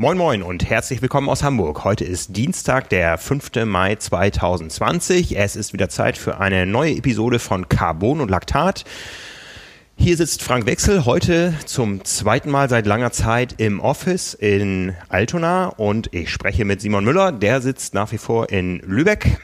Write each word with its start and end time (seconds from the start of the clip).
Moin 0.00 0.16
Moin 0.16 0.42
und 0.42 0.64
herzlich 0.64 1.02
willkommen 1.02 1.28
aus 1.28 1.42
Hamburg. 1.42 1.84
Heute 1.84 2.06
ist 2.06 2.34
Dienstag, 2.34 2.88
der 2.88 3.18
5. 3.18 3.66
Mai 3.66 3.96
2020. 3.96 5.36
Es 5.36 5.56
ist 5.56 5.74
wieder 5.74 5.90
Zeit 5.90 6.16
für 6.16 6.40
eine 6.40 6.64
neue 6.64 6.94
Episode 6.94 7.38
von 7.38 7.68
Carbon 7.68 8.22
und 8.22 8.30
Laktat. 8.30 8.86
Hier 9.96 10.16
sitzt 10.16 10.42
Frank 10.42 10.64
Wechsel 10.64 11.04
heute 11.04 11.52
zum 11.66 12.02
zweiten 12.06 12.50
Mal 12.50 12.70
seit 12.70 12.86
langer 12.86 13.12
Zeit 13.12 13.56
im 13.58 13.78
Office 13.78 14.32
in 14.32 14.96
Altona 15.10 15.66
und 15.66 16.08
ich 16.14 16.30
spreche 16.30 16.64
mit 16.64 16.80
Simon 16.80 17.04
Müller, 17.04 17.30
der 17.30 17.60
sitzt 17.60 17.92
nach 17.92 18.10
wie 18.10 18.16
vor 18.16 18.48
in 18.48 18.78
Lübeck. 18.78 19.36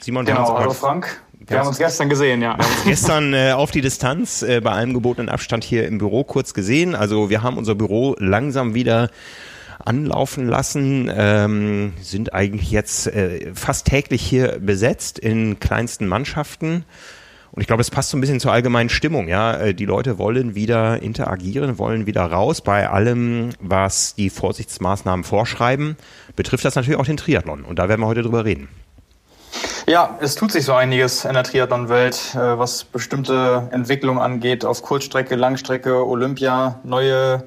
Simon, 0.00 0.26
genau, 0.26 0.58
hallo 0.58 0.72
Frank. 0.72 1.22
Wir 1.38 1.60
haben 1.60 1.68
uns 1.68 1.78
gestern 1.78 2.08
gesehen, 2.08 2.42
ja. 2.42 2.58
Wir 2.58 2.64
haben 2.64 2.74
uns 2.74 2.84
gestern 2.84 3.32
äh, 3.32 3.52
auf 3.52 3.70
die 3.70 3.80
Distanz 3.80 4.42
äh, 4.42 4.60
bei 4.60 4.72
allem 4.72 4.92
gebotenen 4.92 5.28
Abstand 5.28 5.62
hier 5.62 5.86
im 5.86 5.98
Büro 5.98 6.24
kurz 6.24 6.52
gesehen. 6.52 6.96
Also 6.96 7.30
wir 7.30 7.44
haben 7.44 7.56
unser 7.56 7.76
Büro 7.76 8.16
langsam 8.18 8.74
wieder 8.74 9.08
anlaufen 9.88 10.46
lassen, 10.46 11.10
ähm, 11.12 11.94
sind 12.00 12.34
eigentlich 12.34 12.70
jetzt 12.70 13.06
äh, 13.06 13.52
fast 13.54 13.86
täglich 13.86 14.22
hier 14.22 14.58
besetzt 14.60 15.18
in 15.18 15.58
kleinsten 15.58 16.06
Mannschaften. 16.06 16.84
Und 17.50 17.62
ich 17.62 17.66
glaube, 17.66 17.80
es 17.80 17.90
passt 17.90 18.10
so 18.10 18.18
ein 18.18 18.20
bisschen 18.20 18.38
zur 18.38 18.52
allgemeinen 18.52 18.90
Stimmung. 18.90 19.26
Ja, 19.26 19.54
äh, 19.56 19.74
die 19.74 19.86
Leute 19.86 20.18
wollen 20.18 20.54
wieder 20.54 21.02
interagieren, 21.02 21.78
wollen 21.78 22.06
wieder 22.06 22.22
raus. 22.22 22.60
Bei 22.60 22.90
allem, 22.90 23.50
was 23.60 24.14
die 24.14 24.28
Vorsichtsmaßnahmen 24.28 25.24
vorschreiben, 25.24 25.96
betrifft 26.36 26.66
das 26.66 26.74
natürlich 26.74 27.00
auch 27.00 27.06
den 27.06 27.16
Triathlon. 27.16 27.64
Und 27.64 27.78
da 27.78 27.88
werden 27.88 28.02
wir 28.02 28.06
heute 28.06 28.22
drüber 28.22 28.44
reden. 28.44 28.68
Ja, 29.86 30.18
es 30.20 30.34
tut 30.34 30.52
sich 30.52 30.66
so 30.66 30.74
einiges 30.74 31.24
in 31.24 31.32
der 31.32 31.44
Triathlon-Welt, 31.44 32.34
äh, 32.34 32.58
was 32.58 32.84
bestimmte 32.84 33.68
Entwicklungen 33.72 34.20
angeht, 34.20 34.66
auf 34.66 34.82
Kurzstrecke, 34.82 35.34
Langstrecke, 35.34 36.06
Olympia, 36.06 36.78
neue 36.84 37.44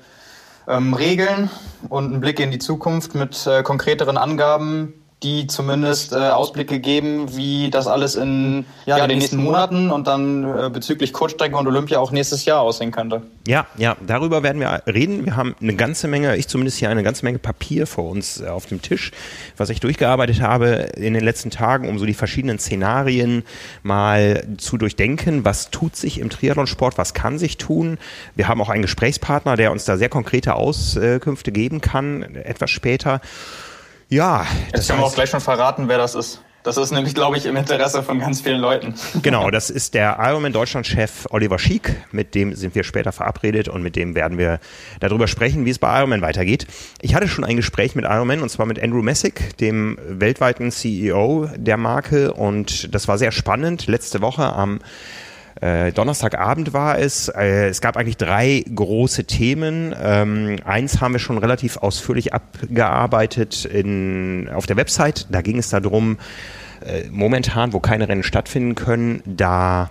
ähm, 0.67 0.93
Regeln 0.93 1.49
und 1.89 2.05
einen 2.05 2.21
Blick 2.21 2.39
in 2.39 2.51
die 2.51 2.59
Zukunft 2.59 3.15
mit 3.15 3.47
äh, 3.47 3.63
konkreteren 3.63 4.17
Angaben, 4.17 4.93
die 5.23 5.45
zumindest 5.45 6.13
äh, 6.13 6.15
Ausblicke 6.15 6.79
geben, 6.79 7.35
wie 7.35 7.69
das 7.69 7.85
alles 7.85 8.15
in 8.15 8.65
ja, 8.87 8.97
ja 8.97 9.07
den 9.07 9.19
nächsten 9.19 9.37
Monaten 9.37 9.91
und 9.91 10.07
dann 10.07 10.43
äh, 10.43 10.69
bezüglich 10.71 11.13
Kurzstrecke 11.13 11.55
und 11.55 11.67
Olympia 11.67 11.99
auch 11.99 12.11
nächstes 12.11 12.45
Jahr 12.45 12.61
aussehen 12.61 12.91
könnte. 12.91 13.21
Ja, 13.47 13.67
ja, 13.77 13.95
darüber 14.05 14.41
werden 14.41 14.59
wir 14.59 14.81
reden. 14.87 15.25
Wir 15.25 15.35
haben 15.35 15.55
eine 15.61 15.75
ganze 15.75 16.07
Menge, 16.07 16.37
ich 16.37 16.47
zumindest 16.47 16.79
hier 16.79 16.89
eine 16.89 17.03
ganze 17.03 17.23
Menge 17.23 17.37
Papier 17.37 17.85
vor 17.85 18.09
uns 18.09 18.41
äh, 18.41 18.47
auf 18.47 18.65
dem 18.65 18.81
Tisch, 18.81 19.11
was 19.57 19.69
ich 19.69 19.79
durchgearbeitet 19.79 20.41
habe 20.41 20.67
in 20.97 21.13
den 21.13 21.23
letzten 21.23 21.51
Tagen, 21.51 21.87
um 21.87 21.99
so 21.99 22.05
die 22.05 22.15
verschiedenen 22.15 22.57
Szenarien 22.57 23.43
mal 23.83 24.43
zu 24.57 24.77
durchdenken. 24.77 25.45
Was 25.45 25.69
tut 25.69 25.95
sich 25.95 26.19
im 26.19 26.31
Triathlonsport? 26.31 26.97
Was 26.97 27.13
kann 27.13 27.37
sich 27.37 27.57
tun? 27.57 27.99
Wir 28.35 28.47
haben 28.47 28.59
auch 28.59 28.69
einen 28.69 28.81
Gesprächspartner, 28.81 29.55
der 29.55 29.71
uns 29.71 29.85
da 29.85 29.97
sehr 29.97 30.09
konkrete 30.09 30.55
Auskünfte 30.55 31.51
geben 31.51 31.79
kann, 31.79 32.23
etwas 32.35 32.71
später. 32.71 33.21
Ja. 34.11 34.45
Jetzt 34.73 34.89
können 34.89 34.99
wir 34.99 35.05
auch 35.05 35.15
gleich 35.15 35.29
schon 35.29 35.39
verraten, 35.39 35.87
wer 35.87 35.97
das 35.97 36.15
ist. 36.15 36.41
Das 36.63 36.77
ist 36.77 36.91
nämlich, 36.91 37.15
glaube 37.15 37.37
ich, 37.37 37.45
im 37.47 37.55
Interesse 37.55 38.03
von 38.03 38.19
ganz 38.19 38.41
vielen 38.41 38.59
Leuten. 38.59 38.93
Genau, 39.23 39.49
das 39.49 39.69
ist 39.69 39.93
der 39.93 40.17
Ironman 40.19 40.51
Deutschland-Chef 40.51 41.27
Oliver 41.31 41.57
Schiek. 41.57 41.95
Mit 42.11 42.35
dem 42.35 42.53
sind 42.53 42.75
wir 42.75 42.83
später 42.83 43.13
verabredet 43.13 43.67
und 43.67 43.81
mit 43.81 43.95
dem 43.95 44.13
werden 44.13 44.37
wir 44.37 44.59
darüber 44.99 45.27
sprechen, 45.27 45.65
wie 45.65 45.69
es 45.69 45.79
bei 45.79 45.97
Ironman 45.97 46.21
weitergeht. 46.21 46.67
Ich 47.01 47.15
hatte 47.15 47.27
schon 47.27 47.45
ein 47.45 47.55
Gespräch 47.55 47.95
mit 47.95 48.05
Ironman 48.05 48.41
und 48.41 48.49
zwar 48.49 48.65
mit 48.65 48.83
Andrew 48.83 49.01
Messick, 49.01 49.57
dem 49.57 49.97
weltweiten 50.07 50.71
CEO 50.71 51.49
der 51.55 51.77
Marke 51.77 52.33
und 52.33 52.93
das 52.93 53.07
war 53.07 53.17
sehr 53.17 53.31
spannend. 53.31 53.87
Letzte 53.87 54.21
Woche 54.21 54.43
am 54.43 54.79
äh, 55.59 55.91
Donnerstagabend 55.91 56.73
war 56.73 56.97
es. 56.97 57.27
Äh, 57.27 57.67
es 57.67 57.81
gab 57.81 57.97
eigentlich 57.97 58.17
drei 58.17 58.63
große 58.73 59.25
Themen. 59.25 59.93
Ähm, 60.01 60.57
eins 60.63 61.01
haben 61.01 61.13
wir 61.13 61.19
schon 61.19 61.37
relativ 61.37 61.77
ausführlich 61.77 62.33
abgearbeitet 62.33 63.65
in, 63.65 64.49
auf 64.49 64.65
der 64.65 64.77
Website. 64.77 65.27
Da 65.29 65.41
ging 65.41 65.57
es 65.57 65.69
darum, 65.69 66.17
äh, 66.85 67.03
momentan, 67.11 67.73
wo 67.73 67.79
keine 67.79 68.07
Rennen 68.07 68.23
stattfinden 68.23 68.75
können, 68.75 69.21
da 69.25 69.89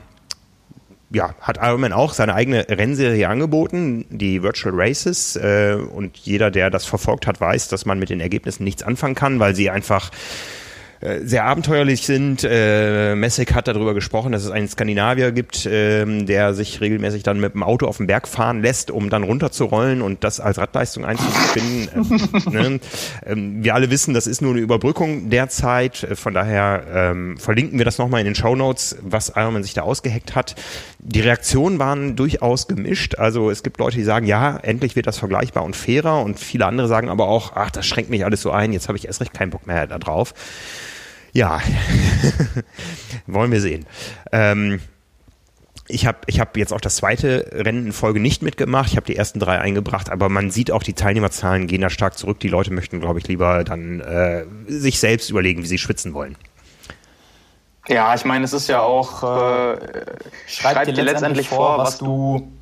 ja, 1.13 1.35
hat 1.41 1.59
Ironman 1.61 1.93
auch 1.93 2.13
seine 2.13 2.35
eigene 2.35 2.69
Rennserie 2.69 3.29
angeboten, 3.29 4.07
die 4.11 4.43
Virtual 4.43 4.75
Races. 4.77 5.37
Äh, 5.37 5.75
und 5.75 6.17
jeder, 6.19 6.51
der 6.51 6.71
das 6.71 6.87
verfolgt 6.87 7.27
hat, 7.27 7.41
weiß, 7.41 7.69
dass 7.69 7.85
man 7.85 7.99
mit 7.99 8.11
den 8.11 8.21
Ergebnissen 8.21 8.65
nichts 8.65 8.83
anfangen 8.83 9.17
kann, 9.17 9.41
weil 9.41 9.55
sie 9.55 9.71
einfach 9.71 10.11
sehr 11.01 11.45
abenteuerlich 11.45 12.03
sind. 12.03 12.45
Äh, 12.45 13.15
Messek 13.15 13.55
hat 13.55 13.69
darüber 13.69 13.95
gesprochen, 13.95 14.33
dass 14.33 14.45
es 14.45 14.51
einen 14.51 14.69
Skandinavier 14.69 15.33
gibt, 15.33 15.67
ähm, 15.71 16.27
der 16.27 16.53
sich 16.53 16.83
regelmäßig 16.83 17.23
dann 17.23 17.41
mit 17.41 17.55
dem 17.55 17.63
Auto 17.63 17.87
auf 17.87 17.97
den 17.97 18.07
Berg 18.07 18.29
fahren 18.29 18.61
lässt, 18.61 18.91
um 18.91 19.09
dann 19.09 19.23
runterzurollen 19.23 20.03
und 20.03 20.25
das 20.25 20.41
als 20.41 20.59
Radleistung 20.59 21.07
einzubinden. 21.07 21.89
ähm, 22.53 22.53
ne? 22.53 22.81
ähm, 23.25 23.65
wir 23.65 23.75
alle 23.75 23.91
wissen, 23.91 24.13
das 24.13 24.27
ist 24.27 24.43
nur 24.43 24.53
eine 24.53 24.61
Überbrückung 24.61 25.31
derzeit. 25.31 26.03
Äh, 26.03 26.17
von 26.17 26.35
daher 26.35 26.85
ähm, 26.93 27.39
verlinken 27.39 27.79
wir 27.79 27.87
das 27.87 27.97
nochmal 27.97 28.21
in 28.21 28.27
den 28.27 28.35
Show 28.35 28.55
Notes, 28.55 28.99
was 29.01 29.33
Ironman 29.35 29.63
sich 29.63 29.73
da 29.73 29.83
ausgeheckt 29.83 30.35
hat. 30.35 30.55
Die 30.99 31.21
Reaktionen 31.21 31.79
waren 31.79 32.15
durchaus 32.15 32.69
gemischt. 32.69 33.15
Also 33.15 33.51
es 33.51 33.63
gibt 33.63 33.79
Leute, 33.79 33.97
die 33.97 34.05
sagen, 34.05 34.27
ja, 34.27 34.59
endlich 34.59 34.97
wird 34.97 35.07
das 35.07 35.17
vergleichbar 35.17 35.65
und 35.65 35.77
fairer 35.77 36.23
und 36.23 36.39
viele 36.39 36.67
andere 36.67 36.89
sagen 36.89 37.09
aber 37.09 37.29
auch, 37.29 37.53
ach, 37.55 37.71
das 37.71 37.87
schränkt 37.87 38.11
mich 38.11 38.25
alles 38.25 38.43
so 38.43 38.51
ein, 38.51 38.73
jetzt 38.75 38.89
habe 38.89 38.99
ich 38.99 39.07
erst 39.07 39.23
recht 39.23 39.33
keinen 39.33 39.51
Bock 39.51 39.67
mehr 39.67 39.87
da 39.87 39.99
drauf. 39.99 40.35
Ja, 41.33 41.61
wollen 43.27 43.53
wir 43.53 43.61
sehen. 43.61 43.87
Ähm, 44.33 44.81
ich 45.91 46.07
habe 46.07 46.19
ich 46.27 46.41
hab 46.41 46.57
jetzt 46.57 46.73
auch 46.73 46.81
das 46.81 46.97
zweite 46.97 47.51
Rennen 47.53 47.87
in 47.87 47.93
Folge 47.93 48.21
nicht 48.21 48.43
mitgemacht. 48.43 48.91
Ich 48.91 48.97
habe 48.97 49.07
die 49.07 49.17
ersten 49.17 49.41
drei 49.41 49.59
eingebracht, 49.59 50.11
aber 50.11 50.29
man 50.29 50.51
sieht 50.51 50.71
auch, 50.71 50.83
die 50.83 50.93
Teilnehmerzahlen 50.93 51.67
gehen 51.67 51.81
da 51.81 51.91
stark 51.91 52.17
zurück. 52.17 52.41
Die 52.41 52.49
Leute 52.49 52.73
möchten, 52.73 53.01
glaube 53.01 53.19
ich, 53.19 53.29
lieber 53.29 53.65
dann 53.65 54.01
äh, 54.01 54.45
sich 54.69 55.01
selbst 55.01 55.31
überlegen, 55.31 55.63
wie 55.63 55.67
sie 55.67 55.79
schwitzen 55.79 56.15
wollen. 56.15 56.37
Ja, 57.89 58.15
ich 58.15 58.25
meine, 58.25 58.45
es 58.45 58.53
ist 58.53 58.69
ja 58.69 58.83
auch, 58.83 59.23
äh, 59.23 59.77
schreib, 60.47 60.75
schreib 60.75 60.95
dir 60.95 61.03
letztendlich 61.03 61.49
vor, 61.49 61.79
was 61.79 61.99
du 61.99 62.53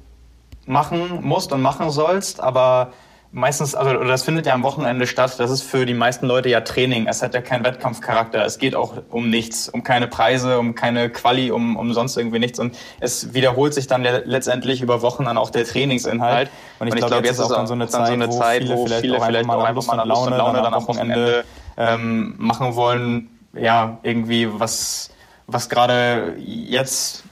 machen 0.65 1.21
musst 1.23 1.53
und 1.53 1.61
machen 1.61 1.91
sollst, 1.91 2.41
aber 2.41 2.93
meistens, 3.33 3.75
also 3.75 3.91
oder 3.91 4.09
das 4.09 4.23
findet 4.23 4.47
ja 4.47 4.55
am 4.55 4.63
Wochenende 4.63 5.07
statt. 5.07 5.35
Das 5.39 5.51
ist 5.51 5.63
für 5.63 5.87
die 5.87 5.95
meisten 5.95 6.27
Leute 6.27 6.49
ja 6.49 6.61
Training. 6.61 7.07
Es 7.07 7.23
hat 7.23 7.35
ja 7.35 7.41
keinen 7.41 7.65
Wettkampfcharakter. 7.65 8.45
Es 8.45 8.59
geht 8.59 8.75
auch 8.75 8.95
um 9.11 9.29
nichts, 9.31 9.69
um 9.69 9.83
keine 9.83 10.09
Preise, 10.09 10.59
um 10.59 10.75
keine 10.75 11.11
Quali, 11.11 11.51
um, 11.51 11.77
um 11.77 11.93
sonst 11.93 12.17
irgendwie 12.17 12.39
nichts. 12.39 12.59
Und 12.59 12.77
es 13.01 13.35
wiederholt 13.35 13.75
sich 13.75 13.87
dann 13.87 14.03
letztendlich 14.03 14.81
über 14.81 15.03
Wochen 15.03 15.25
dann 15.25 15.37
auch 15.37 15.51
der 15.51 15.65
Trainingsinhalt. 15.65 16.51
Und 16.79 16.89
ich, 16.89 16.95
glaube, 16.95 17.13
glaub, 17.13 17.25
jetzt 17.25 17.39
ist 17.39 17.41
auch 17.41 17.57
dann 17.57 17.67
so 17.67 17.75
eine 17.75 17.89
Zeit, 17.89 18.07
so 18.07 18.13
eine 18.13 18.31
Zeit 18.31 18.69
wo 18.69 18.87
viele, 18.87 19.01
viele 19.01 19.21
vielleicht, 19.21 19.49
auch 19.49 19.65
einfach 19.65 19.87
mal 19.87 20.09
Lust 20.09 20.27
und 20.27 20.37
Laune, 20.37 20.63
dann 20.63 20.75
am 20.75 20.87
Wochenende 20.87 21.45
ähm, 21.77 22.35
machen 22.39 22.75
wollen. 22.77 23.31
Ja, 23.55 23.99
irgendwie 24.03 24.49
was, 24.51 25.11
was 25.47 25.69
gerade 25.69 26.35
jetzt 26.39 27.25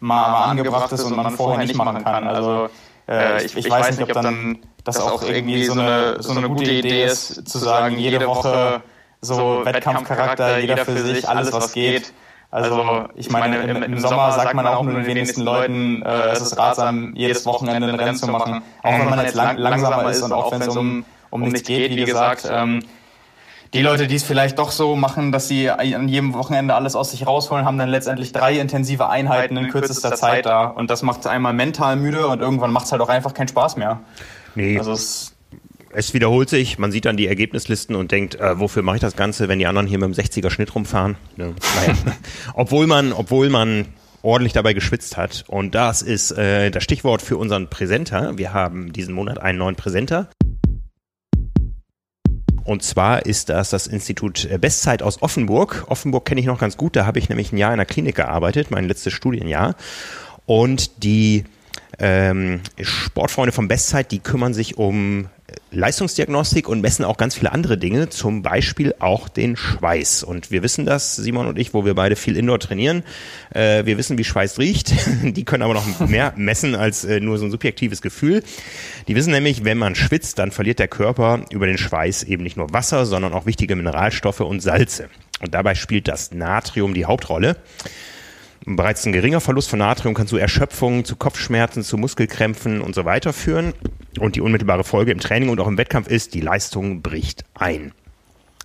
mal, 0.00 0.30
mal 0.30 0.44
angebracht 0.44 0.92
ist 0.92 1.04
und 1.04 1.16
man 1.16 1.32
vorher 1.32 1.64
nicht 1.64 1.74
machen 1.74 2.02
kann. 2.04 2.26
Also 2.26 2.68
äh, 3.08 3.44
ich, 3.44 3.56
ich, 3.56 3.70
weiß 3.70 3.90
nicht, 3.90 4.02
ob 4.02 4.12
dann 4.12 4.58
das 4.84 5.00
auch 5.00 5.22
irgendwie 5.22 5.64
so 5.64 5.72
eine, 5.72 6.22
so 6.22 6.32
eine 6.32 6.48
gute 6.48 6.70
Idee 6.70 7.04
ist, 7.04 7.48
zu 7.48 7.58
sagen, 7.58 7.98
jede 7.98 8.26
Woche 8.26 8.82
so 9.20 9.64
Wettkampfcharakter, 9.64 10.58
jeder 10.58 10.84
für 10.84 10.98
sich, 10.98 11.28
alles 11.28 11.52
was 11.52 11.72
geht. 11.72 12.12
Also 12.50 13.08
ich 13.16 13.28
meine, 13.30 13.58
im, 13.64 13.82
im 13.82 13.98
Sommer 13.98 14.32
sagt 14.32 14.54
man 14.54 14.66
auch 14.66 14.82
nur 14.82 14.94
den 14.94 15.06
wenigsten 15.06 15.42
Leuten, 15.42 16.02
äh, 16.02 16.28
es 16.30 16.40
ist 16.40 16.56
ratsam, 16.56 17.12
jedes 17.14 17.44
Wochenende 17.44 17.88
ein 17.88 17.96
Rennen 17.96 18.16
zu 18.16 18.28
machen. 18.28 18.62
Auch 18.82 18.98
wenn 18.98 19.10
man 19.10 19.20
jetzt 19.20 19.34
lang, 19.34 19.56
langsamer 19.58 20.10
ist 20.10 20.22
und 20.22 20.32
auch 20.32 20.52
wenn 20.52 20.62
es 20.62 20.76
um, 20.76 21.04
um 21.30 21.42
nichts 21.42 21.64
geht, 21.64 21.90
wie 21.90 22.04
gesagt. 22.04 22.48
Ähm, 22.50 22.82
die 23.74 23.82
Leute, 23.82 24.06
die 24.06 24.14
es 24.14 24.22
vielleicht 24.22 24.58
doch 24.58 24.70
so 24.70 24.96
machen, 24.96 25.32
dass 25.32 25.48
sie 25.48 25.70
an 25.70 26.08
jedem 26.08 26.34
Wochenende 26.34 26.74
alles 26.74 26.96
aus 26.96 27.10
sich 27.10 27.26
rausholen, 27.26 27.64
haben 27.64 27.78
dann 27.78 27.88
letztendlich 27.88 28.32
drei 28.32 28.58
intensive 28.58 29.08
Einheiten 29.08 29.56
in 29.56 29.68
kürzester 29.68 30.14
Zeit 30.14 30.46
da. 30.46 30.64
Und 30.66 30.90
das 30.90 31.02
macht 31.02 31.26
einmal 31.26 31.52
mental 31.52 31.96
müde 31.96 32.26
und 32.26 32.40
irgendwann 32.40 32.72
macht 32.72 32.86
es 32.86 32.92
halt 32.92 33.02
auch 33.02 33.08
einfach 33.08 33.34
keinen 33.34 33.48
Spaß 33.48 33.76
mehr. 33.76 34.00
Nee. 34.54 34.78
Also 34.78 34.92
es, 34.92 35.34
es 35.92 36.14
wiederholt 36.14 36.48
sich, 36.48 36.78
man 36.78 36.92
sieht 36.92 37.04
dann 37.04 37.16
die 37.16 37.26
Ergebnislisten 37.26 37.96
und 37.96 38.12
denkt, 38.12 38.36
äh, 38.36 38.58
wofür 38.58 38.82
mache 38.82 38.96
ich 38.96 39.02
das 39.02 39.16
Ganze, 39.16 39.48
wenn 39.48 39.58
die 39.58 39.66
anderen 39.66 39.86
hier 39.86 39.98
mit 39.98 40.08
dem 40.08 40.14
60er 40.14 40.50
Schnitt 40.50 40.74
rumfahren? 40.74 41.16
Ja, 41.36 41.46
naja. 41.46 41.98
obwohl 42.54 42.86
man, 42.86 43.12
obwohl 43.12 43.50
man 43.50 43.86
ordentlich 44.22 44.52
dabei 44.52 44.72
geschwitzt 44.72 45.16
hat. 45.16 45.44
Und 45.46 45.74
das 45.74 46.02
ist 46.02 46.32
äh, 46.32 46.70
das 46.70 46.82
Stichwort 46.82 47.22
für 47.22 47.36
unseren 47.36 47.70
Präsenter. 47.70 48.36
Wir 48.36 48.52
haben 48.52 48.92
diesen 48.92 49.14
Monat 49.14 49.38
einen 49.38 49.58
neuen 49.58 49.76
Präsenter. 49.76 50.28
Und 52.66 52.82
zwar 52.82 53.24
ist 53.24 53.48
das 53.48 53.70
das 53.70 53.86
Institut 53.86 54.48
Bestzeit 54.60 55.02
aus 55.02 55.22
Offenburg. 55.22 55.84
Offenburg 55.86 56.24
kenne 56.24 56.40
ich 56.40 56.46
noch 56.46 56.58
ganz 56.58 56.76
gut. 56.76 56.96
Da 56.96 57.06
habe 57.06 57.18
ich 57.20 57.28
nämlich 57.28 57.52
ein 57.52 57.58
Jahr 57.58 57.72
in 57.72 57.78
der 57.78 57.86
Klinik 57.86 58.16
gearbeitet, 58.16 58.72
mein 58.72 58.88
letztes 58.88 59.12
Studienjahr. 59.12 59.76
Und 60.46 61.04
die 61.04 61.44
ähm, 61.98 62.60
Sportfreunde 62.80 63.52
von 63.52 63.68
Bestzeit, 63.68 64.10
die 64.10 64.18
kümmern 64.18 64.54
sich 64.54 64.76
um 64.76 65.28
Leistungsdiagnostik 65.70 66.68
und 66.68 66.80
messen 66.80 67.04
auch 67.04 67.16
ganz 67.16 67.34
viele 67.34 67.52
andere 67.52 67.78
Dinge, 67.78 68.08
zum 68.08 68.42
Beispiel 68.42 68.94
auch 68.98 69.28
den 69.28 69.56
Schweiß. 69.56 70.22
Und 70.22 70.50
wir 70.50 70.62
wissen 70.62 70.86
das, 70.86 71.16
Simon 71.16 71.46
und 71.46 71.58
ich, 71.58 71.74
wo 71.74 71.84
wir 71.84 71.94
beide 71.94 72.16
viel 72.16 72.36
Indoor 72.36 72.58
trainieren. 72.58 73.02
Äh, 73.50 73.84
wir 73.84 73.98
wissen, 73.98 74.18
wie 74.18 74.24
Schweiß 74.24 74.58
riecht. 74.58 74.92
Die 75.22 75.44
können 75.44 75.62
aber 75.62 75.74
noch 75.74 76.00
mehr 76.08 76.32
messen 76.36 76.74
als 76.74 77.04
äh, 77.04 77.20
nur 77.20 77.38
so 77.38 77.44
ein 77.44 77.50
subjektives 77.50 78.02
Gefühl. 78.02 78.42
Die 79.08 79.14
wissen 79.14 79.32
nämlich, 79.32 79.64
wenn 79.64 79.78
man 79.78 79.94
schwitzt, 79.94 80.38
dann 80.38 80.50
verliert 80.50 80.78
der 80.78 80.88
Körper 80.88 81.44
über 81.50 81.66
den 81.66 81.78
Schweiß 81.78 82.24
eben 82.24 82.42
nicht 82.42 82.56
nur 82.56 82.72
Wasser, 82.72 83.06
sondern 83.06 83.32
auch 83.32 83.46
wichtige 83.46 83.76
Mineralstoffe 83.76 84.40
und 84.40 84.60
Salze. 84.60 85.08
Und 85.40 85.54
dabei 85.54 85.74
spielt 85.74 86.08
das 86.08 86.32
Natrium 86.32 86.94
die 86.94 87.04
Hauptrolle. 87.04 87.56
Bereits 88.64 89.06
ein 89.06 89.12
geringer 89.12 89.40
Verlust 89.40 89.70
von 89.70 89.78
Natrium 89.78 90.14
kann 90.14 90.26
zu 90.26 90.36
Erschöpfung, 90.36 91.04
zu 91.04 91.16
Kopfschmerzen, 91.16 91.82
zu 91.82 91.96
Muskelkrämpfen 91.96 92.80
und 92.80 92.94
so 92.94 93.04
weiter 93.04 93.32
führen. 93.32 93.74
Und 94.18 94.36
die 94.36 94.40
unmittelbare 94.40 94.84
Folge 94.84 95.12
im 95.12 95.20
Training 95.20 95.50
und 95.50 95.60
auch 95.60 95.68
im 95.68 95.78
Wettkampf 95.78 96.08
ist, 96.08 96.34
die 96.34 96.40
Leistung 96.40 97.02
bricht 97.02 97.44
ein. 97.54 97.92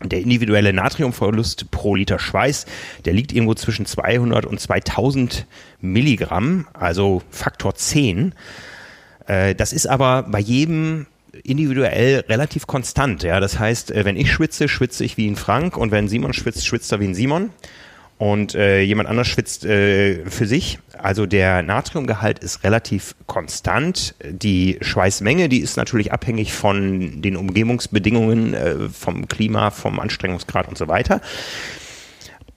Der 0.03 0.19
individuelle 0.19 0.73
Natriumverlust 0.73 1.69
pro 1.69 1.95
Liter 1.95 2.17
Schweiß, 2.17 2.65
der 3.05 3.13
liegt 3.13 3.31
irgendwo 3.31 3.53
zwischen 3.53 3.85
200 3.85 4.47
und 4.47 4.59
2000 4.59 5.45
Milligramm, 5.81 6.67
also 6.73 7.21
Faktor 7.29 7.75
10. 7.75 8.33
Äh, 9.27 9.53
das 9.53 9.73
ist 9.73 9.85
aber 9.85 10.23
bei 10.23 10.39
jedem 10.39 11.05
individuell 11.44 12.25
relativ 12.27 12.65
konstant. 12.65 13.21
Ja, 13.21 13.39
das 13.39 13.59
heißt, 13.59 13.91
äh, 13.91 14.05
wenn 14.05 14.15
ich 14.15 14.31
schwitze, 14.31 14.67
schwitze 14.67 15.03
ich 15.03 15.17
wie 15.17 15.29
ein 15.29 15.35
Frank 15.35 15.77
und 15.77 15.91
wenn 15.91 16.07
Simon 16.07 16.33
schwitzt, 16.33 16.65
schwitzt 16.65 16.91
er 16.91 16.99
wie 16.99 17.05
ein 17.05 17.15
Simon 17.15 17.51
und 18.21 18.53
äh, 18.53 18.81
jemand 18.81 19.09
anders 19.09 19.27
schwitzt 19.27 19.65
äh, 19.65 20.29
für 20.29 20.45
sich. 20.45 20.77
Also 20.95 21.25
der 21.25 21.63
Natriumgehalt 21.63 22.38
ist 22.38 22.63
relativ 22.63 23.15
konstant. 23.25 24.13
Die 24.23 24.77
Schweißmenge, 24.79 25.50
die 25.50 25.57
ist 25.57 25.75
natürlich 25.75 26.13
abhängig 26.13 26.53
von 26.53 27.23
den 27.23 27.35
Umgebungsbedingungen, 27.35 28.53
äh, 28.53 28.89
vom 28.89 29.27
Klima, 29.27 29.71
vom 29.71 30.00
Anstrengungsgrad 30.00 30.68
und 30.68 30.77
so 30.77 30.88
weiter. 30.88 31.19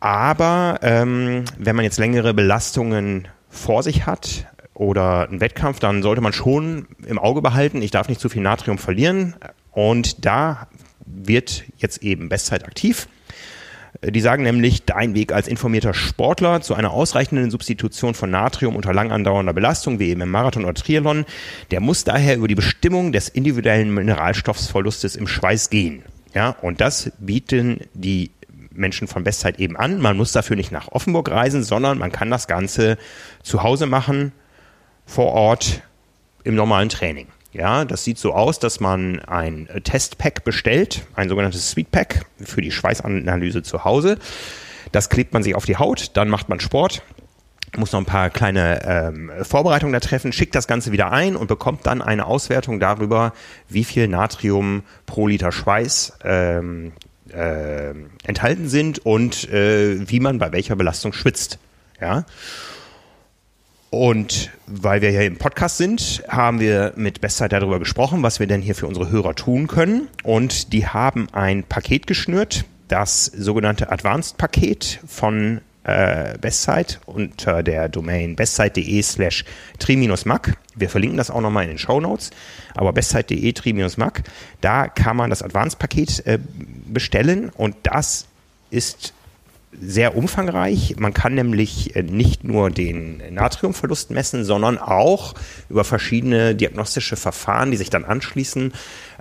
Aber 0.00 0.80
ähm, 0.82 1.46
wenn 1.56 1.76
man 1.76 1.86
jetzt 1.86 1.96
längere 1.96 2.34
Belastungen 2.34 3.26
vor 3.48 3.82
sich 3.82 4.04
hat 4.04 4.44
oder 4.74 5.26
einen 5.30 5.40
Wettkampf, 5.40 5.78
dann 5.80 6.02
sollte 6.02 6.20
man 6.20 6.34
schon 6.34 6.88
im 7.06 7.18
Auge 7.18 7.40
behalten, 7.40 7.80
ich 7.80 7.90
darf 7.90 8.10
nicht 8.10 8.20
zu 8.20 8.28
viel 8.28 8.42
Natrium 8.42 8.76
verlieren. 8.76 9.34
Und 9.70 10.26
da 10.26 10.68
wird 11.06 11.64
jetzt 11.78 12.02
eben 12.02 12.28
Bestzeit 12.28 12.66
aktiv. 12.66 13.08
Die 14.06 14.20
sagen 14.20 14.42
nämlich, 14.42 14.84
dein 14.84 15.14
Weg 15.14 15.32
als 15.32 15.48
informierter 15.48 15.94
Sportler 15.94 16.60
zu 16.60 16.74
einer 16.74 16.92
ausreichenden 16.92 17.50
Substitution 17.50 18.14
von 18.14 18.30
Natrium 18.30 18.76
unter 18.76 18.92
lang 18.92 19.10
andauernder 19.10 19.54
Belastung, 19.54 19.98
wie 19.98 20.10
eben 20.10 20.20
im 20.20 20.30
Marathon 20.30 20.64
oder 20.64 20.74
Triathlon, 20.74 21.24
der 21.70 21.80
muss 21.80 22.04
daher 22.04 22.36
über 22.36 22.48
die 22.48 22.54
Bestimmung 22.54 23.12
des 23.12 23.28
individuellen 23.28 23.94
Mineralstoffverlustes 23.94 25.16
im 25.16 25.26
Schweiß 25.26 25.70
gehen. 25.70 26.02
Ja, 26.34 26.50
und 26.50 26.80
das 26.80 27.12
bieten 27.18 27.80
die 27.94 28.30
Menschen 28.72 29.08
von 29.08 29.24
Bestzeit 29.24 29.58
eben 29.58 29.76
an. 29.76 30.00
Man 30.00 30.16
muss 30.16 30.32
dafür 30.32 30.56
nicht 30.56 30.72
nach 30.72 30.88
Offenburg 30.88 31.30
reisen, 31.30 31.62
sondern 31.62 31.96
man 31.96 32.12
kann 32.12 32.30
das 32.30 32.46
Ganze 32.46 32.98
zu 33.42 33.62
Hause 33.62 33.86
machen, 33.86 34.32
vor 35.06 35.32
Ort 35.32 35.82
im 36.42 36.54
normalen 36.54 36.88
Training. 36.88 37.28
Ja, 37.54 37.84
das 37.84 38.02
sieht 38.02 38.18
so 38.18 38.34
aus, 38.34 38.58
dass 38.58 38.80
man 38.80 39.20
ein 39.20 39.68
Testpack 39.84 40.42
bestellt, 40.42 41.06
ein 41.14 41.28
sogenanntes 41.28 41.70
Sweetpack 41.70 42.26
für 42.42 42.60
die 42.60 42.72
Schweißanalyse 42.72 43.62
zu 43.62 43.84
Hause. 43.84 44.18
Das 44.90 45.08
klebt 45.08 45.32
man 45.32 45.44
sich 45.44 45.54
auf 45.54 45.64
die 45.64 45.76
Haut, 45.76 46.10
dann 46.14 46.28
macht 46.28 46.48
man 46.48 46.58
Sport, 46.58 47.02
muss 47.76 47.92
noch 47.92 48.00
ein 48.00 48.06
paar 48.06 48.30
kleine 48.30 48.82
ähm, 48.84 49.30
Vorbereitungen 49.42 49.92
da 49.92 50.00
treffen, 50.00 50.32
schickt 50.32 50.56
das 50.56 50.66
Ganze 50.66 50.90
wieder 50.90 51.12
ein 51.12 51.36
und 51.36 51.46
bekommt 51.46 51.86
dann 51.86 52.02
eine 52.02 52.26
Auswertung 52.26 52.80
darüber, 52.80 53.32
wie 53.68 53.84
viel 53.84 54.08
Natrium 54.08 54.82
pro 55.06 55.28
Liter 55.28 55.52
Schweiß 55.52 56.18
ähm, 56.24 56.92
äh, 57.32 57.90
enthalten 58.24 58.68
sind 58.68 58.98
und 59.06 59.48
äh, 59.48 60.08
wie 60.08 60.18
man 60.18 60.38
bei 60.38 60.50
welcher 60.50 60.74
Belastung 60.74 61.12
schwitzt. 61.12 61.60
Ja. 62.00 62.26
Und 63.94 64.50
weil 64.66 65.02
wir 65.02 65.10
hier 65.10 65.22
im 65.22 65.36
Podcast 65.36 65.78
sind, 65.78 66.24
haben 66.26 66.58
wir 66.58 66.94
mit 66.96 67.20
Bestzeit 67.20 67.52
darüber 67.52 67.78
gesprochen, 67.78 68.24
was 68.24 68.40
wir 68.40 68.48
denn 68.48 68.60
hier 68.60 68.74
für 68.74 68.88
unsere 68.88 69.08
Hörer 69.08 69.36
tun 69.36 69.68
können. 69.68 70.08
Und 70.24 70.72
die 70.72 70.88
haben 70.88 71.28
ein 71.30 71.62
Paket 71.62 72.08
geschnürt, 72.08 72.64
das 72.88 73.26
sogenannte 73.26 73.92
Advanced-Paket 73.92 74.98
von 75.06 75.60
äh, 75.84 76.36
Bestzeit 76.40 76.98
unter 77.06 77.62
der 77.62 77.88
Domain 77.88 78.34
bestzeit.de 78.34 79.00
slash 79.00 79.44
tri-mac. 79.78 80.56
Wir 80.74 80.90
verlinken 80.90 81.16
das 81.16 81.30
auch 81.30 81.40
nochmal 81.40 81.62
in 81.62 81.70
den 81.70 81.78
Show 81.78 82.00
Notes. 82.00 82.30
Aber 82.74 82.92
bestzeit.de 82.92 83.52
tri-mac, 83.52 84.24
da 84.60 84.88
kann 84.88 85.16
man 85.16 85.30
das 85.30 85.40
Advanced-Paket 85.40 86.26
äh, 86.26 86.40
bestellen 86.88 87.48
und 87.50 87.76
das 87.84 88.26
ist 88.70 89.14
sehr 89.80 90.16
umfangreich. 90.16 90.96
Man 90.98 91.12
kann 91.12 91.34
nämlich 91.34 91.96
äh, 91.96 92.02
nicht 92.02 92.44
nur 92.44 92.70
den 92.70 93.22
Natriumverlust 93.30 94.10
messen, 94.10 94.44
sondern 94.44 94.78
auch 94.78 95.34
über 95.68 95.84
verschiedene 95.84 96.54
diagnostische 96.54 97.16
Verfahren, 97.16 97.70
die 97.70 97.76
sich 97.76 97.90
dann 97.90 98.04
anschließen, 98.04 98.72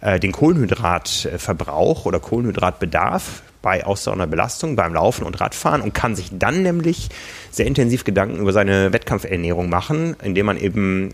äh, 0.01 0.19
den 0.19 0.31
Kohlenhydratverbrauch 0.31 2.05
oder 2.05 2.19
Kohlenhydratbedarf 2.19 3.43
bei 3.61 3.85
ausdauernder 3.85 4.27
Belastung 4.27 4.75
beim 4.75 4.93
Laufen 4.93 5.23
und 5.23 5.39
Radfahren 5.39 5.81
und 5.81 5.93
kann 5.93 6.15
sich 6.15 6.29
dann 6.33 6.63
nämlich 6.63 7.09
sehr 7.49 7.65
intensiv 7.65 8.03
Gedanken 8.03 8.37
über 8.37 8.51
seine 8.51 8.91
Wettkampfernährung 8.93 9.69
machen, 9.69 10.15
indem 10.21 10.47
man 10.47 10.57
eben 10.57 11.13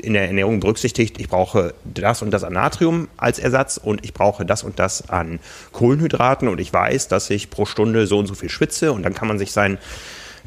in 0.00 0.12
der 0.12 0.26
Ernährung 0.26 0.60
berücksichtigt, 0.60 1.20
ich 1.20 1.28
brauche 1.28 1.74
das 1.84 2.22
und 2.22 2.30
das 2.30 2.44
an 2.44 2.54
Natrium 2.54 3.08
als 3.16 3.38
Ersatz 3.38 3.76
und 3.76 4.04
ich 4.04 4.14
brauche 4.14 4.46
das 4.46 4.62
und 4.62 4.78
das 4.78 5.08
an 5.08 5.40
Kohlenhydraten. 5.72 6.48
Und 6.48 6.60
ich 6.60 6.72
weiß, 6.72 7.08
dass 7.08 7.30
ich 7.30 7.50
pro 7.50 7.66
Stunde 7.66 8.06
so 8.06 8.18
und 8.18 8.26
so 8.26 8.34
viel 8.34 8.48
schwitze. 8.48 8.92
Und 8.92 9.02
dann 9.02 9.14
kann 9.14 9.28
man 9.28 9.38
sich 9.38 9.52
sein 9.52 9.78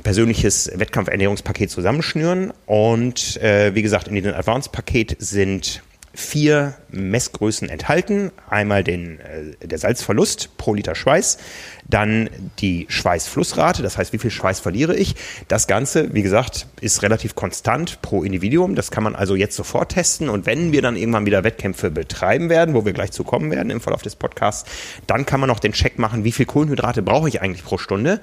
persönliches 0.03 0.71
Wettkampfernährungspaket 0.75 1.69
zusammenschnüren. 1.69 2.53
Und 2.65 3.37
äh, 3.41 3.75
wie 3.75 3.81
gesagt, 3.81 4.07
in 4.07 4.15
diesem 4.15 4.33
Advanced-Paket 4.33 5.17
sind 5.19 5.83
vier 6.13 6.73
Messgrößen 6.89 7.69
enthalten. 7.69 8.31
Einmal 8.49 8.83
den, 8.83 9.19
äh, 9.19 9.67
der 9.67 9.77
Salzverlust 9.77 10.57
pro 10.57 10.73
Liter 10.73 10.95
Schweiß, 10.95 11.37
dann 11.87 12.29
die 12.59 12.85
Schweißflussrate, 12.89 13.81
das 13.81 13.97
heißt, 13.97 14.13
wie 14.13 14.17
viel 14.17 14.31
Schweiß 14.31 14.59
verliere 14.59 14.95
ich. 14.95 15.15
Das 15.47 15.67
Ganze, 15.67 16.13
wie 16.13 16.21
gesagt, 16.21 16.67
ist 16.81 17.01
relativ 17.03 17.35
konstant 17.35 18.01
pro 18.01 18.23
Individuum. 18.23 18.75
Das 18.75 18.91
kann 18.91 19.03
man 19.03 19.15
also 19.15 19.35
jetzt 19.35 19.55
sofort 19.55 19.93
testen. 19.93 20.29
Und 20.29 20.45
wenn 20.45 20.71
wir 20.71 20.81
dann 20.81 20.95
irgendwann 20.95 21.25
wieder 21.25 21.43
Wettkämpfe 21.43 21.91
betreiben 21.91 22.49
werden, 22.49 22.73
wo 22.73 22.85
wir 22.85 22.93
gleich 22.93 23.11
zu 23.11 23.23
kommen 23.23 23.51
werden 23.51 23.69
im 23.69 23.81
Verlauf 23.81 24.01
des 24.01 24.15
Podcasts, 24.15 24.69
dann 25.07 25.25
kann 25.25 25.39
man 25.39 25.47
noch 25.47 25.59
den 25.59 25.73
Check 25.73 25.97
machen, 25.97 26.23
wie 26.23 26.31
viel 26.31 26.45
Kohlenhydrate 26.45 27.01
brauche 27.01 27.29
ich 27.29 27.41
eigentlich 27.41 27.63
pro 27.63 27.77
Stunde. 27.77 28.21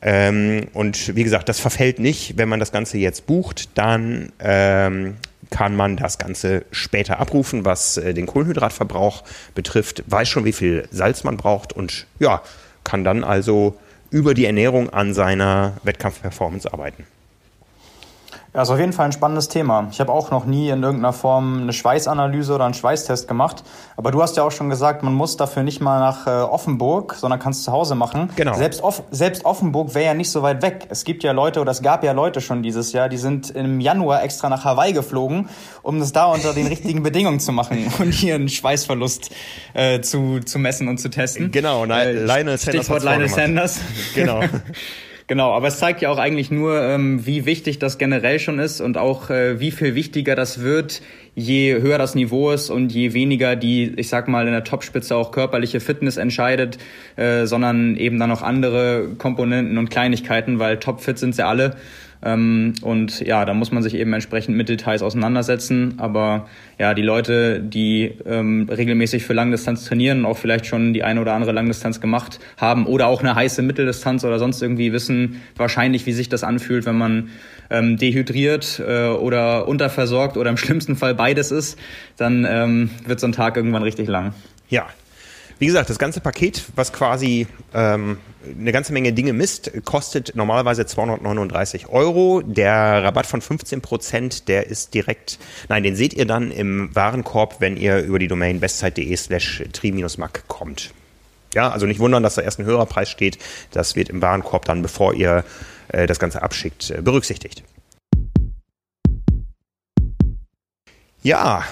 Ähm, 0.00 0.68
und 0.74 1.16
wie 1.16 1.24
gesagt, 1.24 1.48
das 1.48 1.60
verfällt 1.60 1.98
nicht, 1.98 2.38
wenn 2.38 2.48
man 2.48 2.60
das 2.60 2.72
Ganze 2.72 2.98
jetzt 2.98 3.26
bucht, 3.26 3.76
dann 3.76 4.32
ähm, 4.38 5.16
kann 5.50 5.76
man 5.76 5.96
das 5.96 6.18
Ganze 6.18 6.64
später 6.70 7.20
abrufen, 7.20 7.64
was 7.64 7.96
äh, 7.96 8.14
den 8.14 8.26
Kohlenhydratverbrauch 8.26 9.24
betrifft, 9.54 10.04
weiß 10.06 10.28
schon, 10.28 10.44
wie 10.44 10.52
viel 10.52 10.88
Salz 10.90 11.24
man 11.24 11.36
braucht 11.36 11.72
und 11.72 12.06
ja, 12.18 12.42
kann 12.84 13.04
dann 13.04 13.24
also 13.24 13.76
über 14.10 14.34
die 14.34 14.46
Ernährung 14.46 14.90
an 14.90 15.14
seiner 15.14 15.74
Wettkampfperformance 15.82 16.72
arbeiten. 16.72 17.04
Ja, 18.58 18.62
ist 18.62 18.70
auf 18.70 18.80
jeden 18.80 18.92
Fall 18.92 19.04
ein 19.04 19.12
spannendes 19.12 19.46
Thema. 19.46 19.86
Ich 19.92 20.00
habe 20.00 20.10
auch 20.10 20.32
noch 20.32 20.44
nie 20.44 20.68
in 20.70 20.82
irgendeiner 20.82 21.12
Form 21.12 21.62
eine 21.62 21.72
Schweißanalyse 21.72 22.52
oder 22.52 22.64
einen 22.64 22.74
Schweißtest 22.74 23.28
gemacht. 23.28 23.62
Aber 23.96 24.10
du 24.10 24.20
hast 24.20 24.36
ja 24.36 24.42
auch 24.42 24.50
schon 24.50 24.68
gesagt, 24.68 25.04
man 25.04 25.14
muss 25.14 25.36
dafür 25.36 25.62
nicht 25.62 25.80
mal 25.80 26.00
nach 26.00 26.26
äh, 26.26 26.30
Offenburg, 26.30 27.14
sondern 27.14 27.38
kann 27.38 27.52
es 27.52 27.62
zu 27.62 27.70
Hause 27.70 27.94
machen. 27.94 28.30
Genau. 28.34 28.54
Selbst, 28.54 28.82
Off 28.82 29.04
selbst 29.12 29.44
Offenburg 29.44 29.94
wäre 29.94 30.06
ja 30.06 30.14
nicht 30.14 30.32
so 30.32 30.42
weit 30.42 30.60
weg. 30.62 30.88
Es 30.88 31.04
gibt 31.04 31.22
ja 31.22 31.30
Leute 31.30 31.60
oder 31.60 31.70
es 31.70 31.82
gab 31.82 32.02
ja 32.02 32.10
Leute 32.10 32.40
schon 32.40 32.64
dieses 32.64 32.92
Jahr, 32.92 33.08
die 33.08 33.16
sind 33.16 33.50
im 33.50 33.78
Januar 33.78 34.24
extra 34.24 34.48
nach 34.48 34.64
Hawaii 34.64 34.92
geflogen, 34.92 35.48
um 35.82 36.00
das 36.00 36.10
da 36.10 36.24
unter 36.24 36.52
den 36.52 36.66
richtigen 36.66 37.02
Bedingungen 37.04 37.38
zu 37.38 37.52
machen 37.52 37.86
und 38.00 38.10
hier 38.12 38.34
einen 38.34 38.48
Schweißverlust 38.48 39.30
äh, 39.74 40.00
zu, 40.00 40.40
zu 40.40 40.58
messen 40.58 40.88
und 40.88 40.98
zu 40.98 41.10
testen. 41.10 41.52
Genau, 41.52 41.84
äh, 41.84 42.10
Lionel 42.10 42.26
Sanders. 42.26 42.62
Stichwort 42.62 43.04
Lionel 43.04 43.28
Sanders. 43.28 43.78
Genau. 44.16 44.40
Genau, 45.28 45.52
aber 45.52 45.68
es 45.68 45.78
zeigt 45.78 46.00
ja 46.00 46.08
auch 46.08 46.16
eigentlich 46.16 46.50
nur, 46.50 46.80
ähm, 46.80 47.26
wie 47.26 47.44
wichtig 47.44 47.78
das 47.78 47.98
generell 47.98 48.38
schon 48.38 48.58
ist 48.58 48.80
und 48.80 48.96
auch 48.96 49.28
äh, 49.28 49.60
wie 49.60 49.70
viel 49.70 49.94
wichtiger 49.94 50.34
das 50.34 50.62
wird, 50.62 51.02
je 51.34 51.74
höher 51.82 51.98
das 51.98 52.14
Niveau 52.14 52.50
ist 52.50 52.70
und 52.70 52.92
je 52.92 53.12
weniger 53.12 53.54
die, 53.54 53.92
ich 53.96 54.08
sag 54.08 54.26
mal, 54.26 54.46
in 54.46 54.54
der 54.54 54.64
Topspitze 54.64 55.14
auch 55.14 55.30
körperliche 55.30 55.80
Fitness 55.80 56.16
entscheidet, 56.16 56.78
äh, 57.16 57.44
sondern 57.44 57.96
eben 57.96 58.18
dann 58.18 58.30
noch 58.30 58.40
andere 58.40 59.10
Komponenten 59.18 59.76
und 59.76 59.90
Kleinigkeiten, 59.90 60.60
weil 60.60 60.78
topfit 60.78 61.18
sind 61.18 61.34
sie 61.34 61.44
alle. 61.44 61.76
Ähm, 62.22 62.74
und 62.82 63.20
ja, 63.20 63.44
da 63.44 63.54
muss 63.54 63.70
man 63.70 63.82
sich 63.82 63.94
eben 63.94 64.12
entsprechend 64.12 64.56
mit 64.56 64.68
Details 64.68 65.02
auseinandersetzen. 65.02 65.94
Aber 65.98 66.48
ja, 66.78 66.94
die 66.94 67.02
Leute, 67.02 67.60
die 67.60 68.12
ähm, 68.26 68.68
regelmäßig 68.68 69.24
für 69.24 69.34
Langdistanz 69.34 69.84
trainieren 69.84 70.20
und 70.20 70.26
auch 70.26 70.38
vielleicht 70.38 70.66
schon 70.66 70.92
die 70.92 71.04
eine 71.04 71.20
oder 71.20 71.34
andere 71.34 71.52
Langdistanz 71.52 72.00
gemacht 72.00 72.40
haben 72.56 72.86
oder 72.86 73.06
auch 73.06 73.20
eine 73.20 73.34
heiße 73.34 73.62
Mitteldistanz 73.62 74.24
oder 74.24 74.38
sonst 74.38 74.62
irgendwie 74.62 74.92
wissen 74.92 75.40
wahrscheinlich, 75.56 76.06
wie 76.06 76.12
sich 76.12 76.28
das 76.28 76.44
anfühlt, 76.44 76.86
wenn 76.86 76.98
man 76.98 77.30
ähm, 77.70 77.96
dehydriert 77.96 78.82
äh, 78.86 79.08
oder 79.08 79.68
unterversorgt 79.68 80.36
oder 80.36 80.50
im 80.50 80.56
schlimmsten 80.56 80.96
Fall 80.96 81.14
beides 81.14 81.50
ist, 81.50 81.78
dann 82.16 82.46
ähm, 82.48 82.90
wird 83.06 83.20
so 83.20 83.26
ein 83.26 83.32
Tag 83.32 83.56
irgendwann 83.56 83.82
richtig 83.82 84.08
lang. 84.08 84.34
Ja, 84.68 84.86
wie 85.58 85.66
gesagt, 85.66 85.90
das 85.90 85.98
ganze 85.98 86.20
Paket, 86.20 86.64
was 86.76 86.92
quasi 86.92 87.46
ähm, 87.74 88.18
eine 88.44 88.72
ganze 88.72 88.92
Menge 88.92 89.12
Dinge 89.12 89.32
misst, 89.32 89.72
kostet 89.84 90.34
normalerweise 90.34 90.86
239 90.86 91.88
Euro. 91.88 92.42
Der 92.42 93.02
Rabatt 93.02 93.26
von 93.26 93.40
15 93.40 93.80
Prozent, 93.80 94.48
der 94.48 94.66
ist 94.68 94.94
direkt, 94.94 95.38
nein, 95.68 95.82
den 95.82 95.96
seht 95.96 96.14
ihr 96.14 96.26
dann 96.26 96.50
im 96.50 96.94
Warenkorb, 96.94 97.56
wenn 97.60 97.76
ihr 97.76 97.98
über 98.02 98.18
die 98.18 98.28
Domain 98.28 98.60
bestzeit.de 98.60 99.16
slash 99.16 99.64
tri-mac 99.72 100.44
kommt. 100.46 100.92
Ja, 101.54 101.70
also 101.70 101.86
nicht 101.86 102.00
wundern, 102.00 102.22
dass 102.22 102.34
da 102.34 102.42
erst 102.42 102.60
ein 102.60 102.66
höherer 102.66 102.86
Preis 102.86 103.10
steht. 103.10 103.38
Das 103.72 103.96
wird 103.96 104.10
im 104.10 104.22
Warenkorb 104.22 104.64
dann, 104.64 104.82
bevor 104.82 105.14
ihr 105.14 105.44
äh, 105.88 106.06
das 106.06 106.18
Ganze 106.18 106.42
abschickt, 106.42 106.90
äh, 106.90 107.00
berücksichtigt. 107.02 107.64
Ja, 111.22 111.64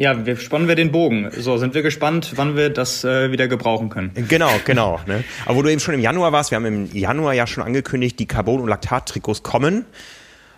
ja, 0.00 0.24
wir 0.24 0.36
spannen 0.36 0.66
wir 0.66 0.76
den 0.76 0.92
Bogen. 0.92 1.30
So, 1.36 1.58
sind 1.58 1.74
wir 1.74 1.82
gespannt, 1.82 2.32
wann 2.36 2.56
wir 2.56 2.70
das 2.70 3.04
äh, 3.04 3.32
wieder 3.32 3.48
gebrauchen 3.48 3.90
können. 3.90 4.12
Genau, 4.28 4.50
genau. 4.64 4.98
Ne? 5.06 5.24
Aber 5.44 5.56
wo 5.56 5.62
du 5.62 5.70
eben 5.70 5.78
schon 5.78 5.92
im 5.92 6.00
Januar 6.00 6.32
warst, 6.32 6.50
wir 6.50 6.56
haben 6.56 6.64
im 6.64 6.96
Januar 6.96 7.34
ja 7.34 7.46
schon 7.46 7.62
angekündigt, 7.62 8.18
die 8.18 8.24
Carbon- 8.24 8.62
und 8.62 8.68
Laktat-Trikots 8.68 9.42
kommen. 9.42 9.84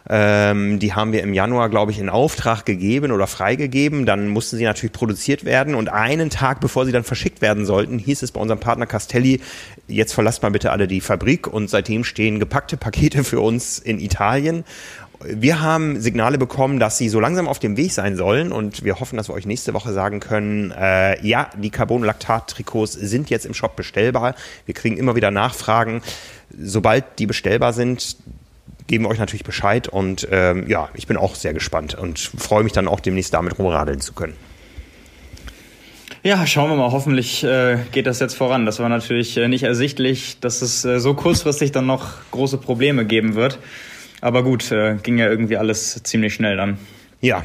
Ähm, 0.08 0.78
die 0.78 0.94
haben 0.94 1.12
wir 1.12 1.24
im 1.24 1.34
Januar, 1.34 1.70
glaube 1.70 1.90
ich, 1.90 1.98
in 1.98 2.08
Auftrag 2.08 2.64
gegeben 2.64 3.10
oder 3.10 3.26
freigegeben. 3.26 4.06
Dann 4.06 4.28
mussten 4.28 4.58
sie 4.58 4.64
natürlich 4.64 4.92
produziert 4.92 5.44
werden. 5.44 5.74
Und 5.74 5.88
einen 5.88 6.30
Tag 6.30 6.60
bevor 6.60 6.86
sie 6.86 6.92
dann 6.92 7.02
verschickt 7.02 7.40
werden 7.42 7.66
sollten, 7.66 7.98
hieß 7.98 8.22
es 8.22 8.30
bei 8.30 8.40
unserem 8.40 8.60
Partner 8.60 8.86
Castelli, 8.86 9.40
jetzt 9.88 10.12
verlasst 10.12 10.42
mal 10.42 10.52
bitte 10.52 10.70
alle 10.70 10.86
die 10.86 11.00
Fabrik. 11.00 11.48
Und 11.48 11.68
seitdem 11.68 12.04
stehen 12.04 12.38
gepackte 12.38 12.76
Pakete 12.76 13.24
für 13.24 13.40
uns 13.40 13.80
in 13.80 13.98
Italien 13.98 14.62
wir 15.26 15.60
haben 15.60 16.00
Signale 16.00 16.38
bekommen, 16.38 16.78
dass 16.78 16.98
sie 16.98 17.08
so 17.08 17.20
langsam 17.20 17.48
auf 17.48 17.58
dem 17.58 17.76
Weg 17.76 17.92
sein 17.92 18.16
sollen 18.16 18.52
und 18.52 18.84
wir 18.84 19.00
hoffen, 19.00 19.16
dass 19.16 19.28
wir 19.28 19.34
euch 19.34 19.46
nächste 19.46 19.74
Woche 19.74 19.92
sagen 19.92 20.20
können, 20.20 20.70
äh, 20.72 21.24
ja, 21.26 21.50
die 21.56 21.70
Carbon-Lactat-Trikots 21.70 22.92
sind 22.92 23.30
jetzt 23.30 23.46
im 23.46 23.54
Shop 23.54 23.76
bestellbar. 23.76 24.34
Wir 24.66 24.74
kriegen 24.74 24.96
immer 24.96 25.16
wieder 25.16 25.30
Nachfragen. 25.30 26.02
Sobald 26.58 27.18
die 27.18 27.26
bestellbar 27.26 27.72
sind, 27.72 28.16
geben 28.86 29.04
wir 29.04 29.10
euch 29.10 29.18
natürlich 29.18 29.44
Bescheid 29.44 29.88
und 29.88 30.28
ähm, 30.30 30.68
ja, 30.68 30.88
ich 30.94 31.06
bin 31.06 31.16
auch 31.16 31.34
sehr 31.34 31.54
gespannt 31.54 31.94
und 31.94 32.18
freue 32.18 32.64
mich 32.64 32.72
dann 32.72 32.88
auch 32.88 33.00
demnächst 33.00 33.32
damit 33.34 33.58
rumradeln 33.58 34.00
zu 34.00 34.12
können. 34.12 34.34
Ja, 36.24 36.46
schauen 36.46 36.70
wir 36.70 36.76
mal. 36.76 36.92
Hoffentlich 36.92 37.42
äh, 37.42 37.78
geht 37.90 38.06
das 38.06 38.20
jetzt 38.20 38.34
voran. 38.34 38.64
Das 38.64 38.78
war 38.78 38.88
natürlich 38.88 39.36
äh, 39.36 39.48
nicht 39.48 39.64
ersichtlich, 39.64 40.38
dass 40.40 40.62
es 40.62 40.84
äh, 40.84 41.00
so 41.00 41.14
kurzfristig 41.14 41.72
dann 41.72 41.86
noch 41.86 42.10
große 42.30 42.58
Probleme 42.58 43.04
geben 43.04 43.34
wird. 43.34 43.58
Aber 44.22 44.44
gut, 44.44 44.70
äh, 44.70 44.96
ging 45.02 45.18
ja 45.18 45.28
irgendwie 45.28 45.56
alles 45.56 46.00
ziemlich 46.04 46.32
schnell 46.32 46.56
dann. 46.56 46.78
Ja. 47.20 47.44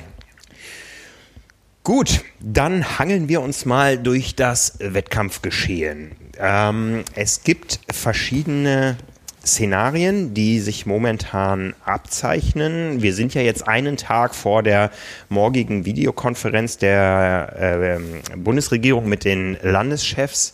Gut, 1.83 2.23
dann 2.39 2.99
hangeln 2.99 3.27
wir 3.29 3.41
uns 3.41 3.65
mal 3.65 3.97
durch 3.97 4.35
das 4.35 4.77
Wettkampfgeschehen. 4.79 6.11
Ähm, 6.37 7.03
es 7.15 7.43
gibt 7.43 7.79
verschiedene 7.91 8.95
Szenarien, 9.43 10.35
die 10.35 10.59
sich 10.59 10.85
momentan 10.85 11.73
abzeichnen. 11.83 13.01
Wir 13.01 13.13
sind 13.13 13.33
ja 13.33 13.41
jetzt 13.41 13.67
einen 13.67 13.97
Tag 13.97 14.35
vor 14.35 14.61
der 14.61 14.91
morgigen 15.29 15.85
Videokonferenz 15.85 16.77
der 16.77 17.99
äh, 18.31 18.35
Bundesregierung 18.37 19.09
mit 19.09 19.25
den 19.25 19.57
Landeschefs. 19.63 20.53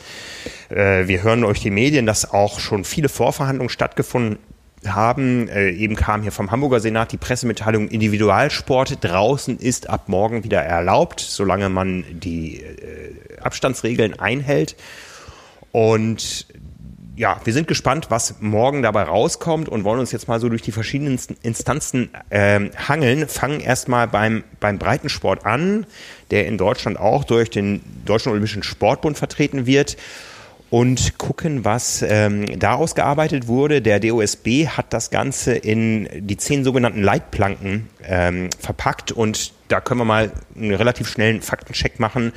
Äh, 0.69 1.07
wir 1.07 1.21
hören 1.23 1.43
euch 1.43 1.59
die 1.59 1.71
Medien, 1.71 2.05
dass 2.05 2.31
auch 2.31 2.61
schon 2.61 2.85
viele 2.85 3.09
Vorverhandlungen 3.09 3.69
stattgefunden 3.69 4.37
haben. 4.87 5.47
Äh, 5.49 5.71
eben 5.71 5.95
kam 5.95 6.21
hier 6.21 6.31
vom 6.31 6.51
Hamburger 6.51 6.79
Senat 6.79 7.11
die 7.11 7.17
Pressemitteilung, 7.17 7.87
Individualsport 7.87 9.03
draußen 9.03 9.57
ist 9.57 9.89
ab 9.89 10.09
morgen 10.09 10.43
wieder 10.43 10.61
erlaubt, 10.61 11.19
solange 11.19 11.69
man 11.69 12.03
die 12.11 12.61
äh, 12.61 13.15
Abstandsregeln 13.41 14.19
einhält. 14.19 14.75
Und 15.71 16.47
ja, 17.15 17.39
wir 17.43 17.53
sind 17.53 17.67
gespannt, 17.67 18.07
was 18.09 18.35
morgen 18.39 18.81
dabei 18.81 19.03
rauskommt 19.03 19.69
und 19.69 19.83
wollen 19.83 19.99
uns 19.99 20.11
jetzt 20.11 20.27
mal 20.27 20.39
so 20.39 20.49
durch 20.49 20.63
die 20.63 20.71
verschiedenen 20.71 21.19
Instanzen 21.43 22.09
äh, 22.29 22.69
hangeln. 22.75 23.27
Fangen 23.27 23.59
erstmal 23.59 24.07
beim, 24.07 24.43
beim 24.59 24.79
Breitensport 24.79 25.45
an, 25.45 25.85
der 26.31 26.47
in 26.47 26.57
Deutschland 26.57 26.99
auch 26.99 27.23
durch 27.23 27.49
den 27.51 27.81
Deutschen 28.05 28.31
Olympischen 28.31 28.63
Sportbund 28.63 29.17
vertreten 29.17 29.65
wird 29.65 29.97
und 30.73 31.19
gucken, 31.19 31.65
was 31.65 32.01
ähm, 32.01 32.57
daraus 32.57 32.95
gearbeitet 32.95 33.47
wurde. 33.47 33.83
Der 33.83 33.99
DOSB 33.99 34.69
hat 34.69 34.91
das 34.91 35.11
Ganze 35.11 35.53
in 35.53 36.09
die 36.15 36.35
zehn 36.35 36.63
sogenannten 36.63 37.03
Leitplanken 37.03 37.91
ähm, 38.03 38.49
verpackt 38.57 39.11
und 39.11 39.53
da 39.67 39.81
können 39.81 39.99
wir 39.99 40.05
mal 40.05 40.31
einen 40.55 40.73
relativ 40.73 41.07
schnellen 41.07 41.43
Faktencheck 41.43 41.99
machen. 41.99 42.33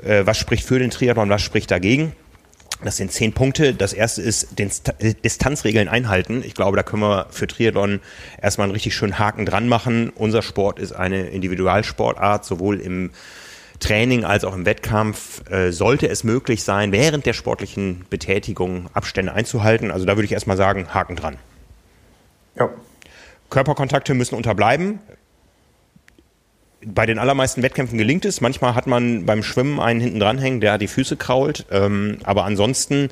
Äh, 0.00 0.24
was 0.26 0.38
spricht 0.38 0.64
für 0.64 0.78
den 0.78 0.90
Triathlon, 0.90 1.28
was 1.28 1.42
spricht 1.42 1.72
dagegen? 1.72 2.12
Das 2.84 2.98
sind 2.98 3.10
zehn 3.10 3.32
Punkte. 3.32 3.74
Das 3.74 3.92
erste 3.92 4.22
ist 4.22 4.60
den 4.60 4.70
Distanzregeln 5.24 5.88
einhalten. 5.88 6.44
Ich 6.46 6.54
glaube, 6.54 6.76
da 6.76 6.84
können 6.84 7.02
wir 7.02 7.26
für 7.30 7.48
Triathlon 7.48 7.98
erstmal 8.40 8.66
einen 8.66 8.74
richtig 8.74 8.94
schönen 8.94 9.18
Haken 9.18 9.44
dran 9.44 9.66
machen. 9.66 10.10
Unser 10.14 10.42
Sport 10.42 10.78
ist 10.78 10.92
eine 10.92 11.30
Individualsportart, 11.30 12.44
sowohl 12.44 12.78
im 12.78 13.10
Training 13.82 14.24
als 14.24 14.44
auch 14.44 14.54
im 14.54 14.64
Wettkampf 14.64 15.48
äh, 15.50 15.72
sollte 15.72 16.08
es 16.08 16.24
möglich 16.24 16.62
sein, 16.62 16.92
während 16.92 17.26
der 17.26 17.32
sportlichen 17.32 18.06
Betätigung 18.08 18.88
Abstände 18.94 19.32
einzuhalten. 19.32 19.90
Also 19.90 20.06
da 20.06 20.16
würde 20.16 20.24
ich 20.24 20.32
erstmal 20.32 20.56
sagen, 20.56 20.94
Haken 20.94 21.16
dran. 21.16 21.36
Ja. 22.58 22.70
Körperkontakte 23.50 24.14
müssen 24.14 24.34
unterbleiben. 24.34 25.00
Bei 26.84 27.06
den 27.06 27.18
allermeisten 27.18 27.62
Wettkämpfen 27.62 27.98
gelingt 27.98 28.24
es. 28.24 28.40
Manchmal 28.40 28.74
hat 28.74 28.86
man 28.86 29.26
beim 29.26 29.42
Schwimmen 29.42 29.78
einen 29.78 30.00
hinten 30.00 30.18
dranhängen, 30.20 30.60
der 30.60 30.78
die 30.78 30.88
Füße 30.88 31.16
krault. 31.16 31.66
Ähm, 31.70 32.18
aber 32.24 32.44
ansonsten 32.44 33.10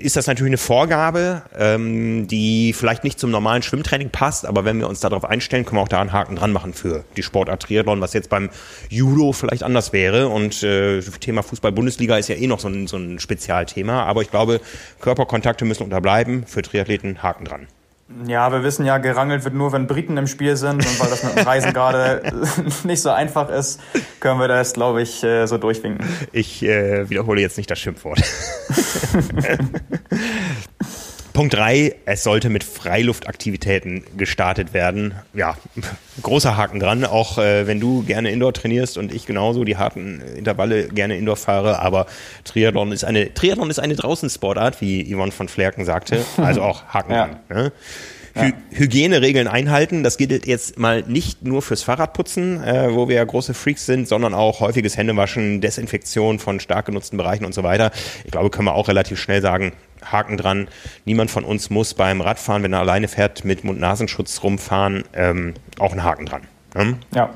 ist 0.00 0.16
das 0.16 0.26
natürlich 0.26 0.50
eine 0.50 0.58
Vorgabe, 0.58 1.42
ähm, 1.56 2.26
die 2.26 2.72
vielleicht 2.72 3.04
nicht 3.04 3.18
zum 3.18 3.30
normalen 3.30 3.62
Schwimmtraining 3.62 4.10
passt, 4.10 4.46
aber 4.46 4.64
wenn 4.64 4.78
wir 4.78 4.88
uns 4.88 5.00
darauf 5.00 5.24
einstellen, 5.24 5.64
können 5.64 5.78
wir 5.78 5.82
auch 5.82 5.88
da 5.88 6.00
einen 6.00 6.12
Haken 6.12 6.36
dran 6.36 6.52
machen 6.52 6.72
für 6.72 7.04
die 7.16 7.22
Sportart 7.22 7.62
Triathlon, 7.62 8.00
was 8.00 8.12
jetzt 8.12 8.30
beim 8.30 8.50
Judo 8.88 9.32
vielleicht 9.32 9.62
anders 9.62 9.92
wäre. 9.92 10.28
Und 10.28 10.62
äh, 10.62 11.00
Thema 11.00 11.42
Fußball-Bundesliga 11.42 12.16
ist 12.16 12.28
ja 12.28 12.36
eh 12.36 12.46
noch 12.46 12.60
so 12.60 12.68
ein, 12.68 12.86
so 12.86 12.96
ein 12.96 13.18
Spezialthema, 13.18 14.04
aber 14.04 14.22
ich 14.22 14.30
glaube, 14.30 14.60
Körperkontakte 15.00 15.64
müssen 15.64 15.84
unterbleiben, 15.84 16.46
für 16.46 16.62
Triathleten 16.62 17.22
Haken 17.22 17.44
dran. 17.44 17.66
Ja, 18.26 18.50
wir 18.50 18.64
wissen 18.64 18.84
ja, 18.84 18.98
gerangelt 18.98 19.44
wird 19.44 19.54
nur, 19.54 19.72
wenn 19.72 19.86
Briten 19.86 20.16
im 20.16 20.26
Spiel 20.26 20.56
sind 20.56 20.84
und 20.84 21.00
weil 21.00 21.10
das 21.10 21.22
mit 21.22 21.36
dem 21.36 21.44
Reisen 21.44 21.72
gerade 21.72 22.22
nicht 22.84 23.02
so 23.02 23.10
einfach 23.10 23.48
ist, 23.48 23.80
können 24.18 24.40
wir 24.40 24.48
das, 24.48 24.72
glaube 24.72 25.02
ich, 25.02 25.22
äh, 25.22 25.46
so 25.46 25.58
durchwinken. 25.58 26.06
Ich 26.32 26.62
äh, 26.62 27.08
wiederhole 27.08 27.40
jetzt 27.40 27.56
nicht 27.56 27.70
das 27.70 27.78
Schimpfwort. 27.78 28.20
Punkt 31.32 31.54
3, 31.54 31.94
es 32.06 32.22
sollte 32.22 32.50
mit 32.50 32.64
Freiluftaktivitäten 32.64 34.02
gestartet 34.16 34.74
werden. 34.74 35.14
Ja, 35.32 35.56
großer 36.22 36.56
Haken 36.56 36.80
dran, 36.80 37.04
auch 37.04 37.38
äh, 37.38 37.66
wenn 37.66 37.80
du 37.80 38.02
gerne 38.02 38.30
Indoor 38.30 38.52
trainierst 38.52 38.98
und 38.98 39.12
ich 39.12 39.26
genauso 39.26 39.64
die 39.64 39.76
harten 39.76 40.20
Intervalle 40.20 40.88
gerne 40.88 41.16
Indoor 41.16 41.36
fahre, 41.36 41.80
aber 41.80 42.06
Triathlon 42.44 42.92
ist 42.92 43.04
eine 43.04 43.32
Triathlon 43.32 43.70
ist 43.70 43.78
eine 43.78 43.94
Draußensportart, 43.94 44.80
wie 44.80 45.12
Yvonne 45.14 45.32
von 45.32 45.48
Flerken 45.48 45.84
sagte, 45.84 46.24
also 46.36 46.62
auch 46.62 46.84
Haken 46.88 47.12
ja. 47.12 47.26
dran. 47.26 47.40
Ne? 47.48 47.72
Hy 48.34 48.52
Hygieneregeln 48.72 49.48
einhalten. 49.48 50.02
Das 50.02 50.16
gilt 50.16 50.46
jetzt 50.46 50.78
mal 50.78 51.02
nicht 51.06 51.42
nur 51.44 51.62
fürs 51.62 51.82
Fahrradputzen, 51.82 52.62
äh, 52.62 52.94
wo 52.94 53.08
wir 53.08 53.16
ja 53.16 53.24
große 53.24 53.54
Freaks 53.54 53.86
sind, 53.86 54.08
sondern 54.08 54.34
auch 54.34 54.60
häufiges 54.60 54.96
Händewaschen, 54.96 55.60
Desinfektion 55.60 56.38
von 56.38 56.60
stark 56.60 56.86
genutzten 56.86 57.16
Bereichen 57.16 57.44
und 57.44 57.54
so 57.54 57.62
weiter. 57.62 57.90
Ich 58.24 58.30
glaube, 58.30 58.50
können 58.50 58.66
wir 58.66 58.74
auch 58.74 58.88
relativ 58.88 59.18
schnell 59.18 59.42
sagen, 59.42 59.72
Haken 60.04 60.36
dran. 60.36 60.68
Niemand 61.04 61.30
von 61.30 61.44
uns 61.44 61.70
muss 61.70 61.94
beim 61.94 62.20
Radfahren, 62.20 62.62
wenn 62.62 62.72
er 62.72 62.80
alleine 62.80 63.08
fährt, 63.08 63.44
mit 63.44 63.64
Mund-Nasenschutz 63.64 64.42
rumfahren, 64.42 65.04
ähm, 65.12 65.54
auch 65.78 65.92
einen 65.92 66.04
Haken 66.04 66.26
dran. 66.26 66.42
Ne? 66.74 66.98
Ja. 67.14 67.30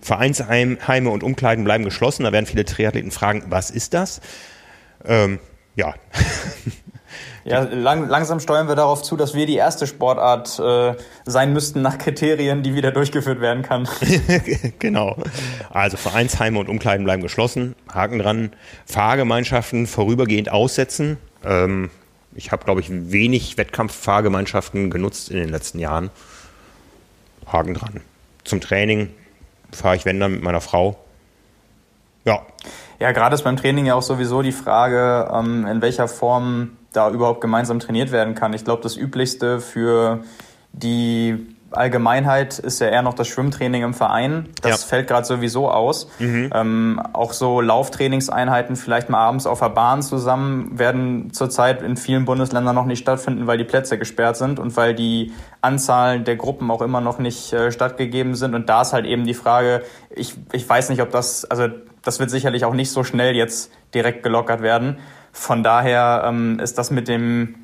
Vereinsheime 0.00 1.08
und 1.10 1.22
Umkleiden 1.22 1.64
bleiben 1.64 1.84
geschlossen. 1.84 2.24
Da 2.24 2.32
werden 2.32 2.46
viele 2.46 2.64
Triathleten 2.64 3.10
fragen, 3.10 3.44
was 3.48 3.70
ist 3.70 3.94
das? 3.94 4.20
Ähm, 5.04 5.38
ja. 5.76 5.94
Ja, 7.44 7.60
lang, 7.60 8.08
langsam 8.08 8.40
steuern 8.40 8.68
wir 8.68 8.74
darauf 8.74 9.02
zu, 9.02 9.16
dass 9.16 9.34
wir 9.34 9.44
die 9.44 9.56
erste 9.56 9.86
Sportart 9.86 10.58
äh, 10.58 10.94
sein 11.26 11.52
müssten 11.52 11.82
nach 11.82 11.98
Kriterien, 11.98 12.62
die 12.62 12.74
wieder 12.74 12.90
durchgeführt 12.90 13.40
werden 13.40 13.62
kann. 13.62 13.86
genau. 14.78 15.16
Also 15.70 15.98
Vereinsheime 15.98 16.58
und 16.58 16.70
Umkleiden 16.70 17.04
bleiben 17.04 17.22
geschlossen. 17.22 17.74
Haken 17.92 18.18
dran. 18.18 18.50
Fahrgemeinschaften 18.86 19.86
vorübergehend 19.86 20.50
aussetzen. 20.50 21.18
Ähm, 21.44 21.90
Ich 22.34 22.50
habe, 22.50 22.64
glaube 22.64 22.80
ich, 22.80 22.88
wenig 22.90 23.58
Wettkampffahrgemeinschaften 23.58 24.90
genutzt 24.90 25.30
in 25.30 25.36
den 25.36 25.50
letzten 25.50 25.78
Jahren. 25.78 26.10
Haken 27.46 27.74
dran. 27.74 28.00
Zum 28.44 28.60
Training 28.60 29.10
fahre 29.70 29.96
ich, 29.96 30.04
wenn 30.04 30.18
dann, 30.18 30.32
mit 30.32 30.42
meiner 30.42 30.60
Frau. 30.60 30.96
Ja. 32.24 32.40
Ja, 32.98 33.12
gerade 33.12 33.34
ist 33.34 33.42
beim 33.42 33.56
Training 33.56 33.86
ja 33.86 33.94
auch 33.94 34.02
sowieso 34.02 34.42
die 34.42 34.52
Frage, 34.52 35.30
ähm, 35.32 35.66
in 35.66 35.82
welcher 35.82 36.08
Form 36.08 36.70
da 36.94 37.10
überhaupt 37.10 37.40
gemeinsam 37.40 37.80
trainiert 37.80 38.12
werden 38.12 38.34
kann. 38.34 38.52
Ich 38.52 38.64
glaube, 38.64 38.82
das 38.82 38.96
Üblichste 38.96 39.60
für 39.60 40.24
die 40.72 41.54
Allgemeinheit 41.76 42.58
ist 42.58 42.80
ja 42.80 42.88
eher 42.88 43.02
noch 43.02 43.14
das 43.14 43.28
Schwimmtraining 43.28 43.82
im 43.82 43.94
Verein. 43.94 44.48
Das 44.62 44.82
ja. 44.82 44.88
fällt 44.88 45.08
gerade 45.08 45.26
sowieso 45.26 45.70
aus. 45.70 46.08
Mhm. 46.18 46.50
Ähm, 46.54 47.02
auch 47.12 47.32
so 47.32 47.60
Lauftrainingseinheiten 47.60 48.76
vielleicht 48.76 49.10
mal 49.10 49.18
abends 49.18 49.46
auf 49.46 49.60
der 49.60 49.70
Bahn 49.70 50.02
zusammen 50.02 50.78
werden 50.78 51.32
zurzeit 51.32 51.82
in 51.82 51.96
vielen 51.96 52.24
Bundesländern 52.24 52.74
noch 52.74 52.86
nicht 52.86 53.00
stattfinden, 53.00 53.46
weil 53.46 53.58
die 53.58 53.64
Plätze 53.64 53.98
gesperrt 53.98 54.36
sind 54.36 54.58
und 54.58 54.76
weil 54.76 54.94
die 54.94 55.32
Anzahl 55.60 56.20
der 56.20 56.36
Gruppen 56.36 56.70
auch 56.70 56.82
immer 56.82 57.00
noch 57.00 57.18
nicht 57.18 57.52
äh, 57.52 57.70
stattgegeben 57.72 58.34
sind. 58.34 58.54
Und 58.54 58.68
da 58.68 58.82
ist 58.82 58.92
halt 58.92 59.06
eben 59.06 59.24
die 59.24 59.34
Frage, 59.34 59.82
ich, 60.10 60.34
ich 60.52 60.68
weiß 60.68 60.90
nicht, 60.90 61.02
ob 61.02 61.10
das, 61.10 61.44
also 61.44 61.68
das 62.02 62.20
wird 62.20 62.30
sicherlich 62.30 62.64
auch 62.64 62.74
nicht 62.74 62.90
so 62.90 63.02
schnell 63.04 63.34
jetzt 63.34 63.72
direkt 63.94 64.22
gelockert 64.22 64.62
werden. 64.62 64.98
Von 65.34 65.64
daher 65.64 66.22
ähm, 66.26 66.60
ist 66.60 66.78
das 66.78 66.92
mit 66.92 67.08
dem 67.08 67.56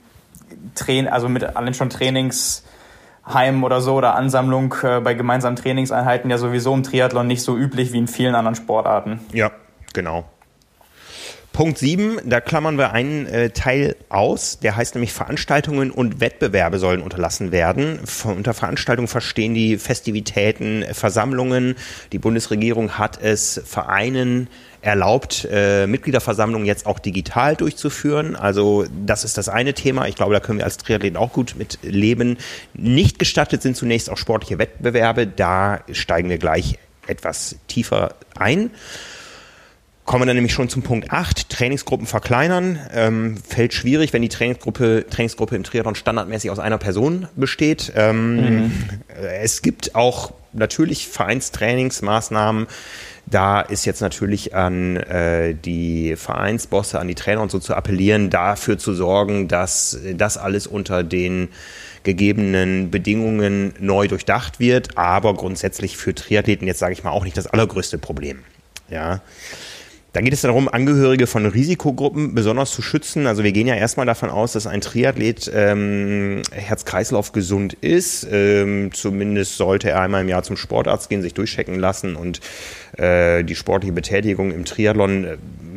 Train, 0.75 1.09
also 1.09 1.29
mit 1.29 1.57
allen 1.57 1.73
schon 1.73 1.89
Trainings 1.89 2.65
Heim 3.25 3.63
oder 3.63 3.81
so 3.81 3.95
oder 3.95 4.17
Ansammlung 4.17 4.75
äh, 4.83 5.01
bei 5.01 5.15
gemeinsamen 5.15 5.57
Trainingseinheiten 5.57 6.31
ja 6.31 6.37
sowieso 6.37 6.75
im 6.75 6.83
Triathlon 6.83 7.29
nicht 7.29 7.43
so 7.43 7.57
üblich 7.57 7.93
wie 7.93 7.99
in 7.99 8.09
vielen 8.09 8.35
anderen 8.35 8.57
Sportarten. 8.57 9.21
Ja, 9.33 9.53
genau. 9.93 10.25
Punkt 11.53 11.79
7, 11.79 12.21
da 12.25 12.41
klammern 12.41 12.77
wir 12.77 12.93
einen 12.93 13.27
äh, 13.27 13.51
Teil 13.51 13.97
aus, 14.09 14.61
der 14.61 14.77
heißt 14.77 14.95
nämlich 14.95 15.13
Veranstaltungen 15.13 15.91
und 15.91 16.21
Wettbewerbe 16.21 16.79
sollen 16.79 17.03
unterlassen 17.03 17.53
werden. 17.53 18.01
Von, 18.05 18.39
unter 18.39 18.55
Veranstaltungen 18.55 19.09
verstehen 19.09 19.55
die 19.55 19.77
Festivitäten, 19.77 20.85
Versammlungen. 20.93 21.77
Die 22.13 22.19
Bundesregierung 22.19 22.99
hat 22.99 23.21
es 23.21 23.61
Vereinen 23.65 24.49
erlaubt, 24.83 25.47
äh, 25.51 25.87
Mitgliederversammlungen 25.87 26.67
jetzt 26.67 26.87
auch 26.87 26.99
digital 26.99 27.57
durchzuführen. 27.57 28.37
Also 28.37 28.87
das 29.05 29.25
ist 29.25 29.37
das 29.37 29.49
eine 29.49 29.75
Thema. 29.75 30.07
Ich 30.09 30.15
glaube, 30.15 30.33
da 30.33 30.41
können 30.41 30.59
wir 30.59 30.65
als 30.65 30.79
Triathleten 30.79 31.17
auch 31.17 31.33
gut 31.33 31.55
mit 31.59 31.79
leben. 31.83 32.39
Nicht 32.75 33.19
gestattet 33.19 33.63
sind 33.63 33.77
zunächst 33.77 34.11
auch 34.11 34.17
sportliche 34.17 34.59
Wettbewerbe. 34.59 35.27
Da 35.27 35.81
steigen 35.93 36.31
wir 36.31 36.39
gleich 36.39 36.79
etwas 37.07 37.57
tiefer 37.69 38.15
ein. 38.39 38.71
Kommen 40.11 40.23
wir 40.23 40.27
dann 40.27 40.37
nämlich 40.37 40.55
schon 40.55 40.69
zum 40.69 40.83
Punkt 40.83 41.13
8, 41.13 41.51
Trainingsgruppen 41.51 42.07
verkleinern. 42.07 42.81
Ähm, 42.93 43.37
fällt 43.37 43.75
schwierig, 43.75 44.13
wenn 44.13 44.23
die 44.23 44.29
Trainingsgruppe, 44.29 45.07
Trainingsgruppe 45.09 45.55
im 45.55 45.63
Triathlon 45.63 45.95
standardmäßig 45.95 46.51
aus 46.51 46.59
einer 46.59 46.79
Person 46.79 47.29
besteht. 47.37 47.93
Ähm, 47.95 48.65
mhm. 48.65 48.73
Es 49.41 49.63
gibt 49.63 49.95
auch 49.95 50.33
natürlich 50.53 51.07
Vereinstrainingsmaßnahmen, 51.07 52.67
da 53.27 53.61
ist 53.61 53.85
jetzt 53.85 54.01
natürlich 54.01 54.55
an 54.55 54.97
äh, 54.97 55.55
die 55.55 56.17
Vereinsbosse, 56.17 56.99
an 56.99 57.09
die 57.09 57.15
Trainer 57.15 57.43
und 57.43 57.51
so 57.51 57.59
zu 57.59 57.75
appellieren, 57.75 58.31
dafür 58.31 58.79
zu 58.79 58.95
sorgen, 58.95 59.49
dass 59.49 59.99
das 60.15 60.37
alles 60.37 60.67
unter 60.67 61.03
den 61.03 61.49
gegebenen 62.03 62.91
Bedingungen 62.91 63.75
neu 63.79 64.09
durchdacht 64.09 64.59
wird, 64.59 64.97
aber 64.97 65.35
grundsätzlich 65.35 65.97
für 65.97 66.15
Triathleten 66.15 66.67
jetzt 66.67 66.79
sage 66.79 66.93
ich 66.95 67.05
mal 67.05 67.11
auch 67.11 67.25
nicht 67.25 67.37
das 67.37 67.47
allergrößte 67.47 67.99
Problem. 67.99 68.41
Ja. 68.89 69.21
Dann 70.13 70.25
geht 70.25 70.33
es 70.33 70.41
darum, 70.41 70.69
Angehörige 70.69 71.27
von 71.27 71.47
Risikogruppen 71.47 72.35
besonders 72.35 72.73
zu 72.73 72.83
schützen. 72.83 73.27
Also 73.27 73.45
wir 73.45 73.53
gehen 73.53 73.67
ja 73.67 73.75
erstmal 73.77 74.07
davon 74.07 74.29
aus, 74.29 74.53
dass 74.53 74.67
ein 74.67 74.81
Triathlet 74.81 75.51
ähm, 75.55 76.43
Herz-Kreislauf 76.51 77.33
gesund 77.33 77.75
ist. 77.75 78.27
Ähm, 78.31 78.91
zumindest 78.93 79.57
sollte 79.57 79.91
er 79.91 80.01
einmal 80.01 80.23
im 80.23 80.29
Jahr 80.29 80.43
zum 80.43 80.57
Sportarzt 80.57 81.09
gehen, 81.09 81.23
sich 81.23 81.35
durchchecken 81.35 81.79
lassen 81.79 82.17
und 82.17 82.41
äh, 82.97 83.45
die 83.45 83.55
sportliche 83.55 83.93
Betätigung 83.93 84.51
im 84.51 84.65
Triathlon 84.65 85.25
äh, 85.25 85.37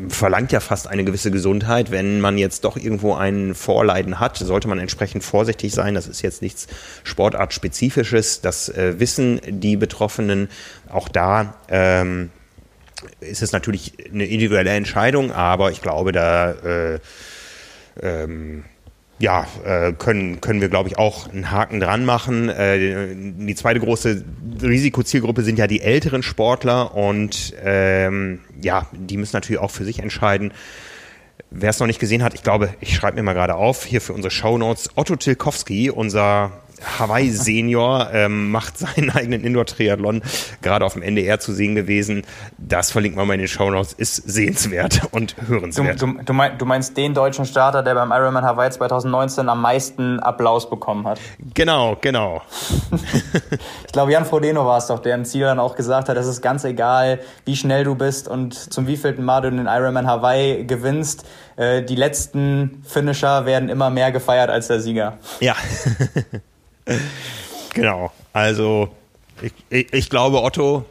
verlangt 0.10 0.52
ja 0.52 0.60
fast 0.60 0.88
eine 0.88 1.04
gewisse 1.04 1.30
Gesundheit. 1.30 1.92
Wenn 1.92 2.20
man 2.20 2.38
jetzt 2.38 2.66
doch 2.66 2.76
irgendwo 2.76 3.14
ein 3.14 3.54
Vorleiden 3.54 4.20
hat, 4.20 4.38
sollte 4.38 4.68
man 4.68 4.80
entsprechend 4.80 5.24
vorsichtig 5.24 5.72
sein. 5.74 5.94
Das 5.94 6.08
ist 6.08 6.24
jetzt 6.24 6.42
nichts 6.42 6.68
Sportartspezifisches. 7.04 8.42
Das 8.42 8.70
äh, 8.70 9.00
wissen 9.00 9.40
die 9.48 9.78
Betroffenen. 9.78 10.50
Auch 10.90 11.08
da 11.08 11.56
ähm, 11.70 12.32
ist 13.20 13.42
es 13.42 13.52
natürlich 13.52 13.94
eine 14.12 14.26
individuelle 14.26 14.72
Entscheidung, 14.72 15.32
aber 15.32 15.72
ich 15.72 15.82
glaube, 15.82 16.12
da 16.12 16.52
äh, 16.52 17.00
ähm, 18.02 18.64
ja, 19.20 19.48
äh, 19.64 19.94
können, 19.94 20.42
können 20.42 20.60
wir, 20.60 20.70
glaube 20.70 20.90
ich, 20.90 20.98
auch 20.98 21.30
einen 21.30 21.52
Haken 21.52 21.80
dran 21.80 22.04
machen. 22.04 22.50
Äh, 22.50 23.16
die 23.16 23.56
zweite 23.56 23.80
große 23.80 24.24
Risikozielgruppe 24.62 25.44
sind 25.44 25.60
ja 25.60 25.68
die 25.68 25.82
älteren 25.82 26.24
Sportler 26.24 26.96
und 26.96 27.54
ähm, 27.64 28.40
ja, 28.62 28.88
die 28.92 29.18
müssen 29.18 29.36
natürlich 29.36 29.62
auch 29.62 29.72
für 29.72 29.86
sich 29.86 30.00
entscheiden. 30.00 30.52
Wer 31.52 31.70
es 31.70 31.80
noch 31.80 31.88
nicht 31.88 32.00
gesehen 32.00 32.24
hat, 32.24 32.34
ich 32.34 32.44
glaube, 32.44 32.74
ich 32.82 32.96
schreibe 32.96 33.16
mir 33.16 33.24
mal 33.24 33.34
gerade 33.34 33.56
auf, 33.56 33.86
hier 33.86 34.02
für 34.02 34.14
unsere 34.14 34.32
Show 34.32 34.58
Notes, 34.58 34.90
Otto 34.96 35.16
Tilkowski, 35.16 35.92
unser 35.92 36.63
Hawaii 37.00 37.32
Senior 37.32 38.10
ähm, 38.14 38.52
macht 38.52 38.78
seinen 38.78 39.10
eigenen 39.14 39.44
Indoor-Triathlon, 39.44 40.22
gerade 40.62 40.86
auf 40.86 40.94
dem 40.94 41.02
NDR 41.02 41.40
zu 41.40 41.54
sehen 41.54 41.76
gewesen. 41.76 42.24
Das 42.58 42.92
verlinkt 42.92 43.18
man 43.18 43.28
mal 43.28 43.34
in 43.34 43.40
den 43.40 43.48
Show 43.48 43.70
Notes, 43.70 43.94
ist 43.94 44.16
sehenswert 44.16 45.02
und 45.12 45.36
hörenswert. 45.48 46.02
Du, 46.02 46.08
du, 46.08 46.34
du, 46.58 46.66
meinst 46.66 46.98
den 46.98 47.14
deutschen 47.14 47.46
Starter, 47.46 47.84
der 47.84 47.96
beim 47.96 48.12
Ironman 48.12 48.44
Hawaii 48.44 48.70
2019 48.70 49.50
am 49.50 49.62
meisten 49.62 50.20
Applaus 50.20 50.70
bekommen 50.70 51.08
hat? 51.08 51.20
Genau, 51.54 51.98
genau. 52.00 52.42
ich 53.86 53.92
glaube, 53.92 54.12
Jan 54.12 54.26
Frodeno 54.26 54.66
war 54.66 54.78
es 54.78 54.88
doch, 54.88 55.00
der 55.00 55.16
im 55.16 55.26
Ziel 55.26 55.44
dann 55.44 55.60
auch 55.60 55.76
gesagt 55.76 56.10
hat, 56.10 56.18
es 56.18 56.28
ist 56.28 56.42
ganz 56.42 56.64
egal, 56.64 57.20
wie 57.46 57.56
schnell 57.56 57.84
du 57.84 57.96
bist 57.96 58.28
und 58.28 58.54
zum 58.54 58.88
wievielten 58.88 59.24
Mal 59.24 59.42
du 59.42 59.52
den 59.52 59.68
Ironman 59.68 60.08
Hawaii 60.08 60.66
gewinnst. 60.66 61.26
Äh, 61.56 61.84
die 61.84 61.96
letzten 61.96 62.84
Finisher 62.88 63.46
werden 63.46 63.70
immer 63.70 63.90
mehr 63.90 64.12
gefeiert 64.12 64.50
als 64.50 64.68
der 64.68 64.80
Sieger. 64.80 65.18
Ja. 65.40 65.56
Genau. 67.74 68.12
Also, 68.32 68.90
ich, 69.42 69.54
ich, 69.70 69.94
ich, 69.94 70.10
glaube, 70.10 70.42
Otto, 70.42 70.86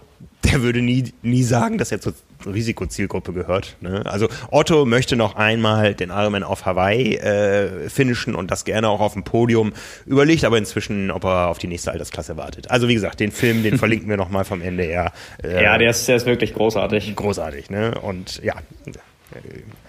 der 0.44 0.62
würde 0.62 0.82
nie, 0.82 1.12
nie 1.22 1.42
sagen, 1.42 1.78
dass 1.78 1.92
er 1.92 2.00
zur 2.00 2.14
Risikozielgruppe 2.46 3.32
gehört. 3.32 3.76
Ne? 3.80 4.02
Also 4.06 4.28
Otto 4.50 4.84
möchte 4.84 5.16
noch 5.16 5.36
einmal 5.36 5.94
den 5.94 6.10
Ironman 6.10 6.42
auf 6.42 6.66
Hawaii 6.66 7.16
äh, 7.16 7.88
finishen 7.88 8.34
und 8.34 8.50
das 8.50 8.64
gerne 8.64 8.88
auch 8.88 9.00
auf 9.00 9.12
dem 9.12 9.24
Podium. 9.24 9.72
Überlegt 10.06 10.44
aber 10.44 10.58
inzwischen, 10.58 11.10
ob 11.10 11.24
er 11.24 11.48
auf 11.48 11.58
die 11.58 11.68
nächste 11.68 11.92
Altersklasse 11.92 12.36
wartet. 12.36 12.70
Also 12.70 12.88
wie 12.88 12.94
gesagt, 12.94 13.20
den 13.20 13.30
Film, 13.30 13.62
den 13.62 13.78
verlinken 13.78 14.08
wir 14.08 14.16
nochmal 14.16 14.44
vom 14.44 14.60
NDR. 14.60 15.12
Äh, 15.42 15.62
ja, 15.62 15.78
der 15.78 15.90
ist, 15.90 16.08
der 16.08 16.16
ist 16.16 16.26
wirklich 16.26 16.54
großartig. 16.54 17.14
Großartig, 17.14 17.70
ne? 17.70 17.94
Und 18.00 18.42
ja, 18.42 18.54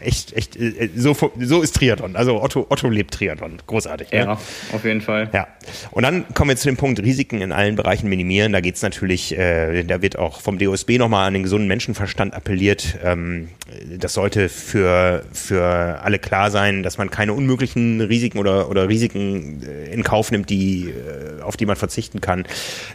echt, 0.03 0.33
echt, 0.33 0.55
äh, 0.55 0.89
so, 0.95 1.15
so 1.39 1.61
ist 1.61 1.75
Triathlon. 1.75 2.15
Also 2.15 2.41
Otto, 2.41 2.65
Otto 2.69 2.89
lebt 2.89 3.13
Triathlon. 3.13 3.57
Großartig. 3.65 4.09
Ja, 4.11 4.25
ne? 4.25 4.31
auf 4.33 4.83
jeden 4.83 5.01
Fall. 5.01 5.29
Ja. 5.33 5.47
Und 5.91 6.03
dann 6.03 6.25
kommen 6.33 6.49
wir 6.49 6.57
zu 6.57 6.67
dem 6.67 6.77
Punkt 6.77 6.99
Risiken 7.01 7.41
in 7.41 7.51
allen 7.51 7.75
Bereichen 7.75 8.09
minimieren. 8.09 8.51
Da 8.53 8.61
geht 8.61 8.75
es 8.75 8.81
natürlich, 8.81 9.37
äh, 9.37 9.83
da 9.83 10.01
wird 10.01 10.17
auch 10.17 10.41
vom 10.41 10.57
DOSB 10.57 10.97
nochmal 10.97 11.27
an 11.27 11.33
den 11.33 11.43
gesunden 11.43 11.67
Menschenverstand 11.67 12.33
appelliert. 12.33 12.97
Ähm, 13.03 13.49
das 13.97 14.13
sollte 14.13 14.49
für, 14.49 15.23
für 15.31 16.01
alle 16.03 16.19
klar 16.19 16.51
sein, 16.51 16.83
dass 16.83 16.97
man 16.97 17.09
keine 17.09 17.33
unmöglichen 17.33 18.01
Risiken 18.01 18.37
oder, 18.37 18.69
oder 18.69 18.89
Risiken 18.89 19.63
äh, 19.63 19.93
in 19.93 20.03
Kauf 20.03 20.31
nimmt, 20.31 20.49
die, 20.49 20.93
auf 21.41 21.57
die 21.57 21.65
man 21.65 21.75
verzichten 21.75 22.21
kann. 22.21 22.45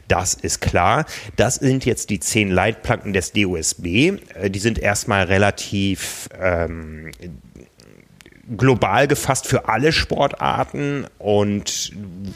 Das 0.08 0.34
ist 0.34 0.60
klar. 0.60 1.06
Das 1.36 1.56
sind 1.56 1.84
jetzt 1.84 2.10
die 2.10 2.20
zehn 2.20 2.50
Leitplanken 2.50 3.12
des 3.12 3.32
DOSB. 3.32 4.12
Die 4.48 4.58
sind 4.58 4.78
erstmal 4.78 5.24
relativ 5.24 6.28
ähm, 6.40 6.97
global 8.56 9.06
gefasst 9.08 9.46
für 9.46 9.68
alle 9.68 9.92
Sportarten 9.92 11.06
und 11.18 11.92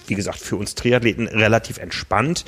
wie 0.07 0.14
gesagt 0.14 0.38
für 0.38 0.57
uns 0.57 0.75
Triathleten 0.75 1.27
relativ 1.27 1.79
entspannt. 1.79 2.44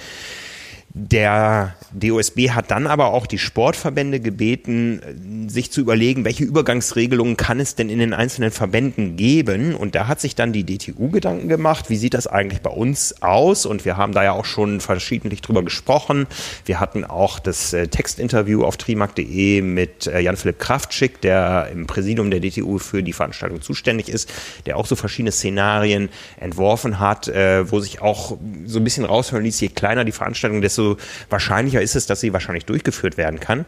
Der 0.96 1.74
DOSB 1.92 2.50
hat 2.50 2.70
dann 2.70 2.87
aber 2.87 3.09
auch 3.09 3.26
die 3.26 3.38
Sportverbände 3.38 4.20
gebeten, 4.20 5.48
sich 5.48 5.72
zu 5.72 5.80
überlegen, 5.80 6.24
welche 6.24 6.44
Übergangsregelungen 6.44 7.37
kann 7.37 7.59
es 7.59 7.74
denn 7.74 7.88
in 7.88 7.98
den 7.98 8.12
einzelnen 8.12 8.52
Verbänden 8.52 9.16
geben. 9.16 9.74
Und 9.74 9.96
da 9.96 10.07
hat 10.07 10.20
sich 10.20 10.37
dann 10.37 10.52
die 10.52 10.64
DTU 10.64 11.11
Gedanken 11.11 11.48
gemacht, 11.48 11.90
wie 11.90 11.96
sieht 11.96 12.14
das 12.14 12.28
eigentlich 12.28 12.61
bei 12.61 12.70
uns 12.70 13.22
aus? 13.22 13.66
Und 13.66 13.85
wir 13.85 13.96
haben 13.96 14.12
da 14.12 14.22
ja 14.22 14.33
auch 14.33 14.44
schon 14.44 14.80
verschiedentlich 14.80 15.42
drüber 15.42 15.64
gesprochen. 15.64 16.28
Wir 16.64 16.78
hatten 16.78 17.04
auch 17.04 17.40
das 17.40 17.72
äh, 17.72 17.88
Textinterview 17.88 18.62
auf 18.62 18.76
trimark.de 18.76 19.62
mit 19.62 20.07
äh, 20.07 20.20
Jan-Philipp 20.20 20.61
Kraftschick, 20.61 21.20
der 21.22 21.70
im 21.72 21.88
Präsidium 21.88 22.30
der 22.30 22.38
DTU 22.38 22.78
für 22.78 23.02
die 23.02 23.12
Veranstaltung 23.12 23.62
zuständig 23.62 24.09
ist, 24.09 24.33
der 24.64 24.76
auch 24.76 24.87
so 24.87 24.94
verschiedene 24.94 25.33
Szenarien 25.33 26.09
entworfen 26.38 27.00
hat, 27.00 27.26
äh, 27.26 27.68
wo 27.68 27.80
sich 27.80 28.00
auch 28.00 28.38
so 28.64 28.78
ein 28.78 28.85
bisschen 28.85 29.04
raushören 29.04 29.42
ließ, 29.42 29.61
je 29.61 29.70
kleiner 29.70 30.04
die 30.04 30.12
Veranstaltung, 30.12 30.61
desto 30.61 30.84
wahrscheinlicher 31.31 31.83
ist 31.83 31.97
es, 31.97 32.07
dass 32.07 32.20
sie 32.20 32.33
wahrscheinlich 32.33 32.64
durchgeführt 32.64 33.16
werden 33.16 33.40
kann. 33.40 33.64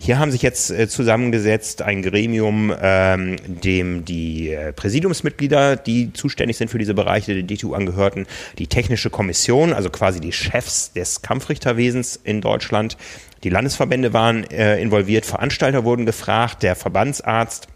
Hier 0.00 0.18
haben 0.20 0.30
sich 0.30 0.42
jetzt 0.42 0.70
äh, 0.70 0.88
zusammengesetzt 0.88 1.82
ein 1.82 2.02
Gremium, 2.02 2.72
ähm, 2.80 3.36
dem 3.46 4.04
die 4.04 4.50
äh, 4.50 4.72
Präsidiumsmitglieder, 4.72 5.74
die 5.74 6.12
zuständig 6.12 6.56
sind 6.56 6.70
für 6.70 6.78
diese 6.78 6.94
Bereiche, 6.94 7.34
der 7.34 7.42
DTU 7.42 7.74
angehörten, 7.74 8.26
die 8.58 8.68
technische 8.68 9.10
Kommission, 9.10 9.72
also 9.72 9.90
quasi 9.90 10.20
die 10.20 10.32
Chefs 10.32 10.92
des 10.92 11.22
Kampfrichterwesens 11.22 12.18
in 12.22 12.40
Deutschland, 12.40 12.96
die 13.42 13.50
Landesverbände 13.50 14.12
waren 14.12 14.44
äh, 14.50 14.80
involviert, 14.80 15.26
Veranstalter 15.26 15.84
wurden 15.84 16.06
gefragt, 16.06 16.62
der 16.62 16.76
Verbandsarzt 16.76 17.68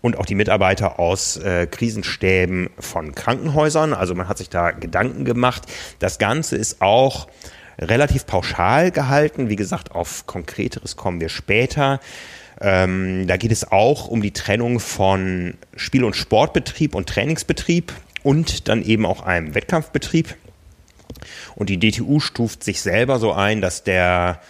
und 0.00 0.18
auch 0.18 0.26
die 0.26 0.34
Mitarbeiter 0.34 0.98
aus 0.98 1.38
äh, 1.38 1.66
Krisenstäben 1.66 2.68
von 2.78 3.14
Krankenhäusern. 3.14 3.94
Also 3.94 4.14
man 4.14 4.28
hat 4.28 4.36
sich 4.36 4.50
da 4.50 4.70
Gedanken 4.70 5.24
gemacht. 5.24 5.62
Das 5.98 6.18
Ganze 6.18 6.56
ist 6.56 6.82
auch 6.82 7.28
relativ 7.78 8.26
pauschal 8.26 8.90
gehalten. 8.90 9.48
Wie 9.48 9.56
gesagt, 9.56 9.92
auf 9.92 10.26
Konkreteres 10.26 10.96
kommen 10.96 11.20
wir 11.20 11.28
später. 11.28 12.00
Ähm, 12.60 13.26
da 13.26 13.36
geht 13.36 13.52
es 13.52 13.70
auch 13.70 14.08
um 14.08 14.22
die 14.22 14.32
Trennung 14.32 14.80
von 14.80 15.54
Spiel- 15.76 16.04
und 16.04 16.14
Sportbetrieb 16.14 16.94
und 16.94 17.08
Trainingsbetrieb 17.08 17.92
und 18.22 18.68
dann 18.68 18.82
eben 18.82 19.06
auch 19.06 19.22
einem 19.22 19.54
Wettkampfbetrieb. 19.54 20.36
Und 21.54 21.68
die 21.68 21.78
DTU 21.78 22.20
stuft 22.20 22.64
sich 22.64 22.80
selber 22.80 23.18
so 23.18 23.32
ein, 23.32 23.60
dass 23.60 23.82
der 23.82 24.40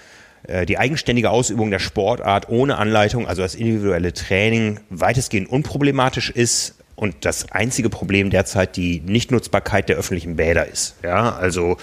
äh, 0.46 0.66
die 0.66 0.78
eigenständige 0.78 1.30
Ausübung 1.30 1.70
der 1.70 1.78
Sportart 1.78 2.48
ohne 2.48 2.76
Anleitung, 2.78 3.26
also 3.26 3.42
das 3.42 3.54
individuelle 3.54 4.12
Training, 4.12 4.80
weitestgehend 4.90 5.48
unproblematisch 5.48 6.30
ist 6.30 6.76
und 6.96 7.24
das 7.24 7.50
einzige 7.52 7.90
Problem 7.90 8.30
derzeit 8.30 8.76
die 8.76 9.00
Nichtnutzbarkeit 9.00 9.88
der 9.88 9.96
öffentlichen 9.96 10.36
Bäder 10.36 10.66
ist. 10.66 10.96
Ja, 11.02 11.34
also 11.34 11.76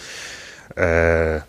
äh, 0.75 1.41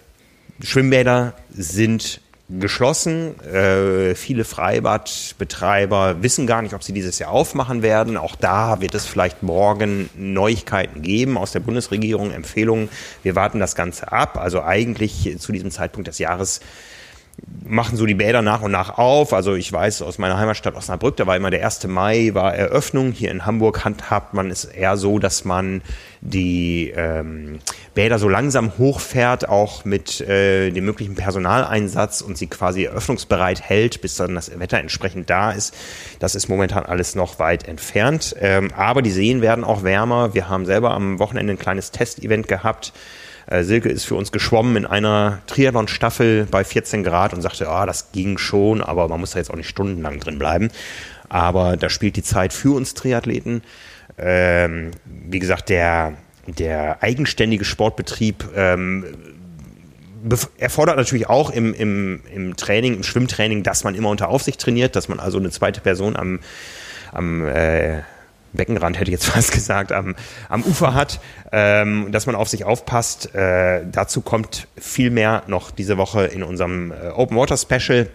Schwimmbäder 0.63 1.35
sind 1.51 2.21
geschlossen. 2.61 3.41
Äh, 3.43 4.15
viele 4.15 4.45
Freibadbetreiber 4.45 6.23
wissen 6.23 6.47
gar 6.47 6.63
nicht, 6.63 6.75
ob 6.75 6.83
sie 6.83 6.93
dieses 6.93 7.19
Jahr 7.19 7.31
aufmachen 7.31 7.83
werden. 7.83 8.17
Auch 8.17 8.37
da 8.37 8.81
wird 8.81 8.95
es 8.95 9.07
vielleicht 9.07 9.43
morgen 9.43 10.11
Neuigkeiten 10.17 11.03
geben 11.03 11.39
aus 11.39 11.53
der 11.53 11.61
Bundesregierung, 11.61 12.31
Empfehlungen. 12.31 12.89
Wir 13.23 13.35
warten 13.35 13.59
das 13.59 13.75
Ganze 13.75 14.13
ab. 14.13 14.39
Also 14.39 14.63
eigentlich 14.63 15.37
zu 15.39 15.53
diesem 15.53 15.71
Zeitpunkt 15.71 16.09
des 16.09 16.19
Jahres 16.19 16.61
machen 17.65 17.97
so 17.97 18.05
die 18.05 18.15
Bäder 18.15 18.43
nach 18.43 18.63
und 18.63 18.73
nach 18.73 18.99
auf. 18.99 19.33
Also 19.33 19.55
ich 19.55 19.73
weiß 19.73 20.03
aus 20.03 20.19
meiner 20.19 20.39
Heimatstadt 20.39 20.75
Osnabrück, 20.75 21.17
da 21.17 21.27
war 21.27 21.37
immer 21.37 21.51
der 21.51 21.65
1. 21.65 21.87
Mai, 21.87 22.31
war 22.35 22.55
Eröffnung. 22.55 23.13
Hier 23.13 23.31
in 23.31 23.47
Hamburg 23.47 23.85
handhabt 23.85 24.35
man 24.35 24.51
es 24.51 24.65
eher 24.65 24.97
so, 24.97 25.19
dass 25.19 25.45
man 25.45 25.83
die 26.25 26.93
ähm, 26.97 27.59
Bäder 27.95 28.21
so 28.21 28.29
langsam 28.29 28.79
hochfährt, 28.79 29.49
auch 29.49 29.85
mit 29.85 30.21
äh, 30.21 30.71
dem 30.71 30.85
möglichen 30.85 31.17
Personaleinsatz 31.17 32.21
und 32.21 32.39
sie 32.39 32.47
quasi 32.47 32.85
eröffnungsbereit 32.85 33.61
hält, 33.61 34.01
bis 34.01 34.15
dann 34.15 34.37
das 34.37 34.57
Wetter 34.59 34.79
entsprechend 34.79 35.29
da 35.29 35.51
ist. 35.51 35.75
Das 36.21 36.37
ist 36.37 36.49
momentan 36.49 36.87
alles 36.87 37.17
noch 37.17 37.41
weit 37.41 37.67
entfernt. 37.67 38.37
Ähm, 38.41 38.71
aber 38.77 39.03
die 39.03 39.11
Seen 39.11 39.43
werden 39.43 39.65
auch 39.65 39.83
wärmer. 39.83 40.33
Wir 40.33 40.49
haben 40.49 40.65
selber 40.65 40.93
am 40.93 41.19
Wochenende 41.19 41.55
ein 41.55 41.59
kleines 41.59 41.91
Testevent 41.91 42.47
gehabt 42.47 42.93
äh, 43.47 43.65
Silke 43.65 43.89
ist 43.89 44.05
für 44.05 44.15
uns 44.15 44.31
geschwommen 44.31 44.77
in 44.77 44.87
einer 44.87 45.41
Triathlon-Staffel 45.49 46.47
bei 46.49 46.63
14 46.63 47.03
Grad 47.03 47.35
und 47.35 47.43
sagte, 47.43 47.69
ah, 47.69 47.87
das 47.87 48.13
ging 48.13 48.39
schon, 48.39 48.81
aber 48.81 49.09
man 49.09 49.19
muss 49.19 49.33
da 49.33 49.41
jetzt 49.41 49.51
auch 49.51 49.57
nicht 49.57 49.69
stundenlang 49.69 50.21
drin 50.21 50.39
bleiben. 50.39 50.71
Aber 51.29 51.77
da 51.77 51.89
spielt 51.89 52.15
die 52.15 52.23
Zeit 52.23 52.53
für 52.53 52.77
uns 52.77 52.95
Triathleten. 52.95 53.63
Ähm, 54.23 54.93
wie 55.05 55.39
gesagt, 55.39 55.69
der, 55.69 56.15
der 56.47 57.03
eigenständige 57.03 57.65
Sportbetrieb 57.65 58.45
ähm, 58.55 59.05
erfordert 60.59 60.97
natürlich 60.97 61.29
auch 61.29 61.51
im, 61.51 61.75
im, 61.75 62.21
im 62.33 62.57
Training, 62.57 62.95
im 62.95 63.03
Schwimmtraining, 63.03 63.63
dass 63.63 63.85
man 63.85 63.95
immer 63.95 64.09
unter 64.09 64.29
Aufsicht 64.29 64.61
trainiert, 64.61 64.95
dass 64.95 65.09
man 65.09 65.19
also 65.19 65.39
eine 65.39 65.51
zweite 65.51 65.81
Person 65.81 66.17
am, 66.17 66.41
am 67.11 67.47
äh, 67.47 68.03
Beckenrand 68.53 68.99
hätte 68.99 69.11
ich 69.11 69.15
jetzt 69.15 69.27
fast 69.31 69.53
gesagt, 69.53 69.93
am, 69.93 70.15
am 70.49 70.63
Ufer 70.63 70.95
hat, 70.95 71.21
ähm, 71.51 72.13
dass 72.13 72.27
man 72.27 72.35
auf 72.35 72.49
sich 72.49 72.65
aufpasst. 72.65 73.35
Äh, 73.35 73.85
dazu 73.91 74.21
kommt 74.21 74.69
viel 74.79 75.11
mehr 75.11 75.43
noch 75.47 75.71
diese 75.71 75.97
Woche 75.99 76.27
in 76.27 76.43
unserem 76.43 76.93
äh, 76.93 77.09
Open 77.09 77.37
Water 77.37 77.57
Special 77.57 78.09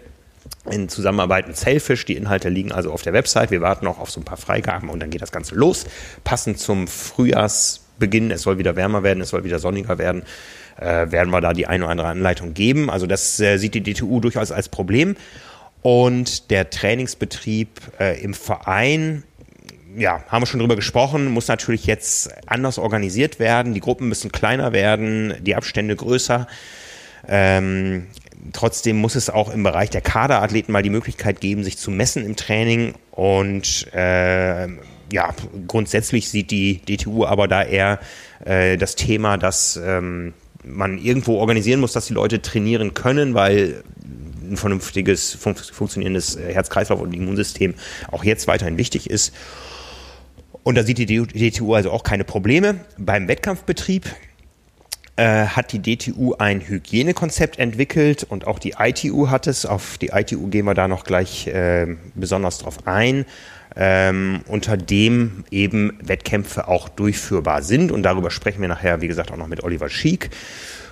in 0.70 0.88
Zusammenarbeit 0.88 1.46
mit 1.46 1.56
Sailfish. 1.56 2.04
Die 2.04 2.16
Inhalte 2.16 2.48
liegen 2.48 2.72
also 2.72 2.92
auf 2.92 3.02
der 3.02 3.12
Website. 3.12 3.50
Wir 3.50 3.60
warten 3.60 3.84
noch 3.84 3.98
auf 3.98 4.10
so 4.10 4.20
ein 4.20 4.24
paar 4.24 4.36
Freigaben 4.36 4.88
und 4.88 5.00
dann 5.00 5.10
geht 5.10 5.22
das 5.22 5.32
Ganze 5.32 5.54
los. 5.54 5.86
Passend 6.24 6.58
zum 6.58 6.88
Frühjahrsbeginn, 6.88 8.30
es 8.30 8.42
soll 8.42 8.58
wieder 8.58 8.76
wärmer 8.76 9.02
werden, 9.02 9.20
es 9.20 9.30
soll 9.30 9.44
wieder 9.44 9.58
sonniger 9.58 9.98
werden, 9.98 10.22
äh, 10.78 11.10
werden 11.10 11.30
wir 11.30 11.40
da 11.40 11.52
die 11.52 11.66
eine 11.66 11.84
oder 11.84 11.92
andere 11.92 12.08
Anleitung 12.08 12.54
geben. 12.54 12.90
Also 12.90 13.06
das 13.06 13.40
äh, 13.40 13.58
sieht 13.58 13.74
die 13.74 13.82
DTU 13.82 14.20
durchaus 14.20 14.52
als 14.52 14.68
Problem. 14.68 15.16
Und 15.82 16.50
der 16.50 16.70
Trainingsbetrieb 16.70 17.68
äh, 18.00 18.20
im 18.20 18.34
Verein 18.34 19.22
ja, 19.96 20.22
haben 20.28 20.42
wir 20.42 20.46
schon 20.46 20.60
drüber 20.60 20.76
gesprochen, 20.76 21.26
muss 21.26 21.48
natürlich 21.48 21.86
jetzt 21.86 22.30
anders 22.46 22.78
organisiert 22.78 23.38
werden. 23.38 23.74
Die 23.74 23.80
Gruppen 23.80 24.08
müssen 24.08 24.30
kleiner 24.32 24.72
werden, 24.72 25.34
die 25.40 25.54
Abstände 25.54 25.96
größer. 25.96 26.46
Ähm, 27.26 28.06
trotzdem 28.52 28.96
muss 28.96 29.14
es 29.14 29.30
auch 29.30 29.52
im 29.52 29.62
Bereich 29.62 29.90
der 29.90 30.00
Kaderathleten 30.00 30.72
mal 30.72 30.82
die 30.82 30.90
Möglichkeit 30.90 31.40
geben, 31.40 31.64
sich 31.64 31.78
zu 31.78 31.90
messen 31.90 32.24
im 32.24 32.36
Training. 32.36 32.94
Und 33.10 33.92
äh, 33.94 34.68
ja, 35.12 35.34
grundsätzlich 35.66 36.30
sieht 36.30 36.50
die 36.50 36.80
DTU 36.84 37.24
aber 37.24 37.48
da 37.48 37.62
eher 37.62 37.98
äh, 38.44 38.76
das 38.76 38.94
Thema, 38.94 39.36
dass 39.36 39.80
ähm, 39.82 40.34
man 40.64 40.98
irgendwo 40.98 41.36
organisieren 41.38 41.80
muss, 41.80 41.92
dass 41.92 42.06
die 42.06 42.14
Leute 42.14 42.42
trainieren 42.42 42.94
können, 42.94 43.34
weil 43.34 43.82
ein 44.50 44.56
vernünftiges, 44.56 45.34
fun 45.34 45.54
funktionierendes 45.54 46.38
Herz-Kreislauf- 46.38 47.00
und 47.00 47.14
Immunsystem 47.14 47.74
auch 48.10 48.24
jetzt 48.24 48.46
weiterhin 48.46 48.78
wichtig 48.78 49.10
ist. 49.10 49.34
Und 50.62 50.76
da 50.76 50.82
sieht 50.82 50.98
die 50.98 51.06
DTU 51.06 51.74
also 51.74 51.90
auch 51.90 52.02
keine 52.02 52.24
Probleme. 52.24 52.80
Beim 52.98 53.28
Wettkampfbetrieb 53.28 54.04
äh, 55.18 55.48
hat 55.48 55.72
die 55.72 55.82
DTU 55.82 56.34
ein 56.38 56.60
Hygienekonzept 56.60 57.58
entwickelt 57.58 58.22
und 58.22 58.46
auch 58.46 58.60
die 58.60 58.74
ITU 58.78 59.30
hat 59.30 59.48
es. 59.48 59.66
Auf 59.66 59.98
die 59.98 60.10
ITU 60.14 60.46
gehen 60.46 60.64
wir 60.64 60.74
da 60.74 60.86
noch 60.86 61.02
gleich 61.02 61.48
äh, 61.48 61.96
besonders 62.14 62.58
drauf 62.58 62.86
ein. 62.86 63.26
Ähm, 63.76 64.40
unter 64.46 64.76
dem 64.76 65.44
eben 65.50 65.98
Wettkämpfe 66.00 66.68
auch 66.68 66.88
durchführbar 66.88 67.62
sind. 67.62 67.92
Und 67.92 68.04
darüber 68.04 68.30
sprechen 68.30 68.60
wir 68.60 68.68
nachher, 68.68 69.00
wie 69.00 69.08
gesagt, 69.08 69.32
auch 69.32 69.36
noch 69.36 69.48
mit 69.48 69.62
Oliver 69.62 69.88
Schiek. 69.88 70.30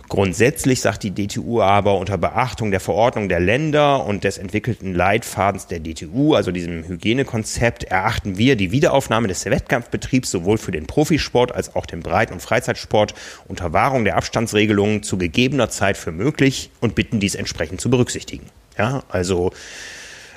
Grundsätzlich 0.08 0.80
sagt 0.80 1.02
die 1.02 1.10
DTU 1.12 1.60
aber 1.60 1.98
unter 1.98 2.16
Beachtung 2.16 2.70
der 2.70 2.78
Verordnung 2.78 3.28
der 3.28 3.40
Länder 3.40 4.06
und 4.06 4.22
des 4.22 4.38
entwickelten 4.38 4.94
Leitfadens 4.94 5.66
der 5.66 5.80
DTU, 5.80 6.34
also 6.34 6.52
diesem 6.52 6.86
Hygienekonzept, 6.86 7.84
erachten 7.84 8.38
wir 8.38 8.54
die 8.54 8.70
Wiederaufnahme 8.70 9.26
des 9.26 9.44
Wettkampfbetriebs 9.44 10.30
sowohl 10.30 10.58
für 10.58 10.70
den 10.70 10.86
Profisport 10.86 11.52
als 11.52 11.74
auch 11.74 11.86
den 11.86 12.00
Breit- 12.00 12.30
und 12.30 12.40
Freizeitsport 12.40 13.14
unter 13.48 13.72
Wahrung 13.72 14.04
der 14.04 14.16
Abstandsregelungen 14.16 15.02
zu 15.02 15.18
gegebener 15.18 15.70
Zeit 15.70 15.96
für 15.96 16.12
möglich 16.12 16.70
und 16.80 16.94
bitten 16.94 17.18
dies 17.18 17.34
entsprechend 17.34 17.80
zu 17.80 17.90
berücksichtigen. 17.90 18.46
Ja, 18.78 19.02
also 19.08 19.52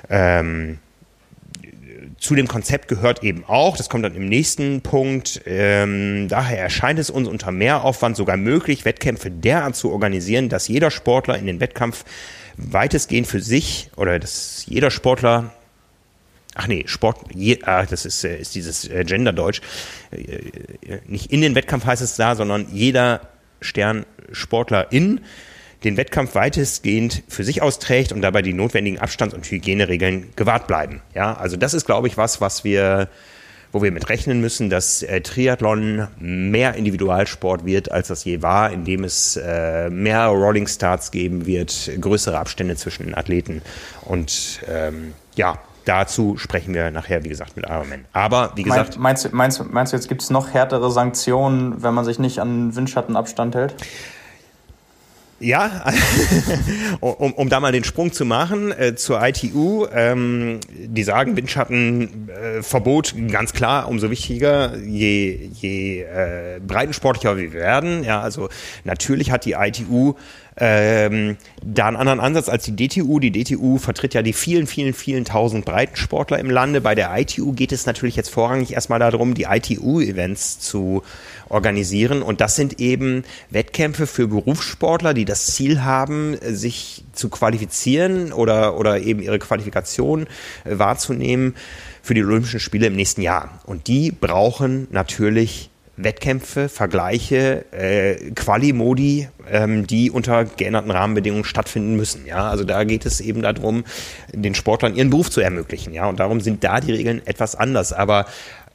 ähm, 0.10 0.79
zu 2.19 2.36
dem 2.36 2.47
Konzept 2.47 2.88
gehört 2.88 3.23
eben 3.23 3.45
auch, 3.45 3.77
das 3.77 3.89
kommt 3.89 4.03
dann 4.03 4.15
im 4.15 4.27
nächsten 4.27 4.82
Punkt, 4.82 5.41
ähm, 5.45 6.27
daher 6.27 6.60
erscheint 6.60 6.99
es 6.99 7.10
uns 7.10 7.27
unter 7.27 7.51
Mehraufwand 7.51 8.17
sogar 8.17 8.38
möglich, 8.38 8.86
Wettkämpfe 8.86 9.32
derart 9.32 9.75
zu 9.75 9.91
organisieren, 9.91 10.49
dass 10.49 10.67
jeder 10.67 10.91
Sportler 10.91 11.38
in 11.38 11.45
den 11.45 11.60
Wettkampf 11.60 12.03
weitestgehend 12.58 13.27
für 13.27 13.39
sich 13.39 13.89
oder 13.95 14.19
dass 14.19 14.65
jeder 14.67 14.91
Sportler 14.91 15.53
Ach 16.55 16.67
nee, 16.67 16.84
Sport, 16.88 17.19
je, 17.34 17.60
ah, 17.63 17.86
das 17.86 18.05
ist, 18.05 18.23
äh, 18.23 18.38
ist 18.38 18.55
dieses 18.55 18.86
äh, 18.89 19.05
Genderdeutsch. 19.05 19.62
Äh, 20.12 20.99
nicht 21.05 21.32
in 21.32 21.41
den 21.41 21.55
Wettkampf 21.55 21.86
heißt 21.86 22.01
es 22.01 22.15
da, 22.15 22.36
sondern 22.36 22.67
jeder 22.73 23.21
Stern 23.62 24.05
Sportler 24.32 24.91
in 24.91 25.21
den 25.83 25.97
Wettkampf 25.97 26.35
weitestgehend 26.35 27.23
für 27.27 27.43
sich 27.43 27.61
austrägt 27.61 28.11
und 28.11 28.21
dabei 28.21 28.41
die 28.41 28.53
notwendigen 28.53 28.99
Abstands- 28.99 29.33
und 29.33 29.49
Hygieneregeln 29.49 30.29
gewahrt 30.35 30.67
bleiben. 30.67 31.01
Ja, 31.15 31.35
also 31.35 31.57
das 31.57 31.73
ist, 31.73 31.85
glaube 31.85 32.07
ich, 32.07 32.17
was, 32.17 32.41
was 32.41 32.63
wir, 32.63 33.07
wo 33.71 33.81
wir 33.81 33.91
mit 33.91 34.09
rechnen 34.09 34.41
müssen, 34.41 34.69
dass 34.69 35.03
äh, 35.03 35.21
Triathlon 35.21 36.07
mehr 36.19 36.75
Individualsport 36.75 37.65
wird, 37.65 37.91
als 37.91 38.09
das 38.09 38.25
je 38.25 38.41
war, 38.41 38.71
indem 38.71 39.05
es 39.05 39.37
äh, 39.37 39.89
mehr 39.89 40.25
Rolling 40.27 40.67
Starts 40.67 41.11
geben 41.11 41.45
wird, 41.45 41.91
größere 42.01 42.37
Abstände 42.37 42.75
zwischen 42.75 43.03
den 43.03 43.15
Athleten 43.15 43.61
und 44.01 44.61
ähm, 44.67 45.13
ja, 45.35 45.59
dazu 45.85 46.37
sprechen 46.37 46.73
wir 46.73 46.91
nachher, 46.91 47.23
wie 47.23 47.29
gesagt, 47.29 47.55
mit 47.55 47.65
Ironman. 47.67 48.05
Aber 48.11 48.51
wie 48.55 48.63
gesagt. 48.63 48.99
Meinst, 48.99 49.31
meinst, 49.33 49.63
meinst 49.71 49.93
du, 49.93 49.97
jetzt 49.97 50.09
gibt 50.09 50.21
es 50.21 50.29
noch 50.29 50.53
härtere 50.53 50.91
Sanktionen, 50.91 51.81
wenn 51.81 51.93
man 51.93 52.03
sich 52.05 52.19
nicht 52.19 52.39
an 52.39 52.75
Windschattenabstand 52.75 53.55
hält? 53.55 53.75
Ja, 55.39 55.86
um, 56.99 57.34
um 57.34 57.49
da 57.49 57.60
mal 57.60 57.71
den 57.71 57.84
Sprung 57.84 58.12
zu 58.12 58.25
machen 58.25 58.71
äh, 58.71 58.95
zur 58.95 59.25
ITU. 59.25 59.88
Ähm, 59.93 60.60
die 60.69 61.04
sagen, 61.04 61.38
Windschatten 61.38 62.30
äh, 62.30 62.62
ganz 63.32 63.54
klar 63.54 63.88
umso 63.88 64.10
wichtiger, 64.10 64.75
je, 64.78 65.49
je 65.54 66.02
äh, 66.02 66.60
breitensportlicher 66.65 67.38
wir 67.38 67.54
werden. 67.54 68.04
Ja, 68.04 68.21
also 68.21 68.49
natürlich 68.84 69.32
hat 69.32 69.45
die 69.45 69.54
ITU 69.54 70.15
ähm, 70.57 71.38
da 71.63 71.88
einen 71.88 71.97
anderen 71.97 72.19
Ansatz 72.19 72.49
als 72.49 72.65
die 72.65 72.75
DTU. 72.75 73.19
Die 73.19 73.31
DTU 73.31 73.77
vertritt 73.77 74.13
ja 74.13 74.21
die 74.21 74.33
vielen, 74.33 74.67
vielen, 74.67 74.93
vielen 74.93 75.25
tausend 75.25 75.65
Breitensportler 75.65 76.39
im 76.39 76.49
Lande. 76.49 76.81
Bei 76.81 76.95
der 76.95 77.15
ITU 77.17 77.53
geht 77.53 77.71
es 77.71 77.85
natürlich 77.85 78.15
jetzt 78.15 78.29
vorrangig 78.29 78.73
erstmal 78.73 78.99
darum, 78.99 79.33
die 79.33 79.43
ITU-Events 79.43 80.59
zu 80.59 81.03
organisieren. 81.47 82.21
Und 82.21 82.41
das 82.41 82.55
sind 82.55 82.79
eben 82.79 83.23
Wettkämpfe 83.49 84.07
für 84.07 84.27
Berufssportler, 84.27 85.13
die 85.13 85.25
das 85.25 85.47
Ziel 85.47 85.83
haben, 85.83 86.38
sich 86.41 87.03
zu 87.13 87.29
qualifizieren 87.29 88.31
oder, 88.33 88.77
oder 88.77 88.99
eben 88.99 89.21
ihre 89.21 89.39
Qualifikation 89.39 90.27
äh, 90.65 90.77
wahrzunehmen 90.77 91.55
für 92.01 92.13
die 92.13 92.23
Olympischen 92.23 92.59
Spiele 92.59 92.88
im 92.88 92.95
nächsten 92.95 93.21
Jahr. 93.21 93.59
Und 93.65 93.88
die 93.88 94.12
brauchen 94.12 94.88
natürlich 94.91 95.69
Wettkämpfe, 96.01 96.69
Vergleiche, 96.69 97.65
äh, 97.71 98.31
Quali-Modi, 98.31 99.27
ähm, 99.51 99.85
die 99.85 100.12
unter 100.12 100.45
geänderten 100.45 100.91
Rahmenbedingungen 100.91 101.43
stattfinden 101.43 101.95
müssen. 101.95 102.25
Ja, 102.25 102.49
also 102.49 102.63
da 102.63 102.85
geht 102.85 103.05
es 103.05 103.19
eben 103.19 103.41
darum, 103.41 103.83
den 104.31 104.55
Sportlern 104.55 104.95
ihren 104.95 105.09
Beruf 105.09 105.29
zu 105.29 105.41
ermöglichen. 105.41 105.93
Ja, 105.93 106.07
und 106.07 106.19
darum 106.19 106.39
sind 106.39 106.63
da 106.63 106.79
die 106.79 106.93
Regeln 106.93 107.21
etwas 107.25 107.55
anders. 107.55 107.91
Aber 107.91 108.25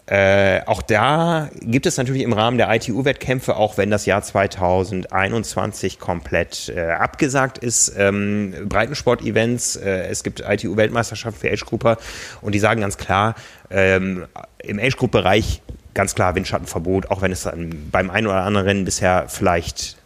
äh, 0.06 0.60
auch 0.66 0.82
da 0.82 1.48
gibt 1.60 1.86
es 1.86 1.96
natürlich 1.96 2.22
im 2.22 2.34
Rahmen 2.34 2.58
der 2.58 2.70
ITU-Wettkämpfe, 2.74 3.56
auch 3.56 3.78
wenn 3.78 3.90
das 3.90 4.04
Jahr 4.04 4.20
2021 4.20 5.98
komplett 5.98 6.68
äh, 6.68 6.90
abgesagt 6.90 7.56
ist, 7.56 7.94
ähm, 7.96 8.54
Breitensport-Events. 8.68 9.76
Äh, 9.76 10.08
es 10.08 10.22
gibt 10.22 10.40
ITU-Weltmeisterschaften 10.40 11.40
für 11.40 11.50
Age-Grupper 11.50 11.96
und 12.42 12.54
die 12.54 12.58
sagen 12.58 12.82
ganz 12.82 12.98
klar, 12.98 13.34
ähm, 13.70 14.26
im 14.58 14.78
Age-Group-Bereich 14.78 15.62
ganz 15.94 16.14
klar 16.14 16.34
Windschattenverbot, 16.34 17.10
auch 17.10 17.22
wenn 17.22 17.32
es 17.32 17.44
dann 17.44 17.88
beim 17.90 18.10
einen 18.10 18.26
oder 18.26 18.42
anderen 18.42 18.66
Rennen 18.66 18.84
bisher 18.84 19.26
vielleicht 19.28 19.96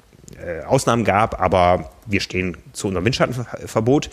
äh, 0.40 0.62
Ausnahmen 0.62 1.02
gab, 1.04 1.40
aber 1.40 1.90
wir 2.06 2.20
stehen 2.20 2.56
zu 2.72 2.86
unserem 2.86 3.04
Windschattenverbot 3.04 4.10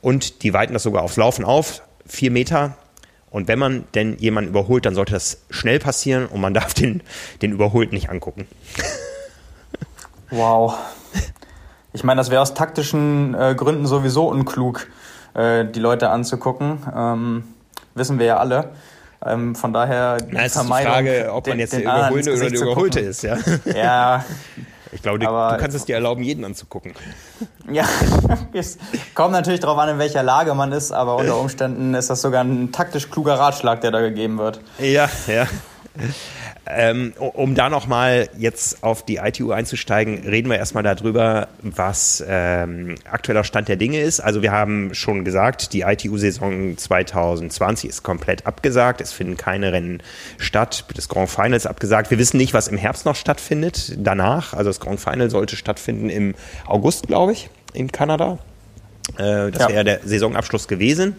und 0.00 0.44
die 0.44 0.54
weiten 0.54 0.74
das 0.74 0.84
sogar 0.84 1.02
aufs 1.02 1.16
Laufen 1.16 1.44
auf, 1.44 1.82
vier 2.06 2.30
Meter 2.30 2.76
und 3.34 3.48
wenn 3.48 3.58
man 3.58 3.82
denn 3.96 4.16
jemanden 4.18 4.50
überholt, 4.50 4.86
dann 4.86 4.94
sollte 4.94 5.12
das 5.12 5.38
schnell 5.50 5.80
passieren 5.80 6.26
und 6.26 6.40
man 6.40 6.54
darf 6.54 6.72
den, 6.72 7.02
den 7.42 7.50
Überholten 7.50 7.92
nicht 7.92 8.08
angucken. 8.08 8.46
Wow. 10.30 10.76
Ich 11.92 12.04
meine, 12.04 12.20
das 12.20 12.30
wäre 12.30 12.40
aus 12.42 12.54
taktischen 12.54 13.34
äh, 13.34 13.56
Gründen 13.56 13.86
sowieso 13.86 14.28
unklug, 14.28 14.86
äh, 15.34 15.64
die 15.64 15.80
Leute 15.80 16.10
anzugucken. 16.10 16.78
Ähm, 16.96 17.44
wissen 17.96 18.20
wir 18.20 18.26
ja 18.26 18.36
alle. 18.36 18.70
Ähm, 19.24 19.56
von 19.56 19.72
daher 19.72 20.18
die 20.18 20.32
Na, 20.32 20.44
ist 20.44 20.54
die 20.54 20.66
Frage, 20.66 21.30
ob 21.32 21.48
man 21.48 21.58
jetzt 21.58 21.72
den, 21.72 21.82
der 21.82 21.92
Überholende 21.92 22.34
oder 22.34 22.50
der 22.50 22.60
Überholte 22.60 23.00
ist. 23.00 23.22
Ja. 23.24 23.36
ja, 23.64 24.24
ich 24.94 25.02
glaube, 25.02 25.18
du, 25.18 25.26
du 25.26 25.56
kannst 25.58 25.76
es 25.76 25.84
dir 25.84 25.96
erlauben, 25.96 26.22
jeden 26.22 26.44
anzugucken. 26.44 26.94
Ja, 27.72 27.86
es 28.52 28.76
kommt 29.14 29.32
natürlich 29.32 29.60
darauf 29.60 29.78
an, 29.78 29.88
in 29.88 29.98
welcher 29.98 30.22
Lage 30.22 30.54
man 30.54 30.70
ist, 30.72 30.92
aber 30.92 31.16
unter 31.16 31.40
Umständen 31.40 31.94
ist 31.94 32.10
das 32.10 32.20
sogar 32.20 32.44
ein 32.44 32.72
taktisch 32.72 33.08
kluger 33.08 33.38
Ratschlag, 33.38 33.80
der 33.80 33.90
da 33.90 34.00
gegeben 34.00 34.36
wird. 34.36 34.60
Ja, 34.78 35.08
ja. 35.26 35.46
Ähm, 36.66 37.12
um 37.18 37.54
da 37.54 37.68
nochmal 37.68 38.28
jetzt 38.38 38.82
auf 38.82 39.04
die 39.04 39.16
ITU 39.16 39.52
einzusteigen, 39.52 40.26
reden 40.26 40.48
wir 40.48 40.56
erstmal 40.56 40.82
darüber, 40.82 41.48
was 41.60 42.24
ähm, 42.26 42.94
aktueller 43.10 43.44
Stand 43.44 43.68
der 43.68 43.76
Dinge 43.76 44.00
ist. 44.00 44.20
Also 44.20 44.40
wir 44.40 44.50
haben 44.50 44.94
schon 44.94 45.24
gesagt, 45.24 45.74
die 45.74 45.82
ITU-Saison 45.82 46.78
2020 46.78 47.90
ist 47.90 48.02
komplett 48.02 48.46
abgesagt. 48.46 49.02
Es 49.02 49.12
finden 49.12 49.36
keine 49.36 49.72
Rennen 49.72 50.02
statt. 50.38 50.86
Das 50.94 51.10
Grand 51.10 51.28
Final 51.28 51.54
ist 51.54 51.66
abgesagt. 51.66 52.10
Wir 52.10 52.18
wissen 52.18 52.38
nicht, 52.38 52.54
was 52.54 52.68
im 52.68 52.78
Herbst 52.78 53.04
noch 53.04 53.16
stattfindet. 53.16 53.94
Danach, 53.98 54.54
also 54.54 54.70
das 54.70 54.80
Grand 54.80 55.00
Final 55.00 55.28
sollte 55.28 55.56
stattfinden 55.56 56.08
im 56.08 56.34
August, 56.66 57.08
glaube 57.08 57.32
ich, 57.32 57.50
in 57.74 57.92
Kanada. 57.92 58.38
Äh, 59.18 59.50
das 59.50 59.64
ja. 59.64 59.68
wäre 59.68 59.84
der 59.84 60.00
Saisonabschluss 60.02 60.66
gewesen. 60.66 61.16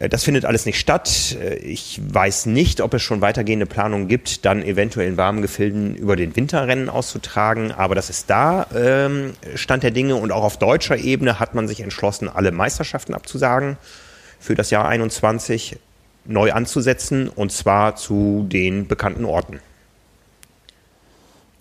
Äh, 0.00 0.08
das 0.08 0.24
findet 0.24 0.44
alles 0.44 0.66
nicht 0.66 0.80
statt. 0.80 1.36
Äh, 1.40 1.56
ich 1.56 2.00
weiß 2.02 2.46
nicht, 2.46 2.80
ob 2.80 2.92
es 2.94 3.02
schon 3.02 3.20
weitergehende 3.20 3.66
Planungen 3.66 4.08
gibt, 4.08 4.44
dann 4.44 4.62
eventuell 4.62 5.06
in 5.06 5.16
warmen 5.16 5.42
Gefilden 5.42 5.94
über 5.94 6.16
den 6.16 6.34
Winterrennen 6.34 6.88
auszutragen. 6.88 7.70
Aber 7.70 7.94
das 7.94 8.10
ist 8.10 8.28
da 8.28 8.66
ähm, 8.74 9.34
Stand 9.54 9.84
der 9.84 9.92
Dinge. 9.92 10.16
Und 10.16 10.32
auch 10.32 10.42
auf 10.42 10.56
deutscher 10.56 10.96
Ebene 10.96 11.38
hat 11.38 11.54
man 11.54 11.68
sich 11.68 11.80
entschlossen, 11.80 12.28
alle 12.28 12.50
Meisterschaften 12.50 13.14
abzusagen 13.14 13.76
für 14.40 14.54
das 14.54 14.70
Jahr 14.70 14.88
21 14.88 15.78
neu 16.24 16.52
anzusetzen 16.52 17.28
und 17.28 17.52
zwar 17.52 17.96
zu 17.96 18.46
den 18.48 18.86
bekannten 18.86 19.24
Orten. 19.24 19.60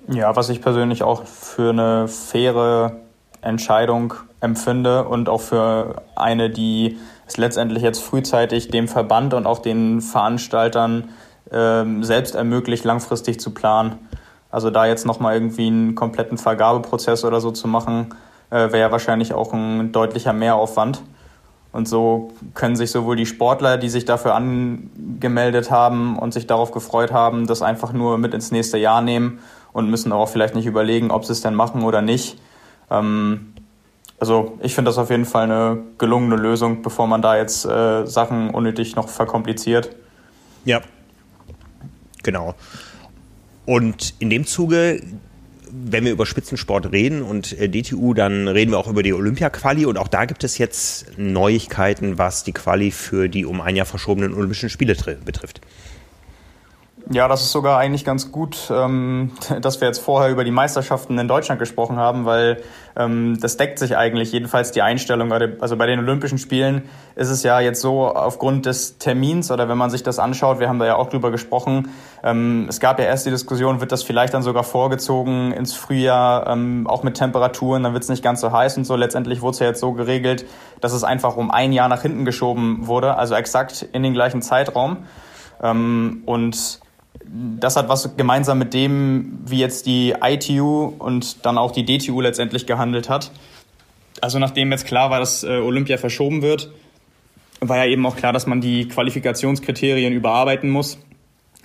Ja, 0.07 0.35
was 0.35 0.49
ich 0.49 0.61
persönlich 0.61 1.03
auch 1.03 1.25
für 1.25 1.69
eine 1.69 2.07
faire 2.07 2.97
Entscheidung 3.41 4.13
empfinde 4.41 5.05
und 5.05 5.29
auch 5.29 5.41
für 5.41 6.01
eine, 6.15 6.49
die 6.49 6.97
es 7.31 7.37
letztendlich 7.37 7.83
jetzt 7.83 8.03
frühzeitig 8.03 8.69
dem 8.69 8.87
Verband 8.87 9.33
und 9.33 9.45
auch 9.45 9.59
den 9.59 10.01
Veranstaltern 10.01 11.09
ähm, 11.51 12.03
selbst 12.03 12.35
ermöglicht, 12.35 12.83
langfristig 12.85 13.39
zu 13.39 13.51
planen. 13.51 13.97
Also 14.51 14.69
da 14.69 14.85
jetzt 14.85 15.05
nochmal 15.05 15.35
irgendwie 15.35 15.67
einen 15.67 15.95
kompletten 15.95 16.37
Vergabeprozess 16.37 17.23
oder 17.23 17.39
so 17.39 17.51
zu 17.51 17.67
machen, 17.67 18.15
äh, 18.49 18.71
wäre 18.71 18.79
ja 18.79 18.91
wahrscheinlich 18.91 19.33
auch 19.33 19.53
ein 19.53 19.91
deutlicher 19.91 20.33
Mehraufwand. 20.33 21.01
Und 21.71 21.87
so 21.87 22.31
können 22.55 22.75
sich 22.75 22.89
sowohl 22.89 23.15
die 23.15 23.27
Sportler, 23.27 23.77
die 23.77 23.89
sich 23.89 24.05
dafür 24.05 24.33
angemeldet 24.33 25.69
haben 25.69 26.17
und 26.17 26.33
sich 26.33 26.47
darauf 26.47 26.71
gefreut 26.71 27.11
haben, 27.11 27.45
das 27.45 27.61
einfach 27.61 27.93
nur 27.93 28.17
mit 28.17 28.33
ins 28.33 28.51
nächste 28.51 28.79
Jahr 28.79 29.01
nehmen 29.01 29.39
und 29.71 29.87
müssen 29.87 30.11
auch 30.11 30.29
vielleicht 30.29 30.55
nicht 30.55 30.65
überlegen, 30.65 31.11
ob 31.11 31.25
sie 31.25 31.33
es 31.33 31.41
denn 31.41 31.53
machen 31.53 31.83
oder 31.83 32.01
nicht. 32.01 32.39
Ähm, 32.89 33.53
also 34.19 34.57
ich 34.61 34.75
finde 34.75 34.89
das 34.89 34.97
auf 34.97 35.09
jeden 35.09 35.25
Fall 35.25 35.43
eine 35.43 35.83
gelungene 35.97 36.35
Lösung, 36.35 36.81
bevor 36.81 37.07
man 37.07 37.21
da 37.21 37.37
jetzt 37.37 37.65
äh, 37.65 38.05
Sachen 38.05 38.49
unnötig 38.49 38.95
noch 38.95 39.07
verkompliziert. 39.07 39.95
Ja, 40.65 40.81
genau. 42.23 42.55
Und 43.65 44.15
in 44.19 44.29
dem 44.29 44.45
Zuge, 44.45 45.01
wenn 45.71 46.03
wir 46.03 46.11
über 46.11 46.25
Spitzensport 46.25 46.91
reden 46.91 47.21
und 47.21 47.57
äh, 47.57 47.69
DTU, 47.69 48.13
dann 48.13 48.47
reden 48.47 48.71
wir 48.71 48.79
auch 48.79 48.87
über 48.87 49.03
die 49.03 49.13
Olympia-Quali 49.13 49.85
und 49.85 49.97
auch 49.97 50.07
da 50.07 50.25
gibt 50.25 50.43
es 50.43 50.57
jetzt 50.57 51.17
Neuigkeiten, 51.17 52.17
was 52.17 52.43
die 52.43 52.51
Quali 52.51 52.91
für 52.91 53.29
die 53.29 53.45
um 53.45 53.61
ein 53.61 53.75
Jahr 53.75 53.85
verschobenen 53.85 54.33
Olympischen 54.33 54.69
Spiele 54.69 54.95
betrifft. 55.23 55.61
Ja, 57.11 57.27
das 57.27 57.41
ist 57.41 57.51
sogar 57.51 57.79
eigentlich 57.79 58.05
ganz 58.05 58.31
gut, 58.31 58.69
ähm, 58.69 59.31
dass 59.61 59.81
wir 59.81 59.87
jetzt 59.87 59.97
vorher 59.97 60.29
über 60.29 60.43
die 60.43 60.51
Meisterschaften 60.51 61.17
in 61.17 61.27
Deutschland 61.27 61.57
gesprochen 61.57 61.97
haben, 61.97 62.25
weil 62.25 62.61
ähm, 62.95 63.39
das 63.41 63.57
deckt 63.57 63.79
sich 63.79 63.97
eigentlich, 63.97 64.31
jedenfalls 64.31 64.71
die 64.71 64.83
Einstellung. 64.83 65.31
Also 65.31 65.75
bei 65.75 65.87
den 65.87 65.97
Olympischen 65.97 66.37
Spielen 66.37 66.83
ist 67.15 67.29
es 67.29 67.41
ja 67.41 67.59
jetzt 67.61 67.81
so, 67.81 68.05
aufgrund 68.05 68.67
des 68.67 68.99
Termins 68.99 69.49
oder 69.49 69.67
wenn 69.67 69.77
man 69.77 69.89
sich 69.89 70.03
das 70.03 70.19
anschaut, 70.19 70.59
wir 70.59 70.69
haben 70.69 70.77
da 70.77 70.85
ja 70.85 70.97
auch 70.97 71.09
drüber 71.09 71.31
gesprochen, 71.31 71.89
ähm, 72.21 72.67
es 72.69 72.79
gab 72.79 72.99
ja 72.99 73.05
erst 73.05 73.25
die 73.25 73.31
Diskussion, 73.31 73.81
wird 73.81 73.91
das 73.91 74.03
vielleicht 74.03 74.35
dann 74.35 74.43
sogar 74.43 74.63
vorgezogen 74.63 75.51
ins 75.51 75.73
Frühjahr, 75.73 76.45
ähm, 76.45 76.85
auch 76.85 77.01
mit 77.01 77.15
Temperaturen, 77.15 77.81
dann 77.81 77.93
wird 77.93 78.03
es 78.03 78.09
nicht 78.09 78.23
ganz 78.23 78.39
so 78.39 78.51
heiß 78.51 78.77
und 78.77 78.83
so. 78.85 78.95
Letztendlich 78.95 79.41
wurde 79.41 79.53
es 79.53 79.59
ja 79.59 79.65
jetzt 79.65 79.79
so 79.79 79.93
geregelt, 79.93 80.45
dass 80.79 80.93
es 80.93 81.03
einfach 81.03 81.37
um 81.37 81.49
ein 81.49 81.71
Jahr 81.71 81.89
nach 81.89 82.03
hinten 82.03 82.23
geschoben 82.23 82.85
wurde, 82.85 83.17
also 83.17 83.33
exakt 83.33 83.81
in 83.93 84.03
den 84.03 84.13
gleichen 84.13 84.43
Zeitraum. 84.43 84.97
Ähm, 85.63 86.21
und 86.27 86.81
das 87.31 87.75
hat 87.75 87.89
was 87.89 88.15
gemeinsam 88.17 88.57
mit 88.57 88.73
dem, 88.73 89.39
wie 89.45 89.59
jetzt 89.59 89.85
die 89.85 90.15
ITU 90.21 90.93
und 90.97 91.45
dann 91.45 91.57
auch 91.57 91.71
die 91.71 91.85
DTU 91.85 92.21
letztendlich 92.21 92.65
gehandelt 92.65 93.09
hat. 93.09 93.31
Also 94.21 94.39
nachdem 94.39 94.71
jetzt 94.71 94.85
klar 94.85 95.09
war, 95.09 95.19
dass 95.19 95.43
äh, 95.43 95.59
Olympia 95.59 95.97
verschoben 95.97 96.41
wird, 96.41 96.71
war 97.61 97.77
ja 97.77 97.85
eben 97.85 98.05
auch 98.05 98.15
klar, 98.15 98.33
dass 98.33 98.47
man 98.47 98.61
die 98.61 98.87
Qualifikationskriterien 98.87 100.13
überarbeiten 100.13 100.69
muss. 100.69 100.97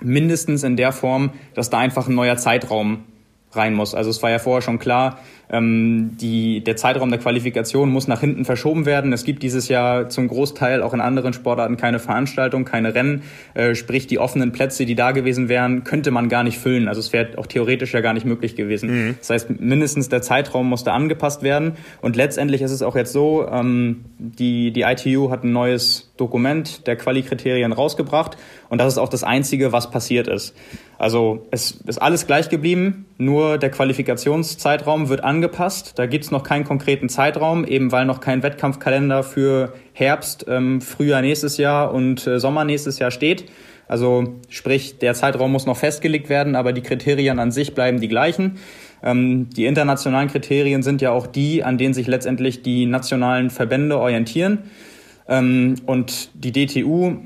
Mindestens 0.01 0.63
in 0.63 0.75
der 0.75 0.91
Form, 0.91 1.31
dass 1.53 1.69
da 1.69 1.79
einfach 1.79 2.07
ein 2.07 2.15
neuer 2.15 2.37
Zeitraum 2.37 3.05
rein 3.53 3.73
muss. 3.73 3.95
Also 3.95 4.09
es 4.09 4.21
war 4.21 4.29
ja 4.29 4.39
vorher 4.39 4.61
schon 4.61 4.77
klar, 4.77 5.19
ähm, 5.49 6.17
die, 6.19 6.63
der 6.63 6.75
Zeitraum 6.75 7.09
der 7.09 7.19
Qualifikation 7.19 7.89
muss 7.89 8.07
nach 8.07 8.19
hinten 8.19 8.45
verschoben 8.45 8.85
werden. 8.85 9.13
Es 9.13 9.23
gibt 9.23 9.43
dieses 9.43 9.67
Jahr 9.67 10.09
zum 10.09 10.27
Großteil 10.27 10.81
auch 10.81 10.93
in 10.93 11.01
anderen 11.01 11.33
Sportarten 11.33 11.77
keine 11.77 11.99
Veranstaltung, 11.99 12.65
keine 12.65 12.95
Rennen. 12.95 13.23
Äh, 13.53 13.75
sprich, 13.75 14.07
die 14.07 14.19
offenen 14.19 14.51
Plätze, 14.51 14.85
die 14.85 14.95
da 14.95 15.11
gewesen 15.11 15.49
wären, 15.49 15.83
könnte 15.83 16.11
man 16.11 16.29
gar 16.29 16.43
nicht 16.43 16.57
füllen. 16.57 16.87
Also 16.87 16.99
es 16.99 17.13
wäre 17.13 17.37
auch 17.37 17.47
theoretisch 17.47 17.93
ja 17.93 18.01
gar 18.01 18.13
nicht 18.13 18.25
möglich 18.25 18.55
gewesen. 18.55 18.89
Mhm. 18.89 19.15
Das 19.19 19.29
heißt, 19.29 19.61
mindestens 19.61 20.09
der 20.09 20.21
Zeitraum 20.21 20.67
musste 20.67 20.91
angepasst 20.91 21.43
werden. 21.43 21.73
Und 22.01 22.15
letztendlich 22.15 22.61
ist 22.61 22.71
es 22.71 22.81
auch 22.81 22.95
jetzt 22.95 23.13
so, 23.13 23.47
ähm, 23.47 24.05
die, 24.17 24.71
die 24.71 24.81
ITU 24.81 25.29
hat 25.29 25.43
ein 25.43 25.51
neues 25.51 26.11
Dokument 26.17 26.87
der 26.87 26.95
Quali-Kriterien 26.95 27.71
rausgebracht. 27.71 28.37
Und 28.69 28.79
das 28.79 28.93
ist 28.93 28.97
auch 28.97 29.09
das 29.09 29.23
Einzige, 29.23 29.71
was 29.71 29.91
passiert 29.91 30.27
ist. 30.27 30.55
Also 30.97 31.45
es 31.51 31.71
ist 31.71 32.01
alles 32.01 32.25
gleich 32.25 32.49
geblieben, 32.49 33.05
nur 33.17 33.57
der 33.57 33.69
Qualifikationszeitraum 33.69 35.09
wird 35.09 35.23
an 35.23 35.34
angepasst. 35.35 35.93
Da 35.97 36.05
gibt 36.05 36.23
es 36.23 36.31
noch 36.31 36.43
keinen 36.43 36.63
konkreten 36.63 37.09
Zeitraum, 37.09 37.65
eben 37.65 37.91
weil 37.91 38.05
noch 38.05 38.21
kein 38.21 38.41
Wettkampfkalender 38.41 39.23
für 39.23 39.73
Herbst, 39.93 40.45
ähm, 40.47 40.81
Frühjahr 40.81 41.21
nächstes 41.21 41.57
Jahr 41.57 41.93
und 41.93 42.25
äh, 42.25 42.39
Sommer 42.39 42.63
nächstes 42.63 42.99
Jahr 42.99 43.11
steht. 43.11 43.45
Also 43.87 44.35
sprich, 44.49 44.97
der 44.97 45.13
Zeitraum 45.13 45.51
muss 45.51 45.65
noch 45.65 45.77
festgelegt 45.77 46.29
werden, 46.29 46.55
aber 46.55 46.73
die 46.73 46.81
Kriterien 46.81 47.37
an 47.37 47.51
sich 47.51 47.75
bleiben 47.75 47.99
die 47.99 48.07
gleichen. 48.07 48.57
Ähm, 49.03 49.49
die 49.49 49.65
internationalen 49.65 50.29
Kriterien 50.29 50.81
sind 50.81 51.01
ja 51.01 51.11
auch 51.11 51.27
die, 51.27 51.63
an 51.63 51.77
denen 51.77 51.93
sich 51.93 52.07
letztendlich 52.07 52.63
die 52.63 52.85
nationalen 52.85 53.49
Verbände 53.49 53.99
orientieren. 53.99 54.71
Ähm, 55.27 55.75
und 55.85 56.29
die 56.33 56.51
DTU, 56.51 57.17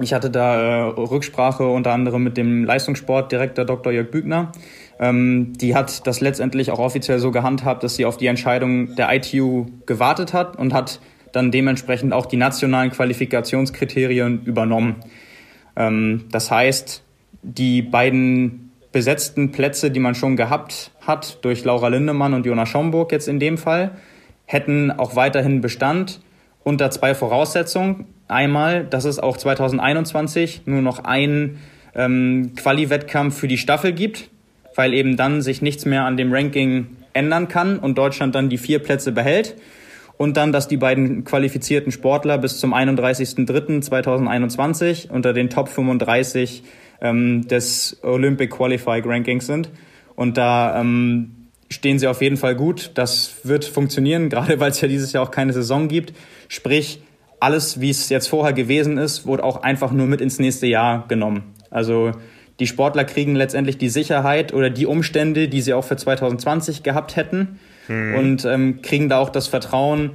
ich 0.00 0.14
hatte 0.14 0.30
da 0.30 0.56
äh, 0.56 0.82
Rücksprache 0.96 1.66
unter 1.66 1.92
anderem 1.92 2.22
mit 2.22 2.36
dem 2.36 2.64
Leistungssportdirektor 2.64 3.64
Dr. 3.64 3.92
Jörg 3.92 4.10
Bügner. 4.10 4.52
Ähm, 4.98 5.52
die 5.56 5.74
hat 5.74 6.06
das 6.06 6.20
letztendlich 6.20 6.70
auch 6.70 6.78
offiziell 6.78 7.18
so 7.18 7.30
gehandhabt, 7.30 7.82
dass 7.82 7.96
sie 7.96 8.04
auf 8.04 8.16
die 8.16 8.26
Entscheidung 8.26 8.94
der 8.96 9.12
ITU 9.12 9.66
gewartet 9.86 10.32
hat 10.32 10.56
und 10.56 10.72
hat 10.72 11.00
dann 11.32 11.50
dementsprechend 11.50 12.12
auch 12.12 12.26
die 12.26 12.36
nationalen 12.36 12.90
Qualifikationskriterien 12.90 14.44
übernommen. 14.44 14.96
Ähm, 15.76 16.24
das 16.30 16.50
heißt, 16.50 17.02
die 17.42 17.82
beiden 17.82 18.70
besetzten 18.92 19.52
Plätze, 19.52 19.90
die 19.90 20.00
man 20.00 20.14
schon 20.14 20.36
gehabt 20.36 20.92
hat, 21.00 21.44
durch 21.44 21.64
Laura 21.64 21.88
Lindemann 21.88 22.34
und 22.34 22.46
Jonas 22.46 22.68
Schomburg 22.68 23.10
jetzt 23.10 23.26
in 23.26 23.40
dem 23.40 23.58
Fall, 23.58 23.92
hätten 24.44 24.90
auch 24.90 25.16
weiterhin 25.16 25.60
Bestand 25.60 26.20
unter 26.62 26.90
zwei 26.90 27.14
Voraussetzungen. 27.14 28.06
Einmal, 28.28 28.84
dass 28.84 29.04
es 29.04 29.18
auch 29.18 29.36
2021 29.36 30.62
nur 30.66 30.82
noch 30.82 31.04
einen 31.04 31.58
ähm, 31.94 32.52
Quali-Wettkampf 32.54 33.36
für 33.36 33.48
die 33.48 33.58
Staffel 33.58 33.92
gibt, 33.92 34.30
weil 34.74 34.94
eben 34.94 35.16
dann 35.16 35.42
sich 35.42 35.62
nichts 35.62 35.84
mehr 35.84 36.04
an 36.04 36.16
dem 36.16 36.32
Ranking 36.32 36.96
ändern 37.12 37.46
kann 37.48 37.78
und 37.78 37.98
Deutschland 37.98 38.34
dann 38.34 38.48
die 38.48 38.56
vier 38.58 38.78
Plätze 38.78 39.12
behält. 39.12 39.56
Und 40.18 40.36
dann, 40.36 40.52
dass 40.52 40.68
die 40.68 40.76
beiden 40.76 41.24
qualifizierten 41.24 41.90
Sportler 41.90 42.36
bis 42.38 42.58
zum 42.58 42.74
31.03.2021 42.74 45.10
unter 45.10 45.32
den 45.32 45.50
Top 45.50 45.68
35 45.68 46.62
ähm, 47.00 47.48
des 47.48 47.98
Olympic 48.02 48.54
Qualifying 48.54 49.02
Rankings 49.04 49.46
sind. 49.46 49.70
Und 50.14 50.36
da 50.36 50.80
ähm, 50.80 51.48
stehen 51.70 51.98
sie 51.98 52.06
auf 52.06 52.22
jeden 52.22 52.36
Fall 52.36 52.54
gut. 52.54 52.92
Das 52.94 53.38
wird 53.42 53.64
funktionieren, 53.64 54.28
gerade 54.28 54.60
weil 54.60 54.70
es 54.70 54.80
ja 54.80 54.86
dieses 54.86 55.12
Jahr 55.12 55.24
auch 55.24 55.32
keine 55.32 55.52
Saison 55.52 55.88
gibt. 55.88 56.12
Sprich, 56.48 57.02
alles, 57.40 57.80
wie 57.80 57.90
es 57.90 58.08
jetzt 58.08 58.28
vorher 58.28 58.52
gewesen 58.52 58.98
ist, 58.98 59.26
wurde 59.26 59.42
auch 59.42 59.62
einfach 59.62 59.90
nur 59.90 60.06
mit 60.06 60.20
ins 60.20 60.38
nächste 60.38 60.68
Jahr 60.68 61.08
genommen. 61.08 61.54
Also 61.70 62.12
die 62.60 62.66
Sportler 62.66 63.04
kriegen 63.04 63.34
letztendlich 63.34 63.78
die 63.78 63.88
Sicherheit 63.88 64.52
oder 64.52 64.70
die 64.70 64.86
Umstände, 64.86 65.48
die 65.48 65.60
sie 65.60 65.74
auch 65.74 65.84
für 65.84 65.96
2020 65.96 66.82
gehabt 66.82 67.16
hätten 67.16 67.58
mhm. 67.88 68.14
und 68.14 68.44
ähm, 68.44 68.82
kriegen 68.82 69.08
da 69.08 69.18
auch 69.18 69.30
das 69.30 69.48
Vertrauen, 69.48 70.10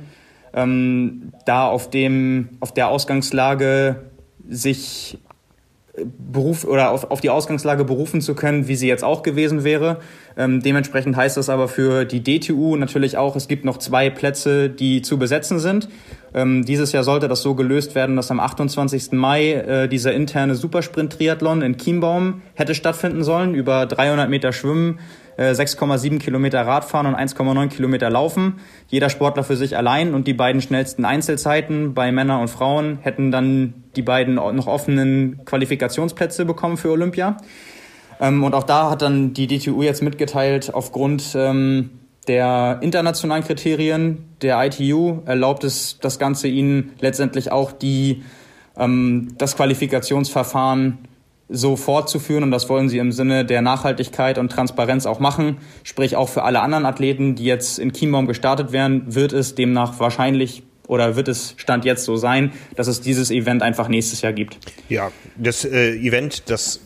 ähm, 0.54 1.34
da 1.46 1.68
auf 1.68 1.90
dem 1.90 2.50
auf 2.60 2.74
der 2.74 2.90
Ausgangslage 2.90 4.04
sich 4.48 5.20
Beruf 6.06 6.64
oder 6.64 6.92
auf, 6.92 7.10
auf 7.10 7.22
die 7.22 7.30
Ausgangslage 7.30 7.84
berufen 7.84 8.22
zu 8.22 8.36
können, 8.36 8.68
wie 8.68 8.76
sie 8.76 8.88
jetzt 8.88 9.04
auch 9.04 9.24
gewesen 9.24 9.64
wäre. 9.64 10.00
Ähm, 10.38 10.62
dementsprechend 10.62 11.16
heißt 11.16 11.38
das 11.38 11.50
aber 11.50 11.68
für 11.68 12.06
die 12.06 12.24
DTU 12.24 12.76
natürlich 12.76 13.18
auch, 13.18 13.36
es 13.36 13.48
gibt 13.48 13.66
noch 13.66 13.78
zwei 13.78 14.10
Plätze, 14.10 14.70
die 14.70 15.02
zu 15.02 15.18
besetzen 15.18 15.60
sind. 15.60 15.90
Ähm, 16.38 16.66
dieses 16.66 16.92
Jahr 16.92 17.04
sollte 17.04 17.28
das 17.28 17.42
so 17.42 17.56
gelöst 17.56 17.96
werden, 17.96 18.16
dass 18.16 18.30
am 18.30 18.40
28. 18.40 19.14
Mai 19.14 19.54
äh, 19.54 19.88
dieser 19.90 20.14
interne 20.14 20.54
Supersprint-Triathlon 20.54 21.64
in 21.64 21.78
Chiembaum 21.78 22.44
hätte 22.54 22.76
stattfinden 22.76 23.24
sollen, 23.24 23.56
über 23.56 23.88
300 23.88 24.30
Meter 24.30 24.54
Schwimmen, 24.54 25.00
6,7 25.40 26.16
äh, 26.16 26.18
Kilometer 26.20 26.62
Radfahren 26.62 27.08
und 27.08 27.16
1,9 27.16 27.70
Kilometer 27.70 28.12
Laufen. 28.12 28.60
Jeder 28.88 29.10
Sportler 29.10 29.44
für 29.44 29.56
sich 29.56 29.78
allein 29.78 30.14
und 30.14 30.28
die 30.28 30.36
beiden 30.36 30.62
schnellsten 30.62 31.06
Einzelzeiten 31.06 31.96
bei 31.96 32.12
Männern 32.12 32.42
und 32.42 32.50
Frauen 32.50 33.00
hätten 33.02 33.32
dann 33.32 33.74
die 33.96 34.04
beiden 34.04 34.36
noch 34.36 34.68
offenen 34.68 35.44
Qualifikationsplätze 35.44 36.46
bekommen 36.46 36.78
für 36.78 36.92
Olympia. 36.92 37.38
Ähm, 38.20 38.44
und 38.44 38.54
auch 38.54 38.64
da 38.64 38.92
hat 38.92 39.02
dann 39.02 39.34
die 39.34 39.48
DTU 39.48 39.82
jetzt 39.82 40.04
mitgeteilt, 40.04 40.72
aufgrund 40.72 41.34
ähm, 41.36 41.97
der 42.28 42.80
internationalen 42.82 43.44
Kriterien 43.44 44.26
der 44.42 44.64
ITU 44.66 45.22
erlaubt 45.26 45.64
es 45.64 45.98
das 46.02 46.20
Ganze 46.20 46.48
ihnen 46.48 46.92
letztendlich 47.00 47.52
auch 47.52 47.72
die, 47.72 48.24
ähm, 48.78 49.30
das 49.38 49.56
Qualifikationsverfahren 49.56 51.00
so 51.50 51.78
fortzuführen 51.78 52.44
und 52.44 52.52
das 52.52 52.68
wollen 52.68 52.90
sie 52.90 52.98
im 52.98 53.14
Sinne 53.14 53.46
der 53.46 53.62
Nachhaltigkeit 53.62 54.38
und 54.38 54.52
Transparenz 54.52 55.06
auch 55.06 55.20
machen. 55.20 55.58
Sprich 55.84 56.16
auch 56.18 56.28
für 56.28 56.44
alle 56.44 56.62
anderen 56.62 56.86
Athleten, 56.86 57.36
die 57.36 57.46
jetzt 57.46 57.80
in 57.80 57.94
Chiembaum 57.94 58.28
gestartet 58.28 58.74
werden, 58.74 59.16
wird 59.16 59.32
es 59.32 59.56
demnach 59.56 60.00
wahrscheinlich 60.00 60.64
oder 60.88 61.16
wird 61.16 61.28
es 61.28 61.54
Stand 61.58 61.86
jetzt 61.86 62.04
so 62.04 62.18
sein, 62.18 62.52
dass 62.76 62.88
es 62.88 63.02
dieses 63.02 63.32
Event 63.32 63.62
einfach 63.62 63.88
nächstes 63.88 64.22
Jahr 64.22 64.34
gibt? 64.34 64.58
Ja, 64.90 65.12
das 65.38 65.66
äh, 65.66 65.96
Event, 65.96 66.50
das 66.50 66.82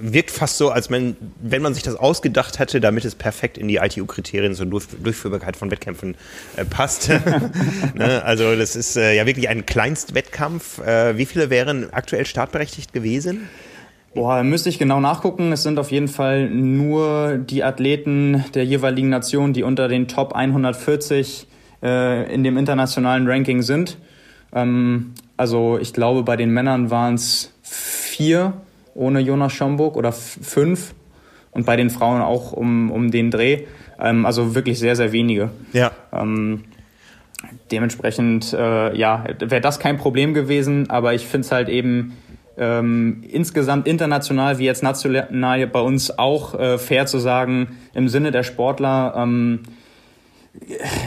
wirkt 0.00 0.30
fast 0.30 0.58
so, 0.58 0.70
als 0.70 0.90
wenn, 0.90 1.16
wenn 1.40 1.62
man 1.62 1.74
sich 1.74 1.82
das 1.82 1.96
ausgedacht 1.96 2.58
hätte, 2.58 2.80
damit 2.80 3.04
es 3.04 3.14
perfekt 3.14 3.58
in 3.58 3.68
die 3.68 3.76
ITU-Kriterien 3.76 4.54
zur 4.54 4.66
Durchführbarkeit 4.66 5.56
von 5.56 5.70
Wettkämpfen 5.70 6.16
äh, 6.56 6.64
passt. 6.64 7.08
ne? 7.94 8.22
Also 8.24 8.56
das 8.56 8.76
ist 8.76 8.96
äh, 8.96 9.14
ja 9.14 9.26
wirklich 9.26 9.48
ein 9.48 9.66
Kleinstwettkampf. 9.66 10.78
Äh, 10.78 11.16
wie 11.18 11.26
viele 11.26 11.50
wären 11.50 11.92
aktuell 11.92 12.26
startberechtigt 12.26 12.92
gewesen? 12.92 13.48
Boah, 14.14 14.42
müsste 14.42 14.70
ich 14.70 14.78
genau 14.78 14.98
nachgucken. 14.98 15.52
Es 15.52 15.62
sind 15.62 15.78
auf 15.78 15.90
jeden 15.90 16.08
Fall 16.08 16.48
nur 16.48 17.36
die 17.36 17.62
Athleten 17.62 18.44
der 18.54 18.64
jeweiligen 18.64 19.10
Nation, 19.10 19.52
die 19.52 19.62
unter 19.62 19.88
den 19.88 20.08
Top 20.08 20.34
140 20.34 21.46
äh, 21.82 22.32
in 22.32 22.42
dem 22.42 22.56
internationalen 22.56 23.28
Ranking 23.28 23.60
sind. 23.60 23.98
Ähm, 24.54 25.12
also 25.36 25.78
ich 25.78 25.92
glaube, 25.92 26.22
bei 26.22 26.36
den 26.36 26.50
Männern 26.50 26.90
waren 26.90 27.14
es 27.14 27.52
vier 27.62 28.54
ohne 28.96 29.20
Jonas 29.20 29.52
Schomburg 29.52 29.96
oder 29.96 30.12
fünf 30.12 30.94
und 31.52 31.64
bei 31.64 31.76
den 31.76 31.90
Frauen 31.90 32.20
auch 32.20 32.52
um, 32.52 32.90
um 32.90 33.10
den 33.10 33.30
Dreh. 33.30 33.64
Ähm, 34.00 34.26
also 34.26 34.54
wirklich 34.54 34.78
sehr, 34.78 34.96
sehr 34.96 35.12
wenige. 35.12 35.50
Ja. 35.72 35.92
Ähm, 36.12 36.64
dementsprechend, 37.70 38.52
äh, 38.52 38.96
ja, 38.96 39.24
wäre 39.38 39.60
das 39.60 39.78
kein 39.78 39.96
Problem 39.96 40.34
gewesen, 40.34 40.90
aber 40.90 41.14
ich 41.14 41.26
finde 41.26 41.46
es 41.46 41.52
halt 41.52 41.68
eben 41.68 42.16
ähm, 42.58 43.22
insgesamt 43.28 43.86
international 43.86 44.58
wie 44.58 44.64
jetzt 44.64 44.82
national 44.82 45.66
bei 45.66 45.80
uns 45.80 46.18
auch 46.18 46.58
äh, 46.58 46.78
fair 46.78 47.06
zu 47.06 47.18
sagen, 47.18 47.76
im 47.94 48.08
Sinne 48.08 48.30
der 48.30 48.42
Sportler 48.42 49.14
ähm, 49.16 49.62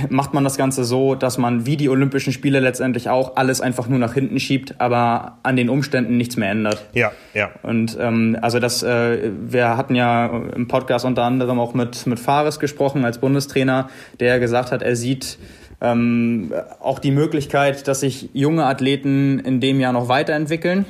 macht 0.10 0.34
man 0.34 0.44
das 0.44 0.58
Ganze 0.58 0.84
so, 0.84 1.16
dass 1.16 1.38
man 1.38 1.66
wie 1.66 1.78
die 1.78 1.90
Olympischen 1.90 2.34
Spiele 2.34 2.60
letztendlich 2.60 3.10
auch 3.10 3.36
alles 3.36 3.62
einfach 3.62 3.88
nur 3.88 4.00
nach 4.00 4.14
hinten 4.14 4.40
schiebt, 4.40 4.76
aber 4.80 5.40
an 5.44 5.56
den 5.56 5.70
Umständen 5.70 6.18
nichts 6.18 6.38
mehr 6.38 6.52
ändert. 6.52 6.86
Ja, 6.94 7.12
ja. 7.34 7.50
Und 7.64 7.98
ähm, 8.00 8.38
also 8.42 8.60
das, 8.60 8.84
äh, 8.84 9.32
wir 9.42 9.78
hatten 9.78 9.96
ja 9.96 10.28
im 10.28 10.68
Podcast 10.68 11.06
unter 11.06 11.24
anderem 11.24 11.60
auch 11.60 11.74
mit 11.74 12.06
mit 12.08 12.20
Fares 12.20 12.60
gesprochen 12.60 13.06
als 13.06 13.20
Bundestrainer, 13.20 13.90
der 14.20 14.40
gesagt 14.40 14.72
hat, 14.72 14.82
er 14.82 14.96
sieht 14.96 15.38
ähm, 15.82 16.54
auch 16.80 17.00
die 17.00 17.12
Möglichkeit, 17.12 17.88
dass 17.88 18.02
sich 18.02 18.30
junge 18.34 18.66
Athleten 18.66 19.40
in 19.40 19.60
dem 19.60 19.80
Jahr 19.80 19.94
noch 19.94 20.08
weiterentwickeln. 20.10 20.86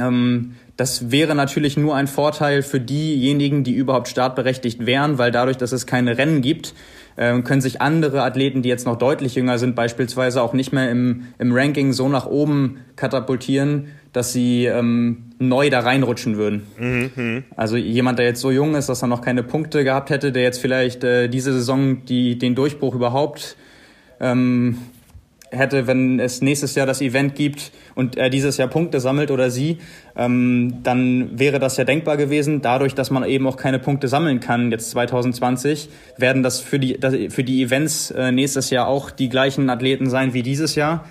Ähm, 0.00 0.54
das 0.76 1.10
wäre 1.10 1.34
natürlich 1.34 1.76
nur 1.76 1.94
ein 1.94 2.06
Vorteil 2.06 2.62
für 2.62 2.80
diejenigen, 2.80 3.62
die 3.62 3.74
überhaupt 3.74 4.08
startberechtigt 4.08 4.86
wären, 4.86 5.18
weil 5.18 5.30
dadurch, 5.30 5.56
dass 5.56 5.72
es 5.72 5.86
keine 5.86 6.16
Rennen 6.18 6.40
gibt, 6.40 6.74
können 7.16 7.60
sich 7.60 7.80
andere 7.80 8.22
Athleten, 8.22 8.62
die 8.62 8.68
jetzt 8.68 8.86
noch 8.86 8.96
deutlich 8.96 9.34
jünger 9.34 9.58
sind, 9.58 9.74
beispielsweise 9.74 10.42
auch 10.42 10.52
nicht 10.52 10.72
mehr 10.72 10.90
im, 10.90 11.28
im 11.38 11.52
Ranking 11.52 11.92
so 11.92 12.08
nach 12.08 12.26
oben 12.26 12.78
katapultieren, 12.96 13.88
dass 14.12 14.32
sie 14.32 14.66
ähm, 14.66 15.24
neu 15.38 15.70
da 15.70 15.80
reinrutschen 15.80 16.36
würden. 16.36 16.66
Mhm. 16.78 17.44
Also 17.56 17.76
jemand, 17.76 18.18
der 18.18 18.26
jetzt 18.26 18.40
so 18.40 18.50
jung 18.50 18.74
ist, 18.74 18.88
dass 18.88 19.02
er 19.02 19.08
noch 19.08 19.22
keine 19.22 19.42
Punkte 19.42 19.84
gehabt 19.84 20.10
hätte, 20.10 20.32
der 20.32 20.42
jetzt 20.42 20.58
vielleicht 20.58 21.02
äh, 21.04 21.28
diese 21.28 21.52
Saison 21.52 22.04
die, 22.04 22.38
den 22.38 22.54
Durchbruch 22.54 22.94
überhaupt 22.94 23.56
ähm, 24.20 24.78
hätte, 25.52 25.86
wenn 25.86 26.18
es 26.18 26.40
nächstes 26.42 26.74
Jahr 26.74 26.86
das 26.86 27.00
Event 27.00 27.34
gibt 27.34 27.72
und 27.94 28.16
er 28.16 28.30
dieses 28.30 28.56
Jahr 28.56 28.68
Punkte 28.68 29.00
sammelt 29.00 29.30
oder 29.30 29.50
sie, 29.50 29.78
ähm, 30.16 30.80
dann 30.82 31.38
wäre 31.38 31.58
das 31.58 31.76
ja 31.76 31.84
denkbar 31.84 32.16
gewesen. 32.16 32.62
Dadurch, 32.62 32.94
dass 32.94 33.10
man 33.10 33.24
eben 33.24 33.46
auch 33.46 33.56
keine 33.56 33.78
Punkte 33.78 34.08
sammeln 34.08 34.40
kann 34.40 34.70
jetzt 34.70 34.90
2020, 34.90 35.88
werden 36.16 36.42
das 36.42 36.60
für 36.60 36.78
die, 36.78 36.98
für 37.30 37.44
die 37.44 37.62
Events 37.62 38.10
äh, 38.10 38.32
nächstes 38.32 38.70
Jahr 38.70 38.88
auch 38.88 39.10
die 39.10 39.28
gleichen 39.28 39.70
Athleten 39.70 40.08
sein 40.08 40.34
wie 40.34 40.42
dieses 40.42 40.74
Jahr. 40.74 41.04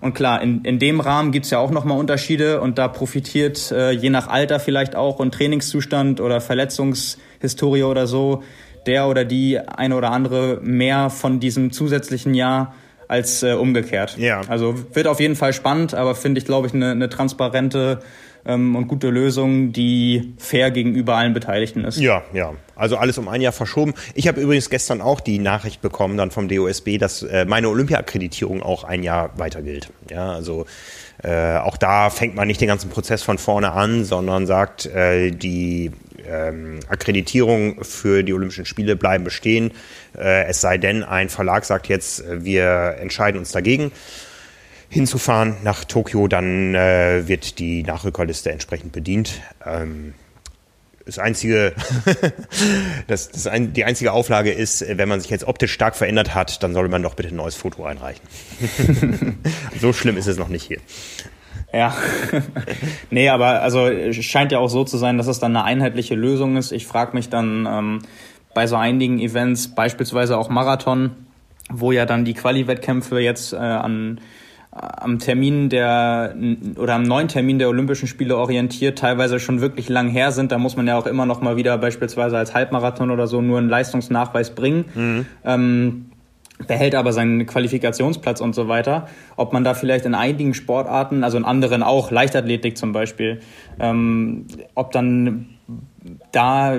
Und 0.00 0.14
klar, 0.14 0.40
in, 0.42 0.64
in 0.64 0.78
dem 0.78 1.00
Rahmen 1.00 1.32
gibt's 1.32 1.50
ja 1.50 1.58
auch 1.58 1.72
nochmal 1.72 1.98
Unterschiede 1.98 2.60
und 2.60 2.78
da 2.78 2.86
profitiert 2.86 3.72
äh, 3.72 3.90
je 3.90 4.10
nach 4.10 4.28
Alter 4.28 4.60
vielleicht 4.60 4.94
auch 4.94 5.18
und 5.18 5.34
Trainingszustand 5.34 6.20
oder 6.20 6.40
Verletzungshistorie 6.40 7.82
oder 7.82 8.06
so 8.06 8.44
der 8.86 9.08
oder 9.08 9.24
die 9.24 9.58
eine 9.58 9.96
oder 9.96 10.12
andere 10.12 10.60
mehr 10.62 11.10
von 11.10 11.40
diesem 11.40 11.72
zusätzlichen 11.72 12.34
Jahr 12.34 12.74
als 13.08 13.42
äh, 13.42 13.54
umgekehrt. 13.54 14.16
Ja. 14.18 14.42
Also 14.48 14.74
wird 14.94 15.06
auf 15.06 15.20
jeden 15.20 15.34
Fall 15.34 15.52
spannend, 15.52 15.94
aber 15.94 16.14
finde 16.14 16.38
ich, 16.38 16.44
glaube 16.44 16.66
ich, 16.66 16.74
eine, 16.74 16.92
eine 16.92 17.08
transparente 17.08 18.00
ähm, 18.46 18.76
und 18.76 18.86
gute 18.86 19.10
Lösung, 19.10 19.72
die 19.72 20.34
fair 20.38 20.70
gegenüber 20.70 21.16
allen 21.16 21.32
Beteiligten 21.32 21.84
ist. 21.84 21.98
Ja, 21.98 22.22
ja. 22.32 22.54
Also 22.76 22.96
alles 22.96 23.18
um 23.18 23.28
ein 23.28 23.40
Jahr 23.40 23.52
verschoben. 23.52 23.94
Ich 24.14 24.28
habe 24.28 24.40
übrigens 24.40 24.70
gestern 24.70 25.00
auch 25.00 25.20
die 25.20 25.38
Nachricht 25.38 25.80
bekommen 25.82 26.16
dann 26.16 26.30
vom 26.30 26.48
DOSB, 26.48 26.98
dass 26.98 27.22
äh, 27.22 27.44
meine 27.44 27.68
Olympia-Akkreditierung 27.68 28.62
auch 28.62 28.84
ein 28.84 29.02
Jahr 29.02 29.36
weiter 29.38 29.62
gilt. 29.62 29.90
Ja, 30.10 30.32
also 30.32 30.66
äh, 31.22 31.56
auch 31.56 31.76
da 31.76 32.10
fängt 32.10 32.36
man 32.36 32.46
nicht 32.46 32.60
den 32.60 32.68
ganzen 32.68 32.90
Prozess 32.90 33.22
von 33.22 33.38
vorne 33.38 33.72
an, 33.72 34.04
sondern 34.04 34.46
sagt, 34.46 34.86
äh, 34.86 35.30
die 35.30 35.90
ähm, 36.30 36.80
Akkreditierung 36.88 37.84
für 37.84 38.22
die 38.22 38.32
Olympischen 38.32 38.64
Spiele 38.66 38.96
bleiben 38.96 39.24
bestehen. 39.24 39.72
Äh, 40.16 40.44
es 40.44 40.60
sei 40.60 40.78
denn, 40.78 41.02
ein 41.02 41.28
Verlag 41.28 41.64
sagt 41.64 41.88
jetzt, 41.88 42.20
äh, 42.20 42.44
wir 42.44 42.96
entscheiden 43.00 43.38
uns 43.38 43.52
dagegen 43.52 43.92
hinzufahren 44.90 45.56
nach 45.62 45.84
Tokio, 45.84 46.28
dann 46.28 46.74
äh, 46.74 47.28
wird 47.28 47.58
die 47.58 47.82
Nachrückerliste 47.82 48.50
entsprechend 48.50 48.92
bedient. 48.92 49.40
Ähm, 49.64 50.14
das 51.04 51.18
einzige, 51.18 51.72
das, 53.06 53.30
das 53.30 53.46
ein, 53.46 53.72
die 53.72 53.84
einzige 53.84 54.12
Auflage 54.12 54.52
ist, 54.52 54.84
wenn 54.86 55.08
man 55.08 55.20
sich 55.20 55.30
jetzt 55.30 55.46
optisch 55.46 55.72
stark 55.72 55.96
verändert 55.96 56.34
hat, 56.34 56.62
dann 56.62 56.74
soll 56.74 56.88
man 56.88 57.02
doch 57.02 57.14
bitte 57.14 57.30
ein 57.30 57.36
neues 57.36 57.54
Foto 57.54 57.84
einreichen. 57.84 58.22
so 59.80 59.92
schlimm 59.92 60.18
ist 60.18 60.26
es 60.26 60.36
noch 60.36 60.48
nicht 60.48 60.64
hier. 60.64 60.80
Ja, 61.72 61.94
nee, 63.10 63.28
aber 63.28 63.60
also 63.60 63.86
es 63.86 64.16
scheint 64.24 64.52
ja 64.52 64.58
auch 64.58 64.68
so 64.68 64.84
zu 64.84 64.96
sein, 64.96 65.18
dass 65.18 65.26
es 65.26 65.38
dann 65.38 65.54
eine 65.54 65.64
einheitliche 65.64 66.14
Lösung 66.14 66.56
ist. 66.56 66.72
Ich 66.72 66.86
frage 66.86 67.14
mich 67.14 67.28
dann 67.28 67.68
ähm, 67.70 67.98
bei 68.54 68.66
so 68.66 68.76
einigen 68.76 69.18
Events, 69.18 69.68
beispielsweise 69.68 70.38
auch 70.38 70.48
Marathon, 70.48 71.10
wo 71.70 71.92
ja 71.92 72.06
dann 72.06 72.24
die 72.24 72.34
Quali-Wettkämpfe 72.34 73.20
jetzt 73.20 73.52
äh, 73.52 73.56
an 73.56 74.20
am 74.70 75.18
Termin 75.18 75.70
der 75.70 76.34
oder 76.76 76.94
am 76.94 77.02
neuen 77.02 77.28
Termin 77.28 77.58
der 77.58 77.68
Olympischen 77.68 78.06
Spiele 78.06 78.36
orientiert, 78.36 78.98
teilweise 78.98 79.40
schon 79.40 79.60
wirklich 79.60 79.88
lang 79.88 80.08
her 80.08 80.30
sind. 80.30 80.52
Da 80.52 80.58
muss 80.58 80.76
man 80.76 80.86
ja 80.86 80.96
auch 80.96 81.06
immer 81.06 81.26
noch 81.26 81.40
mal 81.40 81.56
wieder 81.56 81.76
beispielsweise 81.78 82.36
als 82.36 82.54
Halbmarathon 82.54 83.10
oder 83.10 83.26
so 83.26 83.40
nur 83.40 83.58
einen 83.58 83.68
Leistungsnachweis 83.68 84.54
bringen. 84.54 84.84
Mhm. 84.94 85.26
Ähm, 85.44 86.07
behält 86.66 86.94
aber 86.94 87.12
seinen 87.12 87.46
Qualifikationsplatz 87.46 88.40
und 88.40 88.54
so 88.54 88.68
weiter. 88.68 89.08
Ob 89.36 89.52
man 89.52 89.64
da 89.64 89.74
vielleicht 89.74 90.04
in 90.06 90.14
einigen 90.14 90.54
Sportarten, 90.54 91.24
also 91.24 91.38
in 91.38 91.44
anderen 91.44 91.82
auch, 91.82 92.10
Leichtathletik 92.10 92.76
zum 92.76 92.92
Beispiel, 92.92 93.40
ähm, 93.78 94.46
ob 94.74 94.90
dann 94.90 95.46
da 96.32 96.78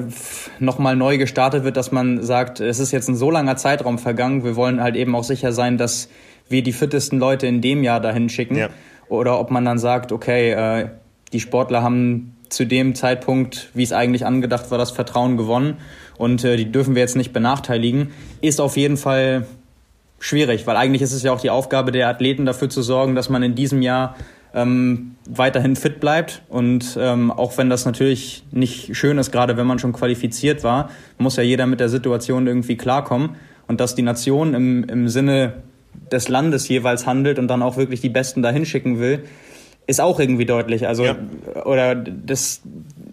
nochmal 0.59 0.95
neu 0.95 1.17
gestartet 1.17 1.63
wird, 1.63 1.77
dass 1.77 1.91
man 1.91 2.23
sagt, 2.23 2.59
es 2.59 2.79
ist 2.79 2.91
jetzt 2.91 3.07
ein 3.07 3.15
so 3.15 3.29
langer 3.31 3.57
Zeitraum 3.57 3.99
vergangen, 3.99 4.43
wir 4.43 4.55
wollen 4.55 4.81
halt 4.81 4.95
eben 4.95 5.15
auch 5.15 5.23
sicher 5.23 5.51
sein, 5.51 5.77
dass 5.77 6.09
wir 6.49 6.63
die 6.63 6.73
fittesten 6.73 7.19
Leute 7.19 7.47
in 7.47 7.61
dem 7.61 7.83
Jahr 7.83 7.99
dahin 7.99 8.29
schicken. 8.29 8.55
Ja. 8.55 8.69
Oder 9.07 9.39
ob 9.39 9.51
man 9.51 9.65
dann 9.65 9.77
sagt, 9.77 10.11
okay, 10.11 10.51
äh, 10.51 10.89
die 11.31 11.39
Sportler 11.39 11.83
haben 11.83 12.35
zu 12.49 12.65
dem 12.65 12.95
Zeitpunkt, 12.95 13.69
wie 13.75 13.83
es 13.83 13.93
eigentlich 13.93 14.25
angedacht 14.25 14.71
war, 14.71 14.79
das 14.79 14.91
Vertrauen 14.91 15.37
gewonnen 15.37 15.77
und 16.17 16.43
äh, 16.43 16.57
die 16.57 16.71
dürfen 16.71 16.95
wir 16.95 17.01
jetzt 17.01 17.15
nicht 17.15 17.31
benachteiligen, 17.31 18.11
ist 18.41 18.59
auf 18.59 18.75
jeden 18.75 18.97
Fall 18.97 19.45
schwierig, 20.19 20.67
weil 20.67 20.75
eigentlich 20.75 21.01
ist 21.01 21.13
es 21.13 21.23
ja 21.23 21.31
auch 21.31 21.41
die 21.41 21.49
Aufgabe 21.49 21.91
der 21.91 22.07
Athleten 22.09 22.45
dafür 22.45 22.69
zu 22.69 22.81
sorgen, 22.81 23.15
dass 23.15 23.29
man 23.29 23.43
in 23.43 23.55
diesem 23.55 23.81
Jahr 23.81 24.15
ähm, 24.53 25.15
weiterhin 25.29 25.75
fit 25.75 25.99
bleibt. 25.99 26.41
Und 26.49 26.97
ähm, 26.99 27.31
auch 27.31 27.57
wenn 27.57 27.69
das 27.69 27.85
natürlich 27.85 28.43
nicht 28.51 28.95
schön 28.95 29.17
ist, 29.17 29.31
gerade 29.31 29.57
wenn 29.57 29.67
man 29.67 29.79
schon 29.79 29.93
qualifiziert 29.93 30.63
war, 30.63 30.89
muss 31.17 31.35
ja 31.35 31.43
jeder 31.43 31.67
mit 31.67 31.79
der 31.79 31.89
Situation 31.89 32.47
irgendwie 32.47 32.77
klarkommen. 32.77 33.35
Und 33.67 33.79
dass 33.79 33.95
die 33.95 34.01
Nation 34.01 34.53
im, 34.53 34.83
im 34.85 35.07
Sinne 35.09 35.53
des 36.11 36.27
Landes 36.27 36.67
jeweils 36.67 37.05
handelt 37.05 37.37
und 37.37 37.47
dann 37.47 37.61
auch 37.61 37.77
wirklich 37.77 38.01
die 38.01 38.09
Besten 38.09 38.41
dahin 38.41 38.65
schicken 38.65 38.99
will, 38.99 39.23
ist 39.85 40.01
auch 40.01 40.19
irgendwie 40.19 40.45
deutlich. 40.45 40.87
Also, 40.87 41.05
ja. 41.05 41.15
oder 41.65 41.95
das, 41.95 42.61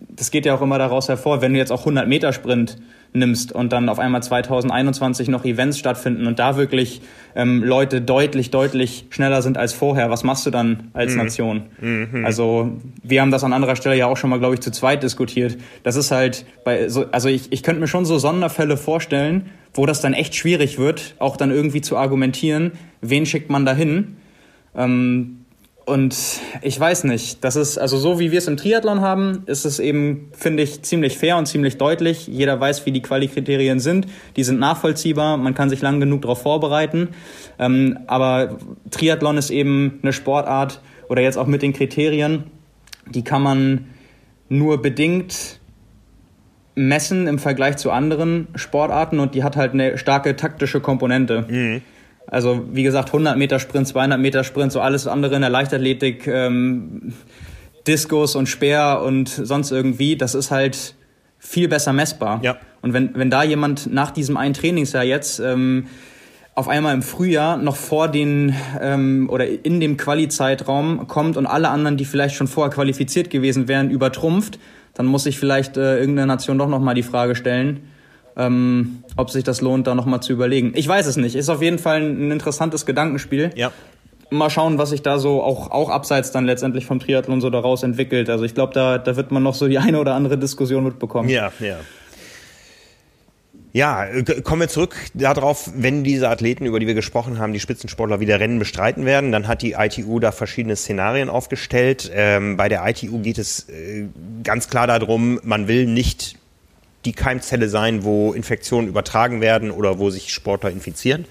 das 0.09 0.31
geht 0.31 0.47
ja 0.47 0.55
auch 0.55 0.63
immer 0.63 0.79
daraus 0.79 1.09
hervor, 1.09 1.43
wenn 1.43 1.53
du 1.53 1.59
jetzt 1.59 1.73
auch 1.73 1.81
100 1.81 2.09
Meter 2.09 2.33
Sprint 2.33 2.79
nimmst 3.19 3.53
und 3.53 3.73
dann 3.73 3.89
auf 3.89 3.99
einmal 3.99 4.23
2021 4.23 5.29
noch 5.29 5.45
Events 5.45 5.79
stattfinden 5.79 6.27
und 6.27 6.39
da 6.39 6.57
wirklich 6.57 7.01
ähm, 7.35 7.63
Leute 7.63 8.01
deutlich, 8.01 8.51
deutlich 8.51 9.07
schneller 9.11 9.43
sind 9.43 9.59
als 9.59 9.73
vorher, 9.73 10.11
was 10.11 10.25
machst 10.25 10.47
du 10.47 10.51
dann 10.51 10.91
als 10.93 11.13
mhm. 11.13 11.19
Nation? 11.19 11.63
Mhm. 11.81 12.25
Also 12.25 12.73
wir 13.03 13.21
haben 13.21 13.31
das 13.31 13.45
an 13.45 13.53
anderer 13.53 13.77
Stelle 13.77 13.97
ja 13.97 14.07
auch 14.07 14.17
schon 14.17 14.31
mal, 14.31 14.39
glaube 14.39 14.55
ich, 14.55 14.61
zu 14.61 14.71
zweit 14.71 15.03
diskutiert. 15.03 15.57
Das 15.83 15.97
ist 15.97 16.11
halt 16.11 16.47
bei 16.65 16.89
so, 16.89 17.07
also 17.11 17.29
ich, 17.29 17.53
ich 17.53 17.63
könnte 17.63 17.81
mir 17.81 17.89
schon 17.89 18.05
so 18.05 18.19
Sonderfälle 18.19 18.77
vorstellen, 18.77 19.51
wo 19.75 19.87
das 19.87 20.01
dann 20.01 20.15
echt 20.15 20.35
schwierig 20.35 20.79
wird, 20.79 21.15
auch 21.19 21.37
dann 21.37 21.51
irgendwie 21.51 21.81
zu 21.81 21.97
argumentieren, 21.97 22.73
wen 23.01 23.27
schickt 23.27 23.51
man 23.51 23.67
da 23.67 23.75
hin? 23.75 24.17
Ähm, 24.75 25.46
und 25.87 26.41
ich 26.63 26.79
weiß 26.79 27.05
nicht, 27.05 27.45
das 27.45 27.55
ist, 27.55 27.79
also 27.79 27.97
so 27.97 28.19
wie 28.19 28.33
wir 28.33 28.39
es 28.39 28.49
im 28.49 28.57
Triathlon 28.57 29.01
haben, 29.03 29.45
ist 29.47 29.65
es 29.65 29.79
eben, 29.79 30.31
finde 30.33 30.65
ich, 30.65 30.83
ziemlich 30.83 31.17
fair 31.17 31.37
und 31.37 31.47
ziemlich 31.47 31.79
deutlich. 31.79 32.27
Jeder 32.27 32.59
weiß, 32.59 32.87
wie 32.87 32.91
die 32.91 33.03
Qualikriterien 33.03 33.79
sind. 33.79 34.09
Die 34.37 34.43
sind 34.43 34.59
nachvollziehbar, 34.59 35.37
man 35.37 35.55
kann 35.55 35.71
sich 35.71 35.81
lang 35.83 36.01
genug 36.01 36.23
darauf 36.23 36.43
vorbereiten. 36.43 37.11
Ähm, 37.61 38.01
aber 38.09 38.59
Triathlon 38.91 39.39
ist 39.39 39.51
eben 39.51 40.01
eine 40.03 40.13
Sportart 40.13 40.81
oder 41.09 41.23
jetzt 41.23 41.39
auch 41.39 41.47
mit 41.47 41.63
den 41.63 41.73
Kriterien, 41.73 42.51
die 43.09 43.23
kann 43.23 43.43
man 43.43 43.87
nur 44.49 44.83
bedingt 44.83 45.61
messen 46.75 47.29
im 47.29 47.39
Vergleich 47.39 47.77
zu 47.77 47.93
anderen 47.93 48.49
Sportarten 48.57 49.21
und 49.21 49.37
die 49.37 49.45
hat 49.45 49.55
halt 49.55 49.73
eine 49.73 49.99
starke 49.99 50.35
taktische 50.35 50.81
Komponente. 50.81 51.45
Mhm. 51.49 51.83
Also 52.27 52.65
wie 52.73 52.83
gesagt, 52.83 53.09
100 53.09 53.37
Meter 53.37 53.59
Sprint, 53.59 53.89
200 53.89 54.19
Meter 54.19 54.45
Sprint, 54.45 54.73
so 54.73 54.81
alles 54.81 55.07
andere 55.07 55.37
in 55.37 55.43
der 55.43 55.51
Leichtathletik, 55.51 56.27
ähm, 56.27 57.13
Diskus 57.87 58.35
und 58.35 58.49
Speer 58.49 59.03
und 59.05 59.29
sonst 59.29 59.71
irgendwie, 59.71 60.17
das 60.17 60.35
ist 60.35 60.51
halt 60.51 60.95
viel 61.39 61.69
besser 61.69 61.93
messbar. 61.93 62.41
Ja. 62.43 62.57
Und 62.83 62.93
wenn, 62.93 63.11
wenn 63.15 63.31
da 63.31 63.43
jemand 63.43 63.93
nach 63.93 64.11
diesem 64.11 64.37
einen 64.37 64.55
Trainingsjahr 64.55 65.05
jetzt 65.05 65.39
ähm, 65.39 65.87
auf 66.55 66.69
einmal 66.69 66.95
im 66.95 67.03
Frühjahr 67.03 67.57
noch 67.59 67.77
vor 67.77 68.09
den 68.09 68.55
ähm, 68.81 69.29
oder 69.31 69.47
in 69.47 69.79
dem 69.79 69.97
Quali-Zeitraum 69.97 71.07
kommt 71.07 71.37
und 71.37 71.47
alle 71.47 71.69
anderen, 71.69 71.97
die 71.97 72.05
vielleicht 72.05 72.35
schon 72.35 72.49
vorher 72.49 72.73
qualifiziert 72.73 73.31
gewesen 73.31 73.69
wären, 73.69 73.91
übertrumpft, 73.91 74.59
dann 74.95 75.07
muss 75.07 75.25
sich 75.25 75.39
vielleicht 75.39 75.77
äh, 75.77 75.99
irgendeine 75.99 76.27
Nation 76.27 76.59
doch 76.59 76.69
nochmal 76.69 76.95
die 76.95 77.03
Frage 77.03 77.37
stellen, 77.37 77.83
ähm, 78.37 79.03
ob 79.17 79.31
sich 79.31 79.45
das 79.45 79.61
lohnt, 79.61 79.87
da 79.87 79.95
nochmal 79.95 80.21
zu 80.21 80.33
überlegen. 80.33 80.73
Ich 80.75 80.87
weiß 80.87 81.07
es 81.07 81.17
nicht. 81.17 81.35
Ist 81.35 81.49
auf 81.49 81.63
jeden 81.63 81.79
Fall 81.79 82.03
ein 82.03 82.31
interessantes 82.31 82.87
Gedankenspiel. 82.87 83.51
Ja. 83.57 83.73
Mal 84.31 84.51
schauen, 84.51 84.77
was 84.79 84.91
sich 84.91 85.03
da 85.03 85.19
so 85.19 85.43
auch, 85.43 85.71
auch 85.71 85.89
abseits 85.89 86.33
dann 86.33 86.45
letztendlich 86.45 86.85
vom 86.85 86.99
Triathlon 86.99 87.41
so 87.41 87.49
daraus 87.49 87.83
entwickelt. 87.83 88.29
Also 88.29 88.45
ich 88.45 88.55
glaube, 88.55 88.75
da, 88.75 88.99
da 88.99 89.17
wird 89.17 89.31
man 89.31 89.43
noch 89.43 89.55
so 89.55 89.69
die 89.69 89.79
eine 89.79 90.01
oder 90.01 90.15
andere 90.15 90.37
Diskussion 90.37 90.85
mitbekommen. 90.85 91.29
Ja, 91.29 91.53
ja. 91.61 91.77
Ja, 93.73 94.07
kommen 94.43 94.63
wir 94.63 94.69
zurück 94.69 94.97
darauf, 95.13 95.71
wenn 95.77 96.03
diese 96.03 96.31
Athleten, 96.31 96.65
über 96.65 96.81
die 96.81 96.87
wir 96.87 96.95
gesprochen 96.95 97.39
haben, 97.39 97.53
die 97.53 97.61
Spitzensportler 97.61 98.21
wieder 98.21 98.41
Rennen 98.41 98.59
bestreiten 98.59 99.05
werden, 99.05 99.33
dann 99.33 99.49
hat 99.49 99.61
die 99.61 99.73
ITU 99.73 100.19
da 100.19 100.33
verschiedene 100.33 100.77
Szenarien 100.77 101.29
aufgestellt. 101.29 102.11
Ähm, 102.15 102.57
bei 102.57 102.71
der 102.71 102.89
ITU 102.89 103.19
geht 103.19 103.37
es 103.37 103.69
äh, 103.69 104.07
ganz 104.43 104.71
klar 104.71 104.87
darum, 104.87 105.41
man 105.43 105.69
will 105.69 105.85
nicht 105.85 106.39
die 107.07 107.13
Keimzelle 107.13 107.69
sein, 107.69 108.05
wo 108.05 108.33
Infektionen 108.33 108.89
übertragen 108.89 109.41
werden 109.41 109.71
oder 109.71 109.99
wo 109.99 110.11
sich 110.11 110.33
Sportler 110.33 110.71
infizieren. 110.71 111.25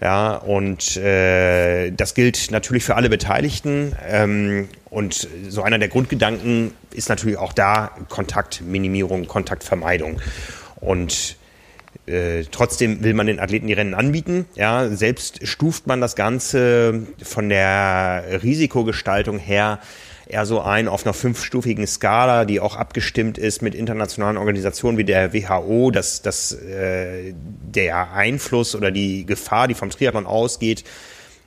Ja, 0.00 0.36
und 0.36 0.96
äh, 0.98 1.90
das 1.90 2.14
gilt 2.14 2.50
natürlich 2.50 2.84
für 2.84 2.96
alle 2.96 3.08
Beteiligten. 3.08 3.96
Ähm, 4.06 4.68
und 4.90 5.28
so 5.48 5.62
einer 5.62 5.78
der 5.78 5.88
Grundgedanken 5.88 6.72
ist 6.92 7.08
natürlich 7.08 7.38
auch 7.38 7.52
da 7.52 7.92
Kontaktminimierung, 8.08 9.26
Kontaktvermeidung. 9.26 10.20
Und 10.80 11.36
äh, 12.06 12.44
trotzdem 12.50 13.02
will 13.02 13.14
man 13.14 13.26
den 13.26 13.40
Athleten 13.40 13.66
die 13.66 13.72
Rennen 13.72 13.94
anbieten. 13.94 14.44
Ja, 14.54 14.88
selbst 14.88 15.46
stuft 15.46 15.86
man 15.86 16.00
das 16.00 16.14
Ganze 16.14 17.06
von 17.22 17.48
der 17.48 18.42
Risikogestaltung 18.42 19.38
her 19.38 19.80
eher 20.26 20.44
so 20.44 20.60
ein 20.60 20.88
auf 20.88 21.06
einer 21.06 21.14
fünfstufigen 21.14 21.86
Skala, 21.86 22.44
die 22.44 22.60
auch 22.60 22.76
abgestimmt 22.76 23.38
ist 23.38 23.62
mit 23.62 23.74
internationalen 23.74 24.36
Organisationen 24.36 24.98
wie 24.98 25.04
der 25.04 25.32
WHO, 25.32 25.90
dass, 25.90 26.20
dass 26.22 26.52
äh, 26.52 27.32
der 27.34 28.12
Einfluss 28.12 28.74
oder 28.74 28.90
die 28.90 29.24
Gefahr, 29.24 29.68
die 29.68 29.74
vom 29.74 29.90
Triathlon 29.90 30.26
ausgeht, 30.26 30.84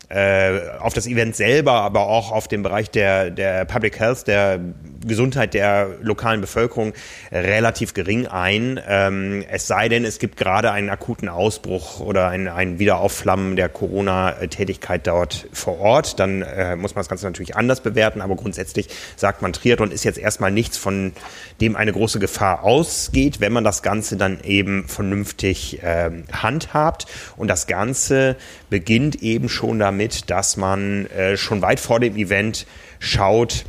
äh, 0.10 0.70
auf 0.80 0.94
das 0.94 1.06
Event 1.06 1.36
selber, 1.36 1.74
aber 1.74 2.08
auch 2.08 2.32
auf 2.32 2.48
den 2.48 2.64
Bereich 2.64 2.90
der, 2.90 3.30
der 3.30 3.66
Public 3.66 4.00
Health, 4.00 4.28
der 4.28 4.60
Gesundheit 5.06 5.54
der 5.54 5.90
lokalen 6.02 6.42
Bevölkerung 6.42 6.94
relativ 7.32 7.94
gering 7.94 8.28
ein. 8.28 8.80
Ähm, 8.88 9.46
es 9.50 9.68
sei 9.68 9.88
denn, 9.88 10.06
es 10.06 10.20
gibt 10.20 10.36
gerade 10.38 10.72
einen 10.72 10.90
akuten 10.90 11.30
Ausbruch 11.30 12.00
oder 12.00 12.28
ein, 12.30 12.48
ein 12.48 12.80
Wiederaufflammen 12.80 13.56
der 13.56 13.70
Corona-Tätigkeit 13.70 15.06
dort 15.06 15.48
vor 15.54 15.80
Ort. 15.80 16.20
Dann 16.20 16.42
äh, 16.42 16.76
muss 16.76 16.96
man 16.96 17.02
das 17.02 17.10
Ganze 17.10 17.26
natürlich 17.26 17.56
anders 17.56 17.82
bewerten, 17.82 18.22
aber 18.22 18.36
grundsätzlich 18.36 18.90
sagt 19.16 19.42
man, 19.42 19.54
Triathlon 19.54 19.92
ist 19.92 20.04
jetzt 20.04 20.18
erstmal 20.18 20.52
nichts, 20.52 20.78
von 20.78 21.14
dem 21.62 21.76
eine 21.76 21.94
große 21.94 22.20
Gefahr 22.20 22.64
ausgeht, 22.64 23.40
wenn 23.42 23.54
man 23.54 23.64
das 23.64 23.84
Ganze 23.84 24.18
dann 24.18 24.40
eben 24.44 24.88
vernünftig 24.88 25.84
äh, 25.84 26.10
handhabt. 26.32 27.06
Und 27.38 27.48
das 27.48 27.68
Ganze 27.68 28.36
beginnt 28.70 29.22
eben 29.22 29.50
schon 29.50 29.80
damit, 29.80 30.30
dass 30.30 30.58
man 30.58 31.06
äh, 31.08 31.38
schon 31.38 31.62
weit 31.62 31.80
vor 31.80 32.00
dem 32.00 32.16
Event 32.16 32.66
schaut, 33.00 33.66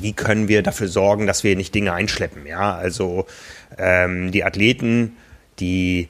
wie 0.00 0.12
können 0.12 0.48
wir 0.48 0.62
dafür 0.62 0.88
sorgen, 0.88 1.26
dass 1.26 1.44
wir 1.44 1.56
nicht 1.56 1.74
Dinge 1.74 1.92
einschleppen. 1.92 2.46
Ja, 2.46 2.74
also 2.74 3.26
ähm, 3.78 4.30
die 4.32 4.44
Athleten, 4.44 5.16
die 5.58 6.08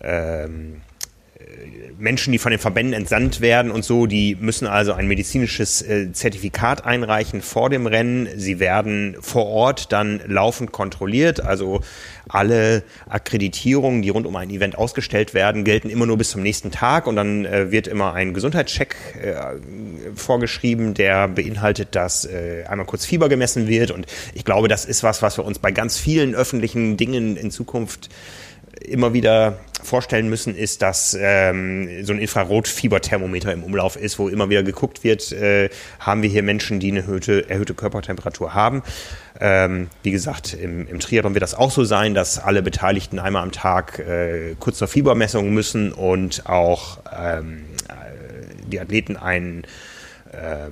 ähm, 0.00 0.80
Menschen, 2.00 2.32
die 2.32 2.38
von 2.38 2.50
den 2.50 2.58
Verbänden 2.58 2.94
entsandt 2.94 3.40
werden 3.40 3.70
und 3.70 3.84
so, 3.84 4.06
die 4.06 4.36
müssen 4.40 4.66
also 4.66 4.92
ein 4.92 5.06
medizinisches 5.06 5.82
äh, 5.82 6.12
Zertifikat 6.12 6.84
einreichen 6.84 7.42
vor 7.42 7.70
dem 7.70 7.86
Rennen. 7.86 8.28
Sie 8.36 8.58
werden 8.58 9.16
vor 9.20 9.46
Ort 9.46 9.92
dann 9.92 10.20
laufend 10.26 10.72
kontrolliert. 10.72 11.40
Also 11.40 11.82
alle 12.28 12.82
Akkreditierungen, 13.08 14.02
die 14.02 14.08
rund 14.08 14.26
um 14.26 14.34
ein 14.36 14.50
Event 14.50 14.78
ausgestellt 14.78 15.34
werden, 15.34 15.64
gelten 15.64 15.90
immer 15.90 16.06
nur 16.06 16.16
bis 16.16 16.30
zum 16.30 16.42
nächsten 16.42 16.70
Tag 16.70 17.06
und 17.06 17.16
dann 17.16 17.44
äh, 17.44 17.70
wird 17.70 17.86
immer 17.86 18.14
ein 18.14 18.32
Gesundheitscheck 18.32 18.96
äh, 19.20 19.34
vorgeschrieben, 20.14 20.94
der 20.94 21.28
beinhaltet, 21.28 21.94
dass 21.94 22.28
einmal 22.68 22.86
kurz 22.86 23.04
Fieber 23.04 23.28
gemessen 23.28 23.66
wird 23.68 23.90
und 23.90 24.06
ich 24.34 24.44
glaube, 24.44 24.68
das 24.68 24.84
ist 24.84 25.02
was, 25.02 25.22
was 25.22 25.38
wir 25.38 25.44
uns 25.44 25.58
bei 25.58 25.72
ganz 25.72 25.98
vielen 25.98 26.34
öffentlichen 26.34 26.96
Dingen 26.96 27.36
in 27.36 27.50
Zukunft 27.50 28.08
immer 28.80 29.12
wieder 29.12 29.58
vorstellen 29.82 30.28
müssen, 30.28 30.54
ist, 30.54 30.82
dass 30.82 31.16
ähm, 31.18 32.04
so 32.04 32.12
ein 32.12 32.18
Infrarotfieberthermometer 32.18 33.52
im 33.52 33.64
Umlauf 33.64 33.96
ist, 33.96 34.18
wo 34.18 34.28
immer 34.28 34.50
wieder 34.50 34.62
geguckt 34.62 35.04
wird, 35.04 35.32
äh, 35.32 35.70
haben 35.98 36.22
wir 36.22 36.28
hier 36.28 36.42
Menschen, 36.42 36.80
die 36.80 36.90
eine 36.90 37.00
erhöhte, 37.00 37.48
erhöhte 37.48 37.74
Körpertemperatur 37.74 38.54
haben. 38.54 38.82
Ähm, 39.40 39.88
wie 40.02 40.10
gesagt, 40.10 40.54
im, 40.54 40.86
im 40.86 41.00
Triathlon 41.00 41.34
wird 41.34 41.42
das 41.42 41.54
auch 41.54 41.70
so 41.70 41.84
sein, 41.84 42.14
dass 42.14 42.38
alle 42.38 42.62
Beteiligten 42.62 43.18
einmal 43.18 43.42
am 43.42 43.52
Tag 43.52 43.98
äh, 43.98 44.54
kurz 44.58 44.78
zur 44.78 44.88
Fiebermessung 44.88 45.50
müssen 45.52 45.92
und 45.92 46.46
auch 46.46 46.98
ähm, 47.16 47.64
äh, 47.88 48.68
die 48.70 48.80
Athleten 48.80 49.16
einen 49.16 49.64
äh, 50.32 50.70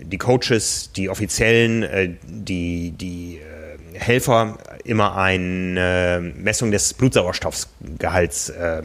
die 0.00 0.18
Coaches, 0.18 0.92
die 0.94 1.10
Offiziellen, 1.10 1.82
äh, 1.82 2.10
die, 2.24 2.92
die 2.92 3.38
äh, 3.38 3.55
Helfer 3.98 4.58
immer 4.84 5.16
eine 5.16 6.32
Messung 6.36 6.70
des 6.70 6.94
Blutsauerstoffsgehalts 6.94 8.50
äh, 8.50 8.82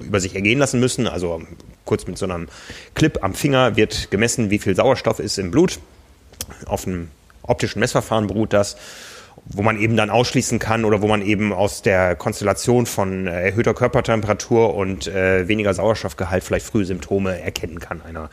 über 0.00 0.20
sich 0.20 0.34
ergehen 0.34 0.58
lassen 0.58 0.80
müssen. 0.80 1.06
Also 1.06 1.42
kurz 1.84 2.06
mit 2.06 2.18
so 2.18 2.24
einem 2.24 2.48
Clip 2.94 3.22
am 3.22 3.34
Finger 3.34 3.76
wird 3.76 4.10
gemessen, 4.10 4.50
wie 4.50 4.58
viel 4.58 4.74
Sauerstoff 4.74 5.18
ist 5.18 5.38
im 5.38 5.50
Blut. 5.50 5.78
Auf 6.66 6.86
einem 6.86 7.10
optischen 7.42 7.80
Messverfahren 7.80 8.26
beruht 8.26 8.52
das, 8.52 8.76
wo 9.46 9.62
man 9.62 9.78
eben 9.78 9.96
dann 9.96 10.10
ausschließen 10.10 10.58
kann 10.58 10.84
oder 10.84 11.02
wo 11.02 11.08
man 11.08 11.22
eben 11.22 11.52
aus 11.52 11.82
der 11.82 12.14
Konstellation 12.14 12.86
von 12.86 13.26
erhöhter 13.26 13.74
Körpertemperatur 13.74 14.74
und 14.74 15.06
äh, 15.06 15.48
weniger 15.48 15.74
Sauerstoffgehalt 15.74 16.44
vielleicht 16.44 16.66
frühe 16.66 16.84
Symptome 16.84 17.40
erkennen 17.40 17.80
kann 17.80 18.02
einer 18.02 18.30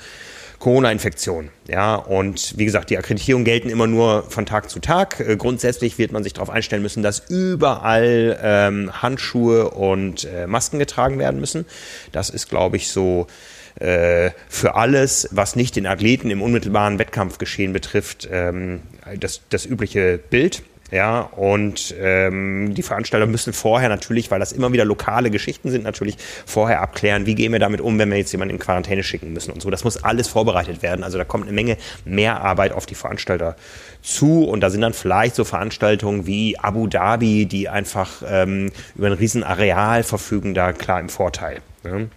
Corona-Infektion. 0.59 1.49
Ja, 1.67 1.95
und 1.95 2.57
wie 2.57 2.65
gesagt, 2.65 2.89
die 2.89 2.97
Akkreditierungen 2.97 3.45
gelten 3.45 3.69
immer 3.69 3.87
nur 3.87 4.23
von 4.23 4.45
Tag 4.45 4.69
zu 4.69 4.79
Tag. 4.79 5.19
Äh, 5.19 5.37
grundsätzlich 5.37 5.97
wird 5.97 6.11
man 6.11 6.23
sich 6.23 6.33
darauf 6.33 6.49
einstellen 6.49 6.83
müssen, 6.83 7.01
dass 7.01 7.23
überall 7.29 8.37
ähm, 8.43 9.01
Handschuhe 9.01 9.71
und 9.71 10.25
äh, 10.25 10.47
Masken 10.47 10.77
getragen 10.77 11.17
werden 11.17 11.39
müssen. 11.39 11.65
Das 12.11 12.29
ist, 12.29 12.49
glaube 12.49 12.77
ich, 12.77 12.89
so 12.89 13.27
äh, 13.79 14.31
für 14.49 14.75
alles, 14.75 15.29
was 15.31 15.55
nicht 15.55 15.77
den 15.77 15.87
Athleten 15.87 16.29
im 16.29 16.41
unmittelbaren 16.41 16.99
Wettkampfgeschehen 16.99 17.71
betrifft, 17.71 18.27
ähm, 18.29 18.81
das, 19.17 19.41
das 19.49 19.65
übliche 19.65 20.19
Bild. 20.29 20.63
Ja, 20.91 21.21
und 21.21 21.93
ähm, 21.99 22.73
die 22.73 22.81
Veranstalter 22.81 23.27
müssen 23.27 23.53
vorher 23.53 23.89
natürlich, 23.89 24.31
weil 24.31 24.39
das 24.39 24.51
immer 24.51 24.73
wieder 24.73 24.85
lokale 24.85 25.29
Geschichten 25.29 25.69
sind, 25.69 25.83
natürlich 25.83 26.17
vorher 26.45 26.81
abklären, 26.81 27.27
wie 27.27 27.35
gehen 27.35 27.51
wir 27.51 27.59
damit 27.59 27.79
um, 27.79 27.99
wenn 27.99 28.09
wir 28.09 28.17
jetzt 28.17 28.31
jemanden 28.31 28.55
in 28.55 28.59
Quarantäne 28.59 29.03
schicken 29.03 29.31
müssen 29.31 29.51
und 29.51 29.61
so. 29.61 29.69
Das 29.69 29.83
muss 29.83 30.03
alles 30.03 30.27
vorbereitet 30.27 30.81
werden. 30.81 31.03
Also 31.03 31.19
da 31.19 31.25
kommt 31.25 31.45
eine 31.45 31.53
Menge 31.53 31.77
mehr 32.05 32.41
Arbeit 32.41 32.71
auf 32.71 32.87
die 32.87 32.95
Veranstalter 32.95 33.55
zu. 34.01 34.45
Und 34.45 34.61
da 34.61 34.71
sind 34.71 34.81
dann 34.81 34.93
vielleicht 34.93 35.35
so 35.35 35.43
Veranstaltungen 35.43 36.25
wie 36.25 36.57
Abu 36.57 36.87
Dhabi, 36.87 37.45
die 37.45 37.69
einfach 37.69 38.23
ähm, 38.27 38.71
über 38.95 39.07
ein 39.07 39.13
Riesenareal 39.13 40.01
verfügen, 40.03 40.55
da 40.55 40.73
klar 40.73 40.99
im 40.99 41.09
Vorteil. 41.09 41.59
Ne? 41.83 42.09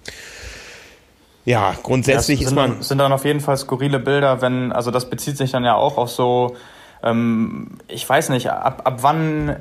Ja, 1.45 1.75
grundsätzlich 1.83 2.41
ja, 2.41 2.49
sind, 2.49 2.59
ist 2.59 2.69
man. 2.69 2.83
Sind 2.83 2.99
dann 2.99 3.13
auf 3.13 3.25
jeden 3.25 3.41
Fall 3.41 3.57
skurrile 3.57 3.99
Bilder, 3.99 4.41
wenn, 4.41 4.73
also 4.73 4.91
das 4.91 5.11
bezieht 5.11 5.37
sich 5.37 5.51
dann 5.51 5.65
ja 5.65 5.75
auch 5.75 5.99
auf 5.99 6.11
so 6.11 6.57
ähm, 7.03 7.79
ich 7.89 8.09
weiß 8.09 8.29
nicht, 8.31 8.51
ab, 8.51 8.83
ab 8.85 8.99
wann 9.03 9.57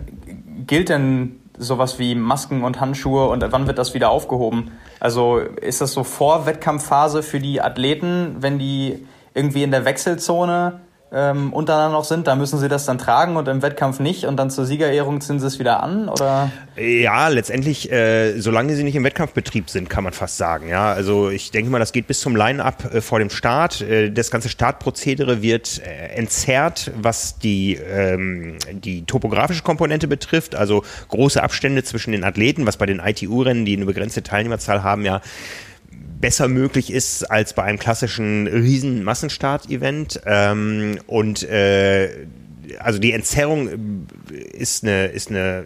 gilt 0.67 0.89
denn 0.89 1.39
sowas 1.57 1.99
wie 1.99 2.15
Masken 2.15 2.63
und 2.63 2.79
Handschuhe 2.79 3.27
und 3.27 3.43
wann 3.51 3.67
wird 3.67 3.77
das 3.77 3.93
wieder 3.93 4.09
aufgehoben? 4.09 4.71
Also 4.99 5.37
ist 5.37 5.81
das 5.81 5.93
so 5.93 6.03
vor 6.03 6.45
Wettkampfphase 6.45 7.23
für 7.23 7.39
die 7.39 7.61
Athleten, 7.61 8.37
wenn 8.39 8.57
die 8.57 9.05
irgendwie 9.33 9.63
in 9.63 9.71
der 9.71 9.85
Wechselzone 9.85 10.81
ähm, 11.13 11.51
untereinander 11.51 11.97
noch 11.97 12.05
sind, 12.05 12.27
da 12.27 12.35
müssen 12.35 12.57
sie 12.57 12.69
das 12.69 12.85
dann 12.85 12.97
tragen 12.97 13.35
und 13.35 13.47
im 13.49 13.61
Wettkampf 13.61 13.99
nicht 13.99 14.25
und 14.25 14.37
dann 14.37 14.49
zur 14.49 14.65
Siegerehrung 14.65 15.19
ziehen 15.19 15.41
sie 15.41 15.47
es 15.47 15.59
wieder 15.59 15.83
an 15.83 16.07
oder? 16.07 16.51
Ja, 16.77 17.27
letztendlich, 17.27 17.91
äh, 17.91 18.39
solange 18.39 18.75
sie 18.75 18.83
nicht 18.83 18.95
im 18.95 19.03
Wettkampfbetrieb 19.03 19.69
sind, 19.69 19.89
kann 19.89 20.05
man 20.05 20.13
fast 20.13 20.37
sagen. 20.37 20.69
Ja, 20.69 20.93
also 20.93 21.29
ich 21.29 21.51
denke 21.51 21.69
mal, 21.69 21.79
das 21.79 21.91
geht 21.91 22.07
bis 22.07 22.21
zum 22.21 22.37
Line-up 22.37 22.93
äh, 22.93 23.01
vor 23.01 23.19
dem 23.19 23.29
Start. 23.29 23.81
Äh, 23.81 24.11
das 24.11 24.31
ganze 24.31 24.47
Startprozedere 24.47 25.41
wird 25.41 25.81
äh, 25.85 26.15
entzerrt, 26.15 26.91
was 26.95 27.37
die 27.39 27.73
ähm, 27.75 28.57
die 28.71 29.05
topografische 29.05 29.63
Komponente 29.63 30.07
betrifft, 30.07 30.55
also 30.55 30.83
große 31.09 31.43
Abstände 31.43 31.83
zwischen 31.83 32.13
den 32.13 32.23
Athleten, 32.23 32.65
was 32.65 32.77
bei 32.77 32.85
den 32.85 32.99
ITU-Rennen, 32.99 33.65
die 33.65 33.75
eine 33.75 33.85
begrenzte 33.85 34.23
Teilnehmerzahl 34.23 34.81
haben, 34.81 35.03
ja 35.03 35.21
besser 36.21 36.47
möglich 36.47 36.91
ist 36.93 37.23
als 37.29 37.53
bei 37.53 37.63
einem 37.63 37.79
klassischen 37.79 38.47
riesen 38.47 39.03
Massenstart-Event. 39.03 40.21
Ähm, 40.25 40.99
und 41.07 41.43
äh, 41.43 42.27
also 42.79 42.99
die 42.99 43.11
Entzerrung 43.11 44.07
ist 44.53 44.83
eine, 44.83 45.07
ist 45.07 45.29
eine 45.29 45.65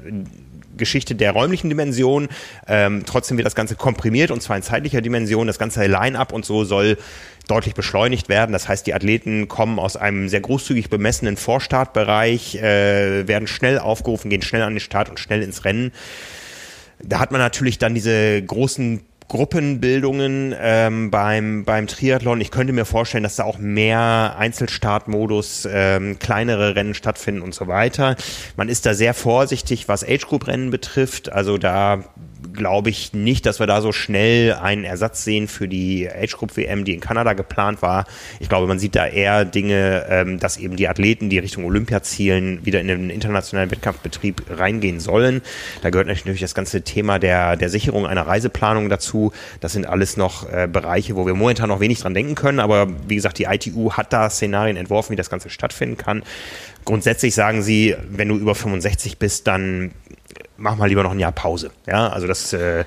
Geschichte 0.77 1.15
der 1.15 1.31
räumlichen 1.31 1.69
Dimension. 1.69 2.29
Ähm, 2.67 3.03
trotzdem 3.05 3.37
wird 3.37 3.45
das 3.45 3.55
Ganze 3.55 3.75
komprimiert 3.75 4.31
und 4.31 4.41
zwar 4.41 4.57
in 4.57 4.63
zeitlicher 4.63 5.01
Dimension. 5.01 5.47
Das 5.47 5.59
ganze 5.59 5.85
Line-up 5.85 6.33
und 6.33 6.45
so 6.45 6.63
soll 6.63 6.97
deutlich 7.47 7.75
beschleunigt 7.75 8.29
werden. 8.29 8.51
Das 8.53 8.67
heißt, 8.67 8.87
die 8.87 8.93
Athleten 8.93 9.47
kommen 9.47 9.77
aus 9.79 9.97
einem 9.97 10.29
sehr 10.29 10.41
großzügig 10.41 10.89
bemessenen 10.89 11.37
Vorstartbereich, 11.37 12.55
äh, 12.55 13.27
werden 13.27 13.47
schnell 13.47 13.79
aufgerufen, 13.79 14.29
gehen 14.29 14.41
schnell 14.41 14.63
an 14.63 14.73
den 14.73 14.79
Start 14.79 15.09
und 15.09 15.19
schnell 15.19 15.43
ins 15.43 15.65
Rennen. 15.65 15.91
Da 17.03 17.19
hat 17.19 17.31
man 17.31 17.39
natürlich 17.39 17.77
dann 17.77 17.93
diese 17.93 18.41
großen 18.41 19.01
Gruppenbildungen 19.27 20.55
ähm, 20.59 21.09
beim, 21.09 21.65
beim 21.65 21.87
Triathlon. 21.87 22.41
Ich 22.41 22.51
könnte 22.51 22.73
mir 22.73 22.85
vorstellen, 22.85 23.23
dass 23.23 23.37
da 23.37 23.43
auch 23.43 23.57
mehr 23.57 24.35
Einzelstartmodus, 24.37 25.67
ähm, 25.71 26.19
kleinere 26.19 26.75
Rennen 26.75 26.93
stattfinden 26.93 27.41
und 27.41 27.53
so 27.53 27.67
weiter. 27.67 28.15
Man 28.55 28.69
ist 28.69 28.85
da 28.85 28.93
sehr 28.93 29.13
vorsichtig, 29.13 29.87
was 29.87 30.03
Age-Group-Rennen 30.03 30.69
betrifft. 30.69 31.31
Also 31.31 31.57
da 31.57 32.03
glaube 32.53 32.89
ich 32.89 33.13
nicht, 33.13 33.45
dass 33.45 33.59
wir 33.59 33.67
da 33.67 33.81
so 33.81 33.91
schnell 33.91 34.53
einen 34.53 34.83
Ersatz 34.83 35.23
sehen 35.23 35.47
für 35.47 35.67
die 35.67 36.09
Age 36.09 36.37
Group 36.37 36.57
WM, 36.57 36.85
die 36.85 36.93
in 36.93 36.99
Kanada 36.99 37.33
geplant 37.33 37.81
war. 37.81 38.05
Ich 38.39 38.49
glaube, 38.49 38.67
man 38.67 38.79
sieht 38.79 38.95
da 38.95 39.05
eher 39.05 39.45
Dinge, 39.45 40.05
ähm, 40.09 40.39
dass 40.39 40.57
eben 40.57 40.75
die 40.75 40.87
Athleten, 40.87 41.29
die 41.29 41.39
Richtung 41.39 41.65
Olympia 41.65 42.01
zielen, 42.01 42.65
wieder 42.65 42.79
in 42.81 42.87
den 42.87 43.09
internationalen 43.09 43.71
Wettkampfbetrieb 43.71 44.43
reingehen 44.49 44.99
sollen. 44.99 45.41
Da 45.81 45.89
gehört 45.89 46.07
natürlich 46.07 46.41
das 46.41 46.55
ganze 46.55 46.81
Thema 46.81 47.19
der, 47.19 47.55
der 47.55 47.69
Sicherung 47.69 48.05
einer 48.05 48.27
Reiseplanung 48.27 48.89
dazu. 48.89 49.31
Das 49.59 49.73
sind 49.73 49.85
alles 49.85 50.17
noch 50.17 50.49
äh, 50.51 50.67
Bereiche, 50.71 51.15
wo 51.15 51.25
wir 51.25 51.33
momentan 51.33 51.69
noch 51.69 51.79
wenig 51.79 51.99
dran 51.99 52.13
denken 52.13 52.35
können. 52.35 52.59
Aber 52.59 52.87
wie 53.07 53.15
gesagt, 53.15 53.39
die 53.39 53.45
ITU 53.45 53.93
hat 53.93 54.13
da 54.13 54.29
Szenarien 54.29 54.77
entworfen, 54.77 55.11
wie 55.11 55.17
das 55.17 55.29
Ganze 55.29 55.49
stattfinden 55.49 55.97
kann. 55.97 56.23
Grundsätzlich 56.85 57.33
sagen 57.33 57.63
sie, 57.63 57.95
wenn 58.11 58.29
du 58.29 58.37
über 58.37 58.53
65 58.53 59.17
bist, 59.17 59.47
dann 59.47 59.91
mach 60.57 60.75
mal 60.75 60.87
lieber 60.87 61.03
noch 61.03 61.11
ein 61.11 61.19
Jahr 61.19 61.31
Pause. 61.31 61.71
Ja, 61.87 62.09
also 62.09 62.27
das, 62.27 62.53
äh, 62.53 62.85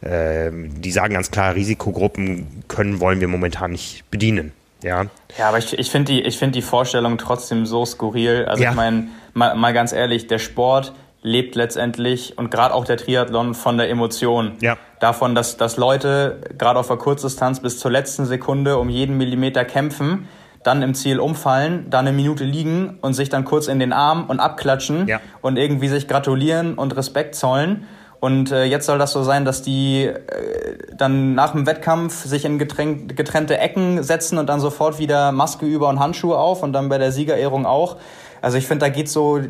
äh, 0.00 0.50
die 0.52 0.90
sagen 0.90 1.14
ganz 1.14 1.30
klar, 1.30 1.54
Risikogruppen 1.54 2.64
können, 2.68 3.00
wollen 3.00 3.20
wir 3.20 3.28
momentan 3.28 3.72
nicht 3.72 4.04
bedienen. 4.10 4.52
Ja, 4.82 5.06
ja 5.36 5.48
aber 5.48 5.58
ich, 5.58 5.78
ich 5.78 5.90
finde 5.90 6.12
die, 6.12 6.22
ich 6.22 6.38
find 6.38 6.54
die 6.54 6.62
Vorstellung 6.62 7.18
trotzdem 7.18 7.66
so 7.66 7.84
skurril. 7.84 8.44
Also 8.46 8.62
ja. 8.62 8.70
ich 8.70 8.76
meine, 8.76 9.08
mal, 9.34 9.54
mal 9.56 9.72
ganz 9.72 9.92
ehrlich, 9.92 10.26
der 10.26 10.38
Sport 10.38 10.92
lebt 11.22 11.56
letztendlich 11.56 12.38
und 12.38 12.50
gerade 12.50 12.74
auch 12.74 12.84
der 12.84 12.96
Triathlon 12.96 13.54
von 13.54 13.76
der 13.76 13.90
Emotion. 13.90 14.52
Ja. 14.60 14.76
Davon, 15.00 15.34
dass, 15.34 15.56
dass 15.56 15.76
Leute 15.76 16.40
gerade 16.56 16.78
auf 16.78 16.86
der 16.86 16.96
Kurzdistanz 16.96 17.60
bis 17.60 17.78
zur 17.78 17.90
letzten 17.90 18.24
Sekunde 18.24 18.78
um 18.78 18.88
jeden 18.88 19.16
Millimeter 19.16 19.64
kämpfen 19.64 20.28
dann 20.62 20.82
im 20.82 20.94
Ziel 20.94 21.20
umfallen, 21.20 21.86
dann 21.90 22.06
eine 22.06 22.16
Minute 22.16 22.44
liegen 22.44 22.98
und 23.00 23.14
sich 23.14 23.28
dann 23.28 23.44
kurz 23.44 23.68
in 23.68 23.78
den 23.78 23.92
Arm 23.92 24.26
und 24.28 24.40
abklatschen 24.40 25.06
ja. 25.06 25.20
und 25.40 25.56
irgendwie 25.56 25.88
sich 25.88 26.08
gratulieren 26.08 26.74
und 26.74 26.96
Respekt 26.96 27.34
zollen. 27.34 27.86
Und 28.20 28.50
äh, 28.50 28.64
jetzt 28.64 28.86
soll 28.86 28.98
das 28.98 29.12
so 29.12 29.22
sein, 29.22 29.44
dass 29.44 29.62
die 29.62 30.06
äh, 30.06 30.16
dann 30.96 31.34
nach 31.34 31.52
dem 31.52 31.66
Wettkampf 31.66 32.24
sich 32.24 32.44
in 32.44 32.58
getränk, 32.58 33.16
getrennte 33.16 33.58
Ecken 33.58 34.02
setzen 34.02 34.38
und 34.38 34.48
dann 34.48 34.58
sofort 34.58 34.98
wieder 34.98 35.30
Maske 35.30 35.66
über 35.66 35.88
und 35.88 36.00
Handschuhe 36.00 36.36
auf 36.36 36.64
und 36.64 36.72
dann 36.72 36.88
bei 36.88 36.98
der 36.98 37.12
Siegerehrung 37.12 37.64
auch. 37.64 37.96
Also 38.40 38.56
ich 38.56 38.66
finde, 38.66 38.86
da 38.86 38.88
geht 38.88 39.08
so 39.08 39.40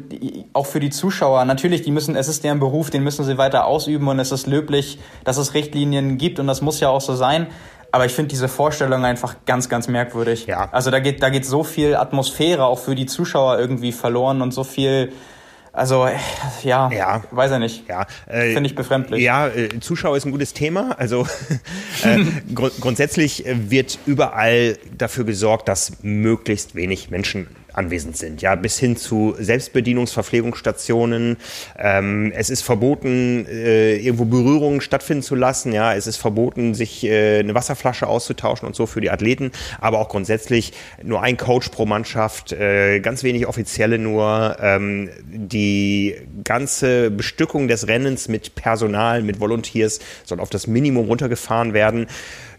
auch 0.53 0.67
für 0.67 0.81
die 0.81 0.91
Zuschauer. 0.91 1.45
Natürlich, 1.45 1.83
die 1.83 1.91
müssen, 1.91 2.17
es 2.17 2.29
ist 2.29 2.45
deren 2.45 2.59
Beruf, 2.59 2.91
den 2.91 3.05
müssen 3.05 3.25
sie 3.25 3.39
weiter 3.39 3.67
ausüben 3.67 4.09
und 4.09 4.19
es 4.19 4.33
ist 4.33 4.47
löblich, 4.47 4.99
dass 5.25 5.37
es 5.37 5.55
Richtlinien 5.55 6.19
gibt 6.19 6.39
und 6.39 6.47
das 6.47 6.63
muss 6.63 6.81
ja 6.81 6.89
auch 6.89 7.01
so 7.01 7.15
sein. 7.15 7.49
Aber 7.91 8.05
ich 8.05 8.13
finde 8.13 8.29
diese 8.29 8.49
Vorstellung 8.49 9.05
einfach 9.05 9.37
ganz, 9.47 9.69
ganz 9.69 9.89
merkwürdig. 9.89 10.47
Ja. 10.47 10.69
Also 10.73 10.91
da 10.91 11.01
geht, 11.01 11.23
da 11.23 11.31
geht 11.31 11.47
so 11.47 11.65
viel 11.65 11.97
Atmosphäre 11.97 12.65
auch 12.65 12.79
für 12.79 12.95
die 12.95 13.07
Zuschauer 13.07 13.59
irgendwie 13.59 13.93
verloren 13.93 14.43
und 14.43 14.53
so 14.53 14.65
viel 14.65 15.13
also 15.79 16.09
ja, 16.65 16.91
ja, 16.91 17.23
weiß 17.31 17.53
er 17.53 17.59
nicht. 17.61 17.89
Ja, 17.89 18.07
äh, 18.27 18.53
finde 18.53 18.69
ich 18.69 18.75
befremdlich. 18.75 19.23
Ja, 19.23 19.47
äh, 19.47 19.69
Zuschauer 19.81 20.17
ist 20.17 20.25
ein 20.25 20.33
gutes 20.33 20.53
Thema. 20.53 20.99
Also 20.99 21.27
äh, 22.03 22.25
gr 22.53 22.71
grundsätzlich 22.81 23.45
wird 23.47 23.99
überall 24.05 24.77
dafür 24.97 25.25
gesorgt, 25.25 25.69
dass 25.69 26.03
möglichst 26.03 26.75
wenig 26.75 27.11
Menschen 27.11 27.47
anwesend 27.79 28.17
sind, 28.17 28.43
ja, 28.43 28.57
bis 28.57 28.79
hin 28.79 28.97
zu 28.97 29.37
Selbstbedienungsverpflegungsstationen. 29.39 31.37
Ähm, 31.79 32.33
es 32.35 32.51
ist 32.51 32.63
verboten, 32.63 33.47
äh, 33.47 33.97
irgendwo 33.97 34.25
Berührungen 34.25 34.81
stattfinden 34.81 35.23
zu 35.23 35.37
lassen, 35.37 35.73
ja, 35.73 35.95
es 35.95 36.07
ist 36.07 36.17
verboten, 36.17 36.75
sich 36.75 37.05
äh, 37.05 37.39
eine 37.39 37.55
Wasserflasche 37.55 38.07
auszutauschen 38.09 38.67
und 38.67 38.75
so 38.75 38.87
für 38.87 39.01
die 39.01 39.11
Athleten, 39.11 39.53
aber 39.81 40.01
auch 40.01 40.09
grundsätzlich 40.09 40.73
nur 41.03 41.23
ein 41.23 41.37
Coach 41.37 41.69
pro 41.69 41.87
Mannschaft, 41.87 42.53
äh, 42.53 43.01
ganz 43.01 43.23
wenig 43.23 43.47
Offizielle 43.47 43.99
nur, 43.99 44.57
ähm, 44.61 45.11
die 45.27 46.17
ganze 46.45 47.11
Bestückung 47.11 47.69
des 47.69 47.87
Rennens 47.87 48.29
mit 48.29 48.57
Personal, 48.57 49.23
mit 49.23 49.39
Volunteers 49.41 50.01
soll 50.25 50.41
auf 50.41 50.51
das 50.51 50.67
Minimum 50.67 51.07
runtergefahren 51.07 51.73
werden. 51.73 52.09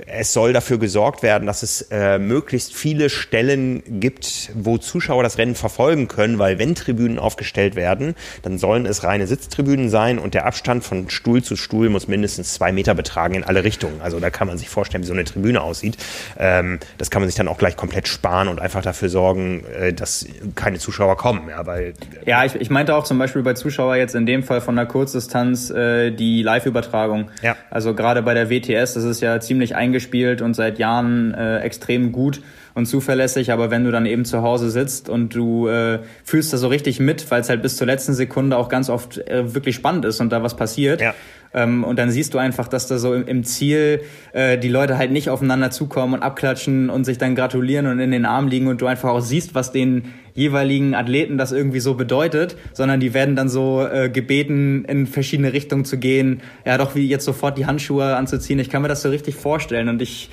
Es 0.06 0.32
soll 0.32 0.54
dafür 0.54 0.78
gesorgt 0.78 1.24
werden, 1.24 1.46
dass 1.46 1.62
es 1.62 1.82
äh, 1.92 2.20
möglichst 2.20 2.74
viele 2.74 3.10
Stellen 3.10 3.84
gibt, 4.00 4.52
wo 4.54 4.78
Zuschauer 4.78 5.24
das 5.24 5.38
Rennen 5.38 5.56
verfolgen 5.56 6.08
können, 6.08 6.40
weil 6.40 6.58
wenn 6.58 6.74
Tribünen 6.74 7.20
aufgestellt 7.20 7.76
werden, 7.76 8.16
dann 8.42 8.58
sollen 8.58 8.86
es 8.86 9.04
reine 9.04 9.28
Sitztribünen 9.28 9.90
sein 9.90 10.18
und 10.18 10.34
der 10.34 10.46
Abstand 10.46 10.86
von 10.86 11.10
Stuhl 11.10 11.44
zu 11.44 11.58
Stuhl 11.58 11.90
muss 11.90 12.08
mindestens 12.08 12.54
zwei 12.54 12.72
Meter 12.72 12.96
betragen 12.96 13.36
in 13.36 13.44
alle 13.44 13.64
Richtungen. 13.66 14.00
Also 14.02 14.20
da 14.20 14.30
kann 14.30 14.48
man 14.48 14.58
sich 14.58 14.70
vorstellen, 14.70 15.04
wie 15.04 15.08
so 15.08 15.14
eine 15.14 15.26
Tribüne 15.26 15.62
aussieht. 15.62 15.98
Ähm, 16.38 16.80
das 16.98 17.12
kann 17.12 17.22
man 17.22 17.28
sich 17.28 17.36
dann 17.36 17.50
auch 17.50 17.58
gleich 17.58 17.76
komplett 17.76 18.08
sparen 18.08 18.48
und 18.48 18.62
einfach 18.62 18.82
dafür 18.82 19.10
sorgen, 19.10 19.66
äh, 19.66 19.92
dass 19.92 20.26
keine 20.56 20.80
Zuschauer 20.80 21.18
kommen. 21.18 21.50
Ja, 21.50 21.66
weil, 21.66 21.90
äh, 21.90 22.30
ja 22.30 22.46
ich, 22.46 22.56
ich 22.56 22.70
meinte 22.70 22.96
auch 22.96 23.04
zum 23.04 23.20
Beispiel 23.20 23.42
bei 23.44 23.54
Zuschauer 23.54 23.98
jetzt 23.98 24.16
in 24.16 24.26
dem 24.26 24.44
Fall 24.44 24.62
von 24.62 24.78
der 24.78 24.86
Kurzdistanz 24.86 25.70
äh, 25.70 26.12
die 26.12 26.42
Live-Übertragung. 26.42 27.30
Ja. 27.42 27.58
Also 27.70 27.94
gerade 27.94 28.22
bei 28.22 28.34
der 28.34 28.50
WTS, 28.50 28.94
das 28.94 29.04
ist 29.04 29.22
ja 29.22 29.42
ziemlich 29.42 29.76
eingeschränkt 29.76 29.89
eingespielt 29.90 30.42
und 30.42 30.54
seit 30.54 30.80
Jahren 30.80 31.34
äh, 31.34 31.60
extrem 31.60 32.12
gut 32.12 32.42
und 32.76 32.86
zuverlässig, 32.86 33.52
aber 33.52 33.72
wenn 33.72 33.84
du 33.84 33.92
dann 33.92 34.06
eben 34.06 34.24
zu 34.24 34.42
Hause 34.42 34.70
sitzt 34.70 35.10
und 35.10 35.36
du 35.36 35.68
äh, 35.68 36.00
fühlst 36.24 36.54
da 36.54 36.58
so 36.58 36.68
richtig 36.68 37.00
mit, 37.00 37.30
weil 37.32 37.42
es 37.42 37.50
halt 37.50 37.62
bis 37.62 37.76
zur 37.76 37.88
letzten 37.88 38.14
Sekunde 38.14 38.56
auch 38.58 38.70
ganz 38.70 38.90
oft 38.90 39.18
äh, 39.18 39.54
wirklich 39.54 39.76
spannend 39.76 40.06
ist 40.06 40.22
und 40.22 40.32
da 40.32 40.44
was 40.44 40.56
passiert. 40.56 41.02
Ja. 41.02 41.14
Ähm, 41.52 41.84
und 41.84 41.98
dann 41.98 42.12
siehst 42.12 42.36
du 42.36 42.38
einfach, 42.38 42.68
dass 42.68 42.88
da 42.88 43.00
so 43.00 43.16
im, 43.16 43.28
im 43.28 43.44
Ziel 43.44 44.02
äh, 44.34 44.60
die 44.60 44.70
Leute 44.70 45.00
halt 45.00 45.12
nicht 45.12 45.30
aufeinander 45.30 45.72
zukommen 45.72 46.14
und 46.14 46.24
abklatschen 46.24 46.92
und 46.92 47.06
sich 47.06 47.18
dann 47.18 47.34
gratulieren 47.34 47.88
und 47.88 48.00
in 48.00 48.12
den 48.12 48.26
Arm 48.26 48.48
liegen 48.48 48.68
und 48.68 48.82
du 48.82 48.86
einfach 48.86 49.10
auch 49.10 49.22
siehst, 49.22 49.56
was 49.56 49.72
den 49.72 50.14
jeweiligen 50.40 50.96
Athleten 50.96 51.38
das 51.38 51.52
irgendwie 51.52 51.82
so 51.82 51.94
bedeutet, 51.94 52.56
sondern 52.74 53.00
die 53.00 53.14
werden 53.14 53.36
dann 53.36 53.50
so 53.50 53.86
äh, 53.86 54.10
gebeten, 54.10 54.86
in 54.86 55.06
verschiedene 55.06 55.54
Richtungen 55.54 55.86
zu 55.86 55.98
gehen, 55.98 56.42
ja 56.66 56.78
doch 56.78 56.96
wie 56.96 57.08
jetzt 57.08 57.26
sofort 57.26 57.58
die 57.58 57.66
Handschuhe 57.66 58.16
anzuziehen. 58.16 58.58
Ich 58.60 58.70
kann 58.70 58.82
mir 58.82 58.88
das 58.88 59.02
so 59.02 59.10
richtig 59.10 59.36
vorstellen 59.36 59.90
und 59.90 60.02
ich 60.02 60.30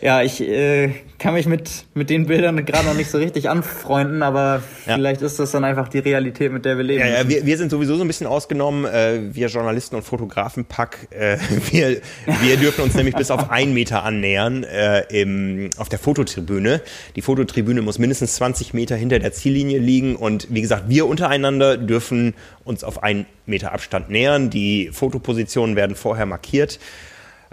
ja, 0.00 0.22
ich 0.22 0.40
äh, 0.40 0.90
kann 1.18 1.34
mich 1.34 1.46
mit, 1.46 1.84
mit 1.94 2.08
den 2.08 2.26
Bildern 2.26 2.64
gerade 2.64 2.86
noch 2.86 2.94
nicht 2.94 3.10
so 3.10 3.18
richtig 3.18 3.50
anfreunden, 3.50 4.22
aber 4.22 4.62
ja. 4.86 4.94
vielleicht 4.94 5.22
ist 5.22 5.40
das 5.40 5.50
dann 5.50 5.64
einfach 5.64 5.88
die 5.88 5.98
Realität, 5.98 6.52
mit 6.52 6.64
der 6.64 6.76
wir 6.76 6.84
leben. 6.84 7.00
Ja, 7.00 7.22
ja 7.22 7.28
wir, 7.28 7.44
wir 7.44 7.58
sind 7.58 7.70
sowieso 7.70 7.96
so 7.96 8.04
ein 8.04 8.06
bisschen 8.06 8.28
ausgenommen, 8.28 8.84
äh, 8.84 9.34
wir 9.34 9.48
Journalisten 9.48 9.96
und 9.96 10.02
Fotografenpack. 10.02 11.08
Äh, 11.10 11.38
wir, 11.70 12.00
wir 12.42 12.56
dürfen 12.56 12.82
uns 12.82 12.94
nämlich 12.94 13.16
bis 13.16 13.32
auf 13.32 13.50
einen 13.50 13.74
Meter 13.74 14.04
annähern 14.04 14.62
äh, 14.62 15.00
im, 15.10 15.70
auf 15.78 15.88
der 15.88 15.98
Fototribüne. 15.98 16.80
Die 17.16 17.22
Fototribüne 17.22 17.82
muss 17.82 17.98
mindestens 17.98 18.36
20 18.36 18.74
Meter 18.74 18.94
hinter 18.94 19.18
der 19.18 19.32
Ziellinie 19.32 19.78
liegen 19.78 20.14
und 20.14 20.46
wie 20.50 20.60
gesagt, 20.60 20.84
wir 20.88 21.06
untereinander 21.06 21.76
dürfen 21.76 22.34
uns 22.62 22.84
auf 22.84 23.02
einen 23.02 23.26
Meter 23.46 23.72
Abstand 23.72 24.10
nähern. 24.10 24.50
Die 24.50 24.90
Fotopositionen 24.92 25.74
werden 25.74 25.96
vorher 25.96 26.26
markiert. 26.26 26.78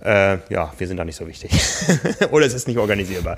Äh, 0.04 0.38
ja, 0.50 0.74
wir 0.78 0.88
sind 0.88 0.98
da 0.98 1.06
nicht 1.06 1.16
so 1.16 1.28
wichtig. 1.28 1.52
Oder 2.32 2.46
es 2.46 2.54
ist 2.54 2.68
nicht 2.68 2.78
organisierbar. 2.78 3.38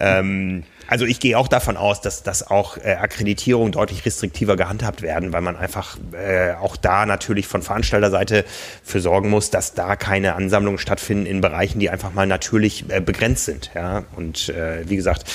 Ähm, 0.00 0.64
also 0.86 1.04
ich 1.04 1.20
gehe 1.20 1.38
auch 1.38 1.48
davon 1.48 1.76
aus, 1.76 2.00
dass, 2.00 2.22
dass 2.22 2.50
auch 2.50 2.76
äh, 2.78 2.94
Akkreditierungen 2.94 3.72
deutlich 3.72 4.04
restriktiver 4.04 4.56
gehandhabt 4.56 5.02
werden, 5.02 5.32
weil 5.32 5.42
man 5.42 5.56
einfach 5.56 5.98
äh, 6.12 6.52
auch 6.52 6.76
da 6.76 7.06
natürlich 7.06 7.46
von 7.46 7.62
Veranstalterseite 7.62 8.44
für 8.82 9.00
sorgen 9.00 9.28
muss, 9.28 9.50
dass 9.50 9.74
da 9.74 9.96
keine 9.96 10.34
Ansammlungen 10.34 10.78
stattfinden 10.78 11.26
in 11.26 11.40
Bereichen, 11.40 11.78
die 11.78 11.90
einfach 11.90 12.12
mal 12.12 12.26
natürlich 12.26 12.84
äh, 12.88 13.00
begrenzt 13.00 13.44
sind. 13.44 13.70
Ja? 13.74 14.04
Und 14.16 14.48
äh, 14.48 14.88
wie 14.88 14.96
gesagt, 14.96 15.30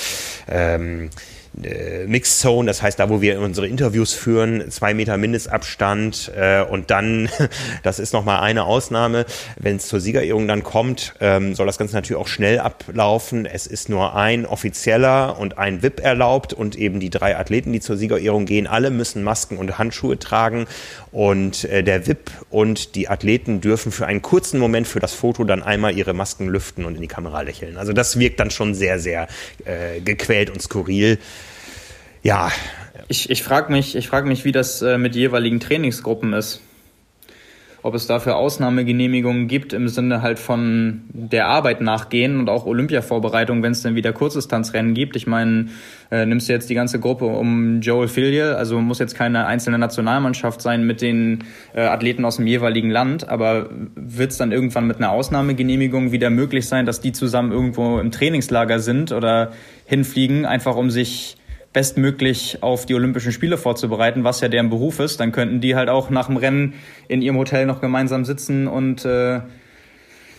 ähm, 0.47 1.10
äh, 1.64 2.05
Mixed 2.05 2.39
Zone, 2.39 2.68
das 2.68 2.82
heißt 2.82 2.99
da, 2.99 3.10
wo 3.10 3.22
wir 3.22 3.39
unsere 3.39 3.68
Interviews 3.68 4.14
führen, 4.14 4.70
zwei 4.70 4.93
Meter 4.93 5.18
Mindestabstand 5.18 6.32
äh, 6.36 6.62
und 6.64 6.91
dann, 6.91 7.30
das 7.84 7.99
ist 7.99 8.14
nochmal 8.14 8.41
eine 8.41 8.66
Ausnahme, 8.66 9.26
wenn 9.58 9.78
es 9.78 9.88
zur 9.88 9.99
Siegerehrung 9.99 10.47
dann 10.47 10.64
kommt, 10.64 11.14
ähm, 11.20 11.55
soll 11.55 11.66
das 11.66 11.78
Ganze 11.78 11.95
natürlich 11.95 12.22
auch 12.22 12.28
schnell 12.28 12.60
ablaufen. 12.60 13.45
Es 13.45 13.68
ist 13.68 13.89
nur 13.89 14.16
ein 14.16 14.45
offizieller 14.45 15.39
und 15.39 15.58
ein 15.58 15.82
VIP 15.84 15.99
erlaubt 15.99 16.53
und 16.53 16.76
eben 16.76 16.99
die 16.99 17.10
drei 17.10 17.38
Athleten, 17.38 17.74
die 17.74 17.80
zur 17.80 17.97
Siegerehrung 17.97 18.45
gehen, 18.45 18.68
alle 18.68 18.89
müssen 18.89 19.24
Masken 19.24 19.58
und 19.58 19.78
Handschuhe 19.78 20.20
tragen 20.20 20.68
und 21.12 21.64
äh, 21.66 21.84
der 21.84 22.08
VIP 22.08 22.32
und 22.49 22.95
die 22.95 23.10
Athleten 23.10 23.62
dürfen 23.62 23.91
für 23.91 24.05
einen 24.05 24.22
kurzen 24.22 24.60
Moment 24.60 24.88
für 24.88 24.99
das 24.99 25.14
Foto 25.14 25.43
dann 25.43 25.64
einmal 25.64 25.97
ihre 25.97 26.14
Masken 26.14 26.47
lüften 26.47 26.86
und 26.86 26.95
in 26.95 27.01
die 27.01 27.08
Kamera 27.08 27.41
lächeln. 27.41 27.78
Also 27.78 27.93
das 27.93 28.20
wirkt 28.20 28.39
dann 28.39 28.51
schon 28.51 28.74
sehr, 28.74 28.99
sehr 28.99 29.28
äh, 29.66 30.01
gequält 30.01 30.49
und 30.49 30.62
skurril. 30.62 31.18
Ja. 32.24 32.51
Ich, 33.08 33.30
ich 33.30 33.43
frage 33.43 33.72
mich, 33.72 33.95
ich 33.95 34.08
frag 34.08 34.26
mich, 34.26 34.43
wie 34.43 34.51
das 34.51 34.82
äh, 34.82 34.97
mit 34.97 35.16
jeweiligen 35.16 35.60
Trainingsgruppen 35.60 36.34
ist. 36.34 36.62
Ob 37.88 37.95
es 37.95 38.05
dafür 38.05 38.35
Ausnahmegenehmigungen 38.35 39.47
gibt 39.47 39.71
im 39.71 39.88
Sinne 39.88 40.21
halt 40.21 40.39
von 40.39 41.03
der 41.13 41.47
Arbeit 41.47 41.79
nachgehen 41.79 42.38
und 42.38 42.49
auch 42.49 42.65
Olympiavorbereitung, 42.65 43.63
wenn 43.63 43.71
es 43.71 43.81
dann 43.81 43.95
wieder 43.95 44.11
Kurzdistanzrennen 44.11 44.93
gibt. 44.93 45.15
Ich 45.15 45.25
meine, 45.25 45.67
äh, 46.11 46.25
nimmst 46.25 46.49
du 46.49 46.51
jetzt 46.51 46.69
die 46.69 46.73
ganze 46.73 46.99
Gruppe 46.99 47.27
um 47.27 47.79
Joel 47.79 48.09
Filial, 48.09 48.55
also 48.55 48.81
muss 48.81 48.99
jetzt 48.99 49.15
keine 49.15 49.45
einzelne 49.45 49.79
Nationalmannschaft 49.79 50.61
sein 50.61 50.85
mit 50.85 51.01
den 51.01 51.45
äh, 51.73 51.79
Athleten 51.79 52.25
aus 52.25 52.35
dem 52.35 52.45
jeweiligen 52.45 52.89
Land, 52.89 53.29
aber 53.29 53.69
wird 53.95 54.31
es 54.31 54.38
dann 54.38 54.51
irgendwann 54.51 54.85
mit 54.85 54.97
einer 54.97 55.11
Ausnahmegenehmigung 55.11 56.11
wieder 56.11 56.29
möglich 56.29 56.67
sein, 56.67 56.85
dass 56.85 56.99
die 56.99 57.13
zusammen 57.13 57.53
irgendwo 57.53 57.99
im 57.99 58.11
Trainingslager 58.11 58.81
sind 58.81 59.13
oder 59.13 59.53
hinfliegen, 59.85 60.45
einfach 60.45 60.75
um 60.75 60.89
sich 60.89 61.38
bestmöglich 61.78 62.63
auf 62.63 62.88
die 62.88 62.95
Olympischen 62.95 63.32
Spiele 63.32 63.55
vorzubereiten, 63.55 64.23
was 64.23 64.41
ja 64.41 64.47
deren 64.47 64.71
Beruf 64.71 64.99
ist, 64.99 65.19
dann 65.19 65.32
könnten 65.32 65.61
die 65.61 65.75
halt 65.75 65.89
auch 65.89 66.09
nach 66.09 66.25
dem 66.25 66.38
Rennen 66.38 66.73
in 67.07 67.21
ihrem 67.21 67.38
Hotel 67.38 67.67
noch 67.67 67.82
gemeinsam 67.82 68.25
sitzen 68.25 68.67
und 68.67 69.05
äh, 69.05 69.41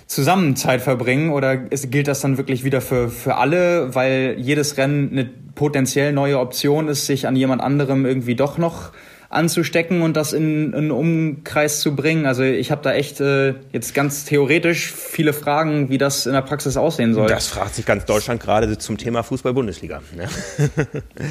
zusammen 0.09 0.57
Zeit 0.57 0.80
verbringen. 0.80 1.30
Oder 1.30 1.70
ist, 1.70 1.93
gilt 1.93 2.09
das 2.09 2.22
dann 2.22 2.39
wirklich 2.39 2.64
wieder 2.64 2.80
für, 2.80 3.09
für 3.09 3.36
alle, 3.36 3.95
weil 3.95 4.34
jedes 4.36 4.78
Rennen 4.78 5.12
eine 5.12 5.30
potenziell 5.55 6.12
neue 6.12 6.41
Option 6.41 6.89
ist, 6.89 7.07
sich 7.07 7.28
an 7.28 7.36
jemand 7.36 7.62
anderem 7.62 8.05
irgendwie 8.05 8.34
doch 8.34 8.59
noch 8.59 8.91
anzustecken 9.31 10.01
und 10.01 10.16
das 10.16 10.33
in, 10.33 10.72
in 10.72 10.74
einen 10.74 10.91
Umkreis 10.91 11.81
zu 11.81 11.95
bringen. 11.95 12.24
Also 12.24 12.43
ich 12.43 12.70
habe 12.70 12.83
da 12.83 12.95
echt 12.95 13.20
äh, 13.20 13.55
jetzt 13.72 13.95
ganz 13.95 14.24
theoretisch 14.24 14.91
viele 14.93 15.33
Fragen, 15.35 15.91
wie 15.91 15.99
das 15.99 16.26
in 16.26 16.33
der 16.33 16.43
Praxis 16.43 16.76
aussehen 16.76 17.12
soll. 17.12 17.29
Das 17.29 17.49
fragt 17.49 17.74
sich 17.74 17.85
ganz 17.85 18.07
Deutschland 18.07 18.43
gerade 18.43 18.79
zum 18.79 18.97
Thema 18.97 19.22
Fußball-Bundesliga. 19.22 20.01
Ne? 20.16 20.29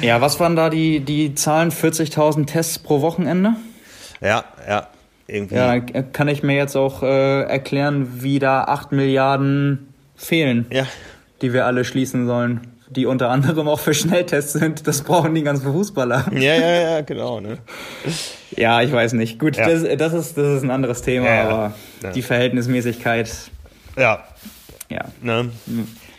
ja, 0.02 0.20
was 0.20 0.38
waren 0.38 0.54
da 0.54 0.70
die, 0.70 1.00
die 1.00 1.34
Zahlen? 1.34 1.70
40.000 1.72 2.46
Tests 2.46 2.78
pro 2.78 3.00
Wochenende? 3.00 3.54
Ja, 4.20 4.44
ja. 4.68 4.88
Irgendwie. 5.26 5.56
Ja, 5.56 5.78
kann 5.80 6.28
ich 6.28 6.42
mir 6.42 6.56
jetzt 6.56 6.74
auch 6.74 7.02
äh, 7.02 7.42
erklären, 7.42 8.22
wie 8.22 8.38
da 8.38 8.64
8 8.64 8.92
Milliarden 8.92 9.92
fehlen, 10.16 10.66
ja. 10.70 10.86
die 11.42 11.52
wir 11.52 11.66
alle 11.66 11.84
schließen 11.84 12.26
sollen 12.26 12.77
die 12.90 13.06
unter 13.06 13.30
anderem 13.30 13.68
auch 13.68 13.80
für 13.80 13.94
Schnelltests 13.94 14.52
sind. 14.52 14.86
Das 14.86 15.02
brauchen 15.02 15.34
die 15.34 15.42
ganzen 15.42 15.72
Fußballer. 15.72 16.26
Ja, 16.32 16.54
ja, 16.54 16.80
ja, 16.80 17.00
genau. 17.02 17.40
Ne? 17.40 17.58
Ja, 18.56 18.82
ich 18.82 18.92
weiß 18.92 19.12
nicht. 19.14 19.38
Gut, 19.38 19.56
ja. 19.56 19.68
das, 19.68 19.82
das, 19.82 20.12
ist, 20.12 20.38
das 20.38 20.58
ist 20.58 20.62
ein 20.62 20.70
anderes 20.70 21.02
Thema, 21.02 21.26
ja, 21.26 21.48
aber 21.48 21.74
ja. 22.02 22.12
die 22.12 22.22
Verhältnismäßigkeit. 22.22 23.30
Ja. 23.96 24.24
Ja. 24.88 25.04
Ne? 25.20 25.50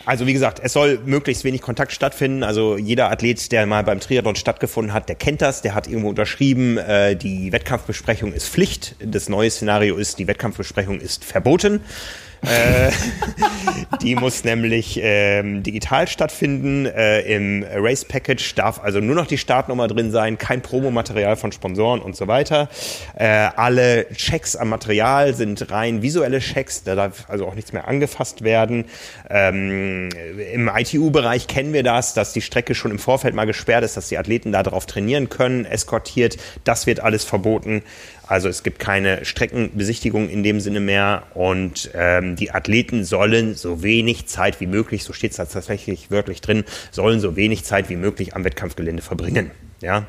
Also 0.06 0.26
wie 0.26 0.34
gesagt, 0.34 0.60
es 0.64 0.74
soll 0.74 1.00
möglichst 1.06 1.44
wenig 1.44 1.62
Kontakt 1.62 1.92
stattfinden. 1.92 2.44
Also 2.44 2.78
jeder 2.78 3.12
Athlet, 3.12 3.52
der 3.52 3.66
mal 3.66 3.84
beim 3.84 4.00
Triathlon 4.00 4.36
stattgefunden 4.36 4.94
hat, 4.94 5.08
der 5.08 5.16
kennt 5.16 5.42
das, 5.42 5.62
der 5.62 5.76
hat 5.76 5.88
irgendwo 5.88 6.10
unterschrieben, 6.10 6.78
äh, 6.78 7.16
die 7.16 7.52
Wettkampfbesprechung 7.52 8.34
ist 8.34 8.50
Pflicht. 8.50 8.96
Das 9.04 9.30
neue 9.30 9.50
Szenario 9.52 9.98
ist, 9.98 10.20
die 10.20 10.28
Wettkampfbesprechung 10.28 11.00
ist 11.00 11.26
verboten. 11.26 11.82
Äh, 12.42 12.92
die 14.02 14.16
muss 14.16 14.44
nämlich 14.44 15.00
ähm, 15.02 15.64
digital 15.64 16.08
stattfinden. 16.08 16.86
Äh, 16.86 17.22
Im 17.22 17.66
Race 17.76 18.06
Package 18.06 18.56
darf 18.56 18.82
also 18.84 19.00
nur 19.00 19.16
noch 19.16 19.28
die 19.28 19.38
Startnummer 19.38 19.88
drin 19.88 20.12
sein, 20.12 20.38
kein 20.38 20.62
Promomaterial 20.62 21.36
von 21.36 21.52
Sponsoren 21.52 22.02
und 22.02 22.16
so 22.16 22.28
weiter. 22.28 22.70
Äh, 23.16 23.28
alle 23.28 24.08
Checks 24.14 24.56
am 24.56 24.70
Material 24.70 25.34
sind 25.34 25.72
rein 25.72 26.02
visuelle 26.02 26.40
Checks, 26.40 26.84
da 26.84 26.96
darf 26.96 27.30
also 27.30 27.46
auch 27.46 27.56
nichts 27.56 27.74
mehr 27.74 27.88
angefasst 27.88 28.44
werden. 28.44 28.86
Ähm, 29.30 30.10
Im 30.54 30.70
ITU-Bereich 30.74 31.48
kennen 31.48 31.74
wir 31.74 31.84
das, 31.84 32.14
dass 32.14 32.34
die 32.34 32.42
Strecke 32.42 32.76
schon 32.76 32.92
im 32.92 33.00
Vorfeld 33.00 33.36
mal 33.36 33.46
gesperrt 33.46 33.84
ist, 33.84 33.98
dass 33.98 34.10
die 34.10 34.18
Athleten 34.18 34.52
da 34.52 34.64
drauf 34.64 34.86
trainieren 34.86 35.30
können, 35.30 35.66
eskortiert. 35.66 36.38
Das 36.64 36.88
wird 36.88 37.00
alles 37.00 37.24
verboten. 37.24 37.84
Also 38.30 38.48
es 38.48 38.62
gibt 38.62 38.78
keine 38.78 39.26
Streckenbesichtigung 39.26 40.30
in 40.30 40.44
dem 40.44 40.60
Sinne 40.60 40.80
mehr 40.80 41.24
und 41.34 41.90
ähm, 41.96 42.36
die 42.36 42.52
Athleten 42.52 43.04
sollen 43.04 43.56
so 43.56 43.82
wenig 43.82 44.28
Zeit 44.28 44.62
wie 44.62 44.68
möglich, 44.68 45.04
so 45.04 45.14
steht 45.14 45.32
es 45.32 45.38
tatsächlich 45.38 46.12
wörtlich 46.12 46.40
drin, 46.40 46.64
sollen 46.92 47.20
so 47.20 47.36
wenig 47.36 47.66
Zeit 47.66 47.90
wie 47.90 47.96
möglich 47.96 48.36
am 48.36 48.44
Wettkampfgelände 48.44 49.02
verbringen. 49.02 49.50
Ja, 49.82 50.06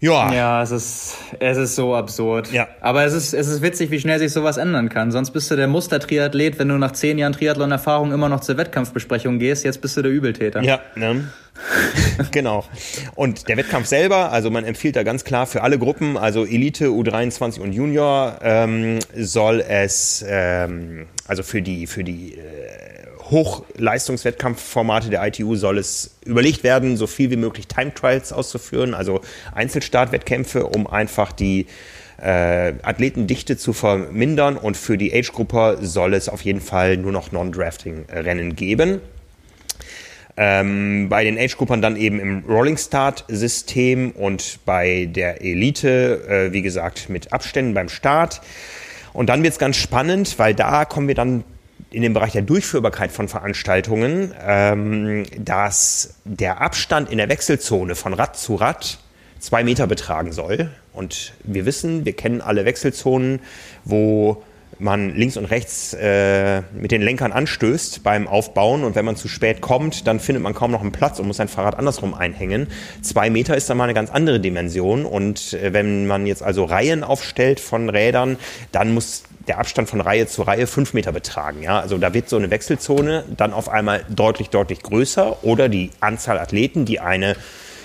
ja. 0.00 0.32
Ja, 0.32 0.62
es 0.62 0.70
ist, 0.70 1.16
es 1.38 1.58
ist 1.58 1.76
so 1.76 1.94
absurd. 1.94 2.50
Ja. 2.52 2.68
Aber 2.80 3.04
es 3.04 3.12
ist, 3.12 3.34
es 3.34 3.48
ist 3.48 3.62
witzig, 3.62 3.90
wie 3.90 4.00
schnell 4.00 4.18
sich 4.18 4.32
sowas 4.32 4.56
ändern 4.56 4.88
kann. 4.88 5.12
Sonst 5.12 5.30
bist 5.30 5.50
du 5.50 5.56
der 5.56 5.68
Mustertriathlet, 5.68 6.58
wenn 6.58 6.68
du 6.68 6.78
nach 6.78 6.92
zehn 6.92 7.18
Jahren 7.18 7.34
Triathlon-Erfahrung 7.34 8.12
immer 8.12 8.28
noch 8.28 8.40
zur 8.40 8.56
Wettkampfbesprechung 8.56 9.38
gehst. 9.38 9.64
Jetzt 9.64 9.80
bist 9.82 9.96
du 9.96 10.02
der 10.02 10.10
Übeltäter. 10.10 10.62
Ja, 10.62 10.80
ne? 10.94 11.28
genau. 12.30 12.64
Und 13.14 13.48
der 13.48 13.56
Wettkampf 13.56 13.86
selber, 13.86 14.32
also 14.32 14.50
man 14.50 14.64
empfiehlt 14.64 14.96
da 14.96 15.02
ganz 15.02 15.24
klar 15.24 15.46
für 15.46 15.62
alle 15.62 15.78
Gruppen, 15.78 16.16
also 16.16 16.44
Elite, 16.44 16.86
U23 16.86 17.60
und 17.60 17.72
Junior, 17.72 18.38
ähm, 18.42 19.00
soll 19.14 19.60
es, 19.60 20.24
ähm, 20.26 21.06
also 21.26 21.42
für 21.42 21.60
die, 21.60 21.86
für 21.86 22.04
die 22.04 22.34
äh, 22.34 22.89
Hochleistungswettkampfformate 23.30 25.10
der 25.10 25.26
ITU 25.26 25.56
soll 25.56 25.78
es 25.78 26.16
überlegt 26.24 26.64
werden, 26.64 26.96
so 26.96 27.06
viel 27.06 27.30
wie 27.30 27.36
möglich 27.36 27.66
Time 27.66 27.94
Trials 27.94 28.32
auszuführen, 28.32 28.94
also 28.94 29.20
Einzelstartwettkämpfe, 29.54 30.66
um 30.66 30.86
einfach 30.86 31.32
die 31.32 31.66
äh, 32.20 32.74
Athletendichte 32.82 33.56
zu 33.56 33.72
vermindern 33.72 34.56
und 34.56 34.76
für 34.76 34.98
die 34.98 35.12
Age-Gruppe 35.12 35.78
soll 35.80 36.14
es 36.14 36.28
auf 36.28 36.42
jeden 36.42 36.60
Fall 36.60 36.96
nur 36.96 37.12
noch 37.12 37.32
Non-Drafting-Rennen 37.32 38.56
geben. 38.56 39.00
Ähm, 40.36 41.08
bei 41.08 41.24
den 41.24 41.38
Age-Gruppern 41.38 41.82
dann 41.82 41.96
eben 41.96 42.20
im 42.20 42.44
Rolling 42.48 42.76
Start-System 42.76 44.12
und 44.12 44.60
bei 44.64 45.06
der 45.06 45.42
Elite, 45.42 46.24
äh, 46.28 46.52
wie 46.52 46.62
gesagt, 46.62 47.08
mit 47.08 47.32
Abständen 47.32 47.74
beim 47.74 47.88
Start. 47.88 48.40
Und 49.12 49.28
dann 49.28 49.42
wird 49.42 49.54
es 49.54 49.58
ganz 49.58 49.76
spannend, 49.76 50.38
weil 50.38 50.54
da 50.54 50.84
kommen 50.84 51.08
wir 51.08 51.14
dann 51.14 51.44
in 51.90 52.02
dem 52.02 52.14
Bereich 52.14 52.32
der 52.32 52.42
Durchführbarkeit 52.42 53.12
von 53.12 53.28
Veranstaltungen, 53.28 54.34
ähm, 54.40 55.24
dass 55.38 56.14
der 56.24 56.60
Abstand 56.60 57.10
in 57.10 57.18
der 57.18 57.28
Wechselzone 57.28 57.94
von 57.94 58.14
Rad 58.14 58.36
zu 58.36 58.54
Rad 58.54 58.98
zwei 59.38 59.64
Meter 59.64 59.86
betragen 59.86 60.32
soll. 60.32 60.70
Und 60.92 61.32
wir 61.44 61.64
wissen, 61.66 62.04
wir 62.04 62.12
kennen 62.12 62.40
alle 62.40 62.64
Wechselzonen, 62.64 63.40
wo 63.84 64.42
man 64.80 65.14
links 65.14 65.36
und 65.36 65.44
rechts 65.44 65.94
äh, 65.94 66.62
mit 66.72 66.90
den 66.90 67.02
Lenkern 67.02 67.32
anstößt 67.32 68.02
beim 68.02 68.26
Aufbauen 68.26 68.84
und 68.84 68.94
wenn 68.94 69.04
man 69.04 69.16
zu 69.16 69.28
spät 69.28 69.60
kommt, 69.60 70.06
dann 70.06 70.20
findet 70.20 70.42
man 70.42 70.54
kaum 70.54 70.70
noch 70.70 70.80
einen 70.80 70.92
Platz 70.92 71.18
und 71.18 71.26
muss 71.26 71.36
sein 71.36 71.48
Fahrrad 71.48 71.76
andersrum 71.76 72.14
einhängen. 72.14 72.68
Zwei 73.02 73.30
Meter 73.30 73.56
ist 73.56 73.68
dann 73.70 73.76
mal 73.76 73.84
eine 73.84 73.94
ganz 73.94 74.10
andere 74.10 74.40
Dimension 74.40 75.04
und 75.04 75.52
äh, 75.54 75.72
wenn 75.72 76.06
man 76.06 76.26
jetzt 76.26 76.42
also 76.42 76.64
Reihen 76.64 77.04
aufstellt 77.04 77.60
von 77.60 77.88
Rädern, 77.88 78.38
dann 78.72 78.94
muss 78.94 79.24
der 79.46 79.58
Abstand 79.58 79.88
von 79.88 80.00
Reihe 80.00 80.26
zu 80.26 80.42
Reihe 80.42 80.66
fünf 80.66 80.94
Meter 80.94 81.12
betragen. 81.12 81.62
Ja? 81.62 81.80
Also 81.80 81.98
da 81.98 82.14
wird 82.14 82.28
so 82.28 82.36
eine 82.36 82.50
Wechselzone 82.50 83.24
dann 83.36 83.52
auf 83.52 83.68
einmal 83.68 84.04
deutlich, 84.08 84.50
deutlich 84.50 84.82
größer 84.82 85.44
oder 85.44 85.68
die 85.68 85.90
Anzahl 86.00 86.38
Athleten, 86.38 86.84
die 86.84 87.00
eine 87.00 87.36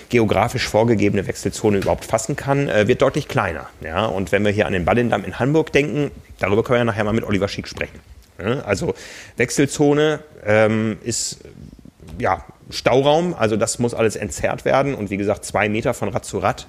geografisch 0.08 0.68
vorgegebene 0.68 1.26
Wechselzone 1.26 1.78
überhaupt 1.78 2.04
fassen 2.04 2.36
kann, 2.36 2.68
äh, 2.68 2.88
wird 2.88 3.02
deutlich 3.02 3.28
kleiner. 3.28 3.68
Ja? 3.80 4.06
Und 4.06 4.32
wenn 4.32 4.44
wir 4.44 4.52
hier 4.52 4.66
an 4.66 4.72
den 4.72 4.84
Ballendamm 4.84 5.24
in 5.24 5.38
Hamburg 5.38 5.72
denken, 5.72 6.10
darüber 6.38 6.62
können 6.62 6.74
wir 6.74 6.78
ja 6.78 6.84
nachher 6.84 7.04
mal 7.04 7.12
mit 7.12 7.24
Oliver 7.24 7.48
Schick 7.48 7.68
sprechen. 7.68 8.00
Ja? 8.38 8.60
Also 8.60 8.94
Wechselzone 9.36 10.20
ähm, 10.44 10.98
ist 11.02 11.40
ja 12.18 12.44
Stauraum, 12.70 13.34
also 13.34 13.56
das 13.56 13.78
muss 13.78 13.94
alles 13.94 14.16
entzerrt 14.16 14.64
werden 14.64 14.94
und 14.94 15.10
wie 15.10 15.16
gesagt 15.16 15.44
zwei 15.44 15.68
Meter 15.68 15.94
von 15.94 16.08
Rad 16.08 16.24
zu 16.24 16.38
Rad 16.38 16.66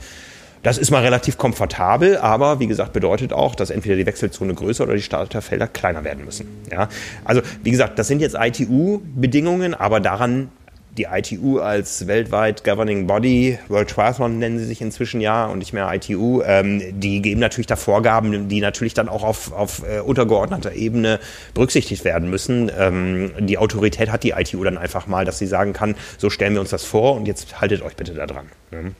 das 0.63 0.77
ist 0.77 0.91
mal 0.91 1.01
relativ 1.01 1.37
komfortabel, 1.37 2.17
aber 2.17 2.59
wie 2.59 2.67
gesagt, 2.67 2.93
bedeutet 2.93 3.31
auch, 3.31 3.55
dass 3.55 3.69
entweder 3.69 3.95
die 3.95 4.05
Wechselzone 4.05 4.53
größer 4.53 4.83
oder 4.83 4.95
die 4.95 5.01
Starterfelder 5.01 5.67
kleiner 5.67 6.03
werden 6.03 6.25
müssen. 6.25 6.47
Ja? 6.71 6.89
Also 7.23 7.41
wie 7.63 7.71
gesagt, 7.71 7.99
das 7.99 8.07
sind 8.07 8.19
jetzt 8.19 8.35
ITU-Bedingungen, 8.35 9.73
aber 9.73 9.99
daran 9.99 10.49
die 10.97 11.07
ITU 11.11 11.59
als 11.59 12.07
weltweit 12.07 12.63
Governing 12.63 13.07
Body, 13.07 13.59
World 13.67 13.89
Triathlon 13.89 14.39
nennen 14.39 14.57
sie 14.57 14.65
sich 14.65 14.81
inzwischen 14.81 15.21
ja 15.21 15.45
und 15.45 15.59
nicht 15.59 15.73
mehr 15.73 15.91
ITU, 15.93 16.41
ähm, 16.43 16.81
die 16.99 17.21
geben 17.21 17.39
natürlich 17.39 17.67
da 17.67 17.75
Vorgaben, 17.75 18.49
die 18.49 18.61
natürlich 18.61 18.93
dann 18.93 19.09
auch 19.09 19.23
auf, 19.23 19.51
auf 19.53 19.83
äh, 19.87 19.99
untergeordneter 19.99 20.73
Ebene 20.73 21.19
berücksichtigt 21.53 22.03
werden 22.03 22.29
müssen. 22.29 22.71
Ähm, 22.77 23.31
die 23.39 23.57
Autorität 23.57 24.11
hat 24.11 24.23
die 24.23 24.31
ITU 24.31 24.63
dann 24.63 24.77
einfach 24.77 25.07
mal, 25.07 25.25
dass 25.25 25.37
sie 25.37 25.47
sagen 25.47 25.73
kann, 25.73 25.95
so 26.17 26.29
stellen 26.29 26.53
wir 26.53 26.61
uns 26.61 26.71
das 26.71 26.83
vor 26.83 27.15
und 27.15 27.27
jetzt 27.27 27.61
haltet 27.61 27.81
euch 27.81 27.95
bitte 27.95 28.13
da 28.13 28.25
dran. 28.25 28.47
Ne? 28.71 28.91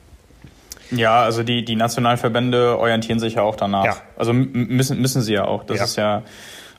Ja, 0.90 1.22
also 1.22 1.42
die, 1.42 1.64
die 1.64 1.76
Nationalverbände 1.76 2.78
orientieren 2.78 3.20
sich 3.20 3.34
ja 3.34 3.42
auch 3.42 3.56
danach. 3.56 3.84
Ja. 3.84 3.96
Also 4.16 4.32
müssen, 4.32 5.00
müssen 5.00 5.22
sie 5.22 5.34
ja 5.34 5.44
auch. 5.44 5.64
Das 5.64 5.78
ja. 5.78 5.84
ist 5.84 5.96
ja, 5.96 6.22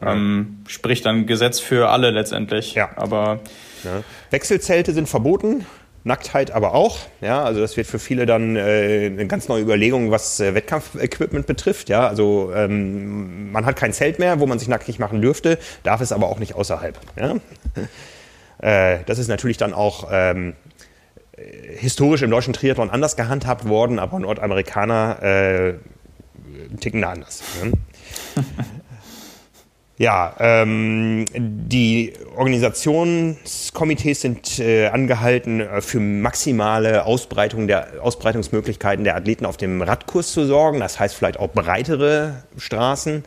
ähm, 0.01 0.63
spricht 0.67 1.05
dann 1.05 1.25
Gesetz 1.25 1.59
für 1.59 1.89
alle 1.89 2.11
letztendlich. 2.11 2.73
Ja. 2.75 2.89
Aber 2.95 3.39
ja. 3.83 4.03
Wechselzelte 4.31 4.93
sind 4.93 5.09
verboten. 5.09 5.65
Nacktheit 6.05 6.51
aber 6.51 6.73
auch. 6.73 6.97
Ja, 7.19 7.43
also 7.43 7.59
das 7.59 7.75
wird 7.75 7.85
für 7.85 7.99
viele 7.99 8.25
dann 8.25 8.55
äh, 8.55 9.07
eine 9.07 9.27
ganz 9.27 9.49
neue 9.49 9.61
Überlegung, 9.61 10.11
was 10.11 10.39
äh, 10.39 10.55
Wettkampfequipment 10.55 11.45
betrifft. 11.45 11.89
Ja, 11.89 12.07
also 12.07 12.51
ähm, 12.55 13.51
man 13.51 13.65
hat 13.65 13.75
kein 13.75 13.91
Zelt 13.91 14.17
mehr, 14.17 14.39
wo 14.39 14.45
man 14.45 14.59
sich 14.59 14.69
nackig 14.69 14.97
machen 14.97 15.21
dürfte, 15.21 15.59
darf 15.83 15.99
es 15.99 16.11
aber 16.11 16.27
auch 16.29 16.39
nicht 16.39 16.55
außerhalb. 16.55 16.97
Ja? 17.17 17.35
äh, 18.59 19.03
das 19.05 19.19
ist 19.19 19.27
natürlich 19.27 19.57
dann 19.57 19.73
auch 19.73 20.07
ähm, 20.09 20.53
historisch 21.77 22.21
im 22.21 22.31
deutschen 22.31 22.53
Triathlon 22.53 22.89
anders 22.89 23.17
gehandhabt 23.17 23.67
worden, 23.67 23.99
aber 23.99 24.19
Nordamerikaner 24.19 25.21
äh, 25.21 25.73
ticken 26.79 27.01
da 27.01 27.11
anders. 27.11 27.43
Ne? 27.61 27.73
ja, 29.99 30.33
ähm, 30.39 31.25
die 31.35 32.13
Organisationskomitees 32.37 34.21
sind 34.21 34.57
äh, 34.57 34.87
angehalten, 34.87 35.59
äh, 35.59 35.81
für 35.81 35.99
maximale 35.99 37.05
Ausbreitung 37.05 37.67
der 37.67 38.01
Ausbreitungsmöglichkeiten 38.01 39.03
der 39.03 39.17
Athleten 39.17 39.45
auf 39.45 39.57
dem 39.57 39.81
Radkurs 39.81 40.31
zu 40.31 40.45
sorgen. 40.45 40.79
Das 40.79 41.01
heißt 41.01 41.13
vielleicht 41.15 41.37
auch 41.37 41.49
breitere 41.49 42.43
Straßen. 42.57 43.25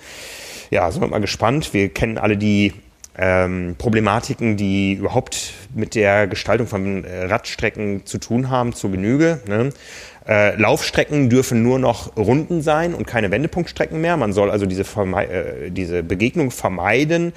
Ja, 0.70 0.90
sind 0.90 1.02
wir 1.02 1.08
mal 1.08 1.20
gespannt. 1.20 1.74
Wir 1.74 1.90
kennen 1.90 2.16
alle 2.16 2.38
die 2.38 2.72
ähm, 3.18 3.74
Problematiken, 3.76 4.56
die 4.56 4.94
überhaupt 4.94 5.52
mit 5.74 5.94
der 5.94 6.26
Gestaltung 6.26 6.66
von 6.66 7.04
äh, 7.04 7.24
Radstrecken 7.24 8.06
zu 8.06 8.16
tun 8.16 8.48
haben, 8.48 8.72
zur 8.72 8.92
Genüge. 8.92 9.40
Ne? 9.46 9.74
Äh, 10.26 10.56
Laufstrecken 10.56 11.30
dürfen 11.30 11.62
nur 11.62 11.78
noch 11.78 12.16
Runden 12.16 12.62
sein 12.62 12.94
und 12.94 13.06
keine 13.06 13.30
Wendepunktstrecken 13.30 14.00
mehr. 14.00 14.16
Man 14.16 14.32
soll 14.32 14.50
also 14.50 14.66
diese, 14.66 14.82
äh, 14.82 15.70
diese 15.70 16.02
Begegnung 16.02 16.50
vermeiden. 16.50 17.32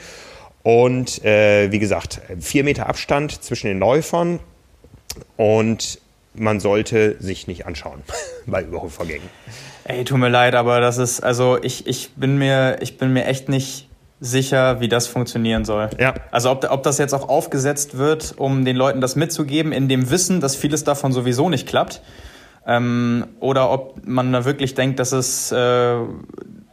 Und 0.64 1.24
äh, 1.24 1.72
wie 1.72 1.80
gesagt, 1.80 2.22
vier 2.40 2.64
Meter 2.64 2.88
Abstand 2.88 3.44
zwischen 3.44 3.68
den 3.68 3.80
Läufern 3.80 4.40
und 5.38 6.00
man 6.34 6.60
sollte 6.60 7.16
sich 7.20 7.48
nicht 7.48 7.66
anschauen 7.66 8.02
bei 8.46 8.64
Überholvorgängen. 8.64 9.30
Ey, 9.86 10.04
tut 10.04 10.18
mir 10.18 10.30
leid, 10.30 10.56
aber 10.56 10.82
das 10.82 10.98
ist, 10.98 11.22
also 11.24 11.62
ich, 11.62 11.88
ich 11.88 12.12
bin 12.16 12.38
mir, 12.38 12.78
ich 12.82 12.98
bin 12.98 13.14
mir 13.14 13.26
echt 13.26 13.50
nicht 13.50 13.88
sicher, 14.20 14.80
wie 14.80 14.90
das 14.90 15.08
funktionieren 15.08 15.66
soll. 15.66 15.90
Ja. 16.00 16.16
Also 16.32 16.50
ob, 16.50 16.70
ob 16.72 16.84
das 16.84 16.98
jetzt 16.98 17.14
auch 17.14 17.30
aufgesetzt 17.30 17.98
wird, 17.98 18.34
um 18.38 18.66
den 18.66 18.76
Leuten 18.76 19.02
das 19.02 19.16
mitzugeben, 19.16 19.72
in 19.72 19.88
dem 19.88 20.10
Wissen, 20.10 20.42
dass 20.42 20.56
vieles 20.56 20.84
davon 20.84 21.12
sowieso 21.12 21.50
nicht 21.50 21.68
klappt. 21.68 22.02
Ähm, 22.68 23.26
oder 23.40 23.70
ob 23.72 24.06
man 24.06 24.34
da 24.34 24.46
wirklich 24.46 24.74
denkt, 24.74 25.00
dass 25.00 25.12
es 25.12 25.52
äh, 25.52 25.98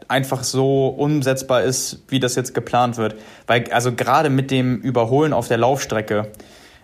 einfach 0.09 0.45
so 0.45 0.89
umsetzbar 0.89 1.63
ist, 1.63 2.05
wie 2.09 2.21
das 2.21 2.35
jetzt 2.35 2.55
geplant 2.55 2.97
wird. 2.97 3.17
Weil, 3.47 3.65
also 3.73 3.93
gerade 3.93 4.31
mit 4.31 4.51
dem 4.51 4.79
Überholen 4.79 5.33
auf 5.33 5.49
der 5.49 5.59
Laufstrecke, 5.59 6.31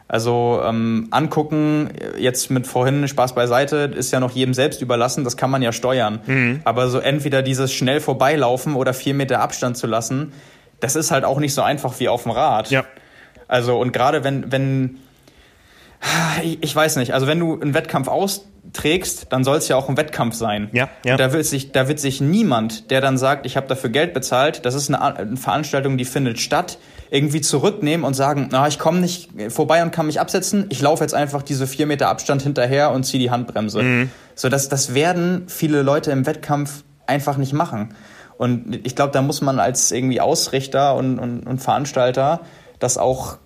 also 0.08 0.62
ähm, 0.64 1.08
angucken, 1.10 1.90
jetzt 2.18 2.50
mit 2.50 2.66
vorhin 2.66 3.06
Spaß 3.06 3.34
beiseite, 3.34 3.92
ist 3.94 4.10
ja 4.10 4.20
noch 4.20 4.32
jedem 4.32 4.54
selbst 4.54 4.80
überlassen, 4.80 5.22
das 5.22 5.36
kann 5.36 5.50
man 5.50 5.60
ja 5.60 5.72
steuern. 5.72 6.20
Mhm. 6.26 6.60
Aber 6.64 6.88
so 6.88 6.98
entweder 6.98 7.42
dieses 7.42 7.72
schnell 7.72 8.00
vorbeilaufen 8.00 8.74
oder 8.74 8.94
vier 8.94 9.12
Meter 9.12 9.40
Abstand 9.40 9.76
zu 9.76 9.86
lassen, 9.86 10.32
das 10.80 10.96
ist 10.96 11.10
halt 11.10 11.24
auch 11.24 11.38
nicht 11.38 11.52
so 11.52 11.60
einfach 11.60 12.00
wie 12.00 12.08
auf 12.08 12.22
dem 12.22 12.32
Rad. 12.32 12.70
Ja. 12.70 12.84
Also 13.48 13.78
und 13.78 13.92
gerade 13.92 14.24
wenn, 14.24 14.50
wenn 14.50 14.98
Ich, 16.42 16.62
ich 16.62 16.76
weiß 16.76 16.96
nicht. 16.96 17.12
Also 17.12 17.26
wenn 17.26 17.40
du 17.40 17.60
einen 17.60 17.74
Wettkampf 17.74 18.08
austrägst, 18.08 19.26
dann 19.30 19.44
soll 19.44 19.56
es 19.56 19.68
ja 19.68 19.76
auch 19.76 19.88
ein 19.88 19.96
Wettkampf 19.96 20.34
sein. 20.34 20.68
Ja, 20.72 20.88
ja. 21.04 21.14
Und 21.14 21.20
da 21.20 21.32
wird 21.32 21.44
sich, 21.44 21.72
da 21.72 21.88
wird 21.88 21.98
sich 21.98 22.20
niemand, 22.20 22.90
der 22.90 23.00
dann 23.00 23.18
sagt, 23.18 23.46
ich 23.46 23.56
habe 23.56 23.66
dafür 23.66 23.90
Geld 23.90 24.14
bezahlt, 24.14 24.64
das 24.64 24.74
ist 24.74 24.88
eine, 24.88 25.02
eine 25.02 25.36
Veranstaltung, 25.36 25.98
die 25.98 26.04
findet 26.04 26.38
statt, 26.38 26.78
irgendwie 27.10 27.40
zurücknehmen 27.40 28.04
und 28.04 28.14
sagen, 28.14 28.48
na, 28.52 28.68
ich 28.68 28.78
komme 28.78 29.00
nicht 29.00 29.30
vorbei 29.48 29.82
und 29.82 29.90
kann 29.90 30.06
mich 30.06 30.20
absetzen, 30.20 30.66
ich 30.68 30.80
laufe 30.80 31.02
jetzt 31.02 31.14
einfach 31.14 31.42
diese 31.42 31.66
vier 31.66 31.86
Meter 31.86 32.08
Abstand 32.08 32.42
hinterher 32.42 32.92
und 32.92 33.04
ziehe 33.04 33.22
die 33.22 33.30
Handbremse. 33.30 33.82
Mhm. 33.82 34.10
So, 34.34 34.48
das, 34.48 34.68
das 34.68 34.94
werden 34.94 35.44
viele 35.48 35.82
Leute 35.82 36.10
im 36.10 36.26
Wettkampf 36.26 36.84
einfach 37.06 37.38
nicht 37.38 37.52
machen. 37.52 37.94
Und 38.36 38.86
ich 38.86 38.94
glaube, 38.94 39.12
da 39.12 39.20
muss 39.20 39.40
man 39.40 39.58
als 39.58 39.90
irgendwie 39.90 40.20
Ausrichter 40.20 40.94
und, 40.94 41.18
und, 41.18 41.40
und 41.40 41.58
Veranstalter 41.58 42.40
das 42.78 42.96
auch, 42.96 43.38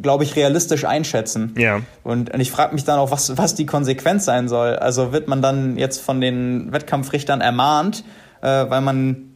glaube 0.00 0.24
ich, 0.24 0.36
realistisch 0.36 0.84
einschätzen. 0.84 1.54
Ja. 1.56 1.80
Und, 2.02 2.32
und 2.32 2.40
ich 2.40 2.50
frage 2.50 2.74
mich 2.74 2.84
dann 2.84 2.98
auch, 2.98 3.10
was, 3.10 3.36
was 3.36 3.54
die 3.54 3.66
Konsequenz 3.66 4.24
sein 4.24 4.48
soll. 4.48 4.76
Also 4.76 5.12
wird 5.12 5.28
man 5.28 5.42
dann 5.42 5.76
jetzt 5.76 6.00
von 6.00 6.20
den 6.20 6.72
Wettkampfrichtern 6.72 7.40
ermahnt, 7.40 8.04
äh, 8.42 8.46
weil 8.46 8.80
man 8.80 9.34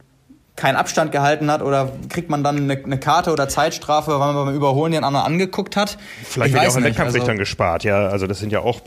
keinen 0.55 0.77
Abstand 0.77 1.11
gehalten 1.11 1.51
hat 1.51 1.61
oder 1.61 1.91
kriegt 2.09 2.29
man 2.29 2.43
dann 2.43 2.57
eine, 2.57 2.81
eine, 2.81 2.97
Karte 2.97 3.33
oder 3.33 3.49
Zeitstrafe, 3.49 4.11
weil 4.11 4.33
man 4.33 4.45
beim 4.45 4.55
Überholen 4.55 4.93
den 4.93 5.03
anderen 5.03 5.25
angeguckt 5.25 5.75
hat? 5.75 5.97
Vielleicht 6.23 6.49
ich 6.49 6.53
wird 6.53 6.63
ja 6.63 6.69
auch 6.69 6.77
in 6.77 6.83
Wettkampfrichtern 6.85 7.31
also, 7.31 7.39
gespart, 7.39 7.83
ja. 7.83 8.07
Also 8.07 8.25
das 8.25 8.39
sind 8.39 8.53
ja 8.53 8.61
auch 8.61 8.79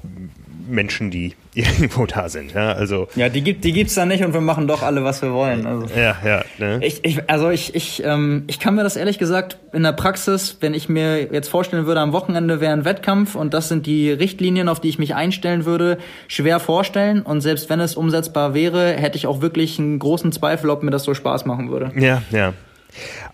Menschen, 0.68 1.10
die 1.10 1.34
irgendwo 1.54 2.06
da 2.06 2.28
sind. 2.28 2.52
Ja, 2.52 2.72
also 2.72 3.08
ja 3.16 3.28
die 3.28 3.42
gibt 3.42 3.64
die 3.64 3.72
gibt's 3.72 3.94
da 3.94 4.06
nicht 4.06 4.22
und 4.22 4.32
wir 4.32 4.40
machen 4.40 4.68
doch 4.68 4.82
alle, 4.82 5.02
was 5.04 5.22
wir 5.22 5.32
wollen. 5.32 5.66
Also, 5.66 5.86
ja, 5.94 6.16
ja. 6.24 6.44
Ne? 6.58 6.80
Ich, 6.82 7.04
ich, 7.04 7.28
also 7.28 7.50
ich, 7.50 7.74
ich, 7.74 8.02
ähm, 8.04 8.44
ich 8.46 8.60
kann 8.60 8.74
mir 8.74 8.82
das 8.82 8.96
ehrlich 8.96 9.18
gesagt 9.18 9.58
in 9.72 9.82
der 9.82 9.92
Praxis, 9.92 10.58
wenn 10.60 10.74
ich 10.74 10.88
mir 10.88 11.32
jetzt 11.32 11.48
vorstellen 11.48 11.86
würde, 11.86 12.00
am 12.00 12.12
Wochenende 12.12 12.60
wäre 12.60 12.72
ein 12.72 12.84
Wettkampf 12.84 13.34
und 13.34 13.54
das 13.54 13.68
sind 13.68 13.86
die 13.86 14.10
Richtlinien, 14.10 14.68
auf 14.68 14.80
die 14.80 14.88
ich 14.88 14.98
mich 14.98 15.14
einstellen 15.14 15.64
würde, 15.64 15.98
schwer 16.28 16.60
vorstellen. 16.60 17.22
Und 17.22 17.40
selbst 17.40 17.70
wenn 17.70 17.80
es 17.80 17.96
umsetzbar 17.96 18.54
wäre, 18.54 18.92
hätte 18.92 19.16
ich 19.16 19.26
auch 19.26 19.40
wirklich 19.40 19.78
einen 19.78 19.98
großen 19.98 20.32
Zweifel, 20.32 20.70
ob 20.70 20.82
mir 20.82 20.90
das 20.90 21.04
so 21.04 21.14
Spaß 21.14 21.46
machen 21.46 21.70
würde. 21.70 21.92
Ja, 21.98 22.22
ja. 22.30 22.54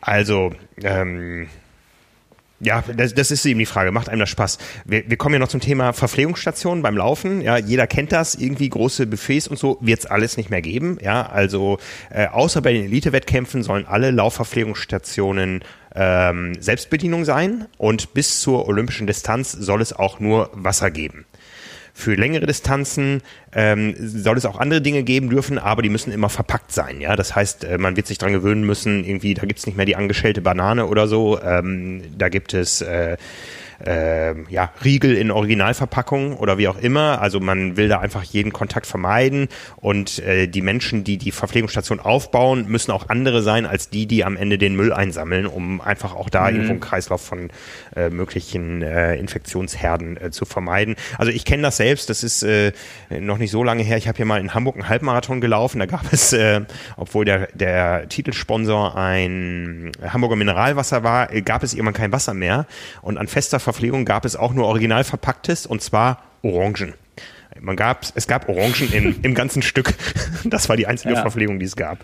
Also 0.01 0.53
ähm, 0.83 1.49
ja, 2.65 2.83
das, 2.97 3.15
das 3.15 3.31
ist 3.31 3.45
eben 3.45 3.59
die 3.59 3.67
Frage. 3.67 3.93
Macht 3.93 4.09
einem 4.09 4.21
das 4.21 4.31
Spaß? 4.31 4.59
Wir, 4.85 5.09
wir 5.09 5.17
kommen 5.17 5.35
ja 5.35 5.39
noch 5.39 5.49
zum 5.49 5.61
Thema 5.61 5.93
Verpflegungsstationen 5.93 6.83
beim 6.83 6.97
Laufen. 6.97 7.41
Ja, 7.41 7.57
jeder 7.57 7.87
kennt 7.87 8.13
das. 8.13 8.35
Irgendwie 8.35 8.69
große 8.69 9.07
Buffets 9.07 9.49
und 9.49 9.59
so 9.59 9.79
wird 9.81 10.01
es 10.01 10.07
alles 10.07 10.37
nicht 10.37 10.51
mehr 10.51 10.63
geben. 10.63 10.99
Ja, 11.03 11.27
also 11.27 11.79
äh, 12.11 12.27
außer 12.27 12.63
bei 12.63 12.73
den 12.73 12.85
Elite-Wettkämpfen 12.87 13.63
sollen 13.63 13.87
alle 13.87 14.11
Laufverpflegungsstationen 14.11 15.63
ähm, 15.95 16.55
Selbstbedienung 16.61 17.25
sein 17.25 17.67
und 17.79 18.15
bis 18.15 18.41
zur 18.41 18.67
olympischen 18.67 19.07
Distanz 19.07 19.53
soll 19.53 19.81
es 19.81 19.93
auch 19.93 20.19
nur 20.19 20.51
Wasser 20.53 20.91
geben. 20.91 21.25
Für 21.97 22.17
längere 22.17 22.45
Distanzen 22.47 23.23
ähm, 23.53 23.95
soll 23.99 24.37
es 24.37 24.45
auch 24.47 24.59
andere 24.59 24.83
Dinge 24.83 25.05
geben 25.05 25.31
dürfen, 25.31 25.61
aber 25.61 25.81
die 25.81 25.89
müssen 25.89 26.13
immer 26.13 26.29
verpackt 26.29 26.73
sein. 26.73 27.01
Ja, 27.01 27.15
das 27.15 27.37
heißt, 27.37 27.63
äh, 27.63 27.79
man 27.79 27.97
wird 27.97 28.09
sich 28.09 28.19
dran 28.19 28.33
gewöhnen 28.33 28.65
müssen. 28.65 29.05
Irgendwie, 29.05 29.33
da 29.35 29.47
gibt's 29.47 29.65
nicht 29.65 29.77
mehr 29.77 29.87
die 29.87 29.95
angeschälte 29.95 30.41
Banane 30.41 30.87
oder 30.87 31.07
so. 31.07 31.41
Ähm, 31.41 32.03
da 32.19 32.29
gibt 32.29 32.53
es 32.53 32.81
äh, 32.81 33.17
äh, 33.87 34.35
ja, 34.51 34.73
Riegel 34.85 35.17
in 35.17 35.31
Originalverpackung 35.31 36.37
oder 36.37 36.59
wie 36.59 36.69
auch 36.69 36.79
immer. 36.79 37.21
Also 37.21 37.41
man 37.41 37.77
will 37.77 37.89
da 37.89 38.01
einfach 38.01 38.23
jeden 38.23 38.53
Kontakt 38.53 38.87
vermeiden 38.87 39.49
und 39.77 40.19
äh, 40.21 40.47
die 40.47 40.63
Menschen, 40.63 41.05
die 41.05 41.19
die 41.19 41.31
Verpflegungsstation 41.31 42.01
aufbauen, 42.01 42.67
müssen 42.69 42.91
auch 42.91 43.09
andere 43.09 43.43
sein 43.43 43.67
als 43.67 43.91
die, 43.91 44.07
die 44.07 44.25
am 44.25 44.37
Ende 44.37 44.59
den 44.59 44.77
Müll 44.77 44.93
einsammeln, 44.93 45.47
um 45.47 45.81
einfach 45.81 46.15
auch 46.15 46.29
da 46.29 46.43
mhm. 46.43 46.57
irgendwo 46.57 46.71
einen 46.73 46.81
Kreislauf 46.81 47.23
von 47.23 47.51
äh, 47.97 48.11
möglichen 48.11 48.83
äh, 48.83 49.17
Infektionsherden 49.17 50.17
äh, 50.17 50.31
zu 50.31 50.45
vermeiden. 50.45 50.97
Also 51.19 51.31
ich 51.31 51.45
kenne 51.45 51.63
das 51.63 51.77
selbst, 51.77 52.11
das 52.11 52.23
ist 52.23 52.43
äh, 52.43 52.73
noch 53.11 53.39
nicht 53.39 53.51
so 53.51 53.63
lange 53.63 53.83
her. 53.83 53.97
Ich 53.97 54.09
habe 54.09 54.17
hier 54.17 54.27
mal 54.27 54.41
in 54.41 54.55
Hamburg 54.55 54.77
einen 54.77 54.89
Halbmarathon 54.89 55.41
gelaufen. 55.41 55.79
Da 55.79 55.87
gab 55.87 56.13
es, 56.13 56.33
äh, 56.33 56.63
obwohl 56.97 57.25
der, 57.25 57.49
der 57.55 58.09
Titelsponsor 58.09 58.97
ein 58.97 59.93
Hamburger 60.07 60.37
Mineralwasser 60.37 61.03
war, 61.03 61.27
gab 61.43 61.63
es 61.63 61.75
irgendwann 61.75 61.95
kein 61.95 62.13
Wasser 62.13 62.35
mehr. 62.35 62.67
Und 63.03 63.19
an 63.19 63.27
fester 63.27 63.61
Verpflegung 63.75 64.05
gab 64.05 64.25
es 64.25 64.37
auch 64.37 64.55
nur 64.55 64.67
original 64.67 65.03
verpacktes 65.03 65.67
und 65.67 65.83
zwar 65.83 66.23
Orangen. 66.43 66.95
Man 67.61 67.75
gab, 67.75 68.05
es 68.15 68.29
gab 68.29 68.49
Orangen 68.49 68.93
in, 68.93 69.21
im 69.23 69.35
ganzen 69.35 69.63
Stück. 69.63 69.95
Das 70.45 70.69
war 70.69 70.77
die 70.77 70.87
einzige 70.87 71.15
ja. 71.15 71.21
Verpflegung, 71.21 71.59
die 71.59 71.67
es 71.67 71.75
gab. 71.75 71.99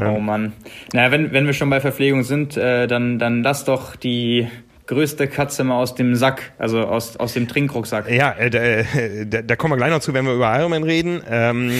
Oh 0.00 0.20
Mann. 0.20 0.52
Na, 0.92 1.10
wenn, 1.10 1.32
wenn 1.32 1.46
wir 1.46 1.54
schon 1.54 1.70
bei 1.70 1.80
Verpflegung 1.80 2.22
sind, 2.22 2.56
äh, 2.56 2.86
dann, 2.86 3.18
dann 3.18 3.42
lass 3.42 3.64
doch 3.64 3.96
die 3.96 4.46
größte 4.92 5.26
Katze 5.26 5.64
mal 5.64 5.76
aus 5.76 5.94
dem 5.94 6.14
Sack, 6.14 6.52
also 6.58 6.80
aus, 6.80 7.16
aus 7.16 7.32
dem 7.32 7.48
Trinkrucksack. 7.48 8.10
Ja, 8.10 8.32
äh, 8.32 8.50
da, 8.50 8.58
äh, 8.58 9.44
da, 9.44 9.56
kommen 9.56 9.72
wir 9.72 9.76
gleich 9.76 9.90
noch 9.90 10.00
zu, 10.00 10.12
wenn 10.12 10.26
wir 10.26 10.34
über 10.34 10.54
Ironman 10.58 10.84
reden. 10.84 11.22
Ähm, 11.28 11.70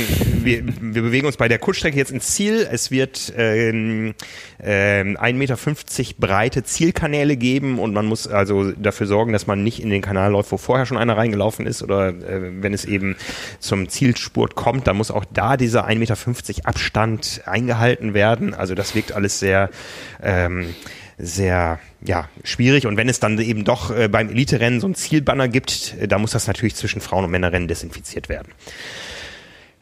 wir, 0.43 0.63
wir 0.65 1.03
bewegen 1.03 1.27
uns 1.27 1.37
bei 1.37 1.49
der 1.49 1.59
Kurzstrecke 1.59 1.97
jetzt 1.97 2.11
ins 2.11 2.35
Ziel. 2.35 2.67
Es 2.71 2.91
wird 2.91 3.33
ähm, 3.37 4.15
äh, 4.59 5.03
1,50 5.03 5.33
Meter 5.35 5.57
breite 6.19 6.65
Zielkanäle 6.65 7.37
geben 7.37 7.79
und 7.79 7.93
man 7.93 8.07
muss 8.07 8.27
also 8.27 8.73
dafür 8.73 9.07
sorgen, 9.07 9.33
dass 9.33 9.47
man 9.47 9.63
nicht 9.63 9.83
in 9.83 9.91
den 9.91 10.03
Kanal 10.03 10.33
läuft, 10.33 10.51
wo 10.51 10.57
vorher 10.57 10.87
schon 10.87 10.97
einer 10.97 11.17
reingelaufen 11.17 11.67
ist 11.67 11.83
oder 11.83 12.09
äh, 12.09 12.63
wenn 12.63 12.73
es 12.73 12.85
eben 12.85 13.17
zum 13.59 13.89
Zielspurt 13.89 14.55
kommt, 14.55 14.87
dann 14.87 14.97
muss 14.97 15.11
auch 15.11 15.25
da 15.33 15.57
dieser 15.57 15.87
1,50 15.87 15.99
Meter 15.99 16.17
Abstand 16.65 17.43
eingehalten 17.45 18.15
werden. 18.15 18.55
Also 18.55 18.75
das 18.75 18.95
wirkt 18.95 19.13
alles 19.13 19.39
sehr 19.39 19.71
ähm, 20.23 20.75
sehr 21.23 21.79
ja, 22.01 22.29
schwierig. 22.43 22.87
Und 22.87 22.97
wenn 22.97 23.09
es 23.09 23.20
dann 23.20 23.39
eben 23.39 23.64
doch 23.64 23.97
äh, 23.97 24.09
beim 24.09 24.29
Elite-Rennen 24.29 24.81
so 24.81 24.89
ein 24.89 24.97
Zielbanner 24.97 25.47
gibt, 25.47 25.95
äh, 26.01 26.09
da 26.09 26.18
muss 26.18 26.33
das 26.33 26.49
natürlich 26.49 26.75
zwischen 26.75 27.01
Frauen- 27.01 27.25
und 27.25 27.31
Männerrennen 27.31 27.68
desinfiziert 27.68 28.29
werden. 28.29 28.53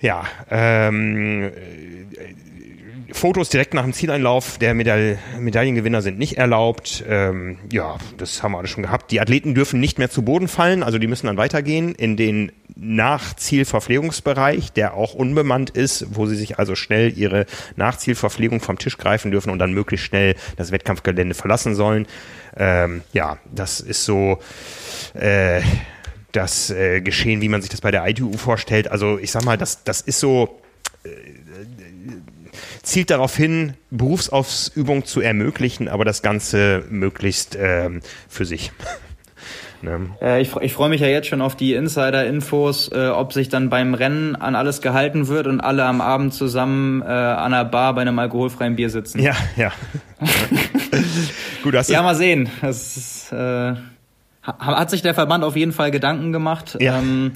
Ja, 0.00 0.26
ähm, 0.50 1.44
äh, 1.44 1.50
Fotos 3.12 3.48
direkt 3.48 3.74
nach 3.74 3.82
dem 3.82 3.92
Zieleinlauf 3.92 4.58
der 4.58 4.74
Medaille, 4.74 5.18
Medaillengewinner 5.38 6.02
sind 6.02 6.18
nicht 6.18 6.36
erlaubt. 6.38 7.04
Ähm, 7.08 7.58
ja, 7.72 7.98
das 8.16 8.42
haben 8.42 8.52
wir 8.52 8.58
alle 8.58 8.68
schon 8.68 8.82
gehabt. 8.82 9.10
Die 9.10 9.20
Athleten 9.20 9.54
dürfen 9.54 9.80
nicht 9.80 9.98
mehr 9.98 10.10
zu 10.10 10.22
Boden 10.22 10.48
fallen, 10.48 10.82
also 10.82 10.98
die 10.98 11.06
müssen 11.06 11.26
dann 11.26 11.36
weitergehen 11.36 11.94
in 11.94 12.16
den 12.16 12.52
Nachzielverpflegungsbereich, 12.76 14.72
der 14.72 14.94
auch 14.94 15.14
unbemannt 15.14 15.70
ist, 15.70 16.06
wo 16.14 16.26
sie 16.26 16.36
sich 16.36 16.58
also 16.58 16.74
schnell 16.74 17.16
ihre 17.16 17.46
Nachzielverpflegung 17.76 18.60
vom 18.60 18.78
Tisch 18.78 18.98
greifen 18.98 19.30
dürfen 19.30 19.50
und 19.50 19.58
dann 19.58 19.72
möglichst 19.72 20.06
schnell 20.06 20.34
das 20.56 20.72
Wettkampfgelände 20.72 21.34
verlassen 21.34 21.74
sollen. 21.74 22.06
Ähm, 22.56 23.02
ja, 23.12 23.38
das 23.52 23.80
ist 23.80 24.04
so. 24.04 24.38
Äh, 25.14 25.62
das 26.32 26.70
äh, 26.70 27.00
Geschehen, 27.00 27.40
wie 27.40 27.48
man 27.48 27.60
sich 27.60 27.70
das 27.70 27.80
bei 27.80 27.90
der 27.90 28.06
ITU 28.06 28.36
vorstellt. 28.36 28.88
Also 28.90 29.18
ich 29.18 29.30
sag 29.30 29.44
mal, 29.44 29.58
das, 29.58 29.84
das 29.84 30.00
ist 30.00 30.20
so, 30.20 30.60
äh, 31.04 31.08
zielt 32.82 33.10
darauf 33.10 33.36
hin, 33.36 33.74
Berufsausübung 33.90 35.04
zu 35.04 35.20
ermöglichen, 35.20 35.88
aber 35.88 36.04
das 36.04 36.22
Ganze 36.22 36.84
möglichst 36.88 37.56
ähm, 37.60 38.00
für 38.28 38.44
sich. 38.44 38.72
ne? 39.82 40.10
äh, 40.20 40.40
ich, 40.40 40.54
ich 40.56 40.72
freue 40.72 40.88
mich 40.88 41.00
ja 41.00 41.08
jetzt 41.08 41.28
schon 41.28 41.42
auf 41.42 41.56
die 41.56 41.74
Insider-Infos, 41.74 42.90
äh, 42.92 43.08
ob 43.08 43.32
sich 43.32 43.48
dann 43.48 43.70
beim 43.70 43.94
Rennen 43.94 44.36
an 44.36 44.54
alles 44.54 44.80
gehalten 44.80 45.28
wird 45.28 45.46
und 45.46 45.60
alle 45.60 45.84
am 45.84 46.00
Abend 46.00 46.34
zusammen 46.34 47.02
äh, 47.02 47.06
an 47.06 47.52
einer 47.52 47.64
Bar 47.64 47.94
bei 47.94 48.02
einem 48.02 48.18
alkoholfreien 48.18 48.76
Bier 48.76 48.90
sitzen. 48.90 49.20
Ja, 49.20 49.34
ja. 49.56 49.72
Gut, 51.62 51.74
hast 51.74 51.90
ja, 51.90 52.02
mal 52.02 52.14
sehen. 52.14 52.48
Das 52.62 52.96
ist, 52.96 53.32
äh, 53.32 53.74
hat 54.42 54.90
sich 54.90 55.02
der 55.02 55.14
Verband 55.14 55.44
auf 55.44 55.56
jeden 55.56 55.72
Fall 55.72 55.90
Gedanken 55.90 56.32
gemacht. 56.32 56.76
Ja. 56.80 56.98
Ähm, 56.98 57.32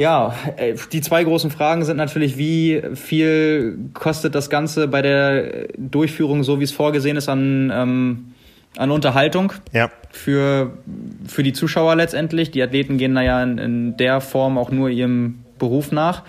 ja, 0.00 0.34
äh, 0.56 0.76
die 0.92 1.02
zwei 1.02 1.22
großen 1.24 1.50
Fragen 1.50 1.84
sind 1.84 1.98
natürlich, 1.98 2.38
wie 2.38 2.80
viel 2.94 3.76
kostet 3.92 4.34
das 4.34 4.48
Ganze 4.48 4.88
bei 4.88 5.02
der 5.02 5.68
Durchführung, 5.76 6.42
so 6.42 6.58
wie 6.58 6.64
es 6.64 6.72
vorgesehen 6.72 7.18
ist, 7.18 7.28
an, 7.28 7.70
ähm, 7.70 8.32
an 8.78 8.92
Unterhaltung 8.92 9.52
ja. 9.72 9.90
für, 10.10 10.72
für 11.26 11.42
die 11.42 11.52
Zuschauer 11.52 11.96
letztendlich. 11.96 12.50
Die 12.50 12.62
Athleten 12.62 12.96
gehen 12.96 13.14
da 13.14 13.20
ja 13.20 13.42
in, 13.42 13.58
in 13.58 13.96
der 13.98 14.22
Form 14.22 14.56
auch 14.56 14.70
nur 14.70 14.88
ihrem 14.88 15.40
Beruf 15.58 15.92
nach. 15.92 16.22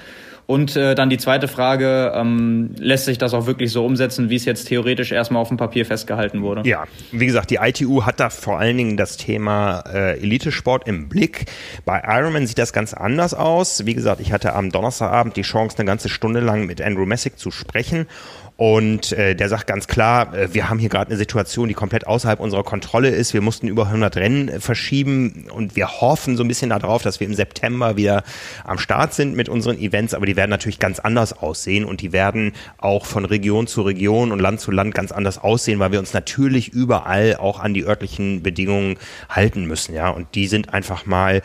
Und 0.52 0.76
äh, 0.76 0.95
dann 0.95 1.10
die 1.10 1.18
zweite 1.18 1.47
Frage, 1.47 2.12
ähm, 2.14 2.72
lässt 2.78 3.06
sich 3.06 3.18
das 3.18 3.34
auch 3.34 3.45
wirklich 3.45 3.72
so 3.72 3.86
umsetzen, 3.86 4.30
wie 4.30 4.36
es 4.36 4.43
jetzt 4.43 4.68
theoretisch 4.68 5.14
erstmal 5.14 5.41
auf 5.41 5.47
dem 5.47 5.56
Papier 5.56 5.86
festgehalten 5.86 6.41
wurde? 6.41 6.68
Ja, 6.68 6.84
wie 7.14 7.26
gesagt, 7.26 7.52
die 7.52 7.60
ITU 7.62 8.04
hat 8.04 8.20
da 8.20 8.30
vor 8.30 8.60
allen 8.60 8.76
Dingen 8.76 8.97
das 8.97 9.16
Thema 9.16 9.82
äh, 9.88 10.20
Elitesport 10.20 10.89
im 10.89 11.08
Blick. 11.08 11.45
Bei 11.86 12.04
Ironman 12.06 12.47
sieht 12.47 12.58
das 12.58 12.74
ganz 12.74 12.93
anders 12.93 13.34
aus. 13.34 13.86
Wie 13.86 13.93
gesagt, 13.93 14.20
ich 14.20 14.34
hatte 14.34 14.54
am 14.54 14.72
Donnerstagabend 14.72 15.38
die 15.38 15.43
Chance, 15.43 15.78
eine 15.78 15.86
ganze 15.86 16.10
Stunde 16.10 16.41
lang 16.41 16.66
mit 16.66 16.82
Andrew 16.82 17.06
Messick 17.06 17.39
zu 17.39 17.49
sprechen. 17.49 18.08
Und 18.58 19.12
äh, 19.14 19.36
der 19.36 19.49
sagt 19.49 19.66
ganz 19.66 19.88
klar, 19.88 20.36
äh, 20.36 20.54
wir 20.54 20.70
haben 20.70 20.78
hier 20.78 20.89
gerade 20.89 21.10
eine 21.10 21.18
Situation, 21.18 21.68
die 21.68 21.74
komplett 21.74 22.06
außerhalb 22.06 22.39
unserer 22.39 22.64
Kontrolle 22.64 23.10
ist. 23.10 23.34
Wir 23.34 23.41
mussten 23.41 23.68
über 23.68 23.88
100 23.88 24.18
Rennen 24.18 24.49
äh, 24.49 24.60
verschieben 24.60 25.47
und 25.54 25.76
wir 25.76 26.02
hoffen 26.02 26.38
so 26.38 26.43
ein 26.43 26.47
bisschen 26.47 26.70
darauf, 26.70 27.02
dass 27.02 27.20
wir 27.20 27.28
im 27.28 27.34
September 27.34 27.97
wieder 27.97 28.24
am 28.64 28.78
Start 28.78 29.14
sind 29.14 29.36
mit 29.36 29.49
unseren 29.49 29.80
Events. 29.80 30.14
Aber 30.14 30.28
die 30.28 30.36
werden 30.36 30.52
natürlich 30.52 30.78
ganz 30.78 30.99
anders 30.99 31.34
aussehen 31.34 31.86
und 31.86 32.02
die 32.02 32.12
werden 32.12 32.54
auch 32.78 33.06
von 33.06 33.26
Region 33.26 33.66
zu 33.66 33.82
Region 33.82 34.32
und 34.32 34.39
Land 34.39 34.60
zu 34.60 34.70
Land 34.70 34.93
ganz 34.93 35.12
anders 35.12 35.39
aussehen, 35.39 35.80
weil 35.80 35.91
wir 35.91 35.99
uns 35.99 36.14
natürlich 36.14 36.70
überall 36.70 37.38
auch 37.38 37.60
an 37.60 37.74
die 37.74 37.86
örtlichen 37.86 38.43
Bedingungen 38.43 38.97
halten 39.28 39.66
müssen. 39.66 39.95
Ja, 39.95 40.10
und 40.10 40.36
die 40.36 40.47
sind 40.47 40.74
einfach 40.74 41.08
mal 41.08 41.41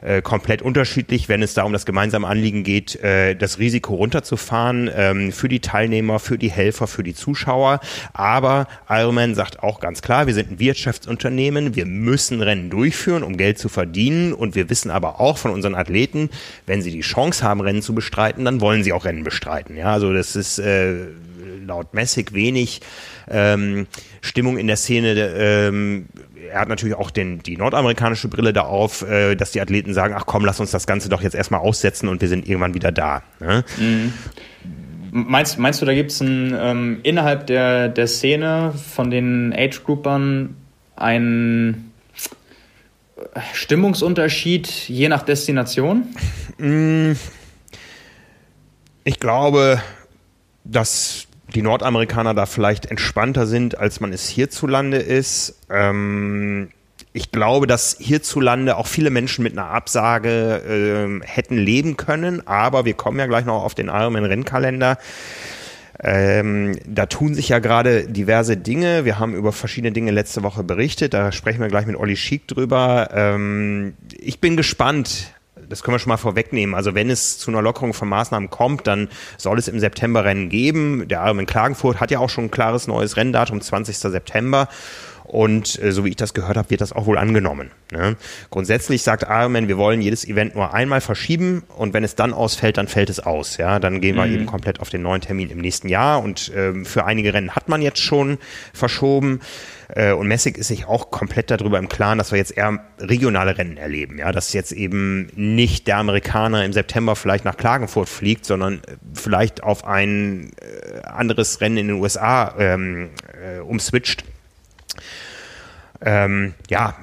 äh, 0.00 0.22
komplett 0.22 0.62
unterschiedlich, 0.62 1.28
wenn 1.28 1.42
es 1.42 1.54
da 1.54 1.64
um 1.64 1.72
das 1.72 1.86
gemeinsame 1.86 2.26
Anliegen 2.26 2.62
geht, 2.62 2.96
äh, 3.02 3.34
das 3.34 3.58
Risiko 3.58 3.94
runterzufahren 3.94 4.90
ähm, 4.94 5.32
für 5.32 5.48
die 5.48 5.60
Teilnehmer, 5.60 6.18
für 6.18 6.38
die 6.38 6.50
Helfer, 6.58 6.86
für 6.86 7.02
die 7.02 7.14
Zuschauer. 7.14 7.80
Aber 8.12 8.66
Ironman 8.88 9.34
sagt 9.34 9.62
auch 9.62 9.80
ganz 9.80 10.02
klar, 10.02 10.26
wir 10.26 10.34
sind 10.34 10.50
ein 10.50 10.58
Wirtschaftsunternehmen, 10.58 11.74
wir 11.74 11.86
müssen 11.86 12.42
Rennen 12.42 12.68
durchführen, 12.68 13.22
um 13.22 13.36
Geld 13.36 13.58
zu 13.58 13.68
verdienen. 13.68 14.34
Und 14.34 14.54
wir 14.54 14.68
wissen 14.68 14.90
aber 14.90 15.20
auch 15.20 15.38
von 15.38 15.52
unseren 15.52 15.74
Athleten, 15.74 16.28
wenn 16.66 16.82
sie 16.82 16.90
die 16.90 17.00
Chance 17.00 17.42
haben, 17.42 17.60
Rennen 17.60 17.80
zu 17.80 17.94
bestreiten, 17.94 18.44
dann 18.44 18.60
wollen 18.60 18.84
sie 18.84 18.92
auch 18.92 19.06
Rennen 19.06 19.24
bestreiten. 19.24 19.76
Ja, 19.76 19.92
also 19.92 20.12
das 20.12 20.36
ist 20.36 20.58
äh, 20.58 21.06
laut 21.66 21.94
Messig 21.94 22.34
wenig 22.34 22.80
ähm, 23.30 23.86
Stimmung 24.20 24.58
in 24.58 24.66
der 24.66 24.76
Szene. 24.76 25.14
Ähm, 25.14 26.06
er 26.50 26.60
hat 26.60 26.68
natürlich 26.68 26.96
auch 26.96 27.10
den, 27.10 27.42
die 27.42 27.56
nordamerikanische 27.56 28.28
Brille 28.28 28.52
da 28.52 28.62
auf, 28.62 29.02
äh, 29.02 29.36
dass 29.36 29.52
die 29.52 29.60
Athleten 29.60 29.94
sagen, 29.94 30.14
ach 30.16 30.26
komm, 30.26 30.44
lass 30.44 30.60
uns 30.60 30.70
das 30.70 30.86
Ganze 30.86 31.08
doch 31.08 31.22
jetzt 31.22 31.34
erstmal 31.34 31.60
aussetzen 31.60 32.08
und 32.08 32.20
wir 32.20 32.28
sind 32.28 32.48
irgendwann 32.48 32.74
wieder 32.74 32.90
da. 32.90 33.22
Ne? 33.40 33.64
Mhm. 33.78 34.12
Meinst, 35.10 35.58
meinst 35.58 35.80
du, 35.80 35.86
da 35.86 35.94
gibt 35.94 36.10
es 36.10 36.20
ähm, 36.20 37.00
innerhalb 37.02 37.46
der, 37.46 37.88
der 37.88 38.06
Szene 38.06 38.74
von 38.94 39.10
den 39.10 39.52
Age-Groupern 39.56 40.56
einen 40.96 41.92
Stimmungsunterschied 43.52 44.68
je 44.88 45.08
nach 45.08 45.22
Destination? 45.22 46.04
Mm. 46.60 47.12
Ich 49.04 49.20
glaube, 49.20 49.80
dass 50.64 51.28
die 51.54 51.62
Nordamerikaner 51.62 52.34
da 52.34 52.46
vielleicht 52.46 52.86
entspannter 52.86 53.46
sind, 53.46 53.78
als 53.78 54.00
man 54.00 54.12
es 54.12 54.28
hierzulande 54.28 54.96
ist. 54.96 55.60
Ähm, 55.70 56.70
ich 57.18 57.32
glaube, 57.32 57.66
dass 57.66 57.96
hierzulande 57.98 58.76
auch 58.76 58.86
viele 58.86 59.10
Menschen 59.10 59.42
mit 59.42 59.52
einer 59.52 59.70
Absage 59.70 61.18
äh, 61.20 61.26
hätten 61.26 61.56
leben 61.56 61.96
können, 61.96 62.46
aber 62.46 62.84
wir 62.84 62.94
kommen 62.94 63.18
ja 63.18 63.26
gleich 63.26 63.44
noch 63.44 63.64
auf 63.64 63.74
den 63.74 63.88
Ironman-Rennkalender. 63.88 64.98
Ähm, 66.00 66.78
da 66.86 67.06
tun 67.06 67.34
sich 67.34 67.48
ja 67.48 67.58
gerade 67.58 68.06
diverse 68.06 68.56
Dinge. 68.56 69.04
Wir 69.04 69.18
haben 69.18 69.34
über 69.34 69.50
verschiedene 69.50 69.90
Dinge 69.90 70.12
letzte 70.12 70.44
Woche 70.44 70.62
berichtet. 70.62 71.12
Da 71.12 71.32
sprechen 71.32 71.60
wir 71.60 71.66
gleich 71.66 71.86
mit 71.86 71.96
Olli 71.96 72.16
Schick 72.16 72.46
drüber. 72.46 73.08
Ähm, 73.12 73.94
ich 74.16 74.40
bin 74.40 74.56
gespannt, 74.56 75.32
das 75.68 75.82
können 75.82 75.96
wir 75.96 75.98
schon 75.98 76.10
mal 76.10 76.18
vorwegnehmen. 76.18 76.76
Also 76.76 76.94
wenn 76.94 77.10
es 77.10 77.38
zu 77.38 77.50
einer 77.50 77.62
Lockerung 77.62 77.94
von 77.94 78.08
Maßnahmen 78.08 78.48
kommt, 78.48 78.86
dann 78.86 79.08
soll 79.38 79.58
es 79.58 79.66
im 79.66 79.80
September 79.80 80.24
Rennen 80.24 80.50
geben. 80.50 81.08
Der 81.08 81.24
Ironman 81.24 81.46
Klagenfurt 81.46 81.98
hat 81.98 82.12
ja 82.12 82.20
auch 82.20 82.30
schon 82.30 82.44
ein 82.44 82.50
klares 82.52 82.86
neues 82.86 83.16
Renndatum, 83.16 83.60
20. 83.60 83.96
September. 83.98 84.68
Und 85.28 85.80
äh, 85.82 85.92
so 85.92 86.06
wie 86.06 86.08
ich 86.08 86.16
das 86.16 86.32
gehört 86.32 86.56
habe, 86.56 86.70
wird 86.70 86.80
das 86.80 86.92
auch 86.92 87.04
wohl 87.04 87.18
angenommen. 87.18 87.70
Ne? 87.92 88.16
Grundsätzlich 88.50 89.02
sagt 89.02 89.24
Ironman, 89.28 89.68
wir 89.68 89.76
wollen 89.76 90.00
jedes 90.00 90.26
Event 90.26 90.54
nur 90.54 90.72
einmal 90.72 91.02
verschieben 91.02 91.64
und 91.76 91.92
wenn 91.92 92.02
es 92.02 92.14
dann 92.14 92.32
ausfällt, 92.32 92.78
dann 92.78 92.88
fällt 92.88 93.10
es 93.10 93.20
aus. 93.20 93.58
Ja, 93.58 93.78
dann 93.78 94.00
gehen 94.00 94.16
wir 94.16 94.26
mhm. 94.26 94.34
eben 94.34 94.46
komplett 94.46 94.80
auf 94.80 94.88
den 94.88 95.02
neuen 95.02 95.20
Termin 95.20 95.50
im 95.50 95.58
nächsten 95.58 95.88
Jahr. 95.88 96.22
Und 96.22 96.50
ähm, 96.56 96.86
für 96.86 97.04
einige 97.04 97.34
Rennen 97.34 97.54
hat 97.54 97.68
man 97.68 97.82
jetzt 97.82 98.00
schon 98.00 98.38
verschoben. 98.72 99.40
Äh, 99.94 100.12
und 100.12 100.28
Messig 100.28 100.56
ist 100.56 100.68
sich 100.68 100.86
auch 100.86 101.10
komplett 101.10 101.50
darüber 101.50 101.78
im 101.78 101.90
Klaren, 101.90 102.16
dass 102.16 102.32
wir 102.32 102.38
jetzt 102.38 102.56
eher 102.56 102.80
regionale 102.98 103.58
Rennen 103.58 103.76
erleben. 103.76 104.16
Ja, 104.18 104.32
dass 104.32 104.54
jetzt 104.54 104.72
eben 104.72 105.30
nicht 105.34 105.86
der 105.88 105.98
Amerikaner 105.98 106.64
im 106.64 106.72
September 106.72 107.16
vielleicht 107.16 107.44
nach 107.44 107.58
Klagenfurt 107.58 108.08
fliegt, 108.08 108.46
sondern 108.46 108.80
vielleicht 109.12 109.62
auf 109.62 109.84
ein 109.84 110.52
äh, 110.60 111.06
anderes 111.06 111.60
Rennen 111.60 111.76
in 111.76 111.88
den 111.88 112.00
USA 112.00 112.54
ähm, 112.58 113.10
äh, 113.42 113.60
umswitcht 113.60 114.24
ähm, 116.00 116.54
ja, 116.70 116.94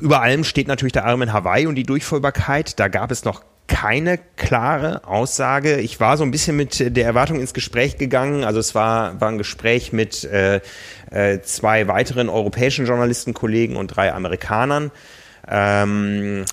über 0.00 0.22
allem 0.22 0.44
steht 0.44 0.68
natürlich 0.68 0.92
der 0.92 1.04
Arm 1.04 1.22
in 1.22 1.32
Hawaii 1.32 1.66
und 1.66 1.76
die 1.76 1.84
Durchführbarkeit. 1.84 2.78
Da 2.80 2.88
gab 2.88 3.10
es 3.10 3.24
noch 3.24 3.42
keine 3.68 4.18
klare 4.36 5.04
Aussage. 5.04 5.76
Ich 5.76 6.00
war 6.00 6.16
so 6.16 6.24
ein 6.24 6.30
bisschen 6.30 6.56
mit 6.56 6.96
der 6.96 7.04
Erwartung 7.04 7.38
ins 7.38 7.54
Gespräch 7.54 7.98
gegangen. 7.98 8.42
Also 8.42 8.58
es 8.58 8.74
war, 8.74 9.20
war 9.20 9.28
ein 9.28 9.38
Gespräch 9.38 9.92
mit 9.92 10.24
äh, 10.24 10.60
äh, 11.10 11.42
zwei 11.42 11.86
weiteren 11.86 12.28
europäischen 12.28 12.86
Journalistenkollegen 12.86 13.76
und 13.76 13.88
drei 13.88 14.12
Amerikanern. 14.12 14.90
Ähm, 15.46 16.44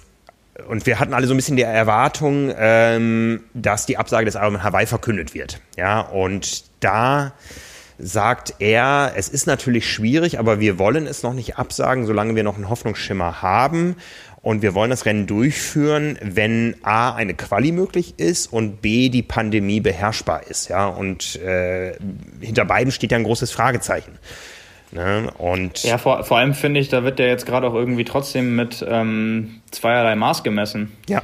und 0.67 0.85
wir 0.85 0.99
hatten 0.99 1.13
alle 1.13 1.27
so 1.27 1.33
ein 1.33 1.37
bisschen 1.37 1.57
die 1.57 1.63
Erwartung, 1.63 2.53
ähm, 2.57 3.43
dass 3.53 3.85
die 3.85 3.97
Absage 3.97 4.25
des 4.25 4.35
Ironman 4.35 4.63
Hawaii 4.63 4.85
verkündet 4.85 5.33
wird. 5.33 5.59
Ja, 5.77 6.01
und 6.01 6.63
da 6.81 7.33
sagt 7.97 8.55
er, 8.59 9.13
es 9.15 9.29
ist 9.29 9.47
natürlich 9.47 9.89
schwierig, 9.89 10.39
aber 10.39 10.59
wir 10.59 10.77
wollen 10.79 11.07
es 11.07 11.23
noch 11.23 11.33
nicht 11.33 11.57
absagen, 11.57 12.05
solange 12.05 12.35
wir 12.35 12.43
noch 12.43 12.55
einen 12.55 12.69
Hoffnungsschimmer 12.69 13.41
haben. 13.41 13.95
Und 14.41 14.61
wir 14.61 14.75
wollen 14.75 14.91
das 14.91 15.07
Rennen 15.07 15.25
durchführen, 15.25 16.19
wenn 16.21 16.75
A, 16.83 17.15
eine 17.15 17.33
Quali 17.33 17.71
möglich 17.71 18.13
ist 18.17 18.53
und 18.53 18.79
B, 18.79 19.09
die 19.09 19.23
Pandemie 19.23 19.79
beherrschbar 19.79 20.43
ist. 20.47 20.69
Ja? 20.69 20.85
Und 20.85 21.35
äh, 21.37 21.93
hinter 22.41 22.63
beiden 22.65 22.91
steht 22.91 23.11
ja 23.11 23.17
ein 23.17 23.23
großes 23.23 23.49
Fragezeichen. 23.49 24.19
Ne? 24.91 25.31
Und 25.39 25.83
ja, 25.83 25.97
vor, 25.97 26.23
vor 26.23 26.37
allem 26.37 26.53
finde 26.53 26.79
ich, 26.79 26.89
da 26.89 27.03
wird 27.03 27.19
ja 27.19 27.25
jetzt 27.25 27.47
gerade 27.47 27.65
auch 27.67 27.73
irgendwie 27.73 28.05
trotzdem 28.05 28.55
mit 28.55 28.85
ähm, 28.87 29.61
zweierlei 29.71 30.15
Maß 30.15 30.43
gemessen. 30.43 30.91
Ja. 31.09 31.23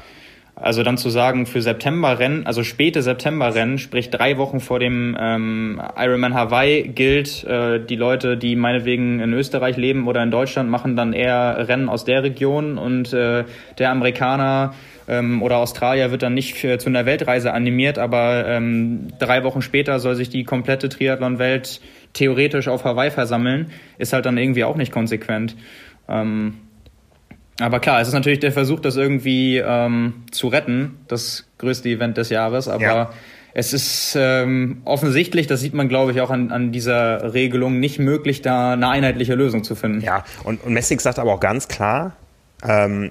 Also 0.62 0.84
dann 0.84 0.98
zu 0.98 1.10
sagen, 1.10 1.48
für 1.48 1.60
Septemberrennen, 1.60 2.46
also 2.46 2.64
späte 2.64 3.02
Septemberrennen, 3.02 3.80
sprich 3.80 4.12
drei 4.12 4.38
Wochen 4.38 4.60
vor 4.60 4.78
dem 4.78 5.18
ähm, 5.20 5.82
Ironman 5.98 6.36
Hawaii 6.36 6.84
gilt, 6.84 7.44
äh, 7.46 7.84
die 7.84 7.96
Leute, 7.96 8.38
die 8.38 8.56
meinetwegen 8.56 9.20
in 9.22 9.34
Österreich 9.34 9.76
leben 9.76 10.08
oder 10.08 10.22
in 10.22 10.30
Deutschland, 10.30 10.70
machen 10.70 10.96
dann 10.96 11.14
eher 11.14 11.68
Rennen 11.68 11.90
aus 11.90 12.06
der 12.06 12.22
Region 12.22 12.78
und 12.78 13.12
äh, 13.12 13.44
der 13.80 13.90
Amerikaner 13.90 14.76
ähm, 15.08 15.42
oder 15.42 15.58
Australier 15.58 16.12
wird 16.12 16.22
dann 16.22 16.36
nicht 16.36 16.54
für, 16.54 16.78
zu 16.78 16.90
einer 16.90 17.08
Weltreise 17.08 17.54
animiert, 17.54 17.98
aber 17.98 18.46
ähm, 18.46 19.08
drei 19.18 19.44
Wochen 19.44 19.64
später 19.64 20.00
soll 20.00 20.14
sich 20.14 20.30
die 20.30 20.44
komplette 20.44 20.90
Triathlon-Welt 20.90 21.82
theoretisch 22.14 22.68
auf 22.68 22.86
Hawaii 22.86 23.10
versammeln, 23.10 23.72
ist 23.98 24.14
halt 24.14 24.28
dann 24.28 24.38
irgendwie 24.38 24.64
auch 24.64 24.76
nicht 24.76 24.92
konsequent. 24.92 25.56
Ähm, 26.08 26.54
aber 27.62 27.80
klar, 27.80 28.02
es 28.02 28.08
ist 28.08 28.14
natürlich 28.14 28.40
der 28.40 28.52
Versuch, 28.52 28.80
das 28.80 28.96
irgendwie 28.96 29.58
ähm, 29.58 30.24
zu 30.32 30.48
retten, 30.48 31.00
das 31.08 31.46
größte 31.58 31.90
Event 31.90 32.18
des 32.18 32.30
Jahres. 32.30 32.68
Aber 32.68 32.84
ja. 32.84 33.14
es 33.54 33.74
ist 33.74 34.16
ähm, 34.20 34.82
offensichtlich, 34.86 35.48
das 35.48 35.62
sieht 35.62 35.74
man, 35.74 35.90
glaube 35.90 36.12
ich, 36.12 36.22
auch 36.22 36.30
an, 36.30 36.52
an 36.52 36.72
dieser 36.72 37.34
Regelung, 37.34 37.80
nicht 37.80 38.00
möglich, 38.00 38.42
da 38.42 38.74
eine 38.74 38.90
einheitliche 38.90 39.36
Lösung 39.36 39.64
zu 39.64 39.76
finden. 39.76 40.02
Ja, 40.02 40.24
und, 40.44 40.64
und 40.64 40.74
Messig 40.74 41.02
sagt 41.02 41.20
aber 41.20 41.34
auch 41.34 41.40
ganz 41.40 41.68
klar, 41.68 42.16
ähm, 42.64 43.10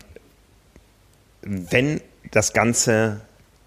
wenn 1.43 2.01
das 2.31 2.53
Ganze 2.53 3.21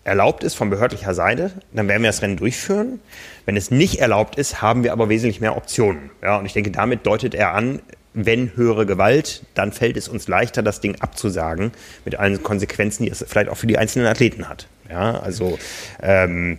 erlaubt 0.04 0.44
ist 0.44 0.56
von 0.56 0.70
behördlicher 0.70 1.14
Seite, 1.14 1.52
dann 1.72 1.88
werden 1.88 2.04
wir 2.04 2.10
das 2.10 2.22
Rennen 2.22 2.38
durchführen. 2.38 3.00
Wenn 3.46 3.56
es 3.56 3.72
nicht 3.72 4.00
erlaubt 4.00 4.38
ist, 4.38 4.62
haben 4.62 4.84
wir 4.84 4.92
aber 4.92 5.10
wesentlich 5.10 5.40
mehr 5.40 5.56
Optionen. 5.56 6.10
Ja, 6.22 6.38
und 6.38 6.46
ich 6.46 6.54
denke, 6.54 6.72
damit 6.72 7.06
deutet 7.06 7.36
er 7.36 7.54
an, 7.54 7.82
wenn 8.14 8.56
höhere 8.56 8.86
Gewalt, 8.86 9.44
dann 9.54 9.72
fällt 9.72 9.98
es 9.98 10.08
uns 10.08 10.28
leichter, 10.28 10.62
das 10.62 10.82
Ding 10.82 10.96
abzusagen, 11.00 11.72
mit 12.06 12.16
allen 12.16 12.42
Konsequenzen, 12.44 13.04
die 13.04 13.12
es 13.12 13.26
vielleicht 13.28 13.50
auch 13.50 13.58
für 13.58 13.68
die 13.68 13.78
einzelnen 13.78 14.08
Athleten 14.08 14.48
hat. 14.48 14.68
Ja, 14.90 15.20
also 15.20 15.58
ähm, 16.02 16.58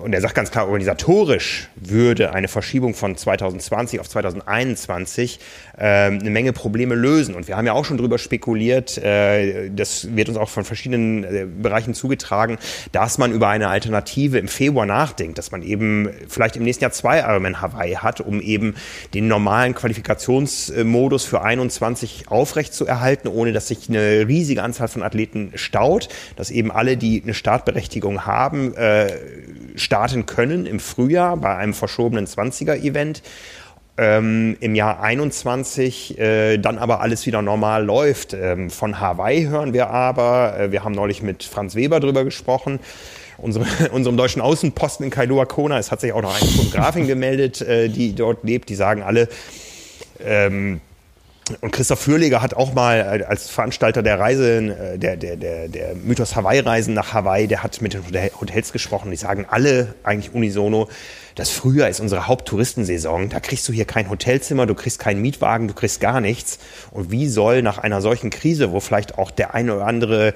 und 0.00 0.12
er 0.12 0.20
sagt 0.20 0.34
ganz 0.34 0.50
klar, 0.50 0.66
organisatorisch 0.66 1.68
würde 1.76 2.32
eine 2.32 2.48
Verschiebung 2.48 2.94
von 2.94 3.16
2020 3.16 4.00
auf 4.00 4.08
2021 4.08 5.38
äh, 5.76 5.84
eine 5.84 6.30
Menge 6.30 6.52
Probleme 6.52 6.94
lösen. 6.94 7.34
Und 7.34 7.48
wir 7.48 7.56
haben 7.56 7.66
ja 7.66 7.72
auch 7.72 7.84
schon 7.84 7.96
darüber 7.96 8.18
spekuliert, 8.18 8.98
äh, 8.98 9.70
das 9.70 10.14
wird 10.14 10.28
uns 10.28 10.38
auch 10.38 10.48
von 10.48 10.64
verschiedenen 10.64 11.24
äh, 11.24 11.46
Bereichen 11.46 11.94
zugetragen, 11.94 12.58
dass 12.92 13.18
man 13.18 13.32
über 13.32 13.48
eine 13.48 13.68
Alternative 13.68 14.38
im 14.38 14.48
Februar 14.48 14.86
nachdenkt, 14.86 15.38
dass 15.38 15.50
man 15.50 15.62
eben 15.62 16.10
vielleicht 16.28 16.56
im 16.56 16.64
nächsten 16.64 16.84
Jahr 16.84 16.92
zwei 16.92 17.20
Ironman 17.20 17.60
Hawaii 17.60 17.94
hat, 17.94 18.20
um 18.20 18.40
eben 18.40 18.74
den 19.14 19.28
normalen 19.28 19.74
Qualifikationsmodus 19.74 21.24
für 21.24 21.42
21 21.42 22.28
aufrechtzuerhalten, 22.28 23.28
ohne 23.28 23.52
dass 23.52 23.68
sich 23.68 23.88
eine 23.88 24.26
riesige 24.28 24.62
Anzahl 24.62 24.88
von 24.88 25.02
Athleten 25.02 25.52
staut, 25.54 26.08
dass 26.36 26.50
eben 26.50 26.70
alle, 26.70 26.96
die 26.96 27.22
eine 27.22 27.33
Startberechtigung 27.34 28.26
haben, 28.26 28.74
äh, 28.74 29.12
starten 29.76 30.26
können 30.26 30.66
im 30.66 30.80
Frühjahr 30.80 31.36
bei 31.36 31.56
einem 31.56 31.74
verschobenen 31.74 32.26
20er-Event. 32.26 33.22
Ähm, 33.96 34.56
im 34.58 34.74
Jahr 34.74 35.00
21 35.00 36.18
äh, 36.18 36.58
dann 36.58 36.78
aber 36.78 37.00
alles 37.00 37.26
wieder 37.26 37.42
normal 37.42 37.84
läuft. 37.84 38.34
Ähm, 38.34 38.68
von 38.68 38.98
Hawaii 38.98 39.44
hören 39.44 39.72
wir 39.72 39.90
aber, 39.90 40.58
äh, 40.58 40.72
wir 40.72 40.82
haben 40.82 40.94
neulich 40.94 41.22
mit 41.22 41.44
Franz 41.44 41.76
Weber 41.76 42.00
drüber 42.00 42.24
gesprochen, 42.24 42.80
unsere, 43.38 43.66
unserem 43.92 44.16
deutschen 44.16 44.42
Außenposten 44.42 45.04
in 45.04 45.10
Kailua 45.10 45.44
Kona. 45.44 45.78
Es 45.78 45.92
hat 45.92 46.00
sich 46.00 46.12
auch 46.12 46.22
noch 46.22 46.34
eine 46.34 46.50
Fotografin 46.50 47.06
gemeldet, 47.06 47.60
äh, 47.60 47.88
die 47.88 48.16
dort 48.16 48.42
lebt. 48.42 48.68
Die 48.68 48.74
sagen 48.74 49.02
alle, 49.02 49.28
ähm, 50.24 50.80
und 51.60 51.72
Christoph 51.72 52.00
Fürleger 52.00 52.40
hat 52.40 52.54
auch 52.54 52.72
mal 52.72 53.20
äh, 53.20 53.24
als 53.24 53.50
Veranstalter 53.50 54.02
der 54.02 54.18
Reise, 54.18 54.94
äh, 54.94 54.98
der, 54.98 55.16
der, 55.16 55.36
der, 55.36 55.68
der 55.68 55.94
Mythos 55.94 56.36
Hawaii-Reisen 56.36 56.94
nach 56.94 57.12
Hawaii, 57.12 57.46
der 57.46 57.62
hat 57.62 57.82
mit 57.82 57.92
den 57.92 58.02
Hotels 58.40 58.72
gesprochen. 58.72 59.10
Die 59.10 59.16
sagen 59.16 59.46
alle 59.50 59.94
eigentlich 60.04 60.34
unisono, 60.34 60.88
das 61.34 61.50
Frühjahr 61.50 61.88
ist 61.88 62.00
unsere 62.00 62.28
Haupttouristensaison. 62.28 63.28
Da 63.28 63.40
kriegst 63.40 63.68
du 63.68 63.72
hier 63.72 63.84
kein 63.84 64.08
Hotelzimmer, 64.08 64.66
du 64.66 64.74
kriegst 64.74 64.98
keinen 64.98 65.20
Mietwagen, 65.20 65.68
du 65.68 65.74
kriegst 65.74 66.00
gar 66.00 66.20
nichts. 66.20 66.58
Und 66.92 67.10
wie 67.10 67.28
soll 67.28 67.60
nach 67.60 67.76
einer 67.78 68.00
solchen 68.00 68.30
Krise, 68.30 68.72
wo 68.72 68.80
vielleicht 68.80 69.18
auch 69.18 69.30
der 69.30 69.54
eine 69.54 69.74
oder 69.74 69.86
andere 69.86 70.32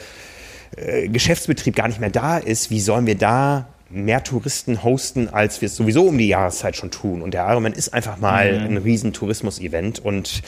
äh, 0.76 1.08
Geschäftsbetrieb 1.08 1.74
gar 1.74 1.88
nicht 1.88 2.00
mehr 2.00 2.10
da 2.10 2.36
ist, 2.36 2.70
wie 2.70 2.80
sollen 2.80 3.06
wir 3.06 3.16
da 3.16 3.66
mehr 3.90 4.22
Touristen 4.22 4.82
hosten, 4.82 5.28
als 5.28 5.60
wir 5.60 5.66
es 5.66 5.76
sowieso 5.76 6.06
um 6.08 6.18
die 6.18 6.28
Jahreszeit 6.28 6.76
schon 6.76 6.90
tun. 6.90 7.22
Und 7.22 7.32
der 7.32 7.48
Ironman 7.48 7.72
ist 7.72 7.94
einfach 7.94 8.18
mal 8.18 8.60
mhm. 8.60 8.66
ein 8.66 8.76
riesen 8.78 9.12
Tourismus-Event. 9.12 9.98
Und 9.98 10.42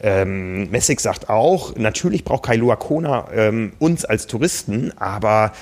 ähm, 0.00 0.70
Messig 0.70 1.00
sagt 1.00 1.28
auch, 1.28 1.76
natürlich 1.76 2.24
braucht 2.24 2.44
Kailua 2.44 2.76
Kona 2.76 3.28
ähm, 3.34 3.72
uns 3.78 4.04
als 4.04 4.26
Touristen, 4.26 4.92
aber 4.96 5.52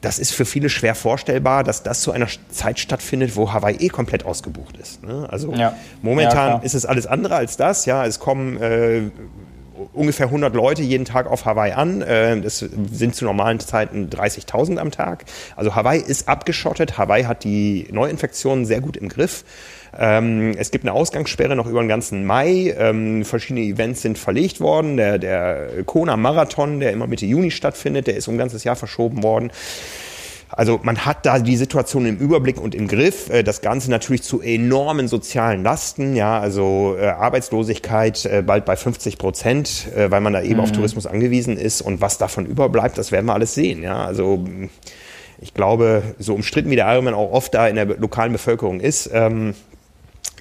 das 0.00 0.18
ist 0.18 0.32
für 0.32 0.44
viele 0.44 0.68
schwer 0.68 0.96
vorstellbar, 0.96 1.62
dass 1.62 1.84
das 1.84 2.00
zu 2.00 2.10
einer 2.10 2.26
Zeit 2.50 2.80
stattfindet, 2.80 3.36
wo 3.36 3.52
Hawaii 3.52 3.76
eh 3.76 3.88
komplett 3.88 4.24
ausgebucht 4.24 4.76
ist. 4.76 5.04
Ne? 5.04 5.28
Also 5.30 5.54
ja. 5.54 5.76
momentan 6.02 6.48
ja, 6.48 6.58
ist 6.58 6.74
es 6.74 6.84
alles 6.84 7.06
andere 7.06 7.36
als 7.36 7.56
das. 7.56 7.86
Ja, 7.86 8.04
es 8.04 8.18
kommen 8.18 8.60
äh, 8.60 9.02
ungefähr 9.92 10.26
100 10.26 10.54
Leute 10.54 10.82
jeden 10.82 11.04
Tag 11.04 11.26
auf 11.26 11.44
Hawaii 11.44 11.72
an. 11.72 12.02
Äh, 12.02 12.40
das 12.40 12.58
sind 12.58 13.14
zu 13.14 13.24
normalen 13.24 13.60
Zeiten 13.60 14.08
30.000 14.08 14.78
am 14.78 14.90
Tag. 14.90 15.24
Also 15.56 15.74
Hawaii 15.74 16.00
ist 16.00 16.28
abgeschottet. 16.28 16.98
Hawaii 16.98 17.24
hat 17.24 17.44
die 17.44 17.86
Neuinfektionen 17.90 18.64
sehr 18.64 18.80
gut 18.80 18.96
im 18.96 19.08
Griff. 19.08 19.44
Ähm, 19.98 20.54
es 20.56 20.70
gibt 20.70 20.84
eine 20.84 20.92
Ausgangssperre 20.92 21.54
noch 21.54 21.66
über 21.66 21.80
den 21.80 21.88
ganzen 21.88 22.24
Mai. 22.24 22.74
Ähm, 22.78 23.24
verschiedene 23.24 23.66
Events 23.66 24.02
sind 24.02 24.18
verlegt 24.18 24.60
worden. 24.60 24.96
Der, 24.96 25.18
der 25.18 25.84
Kona 25.84 26.16
Marathon, 26.16 26.80
der 26.80 26.92
immer 26.92 27.06
Mitte 27.06 27.26
Juni 27.26 27.50
stattfindet, 27.50 28.06
der 28.06 28.16
ist 28.16 28.28
um 28.28 28.34
ein 28.34 28.38
ganzes 28.38 28.64
Jahr 28.64 28.76
verschoben 28.76 29.22
worden. 29.22 29.50
Also 30.54 30.78
man 30.82 31.06
hat 31.06 31.24
da 31.24 31.38
die 31.38 31.56
Situation 31.56 32.04
im 32.04 32.18
Überblick 32.18 32.60
und 32.60 32.74
im 32.74 32.86
Griff. 32.86 33.30
Äh, 33.30 33.42
das 33.42 33.62
Ganze 33.62 33.90
natürlich 33.90 34.22
zu 34.22 34.40
enormen 34.40 35.08
sozialen 35.08 35.62
Lasten, 35.62 36.14
ja, 36.14 36.38
also 36.38 36.96
äh, 36.98 37.06
Arbeitslosigkeit 37.06 38.24
äh, 38.26 38.42
bald 38.42 38.66
bei 38.66 38.76
50 38.76 39.18
Prozent, 39.18 39.88
weil 39.94 40.20
man 40.20 40.32
da 40.32 40.42
eben 40.42 40.54
mhm. 40.54 40.60
auf 40.60 40.72
Tourismus 40.72 41.06
angewiesen 41.06 41.56
ist. 41.56 41.80
Und 41.80 42.00
was 42.00 42.18
davon 42.18 42.46
überbleibt, 42.46 42.98
das 42.98 43.12
werden 43.12 43.26
wir 43.26 43.34
alles 43.34 43.54
sehen, 43.54 43.82
ja. 43.82 44.04
Also 44.04 44.44
ich 45.40 45.54
glaube, 45.54 46.02
so 46.18 46.34
umstritten 46.34 46.70
wie 46.70 46.76
der 46.76 46.92
Ironman 46.92 47.14
auch 47.14 47.32
oft 47.32 47.54
da 47.54 47.66
in 47.66 47.76
der 47.76 47.86
lokalen 47.86 48.32
Bevölkerung 48.32 48.80
ist, 48.80 49.10
ähm, 49.12 49.54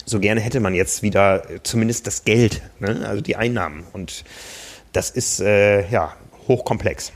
so 0.05 0.19
gerne 0.19 0.41
hätte 0.41 0.59
man 0.59 0.73
jetzt 0.73 1.03
wieder 1.03 1.43
zumindest 1.63 2.07
das 2.07 2.25
Geld, 2.25 2.61
ne? 2.79 3.05
also 3.07 3.21
die 3.21 3.35
Einnahmen. 3.35 3.83
Und 3.93 4.23
das 4.93 5.09
ist 5.09 5.39
ja 5.39 6.13
hochkomplex. 6.47 7.13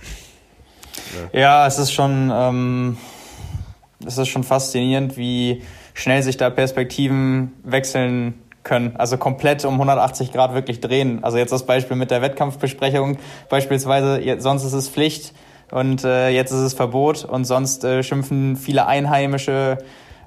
Ja. 1.33 1.39
ja, 1.39 1.67
es 1.67 1.79
ist 1.79 1.91
schon, 1.91 2.31
ähm, 2.33 2.97
es 4.05 4.17
ist 4.17 4.27
schon 4.27 4.43
faszinierend, 4.43 5.17
wie 5.17 5.63
schnell 5.93 6.21
sich 6.23 6.37
da 6.37 6.49
Perspektiven 6.49 7.53
wechseln 7.63 8.35
können. 8.63 8.95
Also 8.97 9.17
komplett 9.17 9.63
um 9.63 9.75
180 9.75 10.33
Grad 10.33 10.53
wirklich 10.53 10.81
drehen. 10.81 11.23
Also 11.23 11.37
jetzt 11.37 11.51
das 11.51 11.65
Beispiel 11.65 11.95
mit 11.95 12.11
der 12.11 12.21
Wettkampfbesprechung. 12.21 13.17
Beispielsweise, 13.49 14.21
sonst 14.39 14.65
ist 14.65 14.73
es 14.73 14.89
Pflicht 14.89 15.33
und 15.71 16.03
äh, 16.03 16.29
jetzt 16.29 16.51
ist 16.51 16.59
es 16.59 16.73
Verbot 16.73 17.23
und 17.23 17.45
sonst 17.45 17.83
äh, 17.83 18.03
schimpfen 18.03 18.57
viele 18.57 18.87
Einheimische 18.87 19.77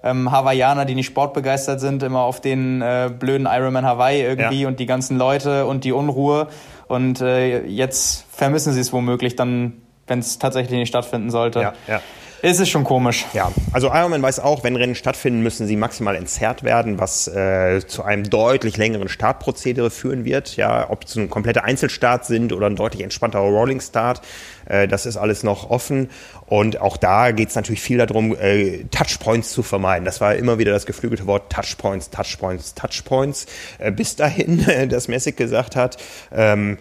ähm, 0.02 0.30
Hawaiianer, 0.30 0.84
die 0.84 0.94
nicht 0.94 1.06
sportbegeistert 1.06 1.80
sind, 1.80 2.02
immer 2.02 2.20
auf 2.20 2.40
den 2.40 2.80
äh, 2.80 3.10
blöden 3.16 3.46
Ironman 3.50 3.84
Hawaii 3.84 4.22
irgendwie 4.22 4.62
ja. 4.62 4.68
und 4.68 4.80
die 4.80 4.86
ganzen 4.86 5.18
Leute 5.18 5.66
und 5.66 5.84
die 5.84 5.92
Unruhe. 5.92 6.48
Und 6.86 7.20
äh, 7.20 7.66
jetzt 7.66 8.24
vermissen 8.30 8.72
sie 8.72 8.80
es 8.80 8.92
womöglich 8.92 9.36
dann 9.36 9.82
wenn 10.08 10.18
es 10.20 10.38
tatsächlich 10.38 10.78
nicht 10.78 10.88
stattfinden 10.88 11.30
sollte. 11.30 11.60
Ja, 11.60 11.74
ja. 11.86 12.00
Es 12.40 12.60
ist 12.60 12.68
schon 12.68 12.84
komisch. 12.84 13.26
Ja, 13.32 13.50
also 13.72 13.88
Ironman 13.88 14.22
weiß 14.22 14.38
auch, 14.38 14.62
wenn 14.62 14.76
Rennen 14.76 14.94
stattfinden, 14.94 15.42
müssen 15.42 15.66
sie 15.66 15.74
maximal 15.74 16.14
entzerrt 16.14 16.62
werden, 16.62 17.00
was 17.00 17.26
äh, 17.26 17.84
zu 17.84 18.04
einem 18.04 18.30
deutlich 18.30 18.76
längeren 18.76 19.08
Startprozedere 19.08 19.90
führen 19.90 20.24
wird. 20.24 20.56
Ja, 20.56 20.88
ob 20.88 21.04
es 21.04 21.16
ein 21.16 21.30
kompletter 21.30 21.64
Einzelstart 21.64 22.26
sind 22.26 22.52
oder 22.52 22.66
ein 22.68 22.76
deutlich 22.76 23.02
entspannterer 23.02 23.42
Rolling 23.42 23.80
Start, 23.80 24.20
äh, 24.66 24.86
das 24.86 25.04
ist 25.04 25.16
alles 25.16 25.42
noch 25.42 25.68
offen. 25.68 26.10
Und 26.46 26.80
auch 26.80 26.96
da 26.96 27.32
geht 27.32 27.48
es 27.48 27.56
natürlich 27.56 27.80
viel 27.80 27.98
darum, 27.98 28.36
äh, 28.36 28.84
Touchpoints 28.84 29.50
zu 29.50 29.64
vermeiden. 29.64 30.04
Das 30.04 30.20
war 30.20 30.36
immer 30.36 30.58
wieder 30.58 30.70
das 30.70 30.86
geflügelte 30.86 31.26
Wort 31.26 31.50
Touchpoints, 31.52 32.10
Touchpoints, 32.10 32.74
Touchpoints. 32.74 33.46
Äh, 33.78 33.90
bis 33.90 34.14
dahin, 34.14 34.64
dass 34.88 35.08
Messig 35.08 35.36
gesagt 35.36 35.74
hat, 35.74 35.96
ähm, 36.32 36.78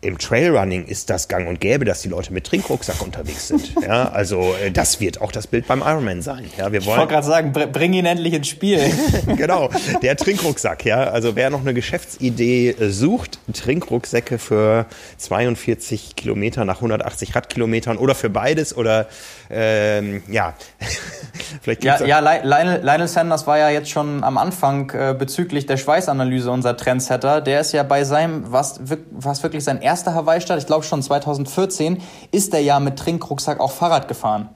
im 0.00 0.16
Trailrunning 0.16 0.86
ist 0.86 1.10
das 1.10 1.26
gang 1.26 1.48
und 1.48 1.60
gäbe, 1.60 1.84
dass 1.84 2.02
die 2.02 2.08
Leute 2.08 2.32
mit 2.32 2.44
Trinkrucksack 2.46 3.02
unterwegs 3.02 3.48
sind. 3.48 3.74
Ja, 3.88 4.10
also 4.10 4.54
äh, 4.62 4.70
das 4.70 5.00
wird 5.00 5.20
auch 5.22 5.32
das 5.32 5.46
Bild 5.46 5.66
beim 5.66 5.80
Ironman 5.80 6.20
sein. 6.20 6.44
Ja, 6.58 6.72
wir 6.72 6.84
wollen 6.84 6.96
ich 6.96 6.98
wollte 6.98 7.12
gerade 7.14 7.26
sagen, 7.26 7.52
bring 7.52 7.94
ihn 7.94 8.04
endlich 8.04 8.34
ins 8.34 8.48
Spiel. 8.48 8.80
genau, 9.36 9.70
der 10.02 10.16
Trinkrucksack. 10.16 10.84
Ja, 10.84 11.04
also 11.04 11.36
wer 11.36 11.48
noch 11.48 11.60
eine 11.60 11.72
Geschäftsidee 11.72 12.70
äh, 12.70 12.90
sucht, 12.90 13.38
Trinkrucksäcke 13.52 14.38
für 14.38 14.86
42 15.16 16.16
Kilometer 16.16 16.66
nach 16.66 16.76
180 16.76 17.34
Radkilometern 17.34 17.96
oder 17.96 18.14
für 18.14 18.28
beides 18.28 18.76
oder 18.76 19.06
ähm, 19.50 20.22
ja, 20.28 20.54
vielleicht 21.62 21.84
ja, 21.84 22.04
ja, 22.04 22.18
Lionel, 22.18 22.82
Lionel 22.82 23.08
Sanders 23.08 23.46
war 23.46 23.58
ja 23.58 23.70
jetzt 23.70 23.88
schon 23.88 24.22
am 24.22 24.36
Anfang 24.36 24.90
äh, 24.90 25.14
bezüglich 25.18 25.64
der 25.64 25.78
Schweißanalyse 25.78 26.50
unser 26.50 26.76
Trendsetter. 26.76 27.40
Der 27.40 27.60
ist 27.60 27.72
ja 27.72 27.84
bei 27.84 28.04
seinem 28.04 28.52
was 28.52 28.80
was 29.10 29.42
wirklich 29.42 29.64
sein 29.64 29.80
erster 29.88 30.12
Hawaii-Start, 30.12 30.60
ich 30.60 30.66
glaube 30.66 30.84
schon 30.84 31.02
2014, 31.02 32.02
ist 32.30 32.52
er 32.52 32.60
ja 32.60 32.78
mit 32.78 32.98
Trinkrucksack 32.98 33.58
auch 33.58 33.70
Fahrrad 33.70 34.06
gefahren 34.06 34.50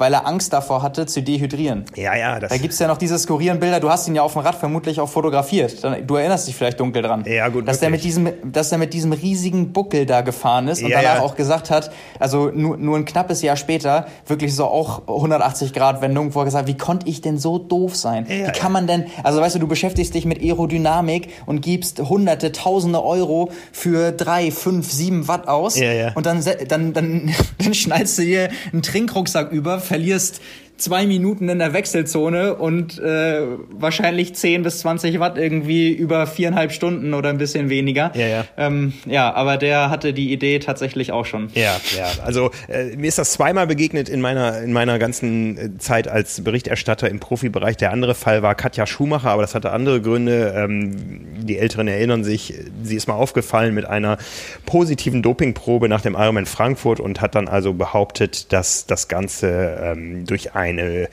weil 0.00 0.14
er 0.14 0.26
Angst 0.26 0.52
davor 0.52 0.82
hatte, 0.82 1.06
zu 1.06 1.22
dehydrieren. 1.22 1.84
Ja, 1.94 2.16
ja. 2.16 2.40
Das 2.40 2.50
da 2.50 2.56
gibt's 2.56 2.78
ja 2.78 2.88
noch 2.88 2.96
diese 2.96 3.18
skurrilen 3.18 3.60
Bilder. 3.60 3.80
Du 3.80 3.90
hast 3.90 4.08
ihn 4.08 4.14
ja 4.14 4.22
auf 4.22 4.32
dem 4.32 4.42
Rad 4.42 4.54
vermutlich 4.54 4.98
auch 4.98 5.08
fotografiert. 5.08 5.84
Du 6.06 6.16
erinnerst 6.16 6.48
dich 6.48 6.56
vielleicht 6.56 6.80
dunkel 6.80 7.02
dran. 7.02 7.24
Ja, 7.26 7.48
gut. 7.48 7.68
Dass 7.68 7.80
der 7.80 7.90
mit 7.90 8.02
diesem, 8.02 8.30
dass 8.50 8.72
er 8.72 8.78
mit 8.78 8.94
diesem 8.94 9.12
riesigen 9.12 9.72
Buckel 9.72 10.06
da 10.06 10.22
gefahren 10.22 10.68
ist 10.68 10.82
und 10.82 10.88
ja, 10.88 11.02
danach 11.02 11.16
ja. 11.16 11.20
auch 11.20 11.36
gesagt 11.36 11.70
hat, 11.70 11.92
also 12.18 12.50
nur, 12.50 12.78
nur 12.78 12.96
ein 12.96 13.04
knappes 13.04 13.42
Jahr 13.42 13.56
später, 13.56 14.06
wirklich 14.26 14.54
so 14.54 14.64
auch 14.64 15.06
180 15.06 15.72
Grad 15.74 16.00
Wendung, 16.00 16.34
wo 16.34 16.40
er 16.40 16.46
gesagt, 16.46 16.66
wie 16.66 16.76
konnte 16.76 17.06
ich 17.06 17.20
denn 17.20 17.38
so 17.38 17.58
doof 17.58 17.94
sein? 17.94 18.26
Ja, 18.28 18.48
wie 18.48 18.52
kann 18.52 18.72
man 18.72 18.86
denn, 18.86 19.04
also 19.22 19.40
weißt 19.40 19.56
du, 19.56 19.58
du 19.58 19.68
beschäftigst 19.68 20.14
dich 20.14 20.24
mit 20.24 20.40
Aerodynamik 20.40 21.28
und 21.44 21.60
gibst 21.60 22.00
hunderte, 22.00 22.52
tausende 22.52 23.04
Euro 23.04 23.50
für 23.72 24.12
drei, 24.12 24.50
fünf, 24.50 24.90
sieben 24.90 25.28
Watt 25.28 25.46
aus. 25.46 25.78
Ja, 25.78 25.92
ja. 25.92 26.12
Und 26.14 26.24
dann, 26.24 26.42
dann, 26.68 26.92
dann, 26.94 27.34
dann 27.58 27.74
schnallst 27.74 28.18
du 28.18 28.22
dir 28.22 28.48
einen 28.72 28.82
Trinkrucksack 28.82 29.52
über, 29.52 29.80
verlierst 29.90 30.40
zwei 30.80 31.06
Minuten 31.06 31.48
in 31.48 31.58
der 31.58 31.72
Wechselzone 31.72 32.54
und 32.54 32.98
äh, 32.98 33.42
wahrscheinlich 33.70 34.34
10 34.34 34.62
bis 34.62 34.80
20 34.80 35.20
Watt 35.20 35.38
irgendwie 35.38 35.90
über 35.90 36.26
viereinhalb 36.26 36.72
Stunden 36.72 37.14
oder 37.14 37.30
ein 37.30 37.38
bisschen 37.38 37.70
weniger. 37.70 38.12
Ja, 38.14 38.26
ja. 38.26 38.44
Ähm, 38.56 38.92
ja, 39.06 39.32
aber 39.32 39.56
der 39.56 39.90
hatte 39.90 40.12
die 40.12 40.32
Idee 40.32 40.58
tatsächlich 40.58 41.12
auch 41.12 41.26
schon. 41.26 41.48
Ja, 41.54 41.80
ja. 41.96 42.06
Also 42.24 42.50
äh, 42.68 42.96
mir 42.96 43.08
ist 43.08 43.18
das 43.18 43.32
zweimal 43.32 43.66
begegnet 43.66 44.08
in 44.08 44.20
meiner 44.20 44.60
in 44.62 44.72
meiner 44.72 44.98
ganzen 44.98 45.58
äh, 45.58 45.78
Zeit 45.78 46.08
als 46.08 46.42
Berichterstatter 46.42 47.08
im 47.08 47.20
Profibereich. 47.20 47.76
Der 47.76 47.92
andere 47.92 48.14
Fall 48.14 48.42
war 48.42 48.54
Katja 48.54 48.86
Schumacher, 48.86 49.30
aber 49.30 49.42
das 49.42 49.54
hatte 49.54 49.72
andere 49.72 50.00
Gründe. 50.00 50.54
Ähm, 50.56 51.46
die 51.46 51.58
Älteren 51.58 51.88
erinnern 51.88 52.24
sich, 52.24 52.54
sie 52.82 52.96
ist 52.96 53.08
mal 53.08 53.14
aufgefallen 53.14 53.74
mit 53.74 53.84
einer 53.84 54.18
positiven 54.66 55.22
Dopingprobe 55.22 55.88
nach 55.88 56.00
dem 56.00 56.14
Ironman 56.14 56.46
Frankfurt 56.46 57.00
und 57.00 57.20
hat 57.20 57.34
dann 57.34 57.48
also 57.48 57.72
behauptet, 57.74 58.52
dass 58.52 58.86
das 58.86 59.08
Ganze 59.08 59.78
ähm, 59.82 60.26
durch 60.26 60.54
ein 60.54 60.69
eine 60.78 61.08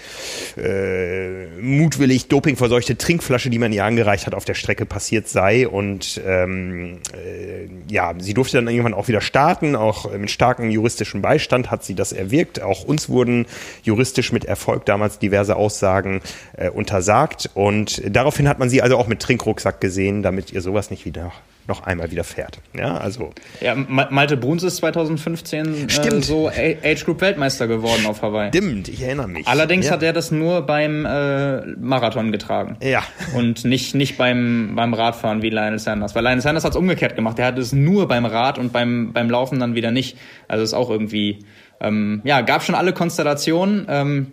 äh, 0.58 1.48
mutwillig 1.62 2.28
dopingverseuchte 2.28 2.98
Trinkflasche, 2.98 3.50
die 3.50 3.60
man 3.60 3.74
ihr 3.74 3.84
angereicht 3.84 4.26
hat, 4.28 4.36
auf 4.36 4.46
der 4.46 4.54
Strecke 4.54 4.86
passiert 4.86 5.28
sei. 5.28 5.68
Und 5.68 6.22
ähm, 6.26 7.00
äh, 7.14 7.68
ja, 7.92 8.14
sie 8.18 8.34
durfte 8.34 8.58
dann 8.58 8.68
irgendwann 8.68 8.94
auch 8.94 9.08
wieder 9.08 9.22
starten. 9.22 9.76
Auch 9.76 10.12
mit 10.18 10.32
starkem 10.32 10.70
juristischen 10.70 11.22
Beistand 11.22 11.72
hat 11.72 11.84
sie 11.84 11.96
das 11.96 12.12
erwirkt. 12.12 12.62
Auch 12.62 12.84
uns 12.84 13.10
wurden 13.10 13.46
juristisch 13.84 14.32
mit 14.32 14.46
Erfolg 14.46 14.86
damals 14.86 15.20
diverse 15.20 15.56
Aussagen 15.56 16.22
äh, 16.56 16.70
untersagt. 16.70 17.50
Und 17.54 18.02
daraufhin 18.06 18.48
hat 18.48 18.60
man 18.60 18.70
sie 18.70 18.82
also 18.82 18.98
auch 18.98 19.08
mit 19.08 19.22
Trinkrucksack 19.22 19.82
gesehen, 19.82 20.24
damit 20.24 20.52
ihr 20.52 20.62
sowas 20.62 20.90
nicht 20.90 21.06
wieder 21.06 21.32
noch 21.68 21.84
einmal 21.84 22.12
wieder 22.12 22.24
fährt. 22.24 22.60
Ja, 22.76 22.98
also. 22.98 23.32
Ja, 23.62 23.76
Malte 23.76 24.38
Bruns 24.38 24.64
ist 24.64 24.78
2015 24.78 25.90
äh, 25.90 26.22
so 26.22 26.50
Age 26.50 27.06
Group 27.06 27.22
Weltmeister 27.22 27.68
geworden 27.68 28.06
auf 28.06 28.22
Hawaii. 28.22 28.50
Stimmt, 28.50 28.88
ich 28.88 29.02
erinnere 29.02 29.28
mich. 29.28 29.48
Allerdings 29.48 29.88
ja. 29.88 29.94
hat 29.94 30.04
er 30.04 30.14
das 30.14 30.32
nur 30.32 30.62
beim 30.62 31.06
äh, 31.06 31.62
Marathon 31.78 32.32
getragen. 32.32 32.78
Ja. 32.82 33.04
Und 33.36 33.66
nicht, 33.66 33.96
nicht 33.96 34.18
beim, 34.18 34.74
beim 34.76 34.94
Radfahren 34.94 35.42
wie 35.42 35.50
Lionel 35.50 35.80
Sanders. 35.80 36.16
Weil 36.16 36.24
Lionel 36.24 36.42
Sanders 36.42 36.64
hat 36.64 36.72
es 36.72 36.78
umgekehrt 36.78 37.16
gemacht. 37.16 37.38
Er 37.40 37.48
hat 37.48 37.58
es 37.58 37.74
nur 37.74 38.08
beim 38.08 38.26
Rad 38.26 38.58
und 38.58 38.72
beim, 38.72 39.14
beim 39.14 39.30
Laufen 39.30 39.60
dann 39.60 39.76
wieder 39.76 39.92
nicht. 39.92 40.18
Also 40.48 40.64
ist 40.64 40.74
auch 40.74 40.90
irgendwie 40.90 41.40
ähm, 41.80 42.22
ja, 42.24 42.42
gab 42.42 42.64
schon 42.64 42.76
alle 42.76 42.94
Konstellationen. 42.94 43.86
Ähm, 43.90 44.28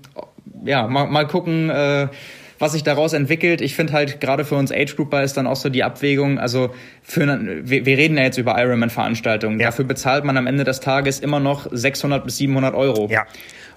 ja, 0.64 0.87
mal, 0.87 1.07
mal 1.07 1.26
gucken, 1.26 1.70
äh, 1.70 2.09
was 2.65 2.73
sich 2.73 2.83
daraus 2.83 3.12
entwickelt. 3.12 3.61
Ich 3.61 3.77
finde 3.77 3.93
halt 3.93 4.23
gerade 4.23 4.47
für 4.47 4.55
uns 4.55 4.73
Age 4.73 4.97
Grouper 4.97 5.23
ist 5.23 5.37
dann 5.37 5.47
auch 5.47 5.57
so 5.57 5.69
die 5.69 5.85
Abwägung, 5.85 6.39
also 6.39 6.75
für, 7.03 7.27
wir, 7.62 7.85
wir 7.85 7.99
reden 7.99 8.17
ja 8.17 8.25
jetzt 8.25 8.39
über 8.39 8.59
Ironman-Veranstaltungen. 8.59 9.61
Ja. 9.61 9.67
Dafür 9.67 9.85
bezahlt 9.85 10.25
man 10.25 10.39
am 10.39 10.47
Ende 10.47 10.65
des 10.65 10.81
Tages 10.81 11.21
immer 11.21 11.41
noch 11.41 11.67
600 11.71 12.25
bis 12.25 12.39
700 12.39 12.75
Euro. 12.75 13.09
Ja. 13.11 13.27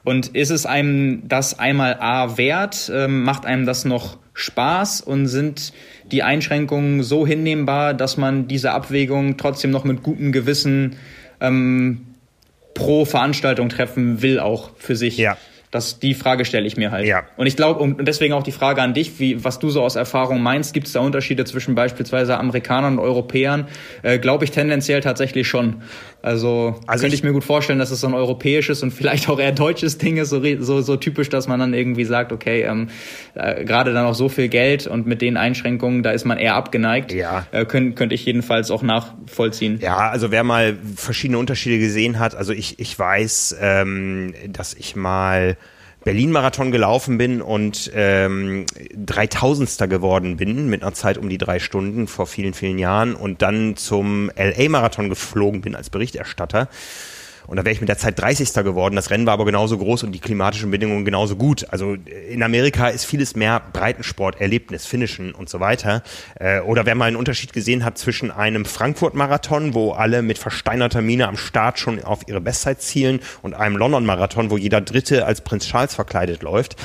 Und 0.06 0.28
ist 0.30 0.52
es 0.52 0.66
einem 0.66 1.28
das 1.28 1.60
einmal 1.60 1.98
A 2.00 2.38
wert? 2.38 2.90
Ähm, 2.96 3.24
macht 3.24 3.46
einem 3.46 3.66
das 3.66 3.84
noch 3.84 4.20
Spaß 4.34 5.02
und 5.02 5.28
sind 5.28 5.74
die 6.10 6.24
Einschränkungen 6.24 7.04
so 7.04 7.28
hinnehmbar, 7.28 7.94
dass 7.94 8.16
man 8.16 8.48
diese 8.48 8.72
Abwägung 8.72 9.36
trotzdem 9.36 9.72
noch 9.72 9.84
mit 9.84 10.02
gutem 10.02 10.32
Gewissen 10.32 10.96
ähm, 11.42 12.06
pro 12.74 13.04
Veranstaltung 13.04 13.68
treffen 13.68 14.22
will, 14.22 14.40
auch 14.40 14.72
für 14.78 14.96
sich? 14.96 15.18
Ja. 15.18 15.36
Das, 15.70 16.00
die 16.00 16.14
Frage 16.14 16.46
stelle 16.46 16.66
ich 16.66 16.78
mir 16.78 16.92
halt. 16.92 17.06
Ja. 17.06 17.24
Und 17.36 17.46
ich 17.46 17.58
glaube, 17.58 17.82
und 17.82 18.08
deswegen 18.08 18.34
auch 18.34 18.44
die 18.44 18.54
Frage 18.54 18.82
an 18.82 18.94
dich, 18.94 19.20
wie, 19.20 19.44
was 19.44 19.60
du 19.60 19.70
so 19.70 19.82
aus 19.82 19.98
Erfahrung 19.98 20.42
meinst, 20.42 20.74
gibt 20.74 20.88
es 20.88 20.94
da 20.94 21.02
Unterschiede 21.02 21.44
zwischen 21.44 21.76
beispielsweise 21.76 22.38
Amerikanern 22.38 22.94
und 22.94 23.00
Europäern? 23.04 23.68
Äh, 24.02 24.18
glaube 24.18 24.46
ich 24.46 24.52
tendenziell 24.52 25.02
tatsächlich 25.02 25.46
schon. 25.46 25.82
Also, 26.22 26.76
also 26.88 27.02
könnte 27.02 27.16
ich, 27.16 27.22
ich, 27.22 27.24
mir 27.24 27.34
gut 27.34 27.44
vorstellen, 27.44 27.80
dass 27.80 27.92
es 27.92 28.00
so 28.00 28.08
ein 28.08 28.14
europäisches 28.14 28.82
und 28.82 28.92
vielleicht 28.92 29.30
auch 29.30 29.40
eher 29.40 29.52
deutsches 29.52 29.98
Ding 29.98 30.18
ist, 30.18 30.30
so, 30.30 30.42
so, 30.60 30.82
so 30.82 30.96
typisch, 30.96 31.30
dass 31.30 31.48
man 31.48 31.60
dann 31.60 31.74
irgendwie 31.74 32.06
sagt, 32.06 32.32
okay, 32.32 32.64
ähm, 32.64 32.90
äh, 33.36 33.66
gerade 33.66 33.94
dann 33.94 34.06
auch 34.06 34.16
so 34.16 34.30
viel 34.30 34.48
Geld 34.48 34.88
und 34.88 35.06
mit 35.06 35.22
den 35.22 35.38
Einschränkungen, 35.38 36.02
da 36.02 36.12
ist 36.12 36.26
man 36.26 36.38
eher 36.38 36.56
abgeneigt. 36.56 37.12
Ja. 37.12 37.46
Äh, 37.52 37.66
könnte 37.66 37.94
könnt 37.94 38.14
ich 38.14 38.26
jedenfalls 38.26 38.72
auch 38.72 38.84
nachvollziehen. 38.84 39.80
Ja, 39.82 40.10
also 40.10 40.32
wer 40.32 40.44
mal 40.44 40.78
verschiedene 40.96 41.38
Unterschiede 41.38 41.78
gesehen 41.78 42.20
hat, 42.20 42.36
also 42.36 42.54
ich, 42.54 42.80
ich 42.80 42.98
weiß, 42.98 43.58
ähm, 43.62 44.34
dass 44.48 44.74
ich 44.74 44.96
mal 44.96 45.58
Berlin-Marathon 46.04 46.72
gelaufen 46.72 47.18
bin 47.18 47.42
und 47.42 47.92
ähm, 47.94 48.66
Dreitausendster 48.96 49.88
geworden 49.88 50.38
bin 50.38 50.70
mit 50.70 50.82
einer 50.82 50.94
Zeit 50.94 51.18
um 51.18 51.28
die 51.28 51.38
drei 51.38 51.60
Stunden 51.60 52.08
vor 52.08 52.28
vielen, 52.28 52.54
vielen 52.54 52.80
Jahren 52.80 53.16
und 53.16 53.42
dann 53.42 53.76
zum 53.76 54.32
LA-Marathon 54.38 55.10
geflogen 55.10 55.62
bin 55.62 55.76
als 55.76 55.90
Berichterstatter 55.90 56.70
und 57.48 57.56
da 57.56 57.64
wäre 57.64 57.74
ich 57.74 57.80
mit 57.80 57.90
der 57.90 57.98
Zeit 57.98 58.20
30. 58.20 58.54
geworden. 58.64 58.96
Das 58.96 59.10
Rennen 59.10 59.26
war 59.26 59.34
aber 59.34 59.46
genauso 59.46 59.78
groß 59.78 60.04
und 60.04 60.12
die 60.12 60.20
klimatischen 60.20 60.70
Bedingungen 60.70 61.06
genauso 61.06 61.38
gut. 61.38 61.66
Also 61.70 61.96
äh, 61.96 62.34
in 62.34 62.44
Amerika 62.44 62.90
ist 62.90 63.06
vieles 63.06 63.36
mehr 63.36 63.62
Breitensport, 63.72 64.40
Erlebnis, 64.42 64.86
Finishen 64.86 65.34
und 65.34 65.50
so 65.50 65.60
weiter. 65.60 66.04
Äh, 66.40 66.60
oder 66.60 66.86
wer 66.86 66.96
mal 66.96 67.06
einen 67.06 67.16
Unterschied 67.16 67.54
gesehen 67.54 67.86
hat 67.86 67.98
zwischen 67.98 68.32
einem 68.32 68.66
Frankfurt-Marathon, 68.66 69.74
wo 69.74 69.94
alle 69.94 70.22
mit 70.22 70.38
versteinerter 70.38 71.02
Miene 71.02 71.28
am 71.28 71.38
Start 71.38 71.80
schon 71.80 72.04
auf 72.04 72.28
ihre 72.28 72.42
Bestzeit 72.42 72.82
zielen, 72.82 73.22
und 73.42 73.54
einem 73.54 73.78
London-Marathon, 73.78 74.50
wo 74.50 74.58
jeder 74.58 74.82
Dritte 74.82 75.26
als 75.26 75.42
Prinz 75.42 75.68
Charles 75.68 75.96
verkleidet 75.96 76.44
läuft, 76.44 76.76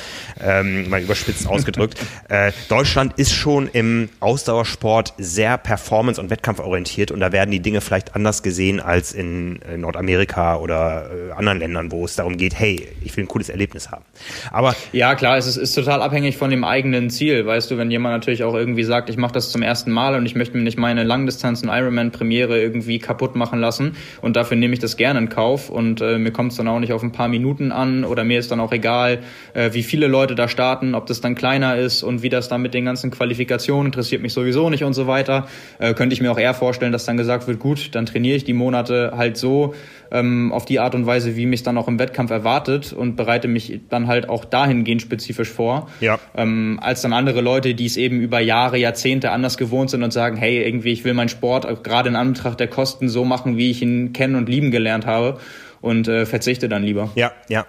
ähm, 0.41 0.89
mal 0.89 1.01
überspitzt 1.01 1.47
ausgedrückt. 1.47 1.99
Äh, 2.29 2.51
Deutschland 2.69 3.13
ist 3.17 3.33
schon 3.33 3.67
im 3.67 4.09
Ausdauersport 4.19 5.13
sehr 5.17 5.57
performance- 5.57 6.21
und 6.21 6.29
wettkampforientiert 6.29 7.11
und 7.11 7.19
da 7.19 7.31
werden 7.31 7.51
die 7.51 7.59
Dinge 7.59 7.81
vielleicht 7.81 8.15
anders 8.15 8.43
gesehen 8.43 8.79
als 8.79 9.11
in 9.11 9.59
Nordamerika 9.77 10.52
oder 10.61 11.09
äh, 11.11 11.31
anderen 11.31 11.59
Ländern, 11.59 11.91
wo 11.91 12.05
es 12.05 12.15
darum 12.15 12.37
geht, 12.37 12.57
hey, 12.57 12.87
ich 13.03 13.15
will 13.15 13.25
ein 13.25 13.27
cooles 13.27 13.49
Erlebnis 13.49 13.91
haben. 13.91 14.03
Aber 14.51 14.75
ja, 14.91 15.15
klar, 15.15 15.37
es 15.37 15.47
ist, 15.47 15.57
ist 15.57 15.73
total 15.73 16.01
abhängig 16.01 16.37
von 16.37 16.49
dem 16.49 16.63
eigenen 16.63 17.09
Ziel. 17.09 17.45
Weißt 17.45 17.69
du, 17.71 17.77
wenn 17.77 17.91
jemand 17.91 18.13
natürlich 18.13 18.43
auch 18.43 18.55
irgendwie 18.55 18.83
sagt, 18.83 19.09
ich 19.09 19.17
mache 19.17 19.33
das 19.33 19.51
zum 19.51 19.61
ersten 19.61 19.91
Mal 19.91 20.15
und 20.15 20.25
ich 20.25 20.35
möchte 20.35 20.57
mir 20.57 20.63
nicht 20.63 20.77
meine 20.77 21.03
Langdistanzen 21.03 21.69
Ironman-Premiere 21.69 22.59
irgendwie 22.61 22.99
kaputt 22.99 23.35
machen 23.35 23.59
lassen 23.59 23.95
und 24.21 24.35
dafür 24.35 24.57
nehme 24.57 24.73
ich 24.73 24.79
das 24.79 24.97
gerne 24.97 25.19
in 25.19 25.29
Kauf 25.29 25.69
und 25.69 26.01
äh, 26.01 26.17
mir 26.17 26.31
kommt 26.31 26.51
es 26.51 26.57
dann 26.57 26.67
auch 26.67 26.79
nicht 26.79 26.93
auf 26.93 27.03
ein 27.03 27.11
paar 27.11 27.27
Minuten 27.27 27.71
an 27.71 28.03
oder 28.05 28.23
mir 28.23 28.39
ist 28.39 28.51
dann 28.51 28.59
auch 28.59 28.71
egal, 28.71 29.19
äh, 29.53 29.73
wie 29.73 29.83
viele 29.83 30.07
Leute 30.07 30.35
da 30.35 30.47
starten, 30.47 30.95
ob 30.95 31.05
das 31.05 31.21
dann 31.21 31.35
kleiner 31.35 31.77
ist 31.77 32.03
und 32.03 32.23
wie 32.23 32.29
das 32.29 32.47
dann 32.47 32.61
mit 32.61 32.73
den 32.73 32.85
ganzen 32.85 33.11
Qualifikationen 33.11 33.87
interessiert 33.87 34.21
mich 34.21 34.33
sowieso 34.33 34.69
nicht 34.69 34.83
und 34.83 34.93
so 34.93 35.07
weiter. 35.07 35.47
Äh, 35.79 35.93
könnte 35.93 36.13
ich 36.13 36.21
mir 36.21 36.31
auch 36.31 36.39
eher 36.39 36.53
vorstellen, 36.53 36.91
dass 36.91 37.05
dann 37.05 37.17
gesagt 37.17 37.47
wird, 37.47 37.59
gut, 37.59 37.95
dann 37.95 38.05
trainiere 38.05 38.37
ich 38.37 38.43
die 38.43 38.53
Monate 38.53 39.13
halt 39.15 39.37
so, 39.37 39.73
ähm, 40.11 40.42
auf 40.51 40.65
die 40.65 40.79
Art 40.79 40.95
und 40.95 41.05
Weise, 41.05 41.35
wie 41.35 41.45
mich 41.45 41.63
dann 41.63 41.77
auch 41.77 41.87
im 41.87 41.99
Wettkampf 41.99 42.31
erwartet 42.31 42.93
und 42.93 43.15
bereite 43.15 43.47
mich 43.47 43.81
dann 43.89 44.07
halt 44.07 44.29
auch 44.29 44.45
dahingehend 44.45 45.01
spezifisch 45.01 45.49
vor. 45.49 45.89
Ja. 46.01 46.19
Ähm, 46.35 46.79
als 46.81 47.01
dann 47.01 47.13
andere 47.13 47.41
Leute, 47.41 47.75
die 47.75 47.85
es 47.85 47.97
eben 47.97 48.19
über 48.19 48.39
Jahre, 48.39 48.77
Jahrzehnte 48.77 49.31
anders 49.31 49.57
gewohnt 49.57 49.89
sind 49.89 50.03
und 50.03 50.11
sagen, 50.11 50.37
hey, 50.37 50.63
irgendwie, 50.63 50.91
ich 50.91 51.03
will 51.03 51.13
meinen 51.13 51.29
Sport 51.29 51.83
gerade 51.83 52.09
in 52.09 52.15
Anbetracht 52.15 52.59
der 52.59 52.67
Kosten 52.67 53.09
so 53.09 53.25
machen, 53.25 53.57
wie 53.57 53.71
ich 53.71 53.81
ihn 53.81 54.13
kennen 54.13 54.35
und 54.35 54.49
lieben 54.49 54.71
gelernt 54.71 55.05
habe 55.05 55.39
und 55.81 56.07
äh, 56.07 56.25
verzichte 56.25 56.69
dann 56.69 56.83
lieber. 56.83 57.11
Ja, 57.15 57.31
ja. 57.47 57.65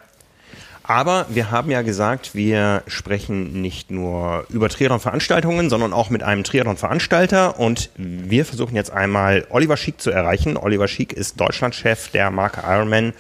Aber 0.87 1.25
wir 1.31 1.51
haben 1.51 1.71
ja 1.71 1.81
gesagt, 1.81 2.35
wir 2.35 2.83
sprechen 2.87 3.63
nicht 3.63 3.91
nur 3.91 4.45
über 4.51 4.69
Triathlon-Veranstaltungen, 4.69 5.71
sondern 5.71 5.95
auch 5.95 6.11
mit 6.11 6.23
einem 6.23 6.45
Triathlon-Veranstalter. 6.45 7.59
Und 7.59 7.89
wir 7.97 8.45
versuchen 8.45 8.77
jetzt 8.77 8.91
einmal 8.91 9.47
Oliver 9.49 9.79
Schick 9.79 9.99
zu 9.99 10.11
erreichen. 10.11 10.59
Oliver 10.59 10.87
Schick 10.87 11.15
ist 11.15 11.41
Deutschlandchef 11.41 12.11
der 12.11 12.31
Marke 12.31 12.63
Ironman. 12.67 13.15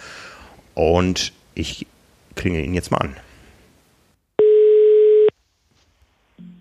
Und 0.74 1.32
ich 1.54 1.86
klinge 2.36 2.60
ihn 2.60 2.74
jetzt 2.74 2.90
mal 2.90 2.98
an. 2.98 3.16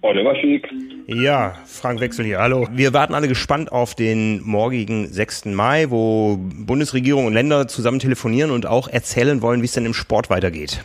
Oliver 0.04 0.36
Schick. 0.36 0.70
Ja, 1.08 1.54
Frank 1.66 2.02
Wechsel 2.02 2.26
hier. 2.26 2.40
Hallo. 2.40 2.68
Wir 2.74 2.94
warten 2.94 3.14
alle 3.14 3.30
gespannt 3.30 3.72
auf 3.72 3.96
den 3.96 4.42
morgigen 4.44 5.08
6. 5.08 5.46
Mai, 5.46 5.86
wo 5.90 6.38
Bundesregierung 6.38 7.26
und 7.26 7.34
Länder 7.34 7.70
zusammen 7.70 8.00
telefonieren 8.00 8.52
und 8.52 8.66
auch 8.66 8.90
erzählen 8.90 9.42
wollen, 9.42 9.62
wie 9.62 9.66
es 9.66 9.74
denn 9.74 9.86
im 9.86 9.94
Sport 9.94 10.30
weitergeht. 10.30 10.84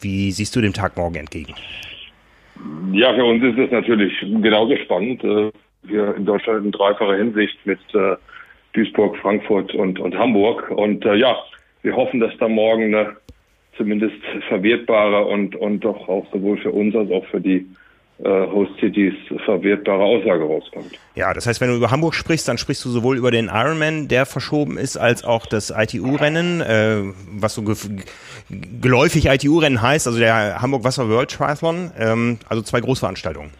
Wie 0.00 0.30
siehst 0.30 0.56
du 0.56 0.62
dem 0.62 0.72
Tag 0.72 0.96
morgen 0.96 1.16
entgegen? 1.16 1.54
Ja, 2.92 3.12
für 3.14 3.24
uns 3.24 3.44
ist 3.44 3.58
es 3.58 3.70
natürlich 3.70 4.18
genauso 4.20 4.76
spannend. 4.78 5.22
Äh, 5.22 5.50
wir 5.82 6.14
in 6.16 6.24
Deutschland 6.24 6.64
in 6.64 6.72
dreifacher 6.72 7.16
Hinsicht 7.16 7.58
mit 7.66 7.80
äh, 7.94 8.16
Duisburg, 8.72 9.18
Frankfurt 9.18 9.74
und, 9.74 10.00
und 10.00 10.16
Hamburg. 10.16 10.70
Und 10.70 11.04
äh, 11.04 11.16
ja, 11.16 11.36
wir 11.82 11.94
hoffen, 11.94 12.18
dass 12.18 12.32
da 12.38 12.48
morgen 12.48 12.94
eine 12.94 13.16
zumindest 13.76 14.16
verwertbare 14.48 15.26
und, 15.26 15.54
und 15.54 15.80
doch 15.80 16.08
auch 16.08 16.26
sowohl 16.32 16.56
für 16.56 16.70
uns 16.70 16.96
als 16.96 17.10
auch 17.10 17.26
für 17.26 17.42
die 17.42 17.66
Host 18.22 18.70
Cities 18.78 19.14
verwertbare 19.44 20.02
Aussage 20.02 20.44
rauskommt. 20.44 20.92
Ja, 21.16 21.34
das 21.34 21.46
heißt, 21.46 21.60
wenn 21.60 21.70
du 21.70 21.76
über 21.76 21.90
Hamburg 21.90 22.14
sprichst, 22.14 22.46
dann 22.46 22.58
sprichst 22.58 22.84
du 22.84 22.88
sowohl 22.88 23.16
über 23.16 23.32
den 23.32 23.46
Ironman, 23.46 24.06
der 24.06 24.24
verschoben 24.24 24.78
ist, 24.78 24.96
als 24.96 25.24
auch 25.24 25.46
das 25.46 25.70
ITU-Rennen, 25.76 26.60
äh, 26.60 27.02
was 27.38 27.54
so 27.54 27.62
ge 27.62 27.74
geläufig 28.80 29.26
ITU-Rennen 29.26 29.82
heißt, 29.82 30.06
also 30.06 30.18
der 30.18 30.62
Hamburg 30.62 30.84
Wasser 30.84 31.08
World 31.08 31.30
Triathlon, 31.30 31.90
ähm, 31.98 32.38
also 32.48 32.62
zwei 32.62 32.80
Großveranstaltungen. 32.80 33.50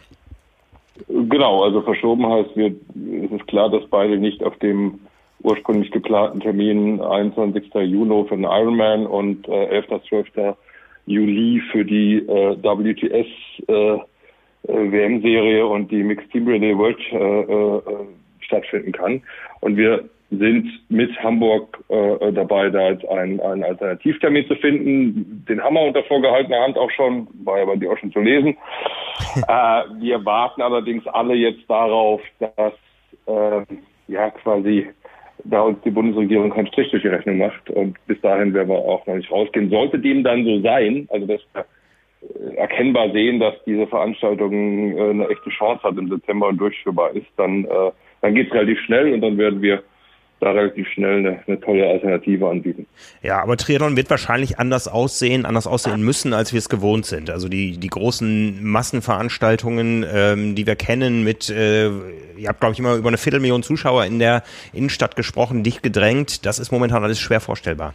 Genau, 1.08 1.64
also 1.64 1.82
verschoben 1.82 2.26
heißt, 2.26 2.56
es 2.56 3.30
ist 3.32 3.46
klar, 3.48 3.70
dass 3.70 3.82
beide 3.90 4.18
nicht 4.18 4.42
auf 4.44 4.56
dem 4.58 5.00
ursprünglich 5.42 5.90
geplanten 5.90 6.40
Termin 6.40 7.00
21. 7.00 7.74
Juni 7.74 8.24
für 8.28 8.36
den 8.36 8.44
Ironman 8.44 9.06
und 9.06 9.48
äh, 9.48 9.66
11. 9.66 9.86
12. 10.08 10.56
Juli 11.06 11.60
für 11.70 11.84
die 11.84 12.18
äh, 12.18 12.56
WTS 12.62 13.26
äh, 13.68 13.72
äh, 13.72 13.98
WM-Serie 14.66 15.66
und 15.66 15.90
die 15.90 16.02
Mixed 16.02 16.30
Team 16.30 16.48
Relay 16.48 16.76
World 16.76 16.98
äh, 17.12 17.16
äh, 17.16 18.06
stattfinden 18.40 18.92
kann. 18.92 19.22
Und 19.60 19.76
wir 19.76 20.04
sind 20.30 20.68
mit 20.88 21.16
Hamburg 21.22 21.78
äh, 21.88 22.32
dabei, 22.32 22.70
da 22.70 22.90
jetzt 22.90 23.06
einen, 23.08 23.40
einen 23.40 23.62
Alternativtermin 23.62 24.46
zu 24.46 24.56
finden. 24.56 25.44
Den 25.48 25.62
haben 25.62 25.74
wir 25.74 25.82
unter 25.82 26.02
vorgehaltener 26.04 26.60
Hand 26.60 26.76
auch 26.76 26.90
schon, 26.90 27.28
war 27.44 27.58
ja 27.58 27.64
bei 27.64 27.76
dir 27.76 27.92
auch 27.92 27.98
schon 27.98 28.12
zu 28.12 28.20
lesen. 28.20 28.56
äh, 29.36 29.82
wir 30.00 30.24
warten 30.24 30.62
allerdings 30.62 31.06
alle 31.08 31.34
jetzt 31.34 31.68
darauf, 31.68 32.20
dass 32.40 32.72
äh, 33.26 33.64
ja 34.08 34.30
quasi 34.30 34.88
da 35.44 35.60
uns 35.60 35.78
die 35.84 35.90
Bundesregierung 35.90 36.50
keinen 36.50 36.68
Strich 36.68 36.90
durch 36.90 37.02
die 37.02 37.08
Rechnung 37.08 37.38
macht. 37.38 37.68
Und 37.70 37.96
bis 38.06 38.20
dahin 38.20 38.54
werden 38.54 38.68
wir 38.68 38.78
auch 38.78 39.06
noch 39.06 39.14
nicht 39.14 39.30
rausgehen. 39.30 39.70
Sollte 39.70 39.98
dem 39.98 40.24
dann 40.24 40.44
so 40.44 40.60
sein, 40.60 41.06
also 41.10 41.26
dass 41.26 41.40
wir 41.52 41.64
erkennbar 42.56 43.10
sehen, 43.12 43.40
dass 43.40 43.54
diese 43.66 43.86
Veranstaltung 43.86 44.96
äh, 44.96 45.10
eine 45.10 45.28
echte 45.28 45.50
Chance 45.50 45.82
hat 45.82 45.96
im 45.96 46.08
September 46.08 46.48
und 46.48 46.58
durchführbar 46.58 47.14
ist, 47.14 47.26
dann, 47.36 47.64
äh, 47.64 47.90
dann 48.20 48.34
geht 48.34 48.48
es 48.48 48.54
relativ 48.54 48.80
schnell 48.80 49.12
und 49.12 49.20
dann 49.20 49.38
werden 49.38 49.62
wir 49.62 49.82
da 50.40 50.50
relativ 50.50 50.88
schnell 50.88 51.18
eine, 51.18 51.40
eine, 51.46 51.60
tolle 51.60 51.88
Alternative 51.88 52.48
anbieten. 52.48 52.86
Ja, 53.22 53.42
aber 53.42 53.56
Triathlon 53.56 53.96
wird 53.96 54.10
wahrscheinlich 54.10 54.58
anders 54.58 54.88
aussehen, 54.88 55.46
anders 55.46 55.66
aussehen 55.66 56.02
müssen, 56.02 56.34
als 56.34 56.52
wir 56.52 56.58
es 56.58 56.68
gewohnt 56.68 57.06
sind. 57.06 57.30
Also 57.30 57.48
die, 57.48 57.78
die 57.78 57.88
großen 57.88 58.62
Massenveranstaltungen, 58.62 60.04
ähm, 60.12 60.54
die 60.54 60.66
wir 60.66 60.76
kennen 60.76 61.24
mit, 61.24 61.48
äh, 61.50 61.86
ihr 61.86 62.48
habt, 62.48 62.60
glaube 62.60 62.72
ich, 62.72 62.78
immer 62.78 62.96
über 62.96 63.08
eine 63.08 63.16
Viertelmillion 63.16 63.62
Zuschauer 63.62 64.04
in 64.04 64.18
der 64.18 64.42
Innenstadt 64.72 65.16
gesprochen, 65.16 65.62
dicht 65.62 65.82
gedrängt, 65.82 66.44
das 66.44 66.58
ist 66.58 66.72
momentan 66.72 67.02
alles 67.02 67.20
schwer 67.20 67.40
vorstellbar. 67.40 67.94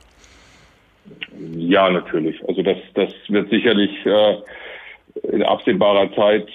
Ja, 1.55 1.89
natürlich. 1.89 2.37
Also 2.47 2.61
das, 2.61 2.77
das 2.99 3.13
wird 3.29 3.49
sicherlich 3.49 3.91
äh, 4.05 4.37
in 5.31 5.43
absehbarer 5.43 6.13
Zeit 6.13 6.47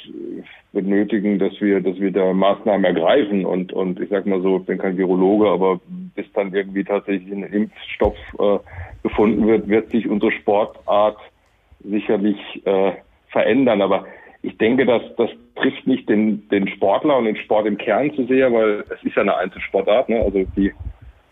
benötigen, 0.73 1.39
dass 1.39 1.61
wir, 1.61 1.81
dass 1.81 1.99
wir 1.99 2.11
da 2.11 2.33
Maßnahmen 2.33 2.85
ergreifen 2.85 3.45
und 3.47 3.73
und 3.73 4.01
ich 4.01 4.11
sag 4.11 4.27
mal 4.27 4.43
so, 4.43 4.59
ich 4.59 4.67
bin 4.67 4.79
kein 4.79 4.97
Virologe, 4.97 5.49
aber 5.49 5.81
bis 6.15 6.27
dann 6.35 6.53
irgendwie 6.53 6.85
tatsächlich 6.85 7.33
ein 7.33 7.45
Impfstoff 7.45 8.17
äh, 8.39 8.59
gefunden 9.03 9.47
wird, 9.47 9.69
wird 9.69 9.91
sich 9.91 10.09
unsere 10.09 10.33
Sportart 10.33 11.19
sicherlich 11.85 12.39
äh, 12.65 12.93
verändern. 13.29 13.83
Aber 13.83 14.07
ich 14.43 14.57
denke, 14.59 14.85
dass 14.85 15.03
das 15.17 15.31
trifft 15.57 15.87
nicht 15.87 16.09
den, 16.09 16.49
den 16.49 16.69
Sportler 16.69 17.19
und 17.19 17.27
den 17.27 17.37
Sport 17.37 17.67
im 17.67 17.79
Kern 17.79 18.13
zu 18.15 18.27
sehr, 18.27 18.53
weil 18.53 18.85
es 18.91 19.03
ist 19.05 19.17
ja 19.17 19.23
eine 19.23 19.37
Einzelsportart. 19.37 20.09
Ne? 20.09 20.21
Also 20.21 20.45
die, 20.57 20.73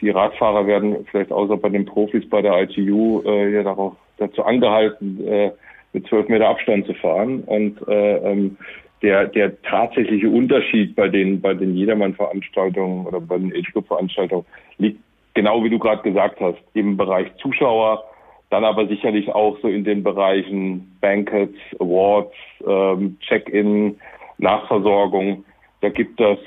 die 0.01 0.11
Radfahrer 0.11 0.67
werden 0.67 1.07
vielleicht 1.11 1.33
außer 1.33 1.57
bei 1.57 1.69
den 1.69 1.85
Profis 1.85 2.29
bei 2.29 2.43
der 2.43 2.63
ITU 2.63 3.23
äh, 3.25 3.53
ja 3.53 3.63
darauf, 3.63 3.95
dazu 4.23 4.45
angehalten, 4.45 5.27
äh, 5.27 5.53
mit 5.93 6.07
zwölf 6.07 6.29
Meter 6.29 6.49
Abstand 6.49 6.87
zu 6.87 6.95
fahren. 6.95 7.43
Und 7.45 7.87
äh, 7.89 8.17
ähm, 8.19 8.57
der, 9.03 9.27
der 9.27 9.61
tatsächliche 9.63 10.31
Unterschied 10.31 10.95
bei 10.95 11.09
den, 11.09 11.41
bei 11.41 11.55
den 11.55 11.77
Jedermann-Veranstaltungen 11.77 13.07
oder 13.07 13.21
bei 13.21 13.37
den 13.37 13.53
Age-Group-Veranstaltungen 13.53 14.47
liegt 14.79 15.01
genau 15.35 15.65
wie 15.65 15.71
du 15.71 15.79
gerade 15.79 16.03
gesagt 16.03 16.41
hast, 16.41 16.59
im 16.75 16.97
Bereich 16.97 17.29
Zuschauer, 17.37 18.05
dann 18.51 18.65
aber 18.65 18.87
sicherlich 18.87 19.31
auch 19.31 19.59
so 19.61 19.69
in 19.69 19.85
den 19.85 20.03
Bereichen 20.03 20.97
Bankets, 21.01 21.57
Awards, 21.79 22.35
ähm, 22.67 23.17
Check-in, 23.21 23.99
Nachversorgung. 24.39 25.45
Da 25.81 25.89
gibt 25.89 26.21
es 26.21 26.39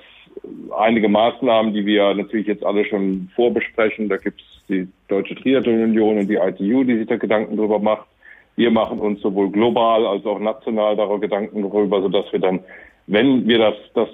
einige 0.78 1.10
Maßnahmen, 1.10 1.74
die 1.74 1.86
wir 1.86 2.14
natürlich 2.14 2.48
jetzt 2.48 2.66
alle 2.66 2.86
schon 2.86 3.30
vorbesprechen. 3.36 4.10
Da 4.10 4.18
gibt 4.18 4.42
es 4.42 4.48
die 4.68 4.88
Deutsche 5.08 5.36
Triathlon 5.36 5.84
Union 5.84 6.18
und 6.18 6.28
die 6.28 6.36
ITU, 6.36 6.84
die 6.84 6.98
sich 6.98 7.08
da 7.08 7.18
Gedanken 7.18 7.58
drüber 7.58 7.80
macht. 7.80 8.08
Wir 8.56 8.72
machen 8.72 9.00
uns 9.00 9.22
sowohl 9.22 9.50
global 9.52 10.06
als 10.06 10.26
auch 10.26 10.40
national 10.40 10.96
darüber 10.96 11.20
Gedanken 11.20 11.62
darüber, 11.62 12.02
sodass 12.02 12.32
wir 12.32 12.40
dann, 12.40 12.62
wenn 13.08 13.48
wir 13.48 13.60
das, 13.60 13.76
das 13.94 14.10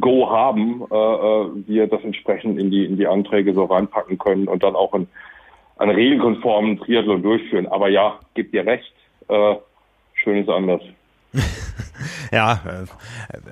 Go 0.00 0.28
haben, 0.28 0.82
äh, 0.90 0.94
äh, 0.94 1.48
wir 1.66 1.86
das 1.86 2.02
entsprechend 2.02 2.58
in 2.58 2.70
die, 2.70 2.84
in 2.84 2.96
die 2.96 3.06
Anträge 3.06 3.54
so 3.54 3.64
reinpacken 3.64 4.18
können 4.18 4.48
und 4.48 4.62
dann 4.62 4.74
auch 4.74 4.92
einen, 4.92 5.08
einen 5.78 5.94
regelkonformen 5.94 6.78
Triathlon 6.78 7.22
durchführen. 7.22 7.66
Aber 7.66 7.88
ja, 7.88 8.18
gibt 8.34 8.54
dir 8.54 8.66
recht, 8.66 8.92
äh, 9.28 9.54
schön 10.14 10.42
ist 10.42 10.48
anders. 10.48 10.82
ja, 12.32 12.60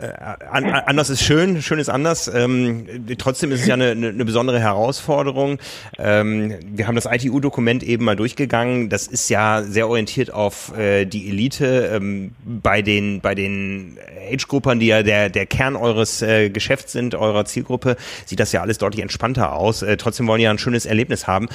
äh, 0.00 0.06
äh, 0.06 0.12
an, 0.50 0.64
anders 0.64 1.10
ist 1.10 1.22
schön, 1.22 1.62
schön 1.62 1.78
ist 1.78 1.88
anders. 1.88 2.28
Ähm, 2.28 2.86
trotzdem 3.18 3.52
ist 3.52 3.60
es 3.60 3.66
ja 3.66 3.74
eine, 3.74 3.90
eine 3.90 4.24
besondere 4.24 4.60
Herausforderung. 4.60 5.58
Ähm, 5.98 6.54
wir 6.66 6.86
haben 6.86 6.94
das 6.94 7.06
ITU-Dokument 7.06 7.82
eben 7.82 8.04
mal 8.04 8.16
durchgegangen. 8.16 8.88
Das 8.88 9.06
ist 9.06 9.28
ja 9.28 9.62
sehr 9.62 9.88
orientiert 9.88 10.32
auf 10.32 10.76
äh, 10.76 11.04
die 11.04 11.28
Elite. 11.28 11.90
Ähm, 11.94 12.32
bei 12.44 12.82
den 12.82 13.20
bei 13.20 13.34
den 13.34 13.98
Age-Gruppern, 14.30 14.80
die 14.80 14.86
ja 14.86 15.02
der 15.02 15.28
der 15.30 15.46
Kern 15.46 15.76
eures 15.76 16.22
äh, 16.22 16.50
Geschäfts 16.50 16.92
sind, 16.92 17.14
eurer 17.14 17.44
Zielgruppe, 17.44 17.96
sieht 18.26 18.40
das 18.40 18.52
ja 18.52 18.62
alles 18.62 18.78
deutlich 18.78 19.02
entspannter 19.02 19.52
aus. 19.52 19.82
Äh, 19.82 19.96
trotzdem 19.96 20.26
wollen 20.26 20.38
die 20.38 20.44
ja 20.44 20.50
ein 20.50 20.58
schönes 20.58 20.86
Erlebnis 20.86 21.26
haben 21.26 21.48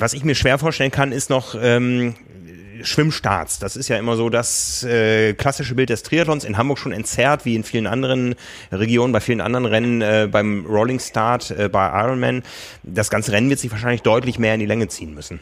was 0.00 0.12
ich 0.12 0.24
mir 0.24 0.34
schwer 0.34 0.58
vorstellen 0.58 0.90
kann, 0.90 1.12
ist 1.12 1.30
noch, 1.30 1.56
ähm, 1.60 2.14
Schwimmstarts. 2.82 3.58
Das 3.58 3.76
ist 3.76 3.88
ja 3.88 3.98
immer 3.98 4.16
so 4.16 4.30
das 4.30 4.84
äh, 4.84 5.34
klassische 5.34 5.74
Bild 5.74 5.90
des 5.90 6.02
Triathlons 6.02 6.44
in 6.44 6.58
Hamburg 6.58 6.78
schon 6.78 6.92
entzerrt, 6.92 7.44
wie 7.44 7.54
in 7.54 7.64
vielen 7.64 7.86
anderen 7.86 8.34
Regionen, 8.72 9.12
bei 9.12 9.20
vielen 9.20 9.40
anderen 9.40 9.66
Rennen, 9.66 10.02
äh, 10.02 10.28
beim 10.30 10.66
Rolling 10.66 10.98
Start, 10.98 11.50
äh, 11.50 11.68
bei 11.68 11.86
Ironman. 11.86 12.42
Das 12.82 13.10
ganze 13.10 13.32
Rennen 13.32 13.50
wird 13.50 13.58
sich 13.58 13.70
wahrscheinlich 13.70 14.02
deutlich 14.02 14.38
mehr 14.38 14.54
in 14.54 14.60
die 14.60 14.66
Länge 14.66 14.88
ziehen 14.88 15.14
müssen. 15.14 15.40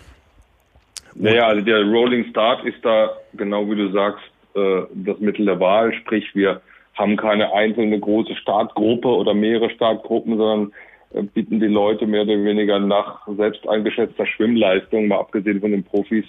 Naja, 1.15 1.47
also 1.47 1.63
der 1.63 1.83
Rolling 1.83 2.27
Start 2.31 2.65
ist 2.65 2.85
da, 2.85 3.11
genau 3.35 3.69
wie 3.71 3.77
du 3.77 3.91
sagst, 3.91 4.25
äh, 4.55 4.83
das 4.95 5.19
Mittel 5.19 5.47
der 5.47 5.61
Wahl. 5.61 5.93
Sprich, 5.95 6.35
wir 6.35 6.61
haben 6.95 7.17
keine 7.17 7.53
einzelne 7.53 7.99
große 7.99 8.37
Startgruppe 8.37 9.09
oder 9.09 9.35
mehrere 9.35 9.71
Startgruppen, 9.71 10.37
sondern 10.37 10.73
äh, 11.15 11.23
bieten 11.23 11.61
die 11.61 11.67
Leute 11.67 12.07
mehr 12.07 12.23
oder 12.23 12.43
weniger 12.43 12.79
nach 12.79 13.27
selbst 13.37 13.69
eingeschätzter 13.69 14.27
Schwimmleistung, 14.27 15.09
mal 15.09 15.19
abgesehen 15.19 15.61
von 15.61 15.71
den 15.71 15.85
Profis, 15.85 16.25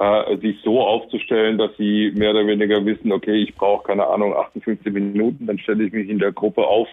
äh, 0.00 0.38
sich 0.38 0.58
so 0.64 0.80
aufzustellen, 0.80 1.58
dass 1.58 1.76
sie 1.76 2.10
mehr 2.16 2.30
oder 2.30 2.46
weniger 2.46 2.84
wissen, 2.86 3.12
okay, 3.12 3.42
ich 3.42 3.54
brauche 3.54 3.86
keine 3.86 4.06
Ahnung 4.06 4.34
58 4.34 4.90
Minuten, 4.92 5.46
dann 5.46 5.58
stelle 5.58 5.84
ich 5.84 5.92
mich 5.92 6.08
in 6.08 6.18
der 6.18 6.32
Gruppe 6.32 6.66
auf, 6.66 6.88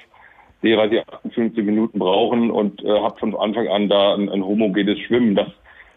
derer 0.61 0.89
die 0.89 0.99
58 0.99 1.63
Minuten 1.63 1.99
brauchen 1.99 2.51
und 2.51 2.84
äh, 2.84 2.99
habe 2.99 3.17
von 3.17 3.34
Anfang 3.35 3.69
an 3.69 3.88
da 3.88 4.13
ein, 4.13 4.27
ein 4.27 4.43
homogenes 4.43 4.99
Schwimmen. 4.99 5.35
Das, 5.35 5.47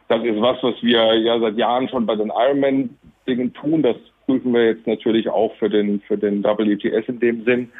das 0.07 0.23
ist 0.23 0.41
was, 0.41 0.63
was 0.63 0.81
wir 0.83 1.15
ja 1.19 1.41
seit 1.41 1.57
Jahren 1.57 1.89
schon 1.89 2.07
bei 2.07 2.15
den 2.15 2.29
Ironman-Dingen 2.31 3.55
tun. 3.55 3.83
Das 3.83 3.97
prüfen 4.27 4.55
wir 4.55 4.67
jetzt 4.67 4.87
natürlich 4.87 5.29
auch 5.29 5.53
für 5.57 5.69
den 5.69 6.01
für 6.03 6.17
den 6.17 6.45
WTS 6.45 7.09
in 7.09 7.19
dem 7.19 7.45
Sinn. 7.45 7.73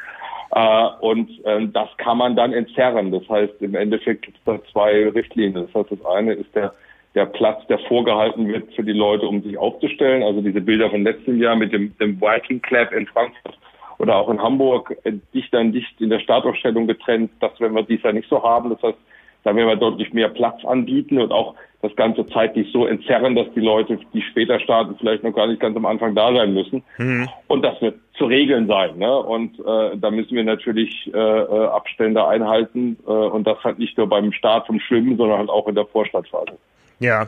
Äh, 0.53 0.87
und 0.99 1.29
ähm, 1.45 1.71
das 1.71 1.87
kann 1.97 2.17
man 2.17 2.35
dann 2.35 2.51
entzerren. 2.51 3.11
Das 3.11 3.27
heißt, 3.29 3.61
im 3.61 3.75
Endeffekt 3.75 4.23
gibt 4.23 4.37
es 4.39 4.43
da 4.43 4.59
zwei 4.73 5.07
Richtlinien. 5.07 5.67
Das 5.67 5.73
heißt, 5.73 5.91
das 5.91 6.05
eine 6.05 6.33
ist 6.33 6.53
der 6.53 6.73
der 7.15 7.25
Platz, 7.25 7.65
der 7.67 7.79
vorgehalten 7.79 8.47
wird 8.47 8.73
für 8.73 8.83
die 8.83 8.93
Leute, 8.93 9.27
um 9.27 9.41
sich 9.41 9.57
aufzustellen. 9.57 10.23
Also 10.23 10.41
diese 10.41 10.61
Bilder 10.61 10.89
von 10.89 11.03
letztem 11.03 11.41
Jahr 11.41 11.55
mit 11.55 11.73
dem, 11.73 11.95
dem 11.97 12.21
Viking 12.21 12.61
Club 12.61 12.91
in 12.93 13.05
Frankfurt 13.07 13.57
oder 13.97 14.15
auch 14.15 14.29
in 14.29 14.41
Hamburg, 14.41 14.95
äh, 15.03 15.13
dicht 15.33 15.53
an 15.53 15.71
dicht 15.71 15.99
in 15.99 16.09
der 16.09 16.19
Startaufstellung 16.19 16.87
getrennt. 16.87 17.31
Das 17.39 17.59
werden 17.59 17.75
wir 17.75 17.83
dies 17.83 18.01
Jahr 18.01 18.13
nicht 18.13 18.29
so 18.29 18.41
haben. 18.41 18.69
Das 18.69 18.81
heißt, 18.81 18.97
da 19.43 19.55
werden 19.55 19.67
wir 19.67 19.75
deutlich 19.75 20.13
mehr 20.13 20.29
Platz 20.29 20.63
anbieten 20.65 21.19
und 21.19 21.31
auch 21.31 21.55
das 21.81 21.95
Ganze 21.95 22.25
zeitlich 22.27 22.71
so 22.71 22.85
entzerren, 22.85 23.35
dass 23.35 23.47
die 23.55 23.59
Leute, 23.59 23.97
die 24.13 24.21
später 24.21 24.59
starten, 24.59 24.95
vielleicht 24.99 25.23
noch 25.23 25.33
gar 25.33 25.47
nicht 25.47 25.59
ganz 25.59 25.75
am 25.75 25.87
Anfang 25.87 26.13
da 26.13 26.31
sein 26.31 26.53
müssen. 26.53 26.83
Mhm. 26.97 27.27
Und 27.47 27.63
das 27.63 27.81
wird 27.81 27.95
zu 28.17 28.25
regeln 28.25 28.67
sein. 28.67 28.99
Ne? 28.99 29.17
Und 29.17 29.59
äh, 29.59 29.97
da 29.97 30.11
müssen 30.11 30.35
wir 30.35 30.43
natürlich 30.43 31.11
äh, 31.11 31.17
äh 31.17 31.67
Abstände 31.67 32.25
einhalten 32.27 32.97
äh, 33.07 33.11
und 33.11 33.47
das 33.47 33.63
halt 33.63 33.79
nicht 33.79 33.97
nur 33.97 34.07
beim 34.07 34.31
Start 34.31 34.67
vom 34.67 34.79
Schwimmen, 34.79 35.17
sondern 35.17 35.39
halt 35.39 35.49
auch 35.49 35.67
in 35.67 35.75
der 35.75 35.85
Vorstadtphase. 35.85 36.53
Ja. 37.01 37.25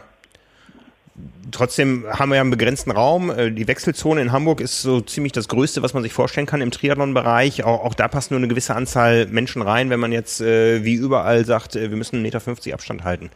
Trotzdem 1.51 2.05
haben 2.07 2.29
wir 2.29 2.35
ja 2.35 2.41
einen 2.41 2.51
begrenzten 2.51 2.91
Raum. 2.91 3.29
Äh, 3.29 3.51
die 3.51 3.67
Wechselzone 3.67 4.21
in 4.21 4.31
Hamburg 4.31 4.61
ist 4.61 4.81
so 4.81 5.01
ziemlich 5.01 5.31
das 5.31 5.47
Größte, 5.47 5.83
was 5.83 5.93
man 5.93 6.03
sich 6.03 6.13
vorstellen 6.13 6.47
kann 6.47 6.61
im 6.61 6.71
Triathlon-Bereich. 6.71 7.63
Auch, 7.63 7.83
auch, 7.83 7.93
da 7.93 8.07
passt 8.07 8.31
nur 8.31 8.39
eine 8.39 8.47
gewisse 8.47 8.75
Anzahl 8.75 9.27
Menschen 9.27 9.61
rein, 9.61 9.89
wenn 9.89 9.99
man 9.99 10.11
jetzt 10.11 10.41
äh, 10.41 10.85
wie 10.85 10.93
überall 10.93 11.43
sagt, 11.43 11.75
äh, 11.75 11.89
wir 11.89 11.97
müssen 11.97 12.23
1,50 12.23 12.51
Meter 12.53 12.73
Abstand 12.73 13.03
halten. 13.03 13.29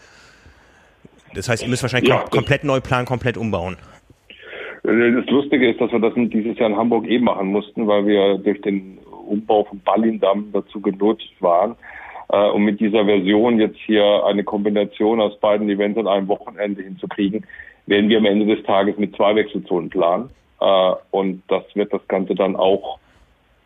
Das 1.34 1.50
heißt, 1.50 1.64
ihr 1.64 1.70
müsst 1.70 1.84
wahrscheinlich 1.84 2.10
ja, 2.10 2.20
kom 2.20 2.30
komplett 2.30 2.64
neu 2.64 2.80
planen, 2.82 3.06
komplett 3.06 3.38
umbauen. 3.38 3.78
Das 4.84 5.26
Lustige 5.28 5.70
ist, 5.70 5.82
dass 5.82 5.92
wir 5.92 6.00
das 6.00 6.14
dieses 6.16 6.58
Jahr 6.58 6.70
in 6.70 6.78
Hamburg 6.78 7.08
eh 7.08 7.20
machen 7.20 7.48
mussten, 7.48 7.88
weil 7.88 8.06
wir 8.06 8.38
durch 8.38 8.62
den 8.62 9.00
Umbau 9.28 9.66
vom 9.66 9.80
Ballindamm 9.80 10.52
dazu 10.54 10.80
genutzt 10.80 11.34
waren. 11.40 11.76
Äh, 12.30 12.50
um 12.50 12.64
mit 12.64 12.80
dieser 12.80 13.06
Version 13.06 13.60
jetzt 13.60 13.80
hier 13.86 14.26
eine 14.26 14.44
Kombination 14.44 15.22
aus 15.22 15.40
beiden 15.40 15.70
Events 15.70 15.98
an 15.98 16.08
einem 16.08 16.28
Wochenende 16.28 16.82
hinzukriegen, 16.82 17.46
werden 17.86 18.10
wir 18.10 18.18
am 18.18 18.26
Ende 18.26 18.54
des 18.54 18.66
Tages 18.66 18.98
mit 18.98 19.16
zwei 19.16 19.36
Wechselzonen 19.36 19.90
planen. 19.90 20.30
Äh, 20.60 20.92
und 21.12 21.44
das 21.48 21.64
wird 21.74 21.94
das 21.94 22.06
Ganze 22.08 22.36
dann 22.36 22.56
auch 22.56 23.00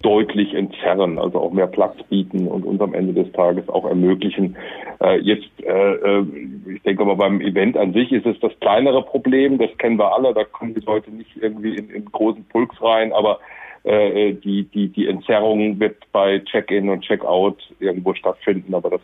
deutlich 0.01 0.53
entzerren, 0.53 1.19
also 1.19 1.39
auch 1.39 1.51
mehr 1.51 1.67
Platz 1.67 1.95
bieten 2.09 2.47
und 2.47 2.65
uns 2.65 2.81
am 2.81 2.93
Ende 2.93 3.13
des 3.13 3.31
Tages 3.33 3.67
auch 3.69 3.85
ermöglichen. 3.85 4.55
Äh, 4.99 5.19
jetzt, 5.19 5.49
äh, 5.63 5.93
äh, 5.93 6.25
ich 6.73 6.81
denke 6.83 7.05
mal, 7.05 7.15
beim 7.15 7.41
Event 7.41 7.77
an 7.77 7.93
sich 7.93 8.11
ist 8.11 8.25
es 8.25 8.39
das 8.39 8.51
kleinere 8.59 9.03
Problem, 9.03 9.57
das 9.57 9.75
kennen 9.77 9.97
wir 9.97 10.13
alle, 10.13 10.33
da 10.33 10.43
kommen 10.43 10.73
die 10.73 10.85
Leute 10.85 11.11
nicht 11.11 11.31
irgendwie 11.39 11.75
in, 11.75 11.89
in 11.89 12.05
großen 12.05 12.45
Pulks 12.45 12.81
rein, 12.81 13.13
aber 13.13 13.39
äh, 13.83 14.33
die, 14.33 14.63
die, 14.65 14.89
die 14.89 15.07
Entzerrung 15.07 15.79
wird 15.79 15.97
bei 16.11 16.39
Check-in 16.39 16.89
und 16.89 17.01
Check-out 17.01 17.57
irgendwo 17.79 18.13
stattfinden, 18.13 18.73
aber 18.73 18.91
das 18.91 19.01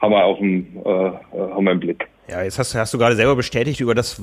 haben 0.00 0.12
wir 0.12 0.24
auf 0.24 0.38
dem, 0.38 0.66
äh, 0.84 1.10
haben 1.32 1.64
wir 1.64 1.72
im 1.72 1.80
Blick. 1.80 2.08
Ja, 2.28 2.42
jetzt 2.42 2.58
hast, 2.58 2.74
hast 2.74 2.94
du 2.94 2.98
gerade 2.98 3.16
selber 3.16 3.36
bestätigt 3.36 3.80
über 3.80 3.94
das, 3.94 4.22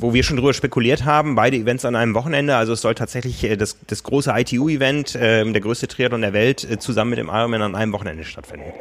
wo 0.00 0.12
wir 0.12 0.22
schon 0.22 0.36
drüber 0.36 0.52
spekuliert 0.52 1.04
haben, 1.04 1.34
beide 1.34 1.56
Events 1.56 1.84
an 1.84 1.94
einem 1.94 2.14
Wochenende. 2.14 2.56
Also 2.56 2.72
es 2.72 2.80
soll 2.80 2.94
tatsächlich 2.94 3.42
äh, 3.44 3.56
das, 3.56 3.84
das 3.86 4.02
große 4.02 4.32
ITU-Event, 4.34 5.14
äh, 5.14 5.44
der 5.44 5.60
größte 5.60 5.88
Triathlon 5.88 6.22
der 6.22 6.32
Welt, 6.32 6.68
äh, 6.68 6.78
zusammen 6.78 7.10
mit 7.10 7.18
dem 7.18 7.28
Ironman 7.28 7.62
an 7.62 7.74
einem 7.74 7.92
Wochenende 7.92 8.24
stattfinden. 8.24 8.72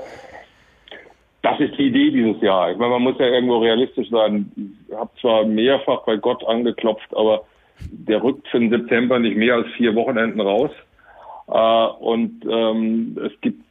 Das 1.43 1.59
ist 1.59 1.77
die 1.77 1.87
Idee 1.87 2.09
dieses 2.09 2.41
Jahr. 2.41 2.71
Ich 2.71 2.77
meine, 2.77 2.91
man 2.91 3.03
muss 3.03 3.19
ja 3.19 3.27
irgendwo 3.27 3.59
realistisch 3.59 4.09
sein. 4.09 4.51
Ich 4.89 4.95
habe 4.95 5.11
zwar 5.21 5.45
mehrfach 5.45 6.03
bei 6.03 6.17
Gott 6.17 6.43
angeklopft, 6.47 7.15
aber 7.15 7.45
der 7.91 8.23
rückt 8.23 8.47
für 8.47 8.59
den 8.59 8.69
September 8.69 9.19
nicht 9.19 9.37
mehr 9.37 9.55
als 9.55 9.67
vier 9.77 9.95
Wochenenden 9.95 10.41
raus. 10.41 10.71
Äh, 11.47 12.03
und 12.03 12.45
ähm, 12.49 13.17
es 13.23 13.39
gibt 13.41 13.63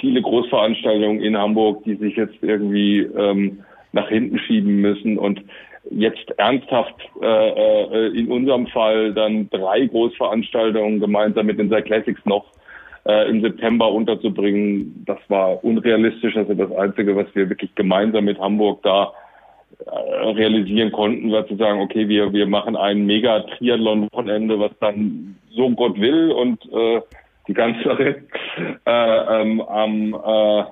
viele 0.00 0.22
Großveranstaltungen 0.22 1.22
in 1.22 1.36
Hamburg, 1.36 1.84
die 1.84 1.96
sich 1.96 2.16
jetzt 2.16 2.36
irgendwie 2.42 3.00
ähm, 3.00 3.60
nach 3.92 4.08
hinten 4.08 4.38
schieben 4.38 4.80
müssen 4.80 5.18
und 5.18 5.42
jetzt 5.90 6.30
ernsthaft 6.36 6.96
äh, 7.22 7.26
äh, 7.26 8.18
in 8.18 8.28
unserem 8.28 8.66
Fall 8.66 9.14
dann 9.14 9.48
drei 9.50 9.86
Großveranstaltungen 9.86 11.00
gemeinsam 11.00 11.46
mit 11.46 11.58
den 11.58 11.70
Cyclassics 11.70 12.24
noch 12.24 12.44
äh, 13.06 13.30
im 13.30 13.40
September 13.40 13.90
unterzubringen, 13.90 15.04
das 15.06 15.18
war 15.28 15.62
unrealistisch. 15.64 16.36
Also 16.36 16.54
das 16.54 16.72
Einzige, 16.72 17.14
was 17.14 17.26
wir 17.34 17.48
wirklich 17.48 17.74
gemeinsam 17.74 18.24
mit 18.24 18.38
Hamburg 18.38 18.82
da 18.82 19.12
realisieren 19.88 20.92
konnten, 20.92 21.30
war 21.32 21.46
zu 21.46 21.56
sagen, 21.56 21.80
okay, 21.80 22.08
wir, 22.08 22.32
wir 22.32 22.46
machen 22.46 22.76
ein 22.76 23.06
Mega-Triathlon-Wochenende, 23.06 24.58
was 24.58 24.72
dann 24.80 25.36
so 25.50 25.70
Gott 25.70 25.98
will 26.00 26.32
und 26.32 26.64
äh, 26.72 27.00
die 27.48 27.54
Kanzlerin 27.54 28.26
äh, 28.86 29.42
ähm, 29.42 29.60
am, 29.60 30.14
äh, 30.14 30.64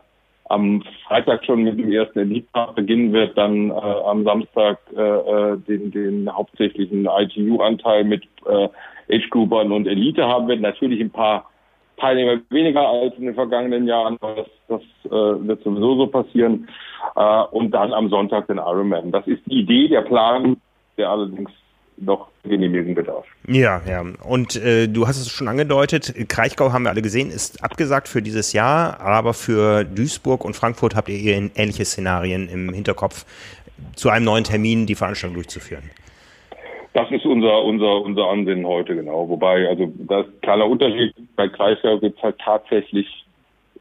am 0.48 0.82
Freitag 1.06 1.44
schon 1.44 1.62
mit 1.62 1.78
dem 1.78 1.92
ersten 1.92 2.20
elite 2.20 2.48
beginnen 2.74 3.12
wird, 3.12 3.36
dann 3.38 3.70
äh, 3.70 3.72
am 3.72 4.24
Samstag 4.24 4.78
äh, 4.96 5.00
äh 5.00 5.56
den, 5.68 5.90
den 5.90 6.34
hauptsächlichen 6.34 7.06
ITU-Anteil 7.06 8.04
mit 8.04 8.24
äh, 8.46 8.68
Age-Groupern 9.10 9.72
und 9.72 9.86
Elite 9.86 10.26
haben 10.26 10.48
wird. 10.48 10.60
Natürlich 10.60 11.00
ein 11.00 11.10
paar 11.10 11.50
Teilnehmer 11.96 12.40
weniger 12.50 12.88
als 12.88 13.14
in 13.16 13.26
den 13.26 13.34
vergangenen 13.34 13.86
Jahren. 13.86 14.18
Das, 14.20 14.46
das 14.68 14.82
äh, 15.06 15.10
wird 15.46 15.62
sowieso 15.62 15.96
so 15.96 16.06
passieren. 16.06 16.68
Äh, 17.16 17.42
und 17.50 17.70
dann 17.70 17.92
am 17.92 18.08
Sonntag 18.08 18.46
den 18.46 18.58
Ironman. 18.58 19.12
Das 19.12 19.26
ist 19.26 19.42
die 19.46 19.60
Idee, 19.60 19.88
der 19.88 20.02
Plan, 20.02 20.56
der 20.96 21.10
allerdings 21.10 21.50
noch 21.96 22.28
Genehmigung 22.42 22.94
bedarf. 22.94 23.24
Ja, 23.46 23.80
ja. 23.88 24.04
Und 24.28 24.56
äh, 24.56 24.88
du 24.88 25.06
hast 25.06 25.20
es 25.20 25.30
schon 25.30 25.48
angedeutet, 25.48 26.12
Kraichgau 26.28 26.72
haben 26.72 26.84
wir 26.84 26.90
alle 26.90 27.02
gesehen, 27.02 27.30
ist 27.30 27.62
abgesagt 27.62 28.08
für 28.08 28.20
dieses 28.20 28.52
Jahr, 28.52 29.00
aber 29.00 29.32
für 29.32 29.84
Duisburg 29.84 30.44
und 30.44 30.56
Frankfurt 30.56 30.96
habt 30.96 31.08
ihr 31.08 31.50
ähnliche 31.54 31.84
Szenarien 31.84 32.48
im 32.48 32.72
Hinterkopf, 32.72 33.24
zu 33.94 34.08
einem 34.08 34.24
neuen 34.24 34.44
Termin 34.44 34.86
die 34.86 34.94
Veranstaltung 34.94 35.34
durchzuführen. 35.34 35.90
Das 36.94 37.10
ist 37.10 37.26
unser, 37.26 37.62
unser, 37.64 38.02
unser 38.02 38.28
Ansinnen 38.28 38.66
heute, 38.66 38.94
genau. 38.94 39.28
Wobei, 39.28 39.68
also 39.68 39.92
das 39.98 40.26
ist 40.26 40.34
ein 40.34 40.40
kleiner 40.42 40.66
Unterschied. 40.66 41.12
Bei 41.36 41.48
Kreisgau 41.48 41.98
gibt 41.98 42.18
es 42.18 42.22
halt 42.22 42.38
tatsächlich, 42.38 43.06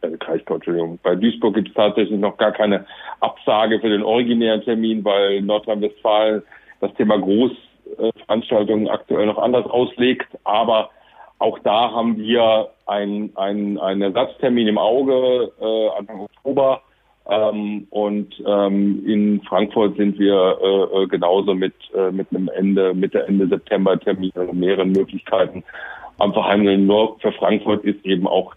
äh, 0.01 0.11
Kreisgau, 0.17 0.55
Entschuldigung, 0.55 0.99
bei 1.03 1.15
Duisburg 1.15 1.55
gibt 1.55 1.69
es 1.69 1.73
tatsächlich 1.73 2.19
noch 2.19 2.37
gar 2.37 2.51
keine 2.51 2.85
Absage 3.19 3.79
für 3.79 3.89
den 3.89 4.03
originären 4.03 4.63
Termin, 4.63 5.03
weil 5.03 5.41
Nordrhein-Westfalen 5.41 6.43
das 6.81 6.93
Thema 6.95 7.17
Großveranstaltungen 7.17 8.89
aktuell 8.89 9.27
noch 9.27 9.37
anders 9.37 9.65
auslegt. 9.65 10.27
Aber 10.43 10.89
auch 11.39 11.59
da 11.59 11.91
haben 11.91 12.17
wir 12.17 12.69
einen 12.85 13.35
ein 13.37 14.01
Ersatztermin 14.01 14.67
im 14.67 14.77
Auge, 14.77 15.51
äh, 15.59 15.89
Anfang 15.97 16.21
Oktober 16.21 16.81
ähm, 17.29 17.87
und 17.89 18.35
ähm, 18.45 19.03
in 19.05 19.41
Frankfurt 19.43 19.95
sind 19.95 20.19
wir 20.19 20.57
äh, 20.61 21.03
äh, 21.03 21.07
genauso 21.07 21.53
mit, 21.53 21.73
äh, 21.95 22.11
mit 22.11 22.27
einem 22.31 22.49
Ende, 22.49 22.93
Mitte, 22.93 23.25
Ende 23.27 23.47
September 23.47 23.97
Termin 23.97 24.31
und 24.35 24.59
mehreren 24.59 24.91
Möglichkeiten 24.91 25.63
am 26.19 26.33
Verhandeln. 26.33 26.85
Nur 26.85 27.19
für 27.19 27.31
Frankfurt 27.33 27.83
ist 27.83 28.05
eben 28.05 28.27
auch 28.27 28.55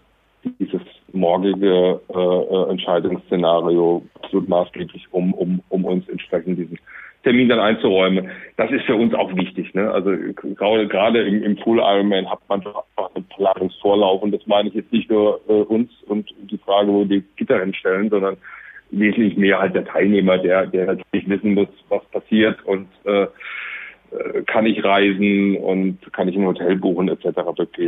dieses 0.59 0.81
morgige 1.13 1.99
äh, 2.09 2.17
äh 2.17 2.69
Entscheidungsszenario 2.69 4.03
absolut 4.15 4.49
maßgeblich, 4.49 5.07
um, 5.11 5.33
um, 5.33 5.61
um 5.69 5.85
uns 5.85 6.07
entsprechend 6.09 6.59
diesen 6.59 6.79
Termin 7.23 7.49
dann 7.49 7.59
einzuräumen. 7.59 8.29
Das 8.55 8.71
ist 8.71 8.85
für 8.85 8.95
uns 8.95 9.13
auch 9.13 9.35
wichtig. 9.35 9.73
Ne? 9.73 9.91
Also 9.91 10.11
gerade, 10.55 10.87
gerade 10.87 11.23
im, 11.23 11.43
im 11.43 11.57
Full 11.57 11.79
Ironman 11.79 12.29
hat 12.29 12.39
man 12.47 12.59
einfach 12.59 13.15
einen 13.15 13.25
Planungsvorlauf 13.25 14.21
und 14.21 14.31
das 14.31 14.45
meine 14.47 14.69
ich 14.69 14.75
jetzt 14.75 14.93
nicht 14.93 15.09
nur 15.09 15.41
äh, 15.49 15.51
uns 15.51 15.91
und 16.05 16.33
die 16.49 16.57
Frage, 16.57 16.87
wo 16.89 17.03
die 17.03 17.23
Gitter 17.35 17.59
hinstellen, 17.59 18.09
sondern 18.09 18.37
wesentlich 18.91 19.35
mehr 19.35 19.59
halt 19.59 19.75
der 19.75 19.85
Teilnehmer, 19.85 20.37
der, 20.37 20.67
der 20.67 20.85
natürlich 20.85 21.27
wissen 21.27 21.55
muss, 21.55 21.67
was 21.89 22.03
passiert 22.05 22.63
und 22.65 22.87
äh, 23.03 23.27
kann 24.45 24.65
ich 24.65 24.83
reisen 24.83 25.57
und 25.57 25.99
kann 26.13 26.27
ich 26.27 26.35
ein 26.35 26.45
Hotel 26.45 26.75
buchen 26.77 27.09
etc. 27.09 27.27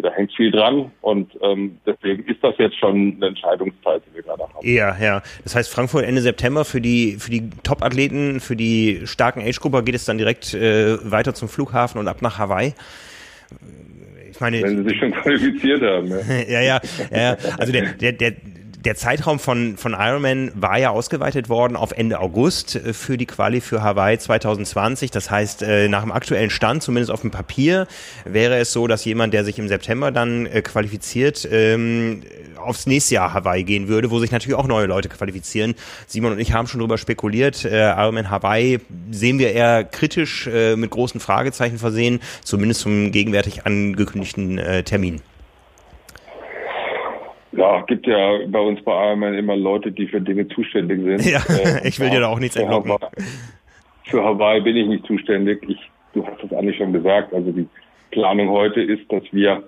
Da 0.02 0.12
hängt 0.12 0.34
viel 0.36 0.52
dran 0.52 0.92
und 1.02 1.32
ähm, 1.42 1.80
deswegen 1.86 2.24
ist 2.26 2.44
das 2.44 2.56
jetzt 2.58 2.78
schon 2.78 3.16
eine 3.16 3.28
Entscheidungszeit, 3.28 4.02
die 4.10 4.16
wir 4.16 4.24
gerade 4.24 4.44
haben. 4.44 4.68
Ja, 4.68 4.98
ja. 5.00 5.22
Das 5.44 5.56
heißt, 5.56 5.74
Frankfurt 5.74 6.06
Ende 6.06 6.22
September 6.22 6.66
für 6.66 6.82
die 6.82 7.18
für 7.20 7.32
die 7.32 7.50
Top-Athleten, 7.64 8.40
für 8.40 8.56
die 8.56 9.02
starken 9.06 9.42
Age-Grupper 9.42 9.82
geht 9.82 9.96
es 9.96 10.06
dann 10.06 10.18
direkt 10.18 10.54
äh, 10.54 10.98
weiter 11.10 11.34
zum 11.34 11.48
Flughafen 11.48 12.00
und 12.00 12.08
ab 12.08 12.22
nach 12.22 12.38
Hawaii. 12.38 12.74
Ich 14.30 14.40
meine, 14.40 14.62
wenn 14.62 14.84
sie 14.84 14.90
sich 14.90 15.00
schon 15.00 15.12
qualifiziert 15.12 15.82
haben. 15.82 16.08
Ja, 16.08 16.20
ja, 16.48 16.62
ja. 16.62 16.82
ja. 17.12 17.38
Also 17.58 17.72
der, 17.72 17.94
der, 17.94 18.12
der 18.14 18.34
der 18.86 18.96
Zeitraum 18.96 19.40
von, 19.40 19.76
von 19.78 19.94
Ironman 19.94 20.52
war 20.56 20.78
ja 20.78 20.92
ausgeweitet 20.92 21.50
worden 21.50 21.76
auf 21.76 21.92
Ende 21.92 22.20
August 22.20 22.76
äh, 22.76 22.94
für 22.94 23.18
die 23.18 23.26
Quali 23.26 23.60
für 23.60 23.84
Hawaii 23.84 24.18
2020. 24.18 25.12
Das 25.12 25.30
heißt, 25.30 25.64
äh, 25.64 25.90
nach 25.90 26.04
dem 26.04 26.14
aktuellen 26.14 26.50
Stand, 26.50 26.82
zumindest 26.82 27.12
auf 27.12 27.22
dem 27.22 27.32
Papier, 27.32 27.88
wäre 28.24 28.58
es 28.58 28.72
so, 28.72 28.88
dass 28.88 29.04
jemand, 29.04 29.34
der 29.34 29.44
sich 29.44 29.60
im 29.60 29.68
September 29.68 30.12
dann 30.12 30.46
äh, 30.46 30.62
qualifiziert, 30.62 31.48
ähm, 31.52 32.24
aufs 32.56 32.86
nächste 32.86 33.16
Jahr 33.16 33.34
Hawaii 33.34 33.64
gehen 33.64 33.90
würde, 33.90 34.12
wo 34.12 34.20
sich 34.20 34.32
natürlich 34.32 34.58
auch 34.58 34.68
neue 34.68 34.86
Leute 34.86 35.10
qualifizieren. 35.10 35.76
Simon 36.08 36.34
und 36.34 36.40
ich 36.40 36.54
haben 36.54 36.68
schon 36.68 36.80
darüber 36.80 36.98
spekuliert. 36.98 37.64
Ironman 37.64 38.30
Hawaii 38.30 38.80
sehen 39.12 39.40
wir 39.40 39.54
eher 39.54 39.86
kritisch 39.86 40.46
mit 40.48 40.90
großen 40.90 41.22
Fragezeichen 41.22 41.78
versehen, 41.78 42.20
zumindest 42.44 42.82
zum 42.82 43.12
gegenwärtig 43.12 43.66
angekündigten 43.66 44.60
Termin. 44.84 45.22
Ja, 47.52 47.82
gibt 47.82 48.06
ja 48.06 48.40
bei 48.48 48.60
uns 48.60 48.82
bei 48.84 48.92
Ironman 48.92 49.34
immer 49.34 49.56
Leute, 49.56 49.92
die 49.92 50.08
für 50.08 50.22
Dinge 50.22 50.48
zuständig 50.50 51.02
sind. 51.02 51.26
Ja, 51.26 51.40
äh, 51.50 51.88
ich 51.88 52.00
will 52.00 52.10
dir 52.10 52.20
da 52.20 52.28
auch 52.28 52.40
nichts 52.40 52.56
entlocken. 52.56 52.94
Für 54.06 54.24
Hawaii 54.24 54.62
bin 54.62 54.76
ich 54.76 54.88
nicht 54.88 55.06
zuständig. 55.06 55.62
Ich, 55.68 55.80
du 56.14 56.26
hast 56.26 56.44
es 56.44 56.54
eigentlich 56.54 56.78
schon 56.78 56.94
gesagt. 56.94 57.34
Also 57.34 57.52
die 57.52 57.68
Planung 58.12 58.50
heute 58.50 58.82
ist, 58.82 59.12
dass 59.12 59.24
wir 59.32 59.64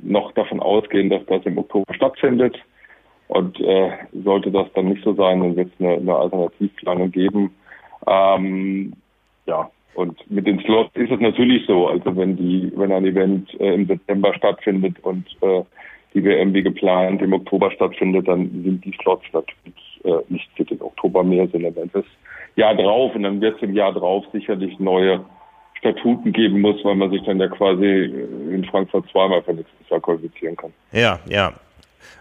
noch 0.00 0.32
davon 0.32 0.60
ausgehen, 0.60 1.10
dass 1.10 1.24
das 1.26 1.44
im 1.44 1.58
Oktober 1.58 1.92
stattfindet. 1.94 2.56
Und 3.26 3.60
äh, 3.60 3.90
sollte 4.24 4.50
das 4.50 4.68
dann 4.74 4.88
nicht 4.88 5.04
so 5.04 5.12
sein, 5.12 5.40
dann 5.40 5.56
wird 5.56 5.70
es 5.74 5.84
eine, 5.84 5.96
eine 5.96 6.14
Alternativplanung 6.14 7.10
geben. 7.10 7.54
Ähm, 8.06 8.94
ja, 9.46 9.70
und 9.94 10.30
mit 10.30 10.46
den 10.46 10.60
Slots 10.60 10.94
ist 10.94 11.10
es 11.10 11.20
natürlich 11.20 11.66
so. 11.66 11.88
Also 11.88 12.16
wenn 12.16 12.36
die, 12.36 12.72
wenn 12.76 12.92
ein 12.92 13.04
Event 13.04 13.52
äh, 13.60 13.74
im 13.74 13.86
September 13.86 14.32
stattfindet 14.34 14.96
und 15.02 15.26
äh, 15.42 15.62
die 16.20 16.24
WM 16.24 16.54
wie 16.54 16.62
geplant 16.62 17.22
im 17.22 17.32
Oktober 17.32 17.70
stattfindet, 17.70 18.28
dann 18.28 18.50
sind 18.64 18.84
die 18.84 18.96
Slots 19.00 19.24
natürlich 19.32 20.00
äh, 20.04 20.32
nicht 20.32 20.48
für 20.56 20.64
den 20.64 20.80
Oktober 20.80 21.22
mehr, 21.22 21.46
sondern 21.48 21.74
dann 21.74 21.90
das 21.92 22.04
Jahr 22.56 22.74
drauf 22.74 23.14
und 23.14 23.22
dann 23.22 23.40
wird 23.40 23.56
es 23.56 23.62
im 23.62 23.74
Jahr 23.74 23.92
drauf 23.92 24.24
sicherlich 24.32 24.78
neue 24.78 25.24
Statuten 25.78 26.32
geben 26.32 26.60
muss, 26.60 26.84
weil 26.84 26.96
man 26.96 27.10
sich 27.10 27.22
dann 27.22 27.38
ja 27.38 27.48
quasi 27.48 27.84
äh, 27.84 28.54
in 28.54 28.64
Frankfurt 28.64 29.08
zweimal 29.10 29.42
für 29.42 29.54
nächstes 29.54 29.88
Jahr 29.88 30.00
qualifizieren 30.00 30.56
kann. 30.56 30.72
Ja, 30.92 31.20
ja 31.28 31.52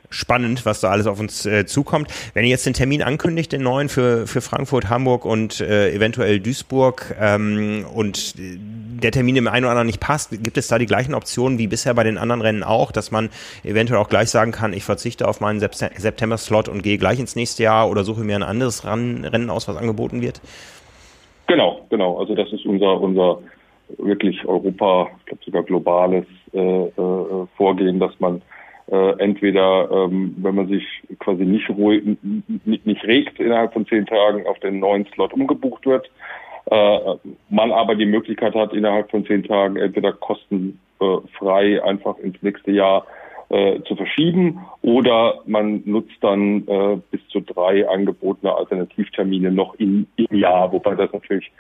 spannend, 0.09 0.65
was 0.65 0.81
da 0.81 0.89
alles 0.89 1.07
auf 1.07 1.19
uns 1.19 1.45
äh, 1.45 1.65
zukommt. 1.65 2.09
Wenn 2.33 2.43
ihr 2.43 2.49
jetzt 2.49 2.65
den 2.65 2.73
Termin 2.73 3.01
ankündigt, 3.01 3.51
den 3.51 3.63
neuen 3.63 3.89
für, 3.89 4.27
für 4.27 4.41
Frankfurt, 4.41 4.89
Hamburg 4.89 5.25
und 5.25 5.59
äh, 5.59 5.91
eventuell 5.91 6.39
Duisburg 6.39 7.15
ähm, 7.19 7.85
und 7.93 8.35
der 8.37 9.11
Termin 9.11 9.35
dem 9.35 9.47
einen 9.47 9.65
oder 9.65 9.71
anderen 9.71 9.87
nicht 9.87 9.99
passt, 9.99 10.31
gibt 10.43 10.57
es 10.57 10.67
da 10.67 10.77
die 10.77 10.85
gleichen 10.85 11.13
Optionen 11.13 11.57
wie 11.59 11.67
bisher 11.67 11.93
bei 11.93 12.03
den 12.03 12.17
anderen 12.17 12.41
Rennen 12.41 12.63
auch, 12.63 12.91
dass 12.91 13.11
man 13.11 13.29
eventuell 13.63 13.99
auch 13.99 14.09
gleich 14.09 14.29
sagen 14.29 14.51
kann, 14.51 14.73
ich 14.73 14.83
verzichte 14.83 15.27
auf 15.27 15.39
meinen 15.39 15.59
September-Slot 15.59 16.69
und 16.69 16.81
gehe 16.81 16.97
gleich 16.97 17.19
ins 17.19 17.35
nächste 17.35 17.63
Jahr 17.63 17.89
oder 17.89 18.03
suche 18.03 18.21
mir 18.21 18.35
ein 18.35 18.43
anderes 18.43 18.85
Rennen 18.85 19.49
aus, 19.49 19.67
was 19.67 19.77
angeboten 19.77 20.21
wird? 20.21 20.41
Genau, 21.47 21.85
genau. 21.89 22.17
Also 22.17 22.35
das 22.35 22.51
ist 22.51 22.65
unser, 22.65 22.99
unser 22.99 23.39
wirklich 23.97 24.43
Europa, 24.45 25.09
ich 25.19 25.25
glaube 25.25 25.43
sogar 25.45 25.63
globales 25.63 26.25
äh, 26.53 26.59
äh, 26.59 27.47
Vorgehen, 27.55 27.99
dass 27.99 28.19
man 28.19 28.41
äh, 28.89 29.19
entweder, 29.19 29.89
ähm, 29.91 30.35
wenn 30.37 30.55
man 30.55 30.67
sich 30.67 30.85
quasi 31.19 31.45
nicht, 31.45 31.69
ruhig, 31.69 32.03
nicht, 32.65 32.85
nicht 32.85 33.03
regt, 33.03 33.39
innerhalb 33.39 33.73
von 33.73 33.85
zehn 33.87 34.05
Tagen 34.05 34.47
auf 34.47 34.59
den 34.59 34.79
neuen 34.79 35.05
Slot 35.13 35.33
umgebucht 35.33 35.85
wird, 35.85 36.09
äh, 36.69 36.99
man 37.49 37.71
aber 37.71 37.95
die 37.95 38.05
Möglichkeit 38.05 38.55
hat, 38.55 38.73
innerhalb 38.73 39.11
von 39.11 39.25
zehn 39.25 39.43
Tagen 39.43 39.77
entweder 39.77 40.13
kostenfrei 40.13 41.83
einfach 41.83 42.17
ins 42.19 42.41
nächste 42.41 42.71
Jahr 42.71 43.05
äh, 43.49 43.81
zu 43.83 43.95
verschieben 43.95 44.59
oder 44.81 45.41
man 45.45 45.81
nutzt 45.85 46.17
dann 46.21 46.67
äh, 46.67 46.97
bis 47.11 47.25
zu 47.29 47.39
drei 47.41 47.87
angebotene 47.87 48.53
Alternativtermine 48.53 49.51
noch 49.51 49.75
im, 49.75 50.07
im 50.17 50.37
Jahr, 50.37 50.71
wobei 50.71 50.95
das 50.95 51.11
natürlich 51.13 51.51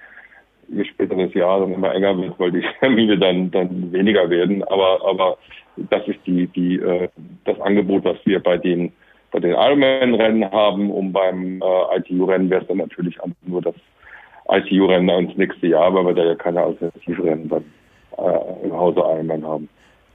je 0.69 0.83
später 0.85 1.15
das 1.15 1.33
Jahr 1.33 1.61
dann 1.61 1.73
immer 1.73 1.93
enger 1.93 2.17
wird, 2.17 2.39
weil 2.39 2.51
die 2.51 2.65
Termine 2.79 3.17
dann, 3.17 3.51
dann 3.51 3.91
weniger 3.91 4.29
werden. 4.29 4.63
Aber, 4.65 4.99
aber 5.05 5.37
das 5.89 6.07
ist 6.07 6.19
die, 6.25 6.47
die, 6.47 6.75
äh, 6.75 7.09
das 7.45 7.59
Angebot, 7.61 8.03
was 8.05 8.17
wir 8.25 8.41
bei 8.41 8.57
den, 8.57 8.91
bei 9.31 9.39
den 9.39 9.51
Ironman-Rennen 9.51 10.51
haben. 10.51 10.91
Und 10.91 11.13
beim 11.13 11.61
äh, 11.61 11.97
ITU-Rennen 11.97 12.49
wäre 12.49 12.61
es 12.61 12.67
dann 12.67 12.77
natürlich 12.77 13.17
nur 13.45 13.61
das 13.61 13.75
ITU-Rennen 14.49 15.09
ins 15.09 15.37
nächste 15.37 15.67
Jahr, 15.67 15.93
weil 15.93 16.05
wir 16.05 16.13
da 16.13 16.25
ja 16.25 16.35
keine 16.35 16.61
Alternativrennen 16.61 17.51
äh, 17.51 18.65
im 18.65 18.73
Hause 18.73 18.99
Ironman 18.99 19.45
haben. 19.45 19.69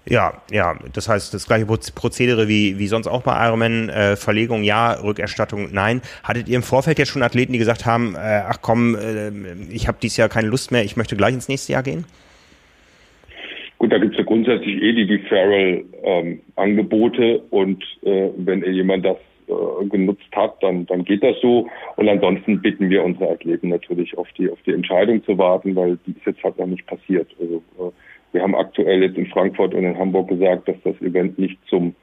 Ja, 0.04 0.42
ja, 0.50 0.74
das 0.92 1.08
heißt 1.08 1.32
das 1.32 1.46
gleiche 1.46 1.64
Prozedere 1.64 2.48
wie, 2.48 2.76
wie 2.78 2.88
sonst 2.88 3.06
auch 3.06 3.22
bei 3.22 3.46
Ironman, 3.46 3.88
äh, 3.88 4.16
Verlegung 4.16 4.64
ja, 4.64 4.94
Rückerstattung 4.94 5.68
nein. 5.72 6.02
Hattet 6.24 6.48
ihr 6.48 6.56
im 6.56 6.64
Vorfeld 6.64 6.98
jetzt 6.98 7.10
schon 7.10 7.22
Athleten, 7.22 7.52
die 7.52 7.60
gesagt 7.60 7.86
haben, 7.86 8.16
äh, 8.16 8.42
ach 8.48 8.58
komm, 8.62 8.96
äh, 8.96 9.30
ich 9.70 9.86
habe 9.86 9.98
dieses 10.02 10.16
Jahr 10.16 10.28
keine 10.28 10.48
Lust 10.48 10.72
mehr, 10.72 10.82
ich 10.82 10.96
möchte 10.96 11.16
gleich 11.16 11.34
ins 11.34 11.48
nächste 11.48 11.72
Jahr 11.72 11.84
gehen? 11.84 12.04
Gut, 13.82 13.92
da 13.92 13.98
gibt 13.98 14.12
es 14.12 14.18
ja 14.18 14.24
grundsätzlich 14.24 14.80
eh 14.80 14.92
die 14.92 15.08
Deferral-Angebote 15.08 17.24
ähm, 17.24 17.40
und 17.50 17.82
äh, 18.04 18.28
wenn 18.36 18.62
jemand 18.72 19.04
das 19.04 19.16
äh, 19.48 19.84
genutzt 19.86 20.30
hat, 20.36 20.62
dann, 20.62 20.86
dann 20.86 21.04
geht 21.04 21.24
das 21.24 21.34
so. 21.42 21.68
Und 21.96 22.08
ansonsten 22.08 22.62
bitten 22.62 22.90
wir 22.90 23.02
unsere 23.02 23.32
Athleten 23.32 23.70
natürlich 23.70 24.16
auf 24.16 24.28
die, 24.38 24.48
auf 24.48 24.60
die 24.64 24.72
Entscheidung 24.72 25.24
zu 25.24 25.36
warten, 25.36 25.74
weil 25.74 25.98
die 26.06 26.12
ist 26.12 26.24
jetzt 26.24 26.44
halt 26.44 26.60
noch 26.60 26.68
nicht 26.68 26.86
passiert. 26.86 27.26
Also 27.40 27.56
äh, 27.56 27.90
wir 28.30 28.42
haben 28.42 28.54
aktuell 28.54 29.02
jetzt 29.02 29.18
in 29.18 29.26
Frankfurt 29.26 29.74
und 29.74 29.82
in 29.82 29.98
Hamburg 29.98 30.28
gesagt, 30.28 30.68
dass 30.68 30.76
das 30.84 30.94
Event 31.02 31.36
nicht 31.40 31.58
zum 31.68 31.96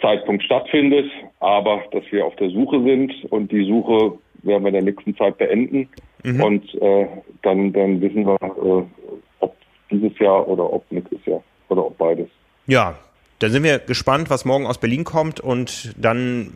Zeitpunkt 0.00 0.44
stattfindet, 0.44 1.10
aber 1.40 1.82
dass 1.90 2.04
wir 2.12 2.24
auf 2.24 2.36
der 2.36 2.50
Suche 2.50 2.80
sind 2.84 3.12
und 3.30 3.50
die 3.50 3.64
Suche 3.64 4.12
werden 4.44 4.62
wir 4.62 4.68
in 4.68 4.74
der 4.74 4.82
nächsten 4.82 5.16
Zeit 5.16 5.36
beenden 5.38 5.88
mhm. 6.22 6.40
und 6.40 6.72
äh, 6.80 7.08
dann, 7.42 7.72
dann 7.72 8.00
wissen 8.00 8.24
wir, 8.24 8.38
äh, 8.40 8.84
dieses 9.90 10.18
Jahr 10.18 10.46
oder 10.48 10.72
ob 10.72 10.90
nächstes 10.90 11.24
Jahr 11.24 11.42
oder 11.68 11.86
ob 11.86 11.98
beides. 11.98 12.28
Ja, 12.66 12.96
dann 13.38 13.50
sind 13.50 13.62
wir 13.62 13.78
gespannt, 13.78 14.30
was 14.30 14.44
morgen 14.44 14.66
aus 14.66 14.78
Berlin 14.78 15.04
kommt 15.04 15.40
und 15.40 15.94
dann 15.96 16.52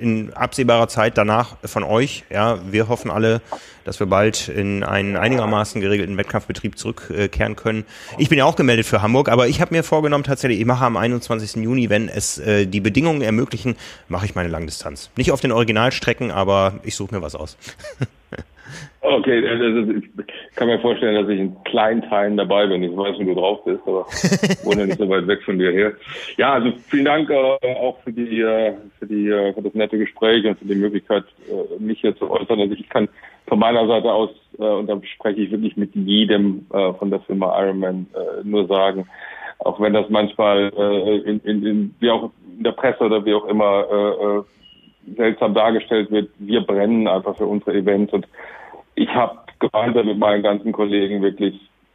in 0.00 0.32
absehbarer 0.34 0.88
Zeit 0.88 1.18
danach 1.18 1.56
von 1.64 1.82
euch. 1.82 2.24
Ja, 2.30 2.58
wir 2.70 2.88
hoffen 2.88 3.10
alle, 3.10 3.40
dass 3.84 3.98
wir 3.98 4.06
bald 4.06 4.48
in 4.48 4.84
einen 4.84 5.16
einigermaßen 5.16 5.80
geregelten 5.80 6.16
Wettkampfbetrieb 6.16 6.78
zurückkehren 6.78 7.56
können. 7.56 7.84
Ich 8.18 8.28
bin 8.28 8.38
ja 8.38 8.44
auch 8.44 8.56
gemeldet 8.56 8.86
für 8.86 9.02
Hamburg, 9.02 9.28
aber 9.28 9.48
ich 9.48 9.60
habe 9.60 9.74
mir 9.74 9.82
vorgenommen 9.82 10.24
tatsächlich, 10.24 10.60
ich 10.60 10.66
mache 10.66 10.84
am 10.84 10.96
21. 10.96 11.62
Juni, 11.62 11.90
wenn 11.90 12.08
es 12.08 12.38
äh, 12.38 12.66
die 12.66 12.80
Bedingungen 12.80 13.22
ermöglichen, 13.22 13.76
mache 14.08 14.26
ich 14.26 14.34
meine 14.34 14.48
Langdistanz. 14.48 15.10
Nicht 15.16 15.32
auf 15.32 15.40
den 15.40 15.52
Originalstrecken, 15.52 16.30
aber 16.30 16.74
ich 16.82 16.94
suche 16.94 17.14
mir 17.14 17.22
was 17.22 17.34
aus. 17.34 17.56
Okay, 19.00 19.46
also 19.46 19.92
ich 19.92 20.56
kann 20.56 20.66
mir 20.66 20.80
vorstellen, 20.80 21.14
dass 21.14 21.28
ich 21.32 21.38
in 21.38 21.56
kleinen 21.64 22.02
Teilen 22.02 22.36
dabei 22.36 22.66
bin. 22.66 22.82
Ich 22.82 22.96
weiß, 22.96 23.18
wie 23.18 23.24
du 23.24 23.34
drauf 23.34 23.62
bist, 23.64 23.80
aber 23.86 24.00
wohne 24.64 24.86
nicht 24.86 24.98
so 24.98 25.08
weit 25.08 25.28
weg 25.28 25.42
von 25.44 25.58
dir 25.58 25.70
her. 25.70 25.92
Ja, 26.36 26.54
also 26.54 26.72
vielen 26.88 27.04
Dank 27.04 27.30
äh, 27.30 27.34
auch 27.34 27.98
für 28.02 28.12
die, 28.12 28.40
äh, 28.40 28.74
für 28.98 29.06
die, 29.06 29.28
äh, 29.28 29.52
für 29.54 29.62
das 29.62 29.74
nette 29.74 29.96
Gespräch 29.96 30.44
und 30.44 30.58
für 30.58 30.64
die 30.64 30.74
Möglichkeit, 30.74 31.24
äh, 31.48 31.80
mich 31.80 32.00
hier 32.00 32.16
zu 32.16 32.28
äußern. 32.28 32.58
Also 32.58 32.74
ich 32.74 32.88
kann 32.88 33.08
von 33.46 33.60
meiner 33.60 33.86
Seite 33.86 34.10
aus, 34.10 34.30
und 34.56 34.88
da 34.88 35.00
spreche 35.04 35.42
ich 35.42 35.50
wirklich 35.52 35.76
mit 35.76 35.94
jedem 35.94 36.66
von 36.68 37.10
der 37.10 37.20
Firma 37.20 37.62
Ironman 37.62 38.06
äh, 38.14 38.42
nur 38.42 38.66
sagen, 38.66 39.06
auch 39.58 39.78
wenn 39.80 39.92
das 39.92 40.08
manchmal 40.08 40.68
in, 41.24 41.40
in, 41.40 41.66
in, 41.66 41.94
wie 42.00 42.10
auch 42.10 42.30
in 42.56 42.64
der 42.64 42.72
Presse 42.72 43.04
oder 43.04 43.24
wie 43.24 43.34
auch 43.34 43.46
immer 43.46 44.44
seltsam 45.16 45.54
dargestellt 45.54 46.10
wird, 46.10 46.30
wir 46.38 46.60
brennen 46.62 47.06
einfach 47.08 47.36
für 47.36 47.46
unsere 47.46 47.76
Events 47.76 48.12
und 48.12 48.26
ich 48.94 49.08
habe 49.10 49.38
gemeinsam 49.58 50.06
mit 50.06 50.18
meinen 50.18 50.42
ganzen 50.42 50.72
Kollegen 50.72 51.22
wirklich, 51.22 51.54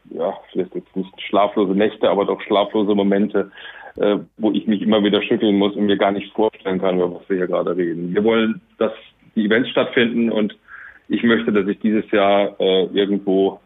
ja, 0.09 0.33
vielleicht 0.51 0.75
jetzt 0.75 0.95
nicht 0.95 1.21
schlaflose 1.21 1.73
Nächte, 1.73 2.09
aber 2.09 2.25
doch 2.25 2.41
schlaflose 2.41 2.95
Momente, 2.95 3.51
äh, 3.97 4.17
wo 4.37 4.51
ich 4.51 4.67
mich 4.67 4.81
immer 4.81 5.03
wieder 5.03 5.21
schütteln 5.21 5.57
muss 5.57 5.75
und 5.75 5.85
mir 5.85 5.97
gar 5.97 6.11
nicht 6.11 6.33
vorstellen 6.33 6.79
kann, 6.79 6.95
über 6.95 7.13
was 7.13 7.29
wir 7.29 7.37
hier 7.37 7.47
gerade 7.47 7.75
reden. 7.75 8.13
Wir 8.13 8.23
wollen, 8.23 8.61
dass 8.77 8.93
die 9.35 9.45
Events 9.45 9.69
stattfinden 9.69 10.31
und 10.31 10.55
ich 11.07 11.23
möchte, 11.23 11.51
dass 11.51 11.67
ich 11.67 11.79
dieses 11.79 12.09
Jahr 12.11 12.59
äh, 12.59 12.85
irgendwo 12.93 13.59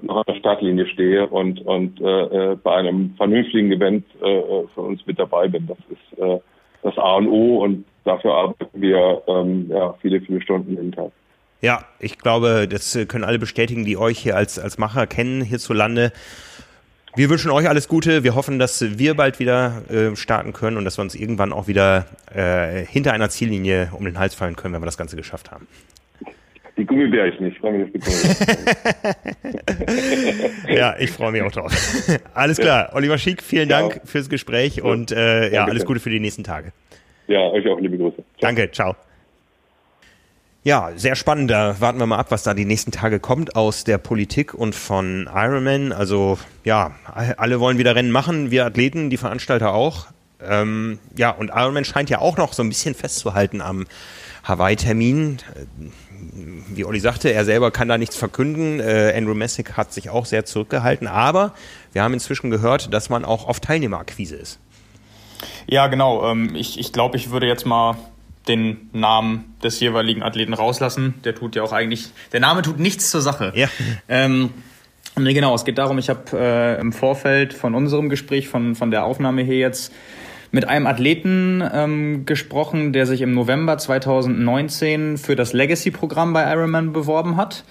noch 0.00 0.18
an 0.18 0.24
der 0.28 0.34
Startlinie 0.36 0.86
stehe 0.86 1.26
und, 1.26 1.60
und 1.62 2.00
äh, 2.00 2.52
äh 2.52 2.56
bei 2.56 2.76
einem 2.76 3.14
vernünftigen 3.16 3.72
Event 3.72 4.04
äh, 4.22 4.38
äh, 4.38 4.66
für 4.74 4.80
uns 4.80 5.04
mit 5.06 5.18
dabei 5.18 5.48
bin. 5.48 5.66
Das 5.66 5.78
ist 5.90 6.18
äh, 6.18 6.38
das 6.82 6.96
A 6.98 7.14
und 7.16 7.28
O 7.28 7.62
und 7.62 7.84
dafür 8.04 8.34
arbeiten 8.34 8.80
wir 8.80 9.22
ähm, 9.26 9.66
ja, 9.70 9.94
viele, 10.00 10.20
viele 10.20 10.40
Stunden 10.42 10.72
jeden 10.72 10.92
Tag. 10.92 11.10
Ja, 11.60 11.84
ich 12.00 12.18
glaube, 12.18 12.66
das 12.68 12.98
können 13.06 13.22
alle 13.24 13.38
bestätigen, 13.38 13.84
die 13.84 13.96
euch 13.96 14.18
hier 14.18 14.36
als, 14.36 14.58
als 14.58 14.78
Macher 14.78 15.06
kennen 15.06 15.42
hierzulande. 15.42 16.12
Wir 17.14 17.28
wünschen 17.30 17.50
euch 17.50 17.68
alles 17.68 17.88
Gute. 17.88 18.24
Wir 18.24 18.34
hoffen, 18.34 18.58
dass 18.58 18.98
wir 18.98 19.14
bald 19.14 19.38
wieder 19.38 19.82
äh, 19.90 20.16
starten 20.16 20.52
können 20.52 20.76
und 20.76 20.84
dass 20.84 20.98
wir 20.98 21.02
uns 21.02 21.14
irgendwann 21.14 21.52
auch 21.52 21.68
wieder 21.68 22.06
äh, 22.34 22.84
hinter 22.86 23.12
einer 23.12 23.28
Ziellinie 23.28 23.90
um 23.92 24.04
den 24.04 24.18
Hals 24.18 24.34
fallen 24.34 24.56
können, 24.56 24.74
wenn 24.74 24.82
wir 24.82 24.86
das 24.86 24.96
Ganze 24.96 25.14
geschafft 25.14 25.50
haben. 25.50 25.68
Die 26.76 26.86
Gummibärchen, 26.86 27.46
ich 27.46 27.58
freue 27.58 27.72
mich 27.78 27.84
auf 27.84 27.90
die 27.92 28.00
Ja, 30.74 30.96
ich 30.98 31.10
freue 31.10 31.32
mich 31.32 31.42
auch 31.42 31.52
drauf. 31.52 31.70
Alles 32.32 32.58
klar. 32.58 32.90
Oliver 32.94 33.18
Schick, 33.18 33.42
vielen 33.42 33.68
ja. 33.68 33.80
Dank 33.80 34.00
fürs 34.04 34.30
Gespräch 34.30 34.80
und 34.82 35.12
äh, 35.12 35.52
ja, 35.52 35.66
alles 35.66 35.84
Gute 35.84 36.00
für 36.00 36.08
die 36.08 36.20
nächsten 36.20 36.44
Tage. 36.44 36.72
Ja, 37.28 37.40
euch 37.50 37.68
auch 37.68 37.78
liebe 37.78 37.98
Grüße. 37.98 38.16
Ciao. 38.16 38.24
Danke, 38.40 38.70
ciao. 38.70 38.96
Ja, 40.64 40.92
sehr 40.94 41.16
spannend. 41.16 41.50
Da 41.50 41.80
warten 41.80 41.98
wir 41.98 42.06
mal 42.06 42.18
ab, 42.18 42.30
was 42.30 42.44
da 42.44 42.54
die 42.54 42.64
nächsten 42.64 42.92
Tage 42.92 43.18
kommt 43.18 43.56
aus 43.56 43.82
der 43.82 43.98
Politik 43.98 44.54
und 44.54 44.74
von 44.74 45.28
Ironman. 45.32 45.92
Also 45.92 46.38
ja, 46.64 46.92
alle 47.36 47.58
wollen 47.58 47.78
wieder 47.78 47.96
Rennen 47.96 48.12
machen, 48.12 48.50
wir 48.52 48.64
Athleten, 48.64 49.10
die 49.10 49.16
Veranstalter 49.16 49.74
auch. 49.74 50.06
Ähm, 50.40 51.00
ja, 51.16 51.30
und 51.30 51.48
Ironman 51.48 51.84
scheint 51.84 52.10
ja 52.10 52.20
auch 52.20 52.36
noch 52.36 52.52
so 52.52 52.62
ein 52.62 52.68
bisschen 52.68 52.94
festzuhalten 52.94 53.60
am 53.60 53.86
Hawaii-Termin. 54.44 55.38
Wie 56.68 56.84
Olli 56.84 57.00
sagte, 57.00 57.32
er 57.32 57.44
selber 57.44 57.70
kann 57.70 57.88
da 57.88 57.98
nichts 57.98 58.16
verkünden. 58.16 58.80
Äh, 58.80 59.12
Andrew 59.16 59.34
Messick 59.34 59.76
hat 59.76 59.92
sich 59.92 60.10
auch 60.10 60.26
sehr 60.26 60.44
zurückgehalten. 60.44 61.08
Aber 61.08 61.54
wir 61.92 62.02
haben 62.02 62.14
inzwischen 62.14 62.50
gehört, 62.50 62.92
dass 62.92 63.10
man 63.10 63.24
auch 63.24 63.48
auf 63.48 63.60
Teilnehmerakquise 63.60 64.36
ist. 64.36 64.58
Ja, 65.66 65.88
genau. 65.88 66.30
Ähm, 66.30 66.54
ich, 66.54 66.78
ich 66.78 66.92
glaube, 66.92 67.16
ich 67.16 67.30
würde 67.30 67.46
jetzt 67.46 67.66
mal 67.66 67.96
den 68.48 68.88
Namen 68.92 69.54
des 69.62 69.80
jeweiligen 69.80 70.22
Athleten 70.22 70.54
rauslassen. 70.54 71.14
Der 71.24 71.34
tut 71.34 71.54
ja 71.54 71.62
auch 71.62 71.72
eigentlich, 71.72 72.10
der 72.32 72.40
Name 72.40 72.62
tut 72.62 72.78
nichts 72.78 73.10
zur 73.10 73.20
Sache. 73.20 73.52
Ja. 73.54 73.68
Ähm, 74.08 74.50
nee, 75.16 75.34
genau, 75.34 75.54
es 75.54 75.64
geht 75.64 75.78
darum, 75.78 75.98
ich 75.98 76.08
habe 76.08 76.22
äh, 76.32 76.80
im 76.80 76.92
Vorfeld 76.92 77.54
von 77.54 77.74
unserem 77.74 78.08
Gespräch, 78.08 78.48
von, 78.48 78.74
von 78.74 78.90
der 78.90 79.04
Aufnahme 79.04 79.42
hier 79.42 79.58
jetzt, 79.58 79.92
mit 80.52 80.68
einem 80.68 80.86
Athleten 80.86 81.64
ähm, 81.72 82.26
gesprochen, 82.26 82.92
der 82.92 83.06
sich 83.06 83.22
im 83.22 83.32
November 83.32 83.78
2019 83.78 85.18
für 85.18 85.34
das 85.34 85.54
Legacy-Programm 85.54 86.34
bei 86.34 86.48
Ironman 86.52 86.92
beworben 86.92 87.36
hat. 87.36 87.64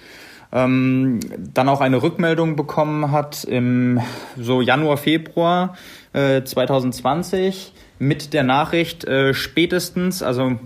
Ähm, 0.52 1.20
dann 1.54 1.68
auch 1.68 1.80
eine 1.80 2.02
Rückmeldung 2.02 2.56
bekommen 2.56 3.10
hat 3.10 3.44
im 3.44 4.00
so 4.36 4.60
Januar, 4.60 4.98
Februar 4.98 5.76
äh, 6.12 6.42
2020 6.42 7.72
mit 7.98 8.34
der 8.34 8.42
Nachricht 8.42 9.04
äh, 9.04 9.32
spätestens, 9.32 10.22
also 10.22 10.58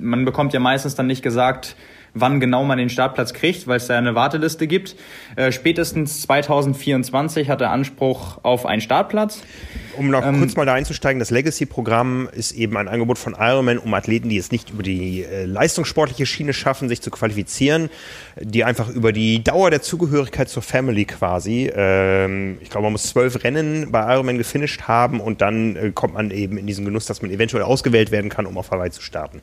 man 0.00 0.24
bekommt 0.24 0.52
ja 0.54 0.60
meistens 0.60 0.94
dann 0.94 1.08
nicht 1.08 1.22
gesagt, 1.22 1.76
wann 2.16 2.40
genau 2.40 2.64
man 2.64 2.78
den 2.78 2.88
Startplatz 2.88 3.34
kriegt, 3.34 3.66
weil 3.66 3.76
es 3.76 3.86
da 3.86 3.96
eine 3.96 4.14
Warteliste 4.14 4.66
gibt. 4.66 4.96
Äh, 5.36 5.52
spätestens 5.52 6.22
2024 6.22 7.48
hat 7.48 7.60
er 7.60 7.70
Anspruch 7.70 8.38
auf 8.42 8.66
einen 8.66 8.80
Startplatz. 8.80 9.42
Um 9.96 10.10
noch 10.10 10.24
ähm, 10.24 10.38
kurz 10.38 10.56
mal 10.56 10.66
da 10.66 10.74
einzusteigen, 10.74 11.18
das 11.18 11.30
Legacy-Programm 11.30 12.28
ist 12.32 12.52
eben 12.52 12.76
ein 12.76 12.88
Angebot 12.88 13.18
von 13.18 13.34
Ironman, 13.38 13.78
um 13.78 13.92
Athleten, 13.94 14.28
die 14.28 14.36
es 14.36 14.50
nicht 14.50 14.70
über 14.70 14.82
die 14.82 15.24
äh, 15.24 15.44
leistungssportliche 15.44 16.26
Schiene 16.26 16.52
schaffen, 16.52 16.88
sich 16.88 17.00
zu 17.00 17.10
qualifizieren, 17.10 17.90
die 18.40 18.64
einfach 18.64 18.88
über 18.88 19.12
die 19.12 19.42
Dauer 19.42 19.70
der 19.70 19.82
Zugehörigkeit 19.82 20.48
zur 20.48 20.62
Family 20.62 21.04
quasi, 21.04 21.70
ähm, 21.74 22.58
ich 22.60 22.70
glaube, 22.70 22.84
man 22.84 22.92
muss 22.92 23.04
zwölf 23.04 23.44
Rennen 23.44 23.90
bei 23.90 24.12
Ironman 24.12 24.38
gefinisht 24.38 24.82
haben 24.82 25.20
und 25.20 25.40
dann 25.40 25.76
äh, 25.76 25.90
kommt 25.92 26.14
man 26.14 26.30
eben 26.30 26.58
in 26.58 26.66
diesen 26.66 26.84
Genuss, 26.84 27.06
dass 27.06 27.22
man 27.22 27.30
eventuell 27.30 27.62
ausgewählt 27.62 28.10
werden 28.10 28.30
kann, 28.30 28.46
um 28.46 28.58
auf 28.58 28.70
Hawaii 28.70 28.90
zu 28.90 29.02
starten. 29.02 29.40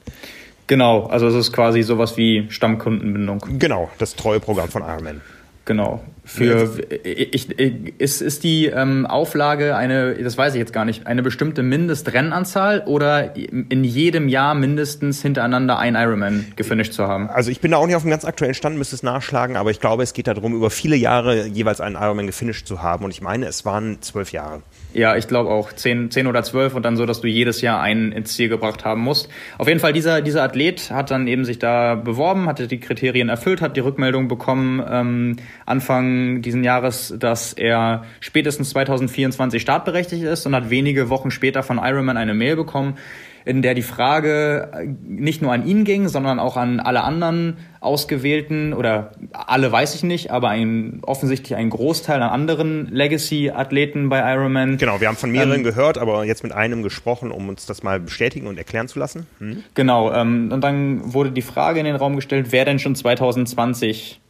Genau, 0.68 1.06
also 1.08 1.28
es 1.28 1.36
ist 1.36 1.52
quasi 1.52 1.82
sowas 1.84 2.18
wie 2.18 2.46
Stammkundenbindung. 2.50 3.44
Genau, 3.60 3.90
das 3.98 4.16
treue 4.16 4.40
Programm 4.40 4.70
von 4.70 4.82
Ironman. 4.82 5.22
Genau. 5.66 6.04
Für 6.26 6.80
ich, 7.06 7.60
ich, 7.60 8.00
ist, 8.00 8.22
ist 8.22 8.44
die 8.44 8.68
ähm, 8.68 9.06
Auflage 9.06 9.76
eine, 9.76 10.16
das 10.16 10.38
weiß 10.38 10.54
ich 10.54 10.60
jetzt 10.60 10.74
gar 10.74 10.84
nicht, 10.84 11.06
eine 11.08 11.22
bestimmte 11.22 11.64
Mindestrennanzahl 11.64 12.84
oder 12.86 13.36
in 13.36 13.84
jedem 13.84 14.30
Jahr 14.30 14.56
mindestens 14.56 15.22
hintereinander 15.22 15.78
ein 15.80 15.96
Ironman 15.96 16.46
gefinisht 16.56 16.94
zu 16.94 17.08
haben? 17.08 17.30
Also 17.30 17.52
ich 17.52 17.60
bin 17.62 17.72
da 17.72 17.78
auch 17.78 17.86
nicht 17.86 17.96
auf 17.96 18.04
dem 18.04 18.12
ganz 18.12 18.26
aktuellen 18.26 18.54
Stand, 18.54 18.78
müsste 18.78 18.96
es 18.96 19.04
nachschlagen, 19.04 19.58
aber 19.58 19.72
ich 19.72 19.82
glaube, 19.82 20.04
es 20.04 20.14
geht 20.14 20.28
darum, 20.28 20.54
über 20.54 20.70
viele 20.70 20.96
Jahre 20.96 21.46
jeweils 21.48 21.82
einen 21.82 21.96
Ironman 21.96 22.28
gefinisht 22.28 22.68
zu 22.68 22.82
haben 22.82 23.06
und 23.06 23.12
ich 23.12 23.22
meine, 23.22 23.46
es 23.46 23.66
waren 23.66 24.02
zwölf 24.02 24.32
Jahre. 24.32 24.64
Ja, 24.94 25.18
ich 25.18 25.28
glaube 25.28 25.50
auch 25.50 25.74
zehn, 25.74 26.12
zehn 26.12 26.28
oder 26.28 26.44
zwölf 26.44 26.76
und 26.76 26.84
dann 26.84 26.98
so, 26.98 27.08
dass 27.08 27.22
du 27.22 27.28
jedes 27.28 27.62
Jahr 27.62 27.82
einen 27.82 28.12
ins 28.12 28.36
Ziel 28.36 28.48
gebracht 28.48 28.86
haben 28.86 29.02
musst. 29.02 29.28
Auf 29.58 29.68
jeden 29.68 29.80
Fall, 29.80 29.92
dieser, 29.92 30.22
dieser 30.22 30.44
Athlet 30.44 30.92
hat 30.92 31.10
dann 31.10 31.28
eben 31.28 31.46
sich 31.46 31.58
da 31.58 31.96
beworben, 31.96 32.48
hatte 32.48 32.68
die 32.68 32.80
Kriterien 32.80 33.30
erfüllt, 33.30 33.62
hat 33.62 33.76
die 33.76 33.80
Rückmeldung 33.80 34.28
bekommen, 34.28 34.84
ähm, 34.88 35.36
Anfang 35.66 36.44
diesen 36.44 36.64
Jahres, 36.64 37.14
dass 37.18 37.54
er 37.54 38.06
spätestens 38.20 38.70
2024 38.70 39.62
startberechtigt 39.62 40.24
ist 40.24 40.46
und 40.46 40.56
hat 40.56 40.70
wenige 40.70 41.10
Wochen 41.10 41.32
später 41.32 41.64
von 41.64 41.80
Ironman 41.80 42.18
eine 42.18 42.36
Mail 42.36 42.56
bekommen, 42.56 42.98
in 43.46 43.62
der 43.62 43.74
die 43.74 43.82
Frage 43.82 44.88
nicht 45.04 45.42
nur 45.42 45.52
an 45.52 45.66
ihn 45.66 45.84
ging, 45.84 46.08
sondern 46.08 46.40
auch 46.40 46.58
an 46.58 46.80
alle 46.80 47.04
anderen 47.04 47.58
ausgewählten 47.82 48.74
oder 48.74 49.12
alle 49.34 49.72
weiß 49.72 49.96
ich 49.96 50.04
nicht, 50.04 50.32
aber 50.32 50.50
ein, 50.50 51.00
offensichtlich 51.02 51.56
ein 51.58 51.70
Großteil 51.70 52.22
an 52.22 52.30
anderen 52.30 52.88
Legacy-Athleten 52.92 54.10
bei 54.10 54.20
Ironman. 54.34 54.78
Genau, 54.78 55.02
wir 55.02 55.08
haben 55.10 55.18
von 55.18 55.32
mehreren 55.32 55.58
ähm, 55.58 55.64
gehört, 55.64 55.98
aber 55.98 56.24
jetzt 56.24 56.44
mit 56.44 56.54
einem 56.54 56.84
gesprochen, 56.84 57.32
um 57.32 57.50
uns 57.50 57.66
das 57.66 57.84
mal 57.84 58.00
bestätigen 58.00 58.48
und 58.48 58.58
erklären 58.58 58.88
zu 58.88 59.00
lassen. 59.00 59.28
Hm? 59.40 59.64
Genau, 59.74 60.14
ähm, 60.14 60.50
und 60.52 60.64
dann 60.64 61.14
wurde 61.14 61.32
die 61.32 61.42
Frage 61.42 61.80
in 61.80 61.86
den 61.86 61.96
Raum 61.96 62.16
gestellt, 62.16 62.48
wer 62.52 62.64
denn 62.64 62.80
schon 62.80 62.96
2020 62.96 64.22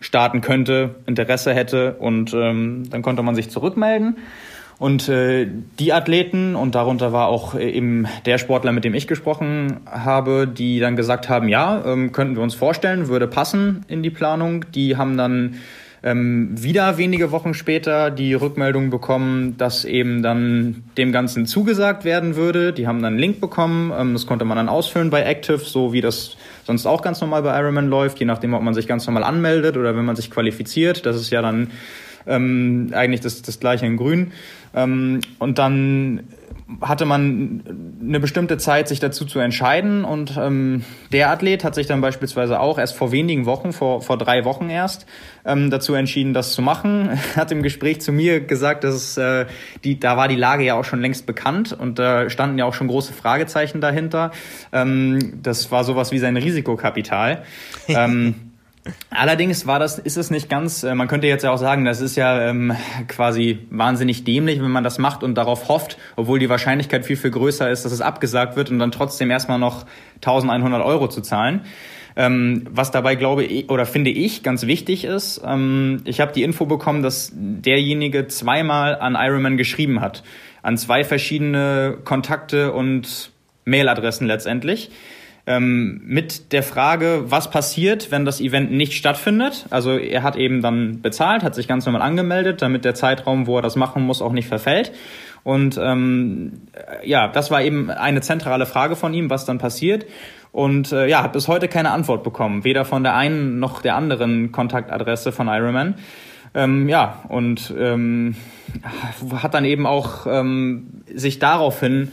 starten 0.00 0.40
könnte, 0.40 0.96
Interesse 1.06 1.54
hätte 1.54 1.94
und 1.94 2.34
ähm, 2.34 2.84
dann 2.90 3.02
konnte 3.02 3.22
man 3.22 3.34
sich 3.34 3.50
zurückmelden. 3.50 4.16
Und 4.82 5.08
äh, 5.08 5.46
die 5.78 5.92
Athleten, 5.92 6.56
und 6.56 6.74
darunter 6.74 7.12
war 7.12 7.28
auch 7.28 7.54
äh, 7.54 7.70
eben 7.70 8.08
der 8.26 8.38
Sportler, 8.38 8.72
mit 8.72 8.82
dem 8.82 8.94
ich 8.94 9.06
gesprochen 9.06 9.76
habe, 9.86 10.48
die 10.48 10.80
dann 10.80 10.96
gesagt 10.96 11.28
haben, 11.28 11.46
ja, 11.46 11.84
ähm, 11.86 12.10
könnten 12.10 12.34
wir 12.34 12.42
uns 12.42 12.56
vorstellen, 12.56 13.06
würde 13.06 13.28
passen 13.28 13.84
in 13.86 14.02
die 14.02 14.10
Planung. 14.10 14.64
Die 14.72 14.96
haben 14.96 15.16
dann 15.16 15.54
ähm, 16.02 16.60
wieder 16.60 16.98
wenige 16.98 17.30
Wochen 17.30 17.54
später 17.54 18.10
die 18.10 18.34
Rückmeldung 18.34 18.90
bekommen, 18.90 19.56
dass 19.56 19.84
eben 19.84 20.20
dann 20.20 20.82
dem 20.98 21.12
Ganzen 21.12 21.46
zugesagt 21.46 22.04
werden 22.04 22.34
würde. 22.34 22.72
Die 22.72 22.88
haben 22.88 23.02
dann 23.02 23.12
einen 23.12 23.20
Link 23.20 23.40
bekommen, 23.40 23.92
ähm, 23.96 24.14
das 24.14 24.26
konnte 24.26 24.44
man 24.44 24.56
dann 24.56 24.68
ausfüllen 24.68 25.10
bei 25.10 25.22
Active, 25.22 25.58
so 25.58 25.92
wie 25.92 26.00
das 26.00 26.36
sonst 26.64 26.86
auch 26.86 27.02
ganz 27.02 27.20
normal 27.20 27.42
bei 27.42 27.56
Ironman 27.56 27.86
läuft, 27.86 28.18
je 28.18 28.26
nachdem, 28.26 28.52
ob 28.52 28.62
man 28.62 28.74
sich 28.74 28.88
ganz 28.88 29.06
normal 29.06 29.22
anmeldet 29.22 29.76
oder 29.76 29.96
wenn 29.96 30.04
man 30.04 30.16
sich 30.16 30.28
qualifiziert. 30.28 31.06
Das 31.06 31.14
ist 31.14 31.30
ja 31.30 31.40
dann 31.40 31.70
ähm, 32.26 32.90
eigentlich 32.92 33.20
das, 33.20 33.42
das 33.42 33.60
gleiche 33.60 33.86
in 33.86 33.96
Grün. 33.96 34.32
Ähm, 34.74 35.20
und 35.38 35.58
dann 35.58 36.22
hatte 36.80 37.04
man 37.04 37.62
eine 38.00 38.20
bestimmte 38.20 38.56
Zeit, 38.56 38.88
sich 38.88 39.00
dazu 39.00 39.24
zu 39.24 39.38
entscheiden. 39.38 40.04
Und 40.04 40.36
ähm, 40.38 40.84
der 41.12 41.30
Athlet 41.30 41.64
hat 41.64 41.74
sich 41.74 41.86
dann 41.86 42.00
beispielsweise 42.00 42.60
auch 42.60 42.78
erst 42.78 42.96
vor 42.96 43.12
wenigen 43.12 43.46
Wochen, 43.46 43.72
vor, 43.72 44.00
vor 44.02 44.16
drei 44.16 44.44
Wochen 44.44 44.70
erst, 44.70 45.06
ähm, 45.44 45.70
dazu 45.70 45.94
entschieden, 45.94 46.34
das 46.34 46.52
zu 46.52 46.62
machen. 46.62 47.10
Hat 47.36 47.52
im 47.52 47.62
Gespräch 47.62 48.00
zu 48.00 48.12
mir 48.12 48.40
gesagt, 48.40 48.84
dass 48.84 48.94
es, 48.94 49.16
äh, 49.16 49.46
die, 49.84 49.98
da 49.98 50.16
war 50.16 50.28
die 50.28 50.36
Lage 50.36 50.64
ja 50.64 50.74
auch 50.74 50.84
schon 50.84 51.00
längst 51.00 51.26
bekannt 51.26 51.76
und 51.78 51.98
da 51.98 52.24
äh, 52.24 52.30
standen 52.30 52.58
ja 52.58 52.64
auch 52.64 52.74
schon 52.74 52.88
große 52.88 53.12
Fragezeichen 53.12 53.80
dahinter. 53.80 54.30
Ähm, 54.72 55.40
das 55.42 55.70
war 55.70 55.84
sowas 55.84 56.12
wie 56.12 56.18
sein 56.18 56.36
Risikokapital. 56.36 57.42
ähm, 57.88 58.51
Allerdings 59.10 59.66
war 59.66 59.78
das, 59.78 59.98
ist 59.98 60.16
es 60.16 60.30
nicht 60.30 60.48
ganz, 60.48 60.82
äh, 60.82 60.94
man 60.94 61.06
könnte 61.06 61.28
jetzt 61.28 61.44
ja 61.44 61.52
auch 61.52 61.58
sagen, 61.58 61.84
das 61.84 62.00
ist 62.00 62.16
ja 62.16 62.48
ähm, 62.48 62.74
quasi 63.06 63.60
wahnsinnig 63.70 64.24
dämlich, 64.24 64.60
wenn 64.60 64.70
man 64.70 64.82
das 64.82 64.98
macht 64.98 65.22
und 65.22 65.36
darauf 65.36 65.68
hofft, 65.68 65.98
obwohl 66.16 66.40
die 66.40 66.48
Wahrscheinlichkeit 66.48 67.06
viel, 67.06 67.16
viel 67.16 67.30
größer 67.30 67.70
ist, 67.70 67.84
dass 67.84 67.92
es 67.92 68.00
abgesagt 68.00 68.56
wird 68.56 68.70
und 68.70 68.80
dann 68.80 68.90
trotzdem 68.90 69.30
erstmal 69.30 69.60
noch 69.60 69.86
1100 70.16 70.82
Euro 70.82 71.08
zu 71.08 71.20
zahlen. 71.20 71.60
Ähm, 72.16 72.66
was 72.70 72.90
dabei 72.90 73.14
glaube 73.14 73.44
ich 73.44 73.70
oder 73.70 73.86
finde 73.86 74.10
ich 74.10 74.42
ganz 74.42 74.66
wichtig 74.66 75.04
ist, 75.04 75.40
ähm, 75.46 76.02
ich 76.04 76.20
habe 76.20 76.32
die 76.32 76.42
Info 76.42 76.66
bekommen, 76.66 77.02
dass 77.02 77.30
derjenige 77.34 78.26
zweimal 78.26 78.96
an 78.96 79.16
Ironman 79.18 79.56
geschrieben 79.56 80.00
hat, 80.00 80.22
an 80.62 80.76
zwei 80.76 81.04
verschiedene 81.04 81.98
Kontakte 82.04 82.72
und 82.72 83.30
Mailadressen 83.64 84.26
letztendlich 84.26 84.90
ähm, 85.46 86.00
mit 86.04 86.52
der 86.52 86.62
Frage, 86.62 87.24
was 87.26 87.50
passiert, 87.50 88.10
wenn 88.10 88.24
das 88.24 88.40
Event 88.40 88.70
nicht 88.70 88.92
stattfindet. 88.92 89.66
Also 89.70 89.96
er 89.96 90.22
hat 90.22 90.36
eben 90.36 90.62
dann 90.62 91.02
bezahlt, 91.02 91.42
hat 91.42 91.54
sich 91.54 91.66
ganz 91.66 91.84
normal 91.84 92.02
angemeldet, 92.02 92.62
damit 92.62 92.84
der 92.84 92.94
Zeitraum, 92.94 93.46
wo 93.46 93.56
er 93.56 93.62
das 93.62 93.76
machen 93.76 94.02
muss, 94.02 94.22
auch 94.22 94.32
nicht 94.32 94.48
verfällt. 94.48 94.92
Und 95.42 95.78
ähm, 95.82 96.62
ja, 97.04 97.26
das 97.26 97.50
war 97.50 97.62
eben 97.62 97.90
eine 97.90 98.20
zentrale 98.20 98.66
Frage 98.66 98.94
von 98.94 99.12
ihm, 99.12 99.30
was 99.30 99.44
dann 99.44 99.58
passiert. 99.58 100.06
Und 100.52 100.92
äh, 100.92 101.08
ja, 101.08 101.22
hat 101.22 101.32
bis 101.32 101.48
heute 101.48 101.66
keine 101.66 101.90
Antwort 101.90 102.22
bekommen, 102.22 102.62
weder 102.62 102.84
von 102.84 103.02
der 103.02 103.16
einen 103.16 103.58
noch 103.58 103.82
der 103.82 103.96
anderen 103.96 104.52
Kontaktadresse 104.52 105.32
von 105.32 105.48
Ironman. 105.48 105.96
Ähm, 106.54 106.88
ja, 106.88 107.24
und 107.28 107.74
ähm, 107.76 108.36
hat 109.34 109.54
dann 109.54 109.64
eben 109.64 109.86
auch 109.86 110.26
ähm, 110.26 111.02
sich 111.12 111.38
daraufhin 111.38 112.10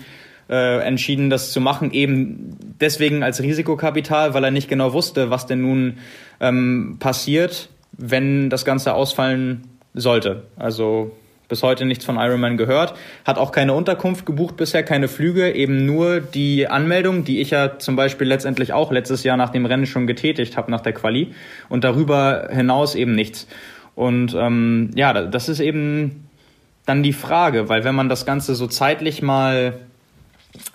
äh, 0.49 0.79
entschieden, 0.79 1.29
das 1.29 1.51
zu 1.51 1.61
machen, 1.61 1.91
eben 1.91 2.57
deswegen 2.81 3.23
als 3.23 3.41
Risikokapital, 3.41 4.33
weil 4.33 4.43
er 4.43 4.51
nicht 4.51 4.67
genau 4.67 4.93
wusste, 4.93 5.29
was 5.29 5.45
denn 5.45 5.61
nun 5.61 5.97
ähm, 6.39 6.97
passiert, 6.99 7.69
wenn 7.91 8.49
das 8.49 8.65
Ganze 8.65 8.93
ausfallen 8.93 9.63
sollte. 9.93 10.43
Also 10.57 11.11
bis 11.49 11.63
heute 11.63 11.85
nichts 11.85 12.05
von 12.05 12.17
Ironman 12.17 12.57
gehört, 12.57 12.93
hat 13.25 13.37
auch 13.37 13.51
keine 13.51 13.73
Unterkunft 13.73 14.25
gebucht 14.25 14.55
bisher, 14.55 14.83
keine 14.83 15.07
Flüge, 15.07 15.51
eben 15.51 15.85
nur 15.85 16.21
die 16.21 16.67
Anmeldung, 16.67 17.23
die 17.25 17.41
ich 17.41 17.49
ja 17.49 17.79
zum 17.79 17.95
Beispiel 17.95 18.27
letztendlich 18.27 18.71
auch 18.71 18.91
letztes 18.91 19.23
Jahr 19.23 19.35
nach 19.35 19.49
dem 19.49 19.65
Rennen 19.65 19.87
schon 19.87 20.05
getätigt 20.05 20.57
habe, 20.57 20.69
nach 20.69 20.81
der 20.81 20.93
Quali 20.93 21.33
und 21.67 21.83
darüber 21.83 22.49
hinaus 22.51 22.93
eben 22.93 23.15
nichts. 23.15 23.47
Und 23.95 24.35
ähm, 24.39 24.91
ja, 24.95 25.25
das 25.25 25.49
ist 25.49 25.59
eben 25.59 26.29
dann 26.85 27.03
die 27.03 27.13
Frage, 27.13 27.67
weil 27.67 27.83
wenn 27.83 27.95
man 27.95 28.09
das 28.09 28.25
Ganze 28.25 28.55
so 28.55 28.67
zeitlich 28.67 29.21
mal 29.21 29.73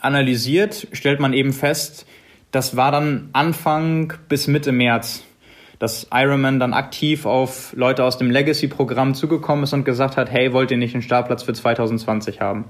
analysiert, 0.01 0.89
stellt 0.93 1.21
man 1.21 1.33
eben 1.33 1.53
fest, 1.53 2.07
das 2.51 2.77
war 2.77 2.93
dann 2.93 3.31
Anfang 3.33 4.13
bis 4.29 4.47
Mitte 4.47 4.71
März, 4.71 5.25
dass 5.81 6.07
Ironman 6.13 6.61
dann 6.61 6.73
aktiv 6.73 7.27
auf 7.27 7.73
Leute 7.77 8.05
aus 8.05 8.17
dem 8.17 8.31
Legacy-Programm 8.31 9.15
zugekommen 9.15 9.65
ist 9.65 9.73
und 9.73 9.85
gesagt 9.85 10.17
hat, 10.17 10.31
hey, 10.31 10.53
wollt 10.53 10.71
ihr 10.71 10.77
nicht 10.77 10.95
einen 10.95 11.03
Startplatz 11.03 11.43
für 11.43 11.53
2020 11.53 12.41
haben? 12.41 12.67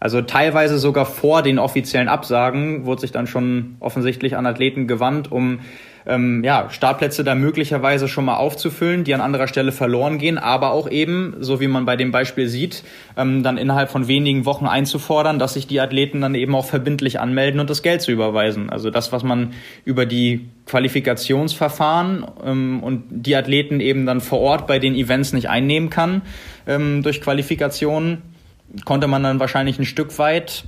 Also 0.00 0.22
teilweise 0.22 0.78
sogar 0.78 1.06
vor 1.06 1.42
den 1.42 1.58
offiziellen 1.58 2.08
Absagen 2.08 2.86
wurde 2.86 3.02
sich 3.02 3.12
dann 3.12 3.26
schon 3.26 3.76
offensichtlich 3.80 4.36
an 4.36 4.46
Athleten 4.46 4.86
gewandt, 4.86 5.30
um 5.30 5.60
ähm, 6.06 6.44
ja, 6.44 6.68
Startplätze 6.70 7.24
da 7.24 7.34
möglicherweise 7.34 8.08
schon 8.08 8.24
mal 8.24 8.36
aufzufüllen, 8.36 9.04
die 9.04 9.14
an 9.14 9.20
anderer 9.20 9.48
Stelle 9.48 9.72
verloren 9.72 10.18
gehen, 10.18 10.38
aber 10.38 10.70
auch 10.70 10.88
eben, 10.90 11.34
so 11.40 11.60
wie 11.60 11.66
man 11.66 11.84
bei 11.84 11.96
dem 11.96 12.12
Beispiel 12.12 12.48
sieht, 12.48 12.84
ähm, 13.16 13.42
dann 13.42 13.58
innerhalb 13.58 13.90
von 13.90 14.06
wenigen 14.06 14.44
Wochen 14.44 14.66
einzufordern, 14.66 15.38
dass 15.38 15.54
sich 15.54 15.66
die 15.66 15.80
Athleten 15.80 16.20
dann 16.20 16.34
eben 16.34 16.54
auch 16.54 16.66
verbindlich 16.66 17.18
anmelden 17.18 17.60
und 17.60 17.70
das 17.70 17.82
Geld 17.82 18.02
zu 18.02 18.12
überweisen. 18.12 18.70
Also 18.70 18.90
das, 18.90 19.12
was 19.12 19.24
man 19.24 19.52
über 19.84 20.06
die 20.06 20.48
Qualifikationsverfahren 20.66 22.24
ähm, 22.44 22.82
und 22.82 23.04
die 23.10 23.34
Athleten 23.34 23.80
eben 23.80 24.06
dann 24.06 24.20
vor 24.20 24.40
Ort 24.40 24.66
bei 24.66 24.78
den 24.78 24.94
Events 24.94 25.32
nicht 25.32 25.48
einnehmen 25.48 25.90
kann 25.90 26.22
ähm, 26.66 27.02
durch 27.02 27.20
Qualifikationen, 27.20 28.22
konnte 28.84 29.06
man 29.06 29.22
dann 29.22 29.40
wahrscheinlich 29.40 29.78
ein 29.78 29.84
Stück 29.84 30.18
weit 30.18 30.64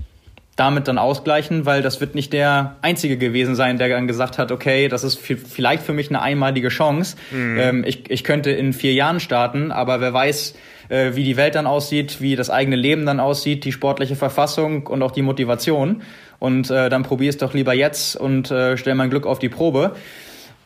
damit 0.59 0.89
dann 0.89 0.99
ausgleichen, 0.99 1.67
weil 1.67 1.83
das 1.83 2.01
wird 2.01 2.17
nicht 2.17 2.33
der 2.33 2.77
Einzige 2.83 3.17
gewesen 3.17 3.55
sein, 3.55 3.79
der 3.79 3.89
dann 3.89 4.09
gesagt 4.09 4.39
hat, 4.39 4.51
okay, 4.51 4.89
das 4.89 5.05
ist 5.05 5.21
vielleicht 5.21 5.85
für 5.85 5.93
mich 5.93 6.09
eine 6.09 6.21
einmalige 6.21 6.69
Chance. 6.69 7.17
Mhm. 7.31 7.59
Ähm, 7.59 7.85
ich, 7.87 8.11
ich 8.11 8.25
könnte 8.25 8.51
in 8.51 8.73
vier 8.73 8.93
Jahren 8.93 9.21
starten, 9.21 9.71
aber 9.71 10.01
wer 10.01 10.13
weiß, 10.13 10.55
äh, 10.89 11.13
wie 11.15 11.23
die 11.23 11.37
Welt 11.37 11.55
dann 11.55 11.69
aussieht, 11.69 12.21
wie 12.21 12.35
das 12.35 12.51
eigene 12.51 12.75
Leben 12.75 13.07
dann 13.07 13.21
aussieht, 13.21 13.65
die 13.65 13.71
sportliche 13.71 14.17
Verfassung 14.17 14.89
und 14.89 15.01
auch 15.03 15.13
die 15.13 15.23
Motivation. 15.23 16.03
Und 16.41 16.71
äh, 16.71 16.89
dann 16.89 17.05
probier 17.05 17.31
es 17.31 17.39
doch 17.39 17.55
lieber 17.55 17.73
jetzt 17.73 18.17
und 18.17 18.51
äh, 18.51 18.77
stell 18.77 18.97
mein 18.97 19.11
Glück 19.11 19.27
auf 19.27 19.39
die 19.39 19.49
Probe. 19.49 19.95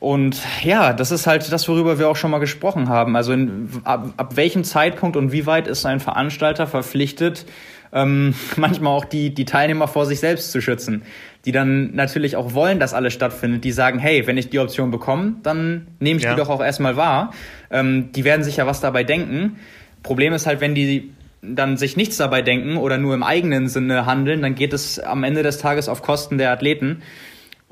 Und 0.01 0.39
ja, 0.65 0.95
das 0.95 1.11
ist 1.11 1.27
halt 1.27 1.53
das, 1.53 1.69
worüber 1.69 1.99
wir 1.99 2.09
auch 2.09 2.17
schon 2.17 2.31
mal 2.31 2.39
gesprochen 2.39 2.89
haben. 2.89 3.15
Also 3.15 3.35
in, 3.35 3.69
ab, 3.85 4.15
ab 4.17 4.37
welchem 4.37 4.65
Zeitpunkt 4.65 5.19
und 5.19 5.33
wie 5.33 5.45
weit 5.45 5.69
ist 5.69 5.85
ein 5.85 6.01
Veranstalter 6.01 6.67
verpflichtet, 6.67 7.45
ähm, 7.93 8.35
manchmal 8.57 8.93
auch 8.93 9.05
die, 9.05 9.35
die 9.35 9.45
Teilnehmer 9.45 9.89
vor 9.89 10.07
sich 10.07 10.21
selbst 10.21 10.53
zu 10.53 10.61
schützen, 10.61 11.03
die 11.45 11.53
dann 11.53 11.95
natürlich 11.95 12.37
auch 12.37 12.55
wollen, 12.55 12.81
dass 12.81 12.95
alles 12.95 13.13
stattfindet, 13.13 13.65
die 13.65 13.73
sagen, 13.73 13.99
hey, 13.99 14.27
wenn 14.27 14.39
ich 14.39 14.51
die 14.51 14.59
Option 14.59 14.91
bekomme, 14.91 15.35
dann 15.43 15.87
nehme 16.01 16.19
ich 16.19 16.25
ja. 16.25 16.35
die 16.35 16.41
doch 16.41 16.49
auch 16.49 16.63
erstmal 16.63 16.97
wahr. 16.97 17.33
Ähm, 17.71 18.13
die 18.13 18.25
werden 18.25 18.45
sich 18.45 18.57
ja 18.57 18.67
was 18.67 18.81
dabei 18.81 19.05
denken. 19.05 19.57
Problem 20.03 20.33
ist 20.33 20.47
halt, 20.47 20.61
wenn 20.61 20.75
die 20.75 21.13
dann 21.43 21.77
sich 21.77 21.97
nichts 21.97 22.17
dabei 22.17 22.41
denken 22.41 22.77
oder 22.77 22.99
nur 22.99 23.15
im 23.15 23.25
eigenen 23.25 23.69
Sinne 23.69 24.07
handeln, 24.07 24.43
dann 24.43 24.55
geht 24.55 24.73
es 24.73 25.01
am 25.01 25.25
Ende 25.25 25.43
des 25.43 25.59
Tages 25.59 25.89
auf 25.89 26.03
Kosten 26.03 26.39
der 26.39 26.53
Athleten. 26.53 27.03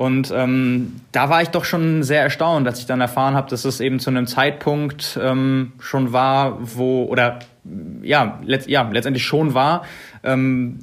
Und 0.00 0.32
ähm, 0.34 1.02
da 1.12 1.28
war 1.28 1.42
ich 1.42 1.50
doch 1.50 1.66
schon 1.66 2.02
sehr 2.02 2.22
erstaunt, 2.22 2.66
dass 2.66 2.78
ich 2.78 2.86
dann 2.86 3.02
erfahren 3.02 3.34
habe, 3.34 3.50
dass 3.50 3.66
es 3.66 3.80
eben 3.80 4.00
zu 4.00 4.08
einem 4.08 4.26
Zeitpunkt 4.26 5.20
ähm, 5.22 5.72
schon 5.78 6.14
war, 6.14 6.56
wo, 6.58 7.04
oder 7.04 7.40
ja, 8.00 8.40
letzt, 8.42 8.66
ja 8.66 8.88
letztendlich 8.90 9.26
schon 9.26 9.52
war, 9.52 9.84
ähm, 10.24 10.78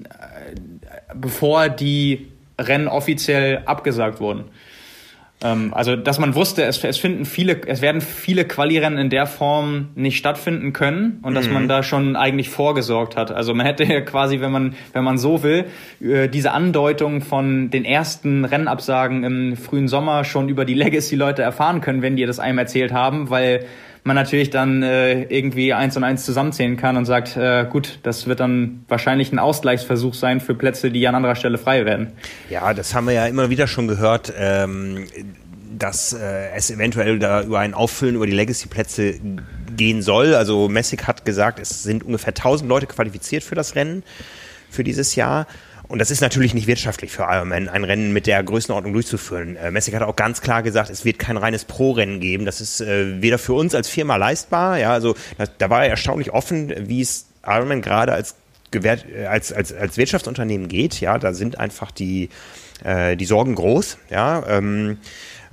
bevor 1.15 1.67
die 1.67 2.27
Rennen 2.61 2.87
offiziell 2.87 3.63
abgesagt 3.65 4.19
wurden. 4.19 4.43
Ähm, 5.43 5.71
also, 5.73 5.95
dass 5.95 6.17
man 6.17 6.33
wusste, 6.33 6.63
es, 6.63 6.83
es 6.83 6.97
finden 6.97 7.25
viele, 7.25 7.61
es 7.67 7.81
werden 7.81 8.01
viele 8.01 8.45
Quali-Rennen 8.45 8.97
in 8.97 9.09
der 9.11 9.27
Form 9.27 9.89
nicht 9.93 10.17
stattfinden 10.17 10.73
können 10.73 11.19
und 11.21 11.31
mhm. 11.31 11.35
dass 11.35 11.49
man 11.49 11.63
mhm. 11.63 11.67
da 11.67 11.83
schon 11.83 12.15
eigentlich 12.15 12.49
vorgesorgt 12.49 13.15
hat. 13.15 13.31
Also 13.31 13.53
man 13.53 13.65
hätte 13.65 14.03
quasi, 14.05 14.41
wenn 14.41 14.51
man, 14.51 14.75
wenn 14.93 15.03
man 15.03 15.19
so 15.19 15.43
will, 15.43 15.65
äh, 16.01 16.27
diese 16.27 16.51
Andeutung 16.51 17.21
von 17.21 17.69
den 17.69 17.85
ersten 17.85 18.45
Rennabsagen 18.45 19.23
im 19.23 19.57
frühen 19.57 19.87
Sommer 19.87 20.23
schon 20.23 20.49
über 20.49 20.65
die 20.65 20.73
Legacy-Leute 20.73 21.43
erfahren 21.43 21.81
können, 21.81 22.01
wenn 22.01 22.15
die 22.15 22.25
das 22.25 22.39
einem 22.39 22.57
erzählt 22.57 22.91
haben, 22.91 23.29
weil 23.29 23.65
man 24.07 24.15
natürlich 24.15 24.49
dann 24.49 24.81
äh, 24.81 25.23
irgendwie 25.23 25.73
eins 25.73 25.95
und 25.97 26.03
eins 26.03 26.25
zusammenzählen 26.25 26.77
kann 26.77 26.97
und 26.97 27.05
sagt, 27.05 27.37
äh, 27.37 27.65
gut, 27.69 27.99
das 28.03 28.25
wird 28.25 28.39
dann 28.39 28.83
wahrscheinlich 28.87 29.31
ein 29.31 29.39
Ausgleichsversuch 29.39 30.13
sein 30.13 30.39
für 30.39 30.55
Plätze, 30.55 30.89
die 30.89 31.07
an 31.07 31.15
anderer 31.15 31.35
Stelle 31.35 31.57
frei 31.57 31.85
werden. 31.85 32.13
Ja, 32.49 32.73
das 32.73 32.95
haben 32.95 33.05
wir 33.05 33.13
ja 33.13 33.27
immer 33.27 33.49
wieder 33.49 33.67
schon 33.67 33.87
gehört. 33.87 34.33
Ähm 34.37 35.05
dass 35.79 36.11
äh, 36.11 36.49
es 36.55 36.71
eventuell 36.71 37.19
da 37.19 37.43
über 37.43 37.59
ein 37.59 37.75
Auffüllen 37.75 38.15
über 38.15 38.25
die 38.25 38.33
Legacy-Plätze 38.33 39.19
gehen 39.75 40.01
soll. 40.01 40.33
Also 40.33 40.67
Messig 40.69 41.05
hat 41.05 41.23
gesagt, 41.23 41.59
es 41.59 41.83
sind 41.83 42.03
ungefähr 42.03 42.29
1000 42.29 42.67
Leute 42.67 42.87
qualifiziert 42.87 43.43
für 43.43 43.53
das 43.53 43.75
Rennen 43.75 44.01
für 44.69 44.83
dieses 44.83 45.15
Jahr. 45.15 45.47
Und 45.87 45.99
das 45.99 46.11
ist 46.11 46.21
natürlich 46.21 46.53
nicht 46.53 46.67
wirtschaftlich 46.67 47.11
für 47.11 47.23
Ironman, 47.23 47.69
ein 47.69 47.83
Rennen 47.83 48.11
mit 48.11 48.27
der 48.27 48.43
Größenordnung 48.43 48.93
durchzuführen. 48.93 49.55
Äh, 49.55 49.71
Messig 49.71 49.95
hat 49.95 50.01
auch 50.03 50.15
ganz 50.15 50.41
klar 50.41 50.61
gesagt, 50.61 50.89
es 50.89 51.05
wird 51.05 51.17
kein 51.17 51.37
reines 51.37 51.63
Pro-Rennen 51.63 52.19
geben. 52.19 52.45
Das 52.45 52.59
ist 52.59 52.81
äh, 52.81 53.21
weder 53.21 53.37
für 53.37 53.53
uns 53.53 53.73
als 53.73 53.87
Firma 53.87 54.17
leistbar. 54.17 54.77
Ja, 54.79 54.91
also 54.91 55.15
da, 55.37 55.45
da 55.57 55.69
war 55.69 55.83
er 55.83 55.89
erstaunlich 55.91 56.31
offen, 56.31 56.73
wie 56.89 57.01
es 57.01 57.27
Ironman 57.45 57.81
gerade 57.81 58.13
als 58.13 58.35
äh, 58.73 59.25
als, 59.25 59.53
als, 59.53 59.73
als 59.73 59.97
Wirtschaftsunternehmen 59.97 60.67
geht. 60.67 60.99
Ja, 60.99 61.17
da 61.17 61.33
sind 61.33 61.57
einfach 61.57 61.91
die, 61.91 62.29
äh, 62.83 63.15
die 63.15 63.25
Sorgen 63.25 63.55
groß. 63.55 63.97
Ja, 64.09 64.43
ähm, 64.47 64.97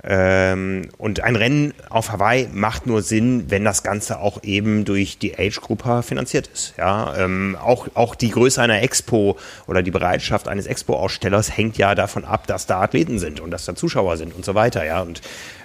Ähm, 0.07 0.89
und 0.99 1.21
ein 1.21 1.35
Rennen 1.35 1.73
auf 1.89 2.11
Hawaii 2.11 2.47
macht 2.53 2.85
nur 2.85 3.01
Sinn, 3.01 3.45
wenn 3.49 3.63
das 3.63 3.81
Ganze 3.81 4.19
auch 4.19 4.43
eben 4.43 4.85
durch 4.85 5.17
die 5.17 5.37
Age 5.39 5.59
Grouper 5.59 6.03
finanziert 6.03 6.47
ist. 6.53 6.75
Ja, 6.77 7.15
ähm, 7.17 7.57
auch, 7.59 7.87
auch 7.95 8.13
die 8.13 8.29
Größe 8.29 8.61
einer 8.61 8.83
Expo 8.83 9.35
oder 9.65 9.81
die 9.81 9.89
Bereitschaft 9.89 10.47
eines 10.47 10.67
Expo-Ausstellers 10.67 11.57
hängt 11.57 11.77
ja 11.79 11.95
davon 11.95 12.23
ab, 12.23 12.45
dass 12.45 12.67
da 12.67 12.81
Athleten 12.81 13.17
sind 13.17 13.39
und 13.39 13.49
dass 13.49 13.65
da 13.65 13.75
Zuschauer 13.75 14.17
sind 14.17 14.35
und 14.35 14.45
so 14.45 14.53
weiter. 14.53 14.85
Ja, 14.85 15.01
und 15.01 15.21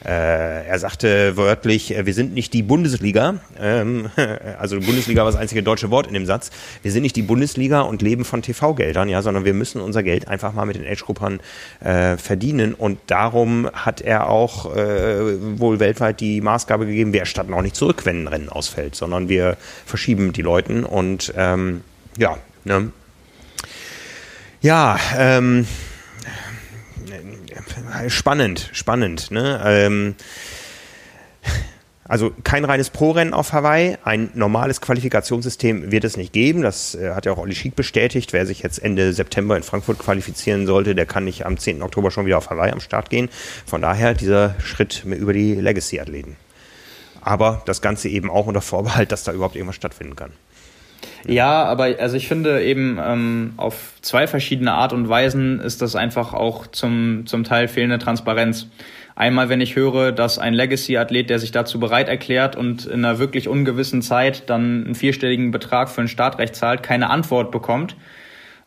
er 0.08 0.78
sagte 0.78 1.36
wörtlich, 1.36 1.96
äh, 1.96 2.06
wir 2.06 2.14
sind 2.14 2.32
nicht 2.32 2.54
die 2.54 2.62
Bundesliga, 2.62 3.34
ähm, 3.60 4.10
also 4.58 4.80
Bundesliga 4.80 5.24
war 5.24 5.30
das 5.30 5.40
einzige 5.40 5.62
deutsche 5.62 5.90
Wort 5.90 6.06
in 6.06 6.14
dem 6.14 6.26
Satz. 6.26 6.50
Wir 6.82 6.90
sind 6.90 7.02
nicht 7.02 7.16
die 7.16 7.22
Bundesliga 7.22 7.82
und 7.82 8.00
leben 8.00 8.24
von 8.24 8.42
TV-Geldern, 8.42 9.08
ja, 9.08 9.20
sondern 9.20 9.44
wir 9.44 9.54
müssen 9.54 9.80
unser 9.80 10.02
Geld 10.02 10.28
einfach 10.28 10.52
mal 10.54 10.64
mit 10.64 10.76
den 10.76 10.86
Age-Gruppern 10.86 11.40
äh, 11.80 12.16
verdienen. 12.16 12.74
Und 12.74 12.98
darum 13.08 13.68
hat 13.72 14.00
er 14.00 14.30
auch 14.30 14.74
äh, 14.74 15.58
wohl 15.58 15.80
weltweit 15.80 16.20
die 16.20 16.40
Maßgabe 16.40 16.86
gegeben, 16.86 17.12
wir 17.12 17.20
erstatten 17.20 17.52
auch 17.52 17.62
nicht 17.62 17.76
zurück, 17.76 18.06
wenn 18.06 18.24
ein 18.24 18.28
Rennen 18.28 18.48
ausfällt, 18.48 18.94
sondern 18.94 19.28
wir 19.28 19.56
verschieben 19.84 20.32
die 20.32 20.42
Leuten 20.42 20.84
und 20.84 21.32
ähm, 21.36 21.82
ja, 22.16 22.38
ne? 22.64 22.90
Ja, 24.62 24.98
ähm, 25.16 25.66
spannend, 28.08 28.70
spannend. 28.72 29.30
Ne? 29.30 29.60
Ähm, 29.64 30.14
also 32.10 32.32
kein 32.42 32.64
reines 32.64 32.90
Pro-Rennen 32.90 33.32
auf 33.32 33.52
Hawaii, 33.52 33.96
ein 34.02 34.30
normales 34.34 34.80
Qualifikationssystem 34.80 35.92
wird 35.92 36.02
es 36.02 36.16
nicht 36.16 36.32
geben. 36.32 36.60
Das 36.60 36.96
äh, 36.96 37.12
hat 37.14 37.24
ja 37.24 37.30
auch 37.30 37.38
Olli 37.38 37.54
Schick 37.54 37.76
bestätigt. 37.76 38.32
Wer 38.32 38.46
sich 38.46 38.62
jetzt 38.62 38.82
Ende 38.82 39.12
September 39.12 39.56
in 39.56 39.62
Frankfurt 39.62 40.00
qualifizieren 40.00 40.66
sollte, 40.66 40.96
der 40.96 41.06
kann 41.06 41.24
nicht 41.24 41.46
am 41.46 41.56
10. 41.56 41.82
Oktober 41.82 42.10
schon 42.10 42.26
wieder 42.26 42.38
auf 42.38 42.50
Hawaii 42.50 42.72
am 42.72 42.80
Start 42.80 43.10
gehen. 43.10 43.28
Von 43.64 43.80
daher 43.80 44.14
dieser 44.14 44.56
Schritt 44.60 45.04
über 45.04 45.32
die 45.32 45.54
Legacy-Athleten. 45.54 46.36
Aber 47.20 47.62
das 47.66 47.80
Ganze 47.80 48.08
eben 48.08 48.28
auch 48.28 48.46
unter 48.46 48.60
Vorbehalt, 48.60 49.12
dass 49.12 49.22
da 49.22 49.32
überhaupt 49.32 49.54
irgendwas 49.54 49.76
stattfinden 49.76 50.16
kann. 50.16 50.32
Ja, 51.26 51.64
aber 51.64 51.94
also 51.98 52.16
ich 52.16 52.28
finde 52.28 52.62
eben 52.62 52.98
ähm, 53.02 53.52
auf 53.56 53.94
zwei 54.00 54.26
verschiedene 54.26 54.72
Art 54.72 54.92
und 54.92 55.08
Weisen 55.08 55.60
ist 55.60 55.82
das 55.82 55.96
einfach 55.96 56.34
auch 56.34 56.66
zum, 56.66 57.26
zum 57.26 57.44
Teil 57.44 57.68
fehlende 57.68 57.98
Transparenz. 57.98 58.68
Einmal, 59.16 59.50
wenn 59.50 59.60
ich 59.60 59.76
höre, 59.76 60.12
dass 60.12 60.38
ein 60.38 60.54
Legacy-Athlet, 60.54 61.28
der 61.28 61.38
sich 61.38 61.52
dazu 61.52 61.78
bereit 61.78 62.08
erklärt 62.08 62.56
und 62.56 62.86
in 62.86 63.04
einer 63.04 63.18
wirklich 63.18 63.48
ungewissen 63.48 64.00
Zeit 64.00 64.48
dann 64.48 64.84
einen 64.86 64.94
vierstelligen 64.94 65.50
Betrag 65.50 65.90
für 65.90 66.00
ein 66.00 66.08
Startrecht 66.08 66.56
zahlt, 66.56 66.82
keine 66.82 67.10
Antwort 67.10 67.50
bekommt. 67.50 67.96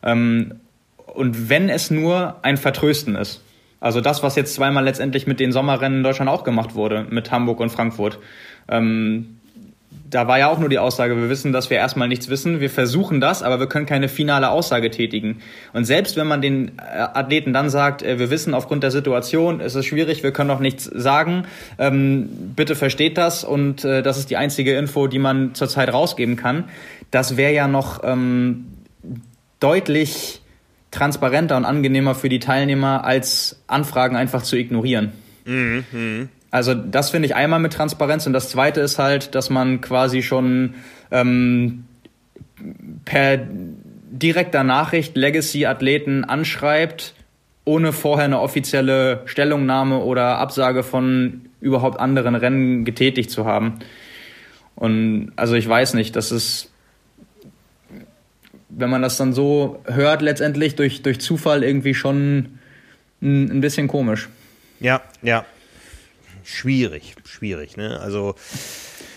Ähm, 0.04 0.60
und 1.06 1.48
wenn 1.48 1.68
es 1.68 1.90
nur 1.90 2.36
ein 2.42 2.56
Vertrösten 2.56 3.16
ist. 3.16 3.42
Also 3.80 4.00
das, 4.00 4.22
was 4.22 4.36
jetzt 4.36 4.54
zweimal 4.54 4.84
letztendlich 4.84 5.26
mit 5.26 5.40
den 5.40 5.52
Sommerrennen 5.52 5.98
in 5.98 6.04
Deutschland 6.04 6.30
auch 6.30 6.44
gemacht 6.44 6.74
wurde, 6.74 7.06
mit 7.10 7.30
Hamburg 7.30 7.60
und 7.60 7.70
Frankfurt. 7.70 8.18
Ähm, 8.68 9.40
da 10.14 10.28
war 10.28 10.38
ja 10.38 10.48
auch 10.48 10.60
nur 10.60 10.68
die 10.68 10.78
Aussage, 10.78 11.16
wir 11.16 11.28
wissen, 11.28 11.52
dass 11.52 11.70
wir 11.70 11.76
erstmal 11.76 12.06
nichts 12.06 12.28
wissen, 12.28 12.60
wir 12.60 12.70
versuchen 12.70 13.20
das, 13.20 13.42
aber 13.42 13.58
wir 13.58 13.66
können 13.66 13.84
keine 13.84 14.08
finale 14.08 14.50
Aussage 14.50 14.92
tätigen. 14.92 15.40
Und 15.72 15.86
selbst 15.86 16.16
wenn 16.16 16.28
man 16.28 16.40
den 16.40 16.78
äh, 16.78 16.98
Athleten 16.98 17.52
dann 17.52 17.68
sagt, 17.68 18.02
äh, 18.02 18.20
wir 18.20 18.30
wissen 18.30 18.54
aufgrund 18.54 18.84
der 18.84 18.92
Situation, 18.92 19.60
es 19.60 19.74
ist 19.74 19.86
schwierig, 19.86 20.22
wir 20.22 20.30
können 20.30 20.46
noch 20.46 20.60
nichts 20.60 20.84
sagen, 20.84 21.46
ähm, 21.80 22.28
bitte 22.54 22.76
versteht 22.76 23.18
das 23.18 23.42
und 23.42 23.84
äh, 23.84 24.02
das 24.02 24.16
ist 24.16 24.30
die 24.30 24.36
einzige 24.36 24.76
Info, 24.76 25.08
die 25.08 25.18
man 25.18 25.56
zurzeit 25.56 25.92
rausgeben 25.92 26.36
kann, 26.36 26.64
das 27.10 27.36
wäre 27.36 27.52
ja 27.52 27.66
noch 27.66 28.04
ähm, 28.04 28.66
deutlich 29.58 30.42
transparenter 30.92 31.56
und 31.56 31.64
angenehmer 31.64 32.14
für 32.14 32.28
die 32.28 32.38
Teilnehmer, 32.38 33.04
als 33.04 33.60
Anfragen 33.66 34.14
einfach 34.14 34.44
zu 34.44 34.56
ignorieren. 34.56 35.12
Mhm. 35.44 36.28
Also 36.54 36.72
das 36.72 37.10
finde 37.10 37.26
ich 37.26 37.34
einmal 37.34 37.58
mit 37.58 37.72
Transparenz 37.72 38.28
und 38.28 38.32
das 38.32 38.48
zweite 38.48 38.80
ist 38.80 39.00
halt, 39.00 39.34
dass 39.34 39.50
man 39.50 39.80
quasi 39.80 40.22
schon 40.22 40.74
ähm, 41.10 41.86
per 43.04 43.38
direkter 43.38 44.62
Nachricht 44.62 45.16
Legacy-Athleten 45.16 46.22
anschreibt, 46.22 47.14
ohne 47.64 47.92
vorher 47.92 48.26
eine 48.26 48.38
offizielle 48.38 49.22
Stellungnahme 49.24 49.98
oder 49.98 50.38
Absage 50.38 50.84
von 50.84 51.46
überhaupt 51.60 51.98
anderen 51.98 52.36
Rennen 52.36 52.84
getätigt 52.84 53.32
zu 53.32 53.46
haben. 53.46 53.80
Und 54.76 55.32
also 55.34 55.56
ich 55.56 55.68
weiß 55.68 55.94
nicht, 55.94 56.14
das 56.14 56.30
ist, 56.30 56.70
wenn 58.68 58.90
man 58.90 59.02
das 59.02 59.16
dann 59.16 59.32
so 59.32 59.82
hört, 59.86 60.22
letztendlich 60.22 60.76
durch, 60.76 61.02
durch 61.02 61.20
Zufall 61.20 61.64
irgendwie 61.64 61.94
schon 61.94 62.60
ein, 63.20 63.50
ein 63.50 63.60
bisschen 63.60 63.88
komisch. 63.88 64.28
Ja, 64.78 65.02
ja, 65.20 65.46
schwierig, 66.44 67.14
schwierig. 67.24 67.76
Ne? 67.76 67.98
Also 68.00 68.34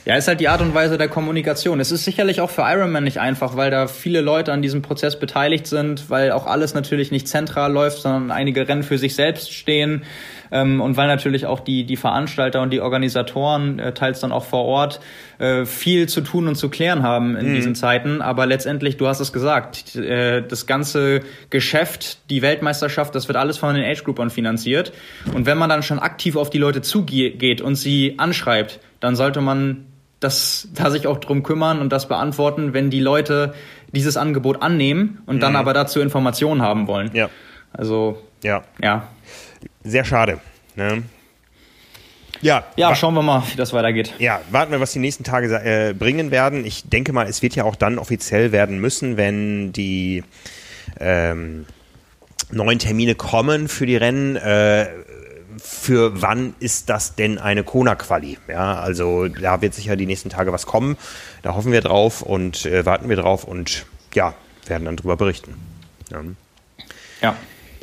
ja, 0.07 0.15
ist 0.15 0.29
halt 0.29 0.39
die 0.39 0.47
Art 0.47 0.61
und 0.61 0.73
Weise 0.73 0.97
der 0.97 1.09
Kommunikation. 1.09 1.81
Es 1.81 1.91
ist 1.91 2.05
sicherlich 2.05 2.39
auch 2.39 2.49
für 2.49 2.61
Ironman 2.61 3.03
nicht 3.03 3.19
einfach, 3.19 3.57
weil 3.57 3.71
da 3.71 3.87
viele 3.87 4.21
Leute 4.21 4.53
an 4.53 4.61
diesem 4.61 4.81
Prozess 4.81 5.19
beteiligt 5.19 5.67
sind, 5.67 6.09
weil 6.09 6.31
auch 6.31 6.45
alles 6.45 6.73
natürlich 6.73 7.11
nicht 7.11 7.27
zentral 7.27 7.73
läuft, 7.73 7.99
sondern 7.99 8.31
einige 8.31 8.69
Rennen 8.69 8.83
für 8.83 8.97
sich 8.97 9.15
selbst 9.15 9.53
stehen 9.53 10.03
ähm, 10.51 10.81
und 10.81 10.97
weil 10.97 11.07
natürlich 11.07 11.45
auch 11.45 11.59
die, 11.59 11.85
die 11.85 11.97
Veranstalter 11.97 12.61
und 12.61 12.71
die 12.71 12.81
Organisatoren, 12.81 13.79
äh, 13.79 13.93
teils 13.93 14.19
dann 14.19 14.31
auch 14.31 14.45
vor 14.45 14.65
Ort, 14.65 14.99
äh, 15.39 15.65
viel 15.65 16.07
zu 16.09 16.21
tun 16.21 16.47
und 16.47 16.55
zu 16.55 16.69
klären 16.69 17.03
haben 17.03 17.35
in 17.35 17.49
mhm. 17.49 17.55
diesen 17.55 17.75
Zeiten. 17.75 18.21
Aber 18.21 18.45
letztendlich, 18.45 18.97
du 18.97 19.07
hast 19.07 19.19
es 19.19 19.33
gesagt, 19.33 19.95
äh, 19.95 20.41
das 20.41 20.65
ganze 20.65 21.21
Geschäft, 21.49 22.19
die 22.29 22.41
Weltmeisterschaft, 22.41 23.13
das 23.15 23.27
wird 23.27 23.37
alles 23.37 23.57
von 23.57 23.75
den 23.75 23.83
Age-Groupern 23.83 24.29
finanziert. 24.29 24.93
Und 25.33 25.45
wenn 25.45 25.57
man 25.57 25.69
dann 25.69 25.83
schon 25.83 25.99
aktiv 25.99 26.35
auf 26.35 26.49
die 26.49 26.57
Leute 26.57 26.81
zugeht 26.81 27.61
und 27.61 27.75
sie 27.75 28.15
anschreibt, 28.17 28.79
dann 28.99 29.15
sollte 29.15 29.41
man 29.41 29.85
das, 30.19 30.69
da 30.73 30.89
sich 30.89 31.07
auch 31.07 31.19
drum 31.19 31.43
kümmern 31.43 31.79
und 31.79 31.91
das 31.91 32.07
beantworten, 32.07 32.73
wenn 32.73 32.89
die 32.89 32.99
Leute 32.99 33.53
dieses 33.91 34.17
Angebot 34.17 34.61
annehmen 34.61 35.19
und 35.25 35.37
mhm. 35.37 35.39
dann 35.39 35.55
aber 35.55 35.73
dazu 35.73 35.99
Informationen 35.99 36.61
haben 36.61 36.87
wollen. 36.87 37.11
Ja. 37.13 37.29
Also, 37.73 38.21
ja. 38.43 38.63
Ja. 38.81 39.07
Sehr 39.87 40.03
schade. 40.03 40.39
Ne? 40.75 41.03
Ja, 42.41 42.65
ja, 42.75 42.93
schauen 42.93 43.15
wir 43.15 43.23
mal, 43.23 43.43
wie 43.51 43.55
das 43.55 43.73
weitergeht. 43.73 44.13
Ja, 44.19 44.41
warten 44.51 44.71
wir, 44.71 44.79
was 44.79 44.91
die 44.91 44.99
nächsten 44.99 45.23
Tage 45.23 45.47
äh, 45.63 45.93
bringen 45.93 46.29
werden. 46.29 46.65
Ich 46.65 46.87
denke 46.87 47.13
mal, 47.13 47.25
es 47.25 47.41
wird 47.41 47.55
ja 47.55 47.63
auch 47.63 47.75
dann 47.75 47.97
offiziell 47.97 48.51
werden 48.51 48.79
müssen, 48.79 49.17
wenn 49.17 49.71
die 49.71 50.23
ähm, 50.99 51.65
neuen 52.51 52.79
Termine 52.79 53.15
kommen 53.15 53.67
für 53.67 53.85
die 53.85 53.95
Rennen. 53.95 54.35
Äh, 54.35 54.87
für 55.57 56.21
wann 56.21 56.53
ist 56.59 56.89
das 56.89 57.15
denn 57.15 57.39
eine 57.39 57.63
Kona-Quali? 57.63 58.37
Ja, 58.47 58.75
also 58.75 59.27
da 59.27 59.61
wird 59.61 59.73
sicher 59.73 59.95
die 59.95 60.05
nächsten 60.05 60.29
Tage 60.29 60.53
was 60.53 60.67
kommen. 60.67 60.97
Da 61.41 61.55
hoffen 61.55 61.71
wir 61.71 61.81
drauf 61.81 62.21
und 62.21 62.65
äh, 62.65 62.85
warten 62.85 63.09
wir 63.09 63.15
drauf 63.15 63.45
und 63.45 63.85
ja, 64.13 64.35
werden 64.67 64.85
dann 64.85 64.97
drüber 64.97 65.17
berichten. 65.17 65.55
ja. 66.11 66.21
ja. 67.21 67.35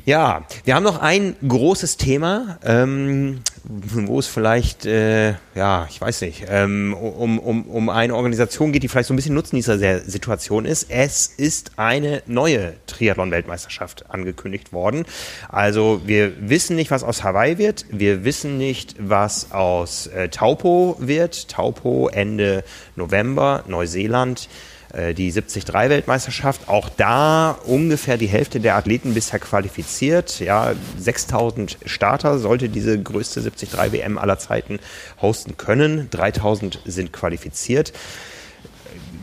Ja, 0.06 0.44
wir 0.64 0.74
haben 0.74 0.82
noch 0.82 1.00
ein 1.00 1.34
großes 1.48 1.96
Thema, 1.96 2.58
ähm, 2.62 3.40
wo 3.64 4.18
es 4.18 4.26
vielleicht, 4.26 4.84
äh, 4.84 5.30
ja, 5.54 5.86
ich 5.88 5.98
weiß 5.98 6.20
nicht, 6.20 6.44
ähm, 6.46 6.92
um, 6.92 7.38
um, 7.38 7.62
um 7.62 7.88
eine 7.88 8.14
Organisation 8.14 8.70
geht, 8.70 8.82
die 8.82 8.88
vielleicht 8.88 9.08
so 9.08 9.14
ein 9.14 9.16
bisschen 9.16 9.34
Nutzen 9.34 9.56
dieser 9.56 10.00
Situation 10.00 10.66
ist. 10.66 10.90
Es 10.90 11.28
ist 11.28 11.78
eine 11.78 12.22
neue 12.26 12.74
Triathlon-Weltmeisterschaft 12.86 14.10
angekündigt 14.10 14.74
worden. 14.74 15.06
Also 15.48 16.02
wir 16.04 16.50
wissen 16.50 16.76
nicht, 16.76 16.90
was 16.90 17.02
aus 17.02 17.24
Hawaii 17.24 17.56
wird. 17.56 17.86
Wir 17.90 18.24
wissen 18.24 18.58
nicht, 18.58 18.96
was 18.98 19.52
aus 19.52 20.08
äh, 20.08 20.28
Taupo 20.28 20.96
wird. 20.98 21.48
Taupo 21.48 22.08
Ende 22.08 22.62
November, 22.94 23.64
Neuseeland. 23.68 24.50
Äh, 24.94 25.14
die 25.14 25.32
73-Weltmeisterschaft. 25.32 26.68
Auch 26.68 26.88
da 26.88 27.58
ungefähr 27.64 28.16
die 28.16 28.26
Hälfte 28.26 28.60
der 28.60 28.76
Athleten 28.76 29.14
bisher 29.14 29.38
qualifiziert. 29.38 30.40
Ja, 30.40 30.72
6000 30.98 31.78
Starter 31.84 32.38
sollte 32.38 32.68
diese 32.68 33.00
größte 33.00 33.40
73 33.40 33.92
WM 33.92 34.18
aller 34.18 34.38
Zeiten 34.38 34.78
hosten 35.20 35.56
können. 35.56 36.08
3000 36.10 36.80
sind 36.84 37.12
qualifiziert. 37.12 37.92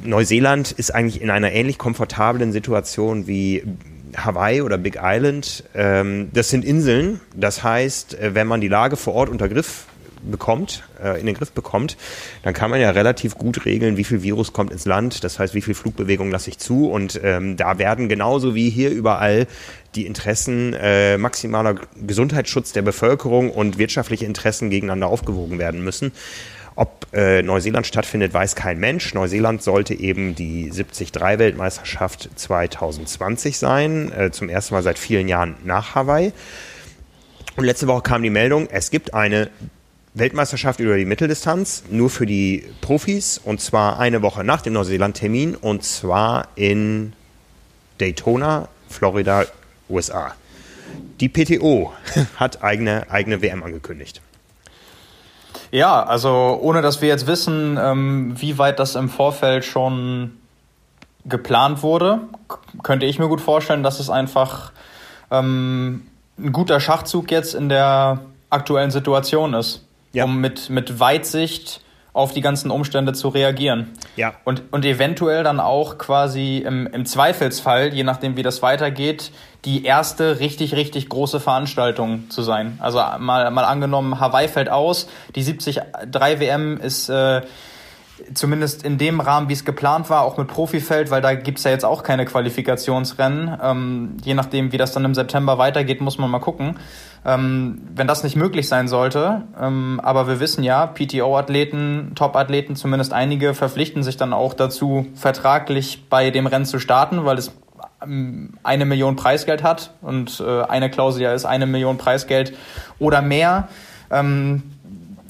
Neuseeland 0.04 0.72
ist 0.72 0.94
eigentlich 0.94 1.22
in 1.22 1.30
einer 1.30 1.52
ähnlich 1.52 1.78
komfortablen 1.78 2.52
Situation 2.52 3.28
wie 3.28 3.64
Hawaii 4.18 4.62
oder 4.62 4.78
Big 4.78 4.98
Island. 5.02 5.64
Ähm, 5.74 6.30
das 6.34 6.50
sind 6.50 6.66
Inseln. 6.66 7.22
Das 7.36 7.64
heißt, 7.64 8.16
äh, 8.16 8.36
wenn 8.36 8.48
man 8.48 8.60
die 8.60 8.68
Lage 8.68 8.98
vor 8.98 9.14
Ort 9.14 9.30
unter 9.30 9.48
Griff 9.48 9.86
bekommt, 10.24 10.84
äh, 11.04 11.20
in 11.20 11.26
den 11.26 11.36
Griff 11.36 11.52
bekommt, 11.52 11.98
dann 12.44 12.54
kann 12.54 12.70
man 12.70 12.80
ja 12.80 12.92
relativ 12.92 13.36
gut 13.36 13.66
regeln, 13.66 13.98
wie 13.98 14.04
viel 14.04 14.24
Virus 14.24 14.54
kommt 14.54 14.72
ins 14.72 14.86
Land. 14.86 15.24
Das 15.24 15.40
heißt, 15.40 15.54
wie 15.54 15.62
viel 15.62 15.74
Flugbewegung 15.74 16.32
lasse 16.32 16.50
ich 16.50 16.58
zu. 16.58 16.90
Und 16.90 17.20
ähm, 17.24 17.58
da 17.58 17.78
werden 17.78 18.10
genauso 18.10 18.56
wie 18.56 18.70
hier 18.70 18.92
überall 18.92 19.48
die 19.96 20.06
Interessen 20.06 20.74
äh, 20.74 21.18
maximaler 21.18 21.76
Gesundheitsschutz 21.96 22.72
der 22.72 22.82
Bevölkerung 22.82 23.52
und 23.52 23.78
wirtschaftliche 23.78 24.26
Interessen 24.26 24.70
gegeneinander 24.70 25.08
aufgewogen 25.08 25.60
werden 25.60 25.84
müssen. 25.84 26.12
Ob 26.76 27.08
äh, 27.14 27.42
Neuseeland 27.42 27.86
stattfindet, 27.86 28.34
weiß 28.34 28.56
kein 28.56 28.80
Mensch. 28.80 29.14
Neuseeland 29.14 29.62
sollte 29.62 29.94
eben 29.94 30.36
die 30.36 30.72
73-Weltmeisterschaft 30.72 32.30
2020 32.36 33.58
sein, 33.58 34.12
äh, 34.14 34.32
zum 34.32 34.48
ersten 34.48 34.74
Mal 34.74 34.84
seit 34.84 34.98
vielen 34.98 35.28
Jahren 35.28 35.56
nach 35.66 35.96
Hawaii. 35.96 36.32
Und 37.58 37.66
letzte 37.66 37.88
Woche 37.88 38.02
kam 38.02 38.24
die 38.24 38.30
Meldung, 38.30 38.70
es 38.72 38.90
gibt 38.90 39.14
eine 39.14 39.50
Weltmeisterschaft 40.14 40.82
über 40.82 40.98
die 40.98 41.06
Mitteldistanz, 41.06 41.84
nur 41.90 42.10
für 42.10 42.26
die 42.26 42.66
Profis, 42.82 43.38
und 43.38 43.62
zwar 43.62 43.98
eine 43.98 44.22
Woche 44.22 44.44
nach 44.44 44.62
dem 44.62 44.74
Neuseeland-Termin, 44.74 45.56
und 45.56 45.84
zwar 45.86 46.50
in 46.56 47.14
Daytona, 47.98 48.68
Florida, 48.90 49.46
USA. 49.90 50.34
Die 51.22 51.30
PTO 51.30 51.94
hat 52.36 52.62
eigene, 52.62 53.10
eigene 53.10 53.42
WM 53.42 53.64
angekündigt. 53.64 54.22
Ja, 55.72 56.04
also 56.04 56.60
ohne 56.62 56.82
dass 56.82 57.02
wir 57.02 57.08
jetzt 57.08 57.28
wissen, 57.28 57.80
ähm, 57.82 58.34
wie 58.38 58.58
weit 58.58 58.80
das 58.80 58.96
im 58.96 59.08
Vorfeld 59.08 59.64
schon 59.64 60.38
geplant 61.24 61.84
wurde, 61.84 62.20
könnte 62.84 63.06
ich 63.06 63.18
mir 63.18 63.30
gut 63.30 63.40
vorstellen, 63.40 63.84
dass 63.84 64.02
es 64.02 64.10
einfach 64.10 64.74
ähm, 65.30 66.08
ein 66.38 66.52
guter 66.52 66.82
Schachzug 66.82 67.32
jetzt 67.32 67.54
in 67.54 67.70
der 67.70 68.20
aktuellen 68.50 68.92
Situation 68.92 69.54
ist 69.54 69.86
ja. 70.14 70.26
um 70.26 70.40
mit, 70.40 70.70
mit 70.70 71.00
Weitsicht 71.00 71.82
auf 72.14 72.34
die 72.34 72.42
ganzen 72.42 72.72
Umstände 72.72 73.14
zu 73.14 73.30
reagieren. 73.30 73.92
Ja. 74.18 74.34
Und, 74.44 74.64
und 74.72 74.84
eventuell 74.84 75.44
dann 75.44 75.60
auch 75.60 75.98
quasi 75.98 76.58
im, 76.58 76.88
im 76.88 77.06
Zweifelsfall, 77.06 77.94
je 77.94 78.04
nachdem 78.04 78.36
wie 78.36 78.44
das 78.44 78.62
weitergeht, 78.62 79.32
die 79.64 79.86
erste 79.86 80.40
richtig, 80.40 80.76
richtig 80.76 81.08
große 81.08 81.40
Veranstaltung 81.40 82.30
zu 82.30 82.42
sein. 82.42 82.78
Also 82.82 82.98
mal, 83.20 83.50
mal 83.52 83.64
angenommen, 83.64 84.20
Hawaii 84.20 84.48
fällt 84.48 84.70
aus, 84.70 85.08
die 85.36 85.44
73 85.44 85.80
WM 86.40 86.78
ist 86.78 87.10
äh, 87.10 87.42
zumindest 88.34 88.84
in 88.84 88.98
dem 88.98 89.20
Rahmen, 89.20 89.50
wie 89.50 89.54
es 89.54 89.66
geplant 89.66 90.10
war, 90.10 90.22
auch 90.24 90.38
mit 90.38 90.48
Profifeld, 90.48 91.12
weil 91.12 91.22
da 91.22 91.34
gibt's 91.34 91.64
ja 91.64 91.72
jetzt 91.72 91.86
auch 91.86 92.04
keine 92.04 92.26
Qualifikationsrennen. 92.26 93.58
Ähm, 93.62 94.18
je 94.24 94.34
nachdem, 94.34 94.72
wie 94.72 94.78
das 94.78 94.92
dann 94.92 95.06
im 95.06 95.14
September 95.14 95.58
weitergeht, 95.58 96.02
muss 96.02 96.18
man 96.18 96.30
mal 96.30 96.40
gucken. 96.40 96.78
Ähm, 97.24 97.82
wenn 97.94 98.08
das 98.08 98.24
nicht 98.24 98.36
möglich 98.36 98.68
sein 98.68 98.88
sollte, 98.88 99.44
ähm, 99.60 100.00
aber 100.04 100.28
wir 100.28 100.40
wissen 100.40 100.64
ja, 100.64 100.88
PTO-Athleten, 100.88 102.14
Top-Athleten, 102.16 102.76
zumindest 102.76 103.14
einige, 103.14 103.54
verpflichten 103.54 104.02
sich 104.02 104.18
dann 104.18 104.34
auch 104.34 104.56
dazu, 104.56 105.06
vertraglich 105.14 106.06
bei 106.10 106.32
dem 106.32 106.48
Rennen 106.48 106.66
zu 106.66 106.80
starten, 106.80 107.24
weil 107.24 107.38
es 107.38 107.52
ähm, 108.04 108.54
eine 108.64 108.86
Million 108.86 109.16
Preisgeld 109.16 109.62
hat 109.62 109.94
und 110.02 110.44
äh, 110.46 110.64
eine 110.64 110.90
Klausel 110.90 111.22
ja 111.22 111.34
ist 111.34 111.46
eine 111.46 111.68
Million 111.68 111.98
Preisgeld 111.98 112.58
oder 112.98 113.22
mehr. 113.22 113.68
Ähm, 114.10 114.64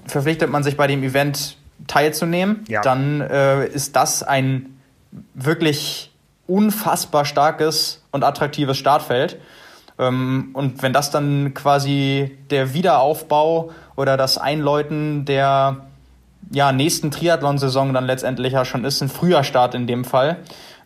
verpflichtet 0.05 0.49
man 0.49 0.63
sich 0.63 0.77
bei 0.77 0.88
dem 0.88 1.03
Event 1.03 1.57
teilzunehmen, 1.91 2.63
ja. 2.69 2.81
dann 2.81 3.19
äh, 3.19 3.65
ist 3.68 3.97
das 3.97 4.23
ein 4.23 4.80
wirklich 5.34 6.11
unfassbar 6.47 7.26
starkes 7.26 8.01
und 8.11 8.23
attraktives 8.23 8.77
Startfeld. 8.77 9.38
Ähm, 9.99 10.51
und 10.53 10.81
wenn 10.84 10.93
das 10.93 11.11
dann 11.11 11.53
quasi 11.53 12.38
der 12.49 12.73
Wiederaufbau 12.73 13.72
oder 13.97 14.15
das 14.15 14.38
Einläuten 14.38 15.26
der 15.26 15.81
ja, 16.49 16.72
nächsten 16.72 17.11
Triathlon-Saison 17.11 17.93
dann 17.93 18.05
letztendlich 18.05 18.53
ja 18.53 18.63
schon 18.63 18.85
ist, 18.85 19.01
ein 19.01 19.09
früher 19.09 19.43
Start 19.43 19.76
in 19.76 19.85
dem 19.85 20.05
Fall, 20.05 20.38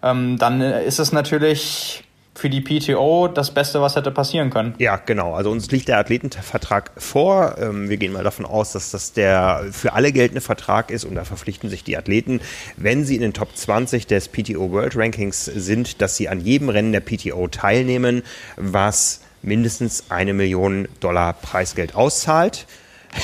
ähm, 0.01 0.39
dann 0.39 0.59
ist 0.59 0.99
es 0.99 1.11
natürlich 1.11 2.03
für 2.35 2.49
die 2.49 2.61
PTO 2.61 3.29
das 3.29 3.53
Beste, 3.53 3.81
was 3.81 3.95
hätte 3.95 4.11
passieren 4.11 4.49
können. 4.49 4.75
Ja, 4.77 4.97
genau. 4.97 5.33
Also 5.33 5.51
uns 5.51 5.71
liegt 5.71 5.87
der 5.87 5.97
Athletenvertrag 5.97 6.91
vor. 6.97 7.55
Ähm, 7.57 7.89
wir 7.89 7.95
gehen 7.95 8.11
mal 8.11 8.23
davon 8.23 8.45
aus, 8.45 8.73
dass 8.73 8.91
das 8.91 9.13
der 9.13 9.65
für 9.71 9.93
alle 9.93 10.11
geltende 10.11 10.41
Vertrag 10.41 10.91
ist 10.91 11.05
und 11.05 11.15
da 11.15 11.23
verpflichten 11.23 11.69
sich 11.69 11.85
die 11.85 11.97
Athleten, 11.97 12.41
wenn 12.75 13.05
sie 13.05 13.15
in 13.15 13.21
den 13.21 13.33
Top 13.33 13.55
20 13.55 14.05
des 14.05 14.27
PTO 14.27 14.71
World 14.71 14.97
Rankings 14.97 15.45
sind, 15.45 16.01
dass 16.01 16.17
sie 16.17 16.27
an 16.27 16.41
jedem 16.41 16.67
Rennen 16.67 16.91
der 16.91 16.99
PTO 16.99 17.47
teilnehmen, 17.47 18.21
was 18.57 19.21
mindestens 19.41 20.05
eine 20.09 20.33
Million 20.33 20.89
Dollar 20.99 21.33
Preisgeld 21.33 21.95
auszahlt. 21.95 22.65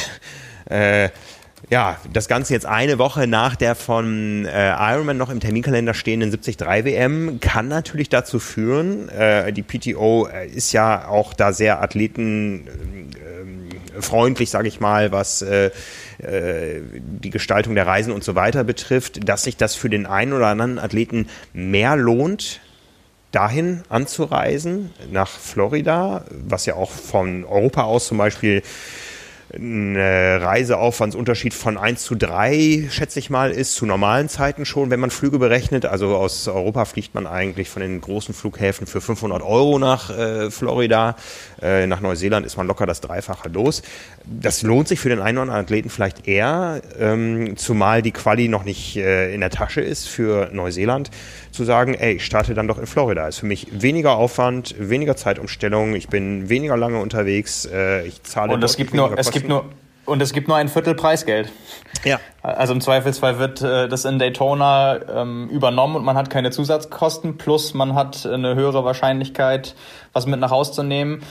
äh, 0.69 1.09
ja, 1.71 1.97
das 2.11 2.27
Ganze 2.27 2.53
jetzt 2.53 2.65
eine 2.65 2.99
Woche 2.99 3.27
nach 3.27 3.55
der 3.55 3.75
von 3.75 4.45
äh, 4.45 4.71
Ironman 4.71 5.15
noch 5.15 5.29
im 5.29 5.39
Terminkalender 5.39 5.93
stehenden 5.93 6.29
73 6.29 6.59
WM 6.59 7.39
kann 7.39 7.69
natürlich 7.69 8.09
dazu 8.09 8.39
führen, 8.39 9.07
äh, 9.07 9.53
die 9.53 9.63
PTO 9.63 10.27
äh, 10.27 10.47
ist 10.47 10.73
ja 10.73 11.07
auch 11.07 11.33
da 11.33 11.53
sehr 11.53 11.81
athletenfreundlich, 11.81 14.49
äh, 14.49 14.51
sage 14.51 14.67
ich 14.67 14.81
mal, 14.81 15.13
was 15.13 15.41
äh, 15.43 15.71
äh, 16.17 16.81
die 17.01 17.29
Gestaltung 17.29 17.75
der 17.75 17.87
Reisen 17.87 18.11
und 18.11 18.25
so 18.25 18.35
weiter 18.35 18.65
betrifft, 18.65 19.29
dass 19.29 19.43
sich 19.43 19.55
das 19.55 19.73
für 19.73 19.89
den 19.89 20.05
einen 20.05 20.33
oder 20.33 20.47
anderen 20.47 20.77
Athleten 20.77 21.29
mehr 21.53 21.95
lohnt, 21.95 22.59
dahin 23.31 23.83
anzureisen, 23.87 24.89
nach 25.09 25.29
Florida, 25.29 26.25
was 26.31 26.65
ja 26.65 26.75
auch 26.75 26.91
von 26.91 27.45
Europa 27.45 27.83
aus 27.83 28.07
zum 28.07 28.17
Beispiel 28.17 28.61
ein 29.53 29.97
Reiseaufwandsunterschied 29.97 31.53
von 31.53 31.77
1 31.77 32.03
zu 32.03 32.15
3, 32.15 32.87
schätze 32.89 33.19
ich 33.19 33.29
mal, 33.29 33.51
ist 33.51 33.75
zu 33.75 33.85
normalen 33.85 34.29
Zeiten 34.29 34.65
schon, 34.65 34.89
wenn 34.89 34.99
man 34.99 35.09
Flüge 35.09 35.39
berechnet. 35.39 35.85
Also 35.85 36.15
aus 36.15 36.47
Europa 36.47 36.85
fliegt 36.85 37.13
man 37.15 37.27
eigentlich 37.27 37.69
von 37.69 37.81
den 37.81 37.99
großen 37.99 38.33
Flughäfen 38.33 38.87
für 38.87 39.01
500 39.01 39.41
Euro 39.41 39.77
nach 39.77 40.09
äh, 40.09 40.51
Florida. 40.51 41.15
Äh, 41.61 41.87
nach 41.87 41.99
Neuseeland 41.99 42.45
ist 42.45 42.55
man 42.55 42.67
locker 42.67 42.85
das 42.85 43.01
Dreifache 43.01 43.49
los. 43.49 43.81
Das 44.25 44.61
lohnt 44.61 44.87
sich 44.87 44.99
für 44.99 45.09
den 45.09 45.19
einen 45.19 45.37
oder 45.37 45.43
anderen 45.43 45.65
Athleten 45.65 45.89
vielleicht 45.89 46.27
eher, 46.27 46.81
ähm, 46.97 47.57
zumal 47.57 48.01
die 48.01 48.11
Quali 48.11 48.47
noch 48.47 48.63
nicht 48.63 48.95
äh, 48.97 49.33
in 49.33 49.41
der 49.41 49.49
Tasche 49.49 49.81
ist 49.81 50.07
für 50.07 50.49
Neuseeland, 50.53 51.11
zu 51.51 51.63
sagen, 51.63 51.93
ey, 51.93 52.13
ich 52.13 52.25
starte 52.25 52.53
dann 52.53 52.67
doch 52.67 52.77
in 52.77 52.87
Florida. 52.87 53.27
Ist 53.27 53.39
für 53.39 53.45
mich 53.45 53.67
weniger 53.71 54.15
Aufwand, 54.15 54.75
weniger 54.77 55.15
Zeitumstellung, 55.15 55.95
ich 55.95 56.07
bin 56.07 56.49
weniger 56.49 56.77
lange 56.77 56.99
unterwegs, 56.99 57.65
äh, 57.65 58.05
ich 58.05 58.23
zahle 58.23 58.53
Und 58.53 58.63
es 58.63 58.77
gibt 58.77 58.93
nur, 58.93 59.17
es 59.17 59.31
gibt 59.31 59.47
nur 59.47 59.65
und 60.05 60.21
es 60.21 60.33
gibt 60.33 60.47
nur 60.47 60.57
ein 60.57 60.67
Viertel 60.67 60.95
Preisgeld. 60.95 61.51
Ja. 62.03 62.19
Also 62.41 62.73
im 62.73 62.81
Zweifelsfall 62.81 63.37
wird 63.37 63.61
äh, 63.61 63.87
das 63.87 64.03
in 64.05 64.17
Daytona 64.17 64.99
ähm, 65.21 65.47
übernommen 65.49 65.95
und 65.95 66.03
man 66.03 66.17
hat 66.17 66.29
keine 66.29 66.49
Zusatzkosten, 66.51 67.37
plus 67.37 67.73
man 67.73 67.93
hat 67.93 68.25
eine 68.25 68.55
höhere 68.55 68.83
Wahrscheinlichkeit, 68.83 69.75
was 70.11 70.25
mit 70.25 70.39
nach 70.39 70.51
Hause 70.51 70.71
zu 70.71 70.83
nehmen. 70.83 71.21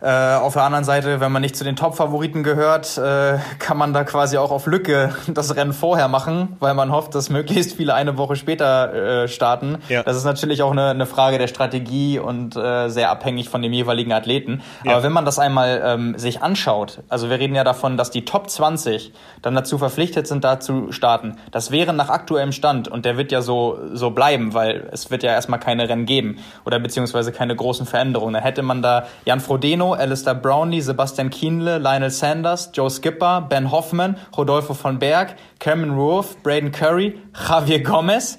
Äh, 0.00 0.36
auf 0.36 0.52
der 0.52 0.62
anderen 0.62 0.84
Seite, 0.84 1.20
wenn 1.20 1.32
man 1.32 1.42
nicht 1.42 1.56
zu 1.56 1.64
den 1.64 1.74
Top-Favoriten 1.74 2.44
gehört, 2.44 2.98
äh, 2.98 3.38
kann 3.58 3.76
man 3.76 3.92
da 3.92 4.04
quasi 4.04 4.36
auch 4.38 4.52
auf 4.52 4.66
Lücke 4.66 5.12
das 5.26 5.56
Rennen 5.56 5.72
vorher 5.72 6.06
machen, 6.06 6.56
weil 6.60 6.74
man 6.74 6.92
hofft, 6.92 7.14
dass 7.16 7.30
möglichst 7.30 7.76
viele 7.76 7.94
eine 7.94 8.16
Woche 8.16 8.36
später 8.36 9.24
äh, 9.24 9.28
starten. 9.28 9.78
Ja. 9.88 10.04
Das 10.04 10.16
ist 10.16 10.24
natürlich 10.24 10.62
auch 10.62 10.70
eine, 10.70 10.90
eine 10.90 11.06
Frage 11.06 11.38
der 11.38 11.48
Strategie 11.48 12.20
und 12.20 12.54
äh, 12.54 12.88
sehr 12.88 13.10
abhängig 13.10 13.48
von 13.48 13.60
dem 13.60 13.72
jeweiligen 13.72 14.12
Athleten. 14.12 14.62
Ja. 14.84 14.92
Aber 14.92 15.02
wenn 15.02 15.12
man 15.12 15.24
das 15.24 15.40
einmal 15.40 15.82
ähm, 15.84 16.16
sich 16.16 16.42
anschaut, 16.42 17.00
also 17.08 17.28
wir 17.28 17.40
reden 17.40 17.56
ja 17.56 17.64
davon, 17.64 17.96
dass 17.96 18.10
die 18.10 18.24
Top 18.24 18.48
20 18.48 19.12
dann 19.42 19.56
dazu 19.56 19.78
verpflichtet 19.78 20.28
sind, 20.28 20.44
da 20.44 20.60
zu 20.60 20.92
starten. 20.92 21.38
Das 21.50 21.72
wäre 21.72 21.92
nach 21.92 22.08
aktuellem 22.08 22.52
Stand 22.52 22.86
und 22.86 23.04
der 23.04 23.16
wird 23.16 23.32
ja 23.32 23.42
so, 23.42 23.78
so 23.92 24.10
bleiben, 24.10 24.54
weil 24.54 24.88
es 24.92 25.10
wird 25.10 25.24
ja 25.24 25.32
erstmal 25.32 25.58
keine 25.58 25.88
Rennen 25.88 26.06
geben 26.06 26.38
oder 26.64 26.78
beziehungsweise 26.78 27.32
keine 27.32 27.56
großen 27.56 27.86
Veränderungen. 27.86 28.34
Da 28.34 28.40
hätte 28.40 28.62
man 28.62 28.80
da 28.80 29.06
Jan 29.24 29.40
Frodeno 29.40 29.87
Alistair 29.94 30.34
Brownlee, 30.34 30.80
Sebastian 30.80 31.30
Kienle, 31.30 31.78
Lionel 31.78 32.10
Sanders, 32.10 32.70
Joe 32.72 32.90
Skipper, 32.90 33.42
Ben 33.48 33.70
Hoffman, 33.70 34.16
Rodolfo 34.36 34.74
von 34.74 34.98
Berg, 34.98 35.36
Cameron 35.58 35.98
Ruoff, 35.98 36.42
Braden 36.42 36.72
Curry, 36.72 37.18
Javier 37.48 37.82
Gomez. 37.82 38.38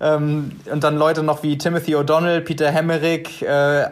Ähm, 0.00 0.52
und 0.70 0.82
dann 0.82 0.96
Leute 0.96 1.22
noch 1.22 1.42
wie 1.42 1.56
Timothy 1.56 1.94
O'Donnell, 1.94 2.40
Peter 2.40 2.70
Hemmerich, 2.70 3.42
äh, 3.42 3.86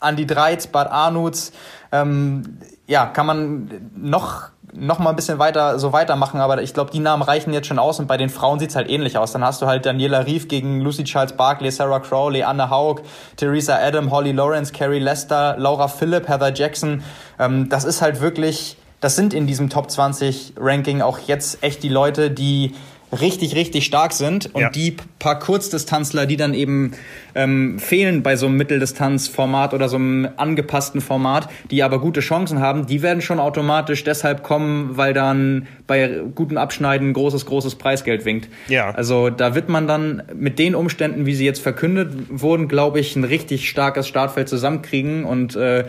Andy 0.00 0.26
Dreiz, 0.26 0.68
Bart 0.68 0.90
Arnutz. 0.90 1.52
Ähm, 1.90 2.58
ja, 2.86 3.06
kann 3.06 3.26
man 3.26 3.90
noch 3.96 4.50
noch 4.76 4.98
mal 4.98 5.10
ein 5.10 5.16
bisschen 5.16 5.38
weiter 5.38 5.78
so 5.78 5.92
weitermachen, 5.92 6.40
aber 6.40 6.62
ich 6.62 6.74
glaube, 6.74 6.90
die 6.90 6.98
Namen 6.98 7.22
reichen 7.22 7.52
jetzt 7.52 7.66
schon 7.66 7.78
aus 7.78 7.98
und 7.98 8.06
bei 8.06 8.16
den 8.16 8.28
Frauen 8.28 8.58
sieht's 8.58 8.76
halt 8.76 8.88
ähnlich 8.90 9.18
aus. 9.18 9.32
Dann 9.32 9.44
hast 9.44 9.62
du 9.62 9.66
halt 9.66 9.86
Daniela 9.86 10.20
Rief 10.20 10.48
gegen 10.48 10.80
Lucy 10.80 11.04
Charles 11.04 11.32
Barkley, 11.32 11.70
Sarah 11.70 12.00
Crowley, 12.00 12.42
Anne 12.42 12.70
Haug, 12.70 13.02
Theresa 13.36 13.76
Adam, 13.76 14.10
Holly 14.10 14.32
Lawrence, 14.32 14.72
Carrie 14.72 14.98
Lester, 14.98 15.56
Laura 15.58 15.88
Philipp, 15.88 16.28
Heather 16.28 16.52
Jackson. 16.54 17.02
Ähm, 17.38 17.68
das 17.68 17.84
ist 17.84 18.02
halt 18.02 18.20
wirklich, 18.20 18.76
das 19.00 19.16
sind 19.16 19.34
in 19.34 19.46
diesem 19.46 19.70
Top 19.70 19.90
20 19.90 20.54
Ranking 20.56 21.02
auch 21.02 21.18
jetzt 21.26 21.62
echt 21.62 21.82
die 21.82 21.88
Leute, 21.88 22.30
die 22.30 22.74
richtig, 23.12 23.54
richtig 23.54 23.84
stark 23.84 24.12
sind 24.12 24.54
und 24.54 24.60
ja. 24.60 24.70
die 24.70 24.96
paar 25.18 25.38
Kurzdistanzler, 25.38 26.26
die 26.26 26.36
dann 26.36 26.54
eben 26.54 26.92
ähm, 27.34 27.78
fehlen 27.78 28.22
bei 28.22 28.36
so 28.36 28.46
einem 28.46 28.56
Mitteldistanzformat 28.56 29.74
oder 29.74 29.88
so 29.88 29.96
einem 29.96 30.28
angepassten 30.36 31.00
Format, 31.00 31.48
die 31.70 31.82
aber 31.82 32.00
gute 32.00 32.20
Chancen 32.20 32.60
haben, 32.60 32.86
die 32.86 33.02
werden 33.02 33.22
schon 33.22 33.38
automatisch 33.38 34.04
deshalb 34.04 34.42
kommen, 34.42 34.96
weil 34.96 35.14
dann 35.14 35.66
bei 35.86 36.20
gutem 36.34 36.58
Abschneiden 36.58 37.12
großes, 37.12 37.46
großes 37.46 37.76
Preisgeld 37.76 38.24
winkt. 38.24 38.48
Ja. 38.68 38.90
Also 38.90 39.30
da 39.30 39.54
wird 39.54 39.68
man 39.68 39.86
dann 39.86 40.22
mit 40.34 40.58
den 40.58 40.74
Umständen, 40.74 41.26
wie 41.26 41.34
sie 41.34 41.44
jetzt 41.44 41.60
verkündet 41.60 42.12
wurden, 42.28 42.66
glaube 42.68 42.98
ich, 42.98 43.14
ein 43.14 43.24
richtig 43.24 43.68
starkes 43.68 44.08
Startfeld 44.08 44.48
zusammenkriegen 44.48 45.24
und 45.24 45.54
äh, 45.54 45.84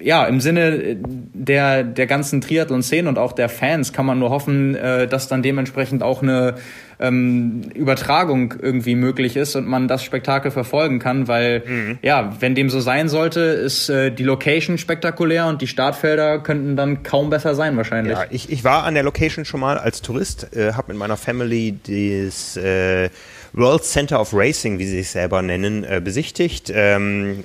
ja, 0.00 0.24
im 0.26 0.40
Sinne 0.40 0.96
der, 0.98 1.84
der 1.84 2.06
ganzen 2.06 2.40
Triathlon-Szene 2.40 3.08
und 3.08 3.18
auch 3.18 3.32
der 3.32 3.48
Fans 3.48 3.92
kann 3.92 4.06
man 4.06 4.18
nur 4.18 4.30
hoffen, 4.30 4.74
äh, 4.74 5.06
dass 5.06 5.28
dann 5.28 5.42
dementsprechend 5.42 6.02
auch 6.02 6.22
eine 6.22 6.54
ähm, 7.00 7.62
Übertragung 7.74 8.54
irgendwie 8.60 8.94
möglich 8.94 9.36
ist 9.36 9.56
und 9.56 9.66
man 9.66 9.88
das 9.88 10.04
Spektakel 10.04 10.50
verfolgen 10.50 11.00
kann, 11.00 11.28
weil 11.28 11.62
mhm. 11.66 11.98
ja, 12.02 12.34
wenn 12.40 12.54
dem 12.54 12.70
so 12.70 12.80
sein 12.80 13.08
sollte, 13.08 13.40
ist 13.40 13.88
äh, 13.88 14.10
die 14.10 14.22
Location 14.22 14.78
spektakulär 14.78 15.46
und 15.46 15.60
die 15.60 15.66
Startfelder 15.66 16.38
könnten 16.38 16.76
dann 16.76 17.02
kaum 17.02 17.28
besser 17.30 17.54
sein 17.54 17.76
wahrscheinlich. 17.76 18.16
Ja, 18.16 18.26
ich, 18.30 18.50
ich 18.50 18.64
war 18.64 18.84
an 18.84 18.94
der 18.94 19.02
Location 19.02 19.44
schon 19.44 19.60
mal 19.60 19.78
als 19.78 20.02
Tourist, 20.02 20.56
äh, 20.56 20.74
habe 20.74 20.92
mit 20.92 20.98
meiner 20.98 21.16
Family 21.16 21.76
das 21.82 22.56
äh, 22.56 23.10
World 23.54 23.84
Center 23.84 24.18
of 24.20 24.32
Racing, 24.32 24.78
wie 24.78 24.86
sie 24.86 24.98
sich 24.98 25.10
selber 25.10 25.42
nennen, 25.42 25.84
äh, 25.84 26.00
besichtigt. 26.02 26.72
Ähm, 26.74 27.44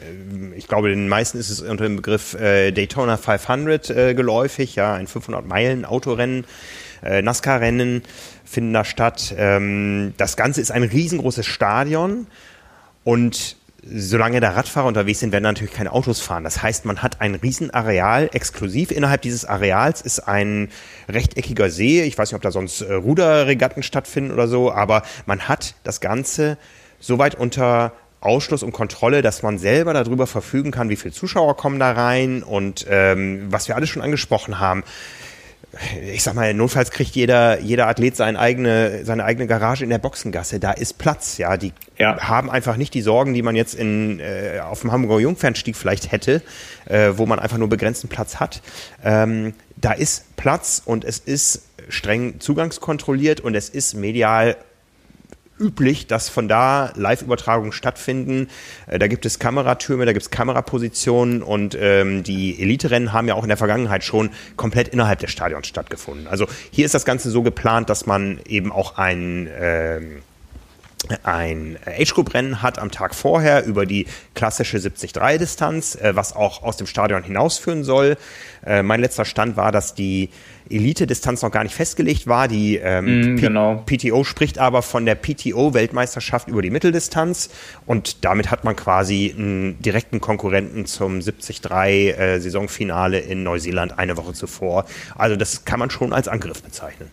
ich 0.56 0.68
glaube, 0.68 0.90
den 0.90 1.10
meisten 1.10 1.38
ist 1.38 1.50
es 1.50 1.62
unter 1.62 1.84
dem 1.84 1.98
Begriff 1.98 2.34
äh, 2.34 2.72
Daytona 2.72 3.18
500 3.18 3.90
äh, 3.90 4.14
geläufig, 4.14 4.76
ja, 4.76 4.94
ein 4.94 5.08
500 5.08 5.46
Meilen 5.46 5.84
Autorennen, 5.84 6.46
äh, 7.04 7.22
NASCAR-Rennen 7.22 8.04
finden 8.46 8.74
da 8.74 8.86
statt. 8.86 9.36
Ähm, 9.38 10.14
das 10.18 10.38
Ganze 10.38 10.62
ist 10.62 10.72
ein 10.72 10.84
riesengroßes 10.84 11.46
Stadion 11.46 12.28
und 13.04 13.58
solange 13.94 14.40
da 14.40 14.52
Radfahrer 14.52 14.88
unterwegs 14.88 15.20
sind, 15.20 15.32
werden 15.32 15.44
natürlich 15.44 15.74
keine 15.74 15.92
Autos 15.92 16.20
fahren. 16.20 16.44
Das 16.44 16.62
heißt, 16.62 16.86
man 16.86 17.02
hat 17.02 17.22
ein 17.22 17.36
Riesenareal. 17.36 18.30
Exklusiv 18.34 18.92
innerhalb 18.92 19.22
dieses 19.22 19.46
Areals 19.46 20.02
ist 20.02 20.20
ein 20.20 20.70
rechteckiger 21.10 21.70
See. 21.70 22.04
Ich 22.04 22.18
weiß 22.18 22.32
nicht, 22.32 22.36
ob 22.36 22.42
da 22.42 22.52
sonst 22.52 22.82
äh, 22.82 22.94
Ruderregatten 22.94 23.84
stattfinden 23.84 24.32
oder 24.32 24.48
so, 24.48 24.72
aber 24.72 25.04
man 25.26 25.48
hat 25.48 25.76
das 25.84 26.02
Ganze 26.02 26.58
soweit 27.00 27.36
unter 27.36 27.94
Ausschluss 28.20 28.64
und 28.64 28.72
Kontrolle, 28.72 29.22
dass 29.22 29.44
man 29.44 29.60
selber 29.60 29.94
darüber 29.94 30.28
verfügen 30.28 30.72
kann, 30.72 30.90
wie 30.90 30.96
viele 30.96 31.14
Zuschauer 31.14 31.56
kommen 31.56 31.80
da 31.80 31.92
rein 31.92 32.44
und 32.44 32.86
ähm, 32.90 33.48
was 33.50 33.68
wir 33.68 33.76
alles 33.76 33.90
schon 33.90 34.02
angesprochen 34.02 34.60
haben 34.60 34.84
ich 36.12 36.24
sag 36.24 36.34
mal, 36.34 36.54
notfalls 36.54 36.92
kriegt 36.92 37.16
jeder, 37.16 37.60
jeder 37.60 37.88
Athlet 37.88 38.16
seine 38.16 38.40
eigene, 38.40 39.04
seine 39.06 39.26
eigene 39.26 39.48
Garage 39.48 39.84
in 39.84 39.90
der 39.90 39.98
Boxengasse. 39.98 40.60
Da 40.60 40.72
ist 40.72 40.98
Platz, 40.98 41.38
ja. 41.38 41.58
Die 41.58 41.74
ja. 41.98 42.20
haben 42.20 42.50
einfach 42.50 42.78
nicht 42.78 42.94
die 42.94 43.02
Sorgen, 43.02 43.34
die 43.34 43.42
man 43.42 43.56
jetzt 43.56 43.76
in, 43.76 44.20
äh, 44.20 44.60
auf 44.64 44.82
dem 44.82 44.92
Hamburger 44.92 45.20
Jungfernstieg 45.20 45.76
vielleicht 45.76 46.12
hätte, 46.12 46.42
äh, 46.86 47.12
wo 47.16 47.26
man 47.26 47.40
einfach 47.40 47.58
nur 47.58 47.70
begrenzten 47.70 48.08
Platz 48.08 48.38
hat. 48.38 48.62
Ähm, 49.04 49.54
da 49.76 49.92
ist 49.92 50.36
Platz 50.36 50.82
und 50.84 51.06
es 51.06 51.20
ist 51.20 51.64
streng 51.90 52.40
zugangskontrolliert 52.40 53.40
und 53.40 53.56
es 53.56 53.70
ist 53.70 53.94
medial 53.94 54.58
üblich, 55.60 56.08
dass 56.08 56.30
von 56.30 56.48
da 56.48 56.92
Live-Übertragungen 56.96 57.72
stattfinden. 57.72 58.48
Äh, 58.88 59.00
da 59.00 59.08
gibt 59.08 59.26
es 59.26 59.40
Kameratürme, 59.40 60.06
da 60.06 60.14
gibt 60.14 60.24
es 60.24 60.30
Kamerapositionen 60.30 61.42
und 61.42 61.76
ähm, 61.80 62.24
die 62.24 62.62
Elite-Rennen 62.62 63.14
haben 63.14 63.28
ja 63.28 63.36
auch 63.36 63.44
in 63.44 63.50
der 63.50 63.58
Vergangenheit 63.58 64.04
schon 64.04 64.30
komplett 64.56 64.90
innerhalb 64.90 65.20
des 65.20 65.32
Stadions 65.32 65.68
stattgefunden. 65.68 66.28
Also 66.28 66.48
hier 66.72 66.86
ist 66.86 66.94
das 66.94 67.06
Ganze 67.06 67.32
so 67.32 67.42
geplant, 67.42 67.90
dass 67.90 68.06
man 68.06 68.40
eben 68.48 68.72
auch 68.72 68.98
ein 68.98 69.50
ähm, 69.60 70.22
ein 71.24 71.78
Age-Group-Rennen 71.86 72.62
hat 72.62 72.80
am 72.80 72.92
Tag 72.92 73.16
vorher 73.16 73.66
über 73.66 73.86
die 73.86 74.08
klassische 74.34 74.78
70-3-Distanz, 74.78 75.96
äh, 75.96 76.16
was 76.16 76.36
auch 76.36 76.64
aus 76.64 76.78
dem 76.78 76.88
Stadion 76.88 77.24
hinausführen 77.24 77.84
soll. 77.84 78.18
Äh, 78.66 78.84
mein 78.84 79.00
letzter 79.00 79.26
Stand 79.26 79.58
war, 79.58 79.72
dass 79.72 79.94
die 79.94 80.30
Elite-Distanz 80.70 81.42
noch 81.42 81.52
gar 81.52 81.64
nicht 81.64 81.76
festgelegt 81.76 82.28
war. 82.28 82.48
Die 82.48 82.78
ähm, 82.78 83.36
mm, 83.36 83.38
genau. 83.38 83.84
PTO 83.86 84.24
spricht 84.24 84.60
aber 84.60 84.82
von 84.82 85.06
der 85.06 85.16
PTO-Weltmeisterschaft 85.16 86.48
über 86.48 86.62
die 86.62 86.70
Mitteldistanz 86.70 87.50
und 87.86 88.26
damit 88.26 88.52
hat 88.52 88.64
man 88.64 88.76
quasi 88.76 89.34
einen 89.38 89.82
direkten 89.82 90.22
Konkurrenten 90.22 90.86
zum 90.86 91.20
73-Saisonfinale 91.20 93.20
äh, 93.20 93.32
in 93.32 93.44
Neuseeland 93.44 93.98
eine 93.98 94.18
Woche 94.18 94.34
zuvor. 94.34 94.86
Also 95.16 95.36
das 95.36 95.66
kann 95.66 95.80
man 95.80 95.90
schon 95.90 96.14
als 96.14 96.28
Angriff 96.28 96.64
bezeichnen. 96.64 97.10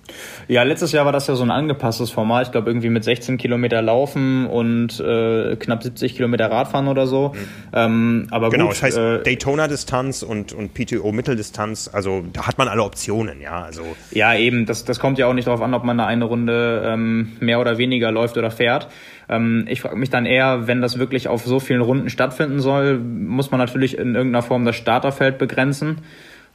Ja, 0.48 0.62
letztes 0.62 0.92
Jahr 0.92 1.04
war 1.04 1.12
das 1.12 1.26
ja 1.26 1.34
so 1.34 1.42
ein 1.42 1.50
angepasstes 1.50 2.10
Format. 2.10 2.46
Ich 2.46 2.52
glaube 2.52 2.70
irgendwie 2.70 2.90
mit 2.90 3.04
16 3.04 3.38
Kilometer 3.38 3.82
Laufen 3.82 4.46
und 4.46 5.00
äh, 5.00 5.56
knapp 5.56 5.82
70 5.82 6.16
Kilometer 6.16 6.50
Radfahren 6.50 6.88
oder 6.88 7.06
so. 7.06 7.32
Mhm. 7.34 7.38
Ähm, 7.72 8.26
aber 8.30 8.50
genau, 8.50 8.66
gut, 8.66 8.74
das 8.74 8.82
heißt 8.82 8.98
äh, 8.98 9.22
Daytona-Distanz 9.22 10.22
und, 10.22 10.52
und 10.52 10.74
PTO-Mitteldistanz. 10.74 11.90
Also 11.92 12.24
da 12.32 12.46
hat 12.46 12.58
man 12.58 12.68
alle 12.68 12.82
Optionen 12.82 13.40
ja. 13.44 13.62
Also 13.62 13.96
ja, 14.10 14.34
eben, 14.34 14.66
das, 14.66 14.84
das 14.84 14.98
kommt 14.98 15.18
ja 15.18 15.26
auch 15.26 15.34
nicht 15.34 15.46
darauf 15.46 15.60
an, 15.60 15.74
ob 15.74 15.84
man 15.84 15.98
da 15.98 16.06
eine 16.06 16.24
Runde 16.24 16.82
ähm, 16.86 17.36
mehr 17.40 17.60
oder 17.60 17.78
weniger 17.78 18.10
läuft 18.10 18.36
oder 18.36 18.50
fährt. 18.50 18.88
Ähm, 19.28 19.66
ich 19.68 19.82
frage 19.82 19.96
mich 19.96 20.10
dann 20.10 20.26
eher, 20.26 20.66
wenn 20.66 20.80
das 20.80 20.98
wirklich 20.98 21.28
auf 21.28 21.44
so 21.44 21.60
vielen 21.60 21.82
Runden 21.82 22.08
stattfinden 22.08 22.60
soll, 22.60 22.98
muss 22.98 23.50
man 23.50 23.60
natürlich 23.60 23.98
in 23.98 24.14
irgendeiner 24.14 24.42
Form 24.42 24.64
das 24.64 24.76
Starterfeld 24.76 25.38
begrenzen, 25.38 25.98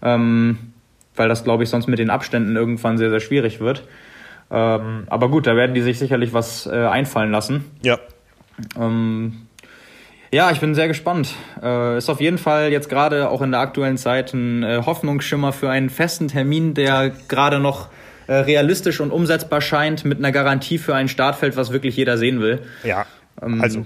ähm, 0.01 0.57
weil 1.15 1.29
das, 1.29 1.43
glaube 1.43 1.63
ich, 1.63 1.69
sonst 1.69 1.87
mit 1.87 1.99
den 1.99 2.09
Abständen 2.09 2.55
irgendwann 2.55 2.97
sehr, 2.97 3.09
sehr 3.09 3.19
schwierig 3.19 3.59
wird. 3.59 3.87
Ähm, 4.51 5.03
aber 5.07 5.29
gut, 5.29 5.45
da 5.45 5.55
werden 5.55 5.75
die 5.75 5.81
sich 5.81 5.99
sicherlich 5.99 6.33
was 6.33 6.65
äh, 6.65 6.71
einfallen 6.71 7.31
lassen. 7.31 7.65
Ja. 7.83 7.99
Ähm, 8.77 9.47
ja, 10.31 10.51
ich 10.51 10.59
bin 10.59 10.75
sehr 10.75 10.87
gespannt. 10.87 11.35
Äh, 11.61 11.97
ist 11.97 12.09
auf 12.09 12.21
jeden 12.21 12.37
Fall 12.37 12.71
jetzt 12.71 12.89
gerade 12.89 13.29
auch 13.29 13.41
in 13.41 13.51
der 13.51 13.59
aktuellen 13.59 13.97
Zeit 13.97 14.33
ein 14.33 14.63
äh, 14.63 14.81
Hoffnungsschimmer 14.85 15.53
für 15.53 15.69
einen 15.69 15.89
festen 15.89 16.27
Termin, 16.27 16.73
der 16.73 17.11
gerade 17.27 17.59
noch 17.59 17.89
äh, 18.27 18.33
realistisch 18.33 18.99
und 18.99 19.11
umsetzbar 19.11 19.61
scheint, 19.61 20.05
mit 20.05 20.19
einer 20.19 20.31
Garantie 20.31 20.77
für 20.77 20.95
ein 20.95 21.07
Startfeld, 21.07 21.57
was 21.57 21.71
wirklich 21.71 21.95
jeder 21.95 22.17
sehen 22.17 22.41
will. 22.41 22.61
Ja, 22.83 23.05
ähm, 23.41 23.61
also 23.61 23.85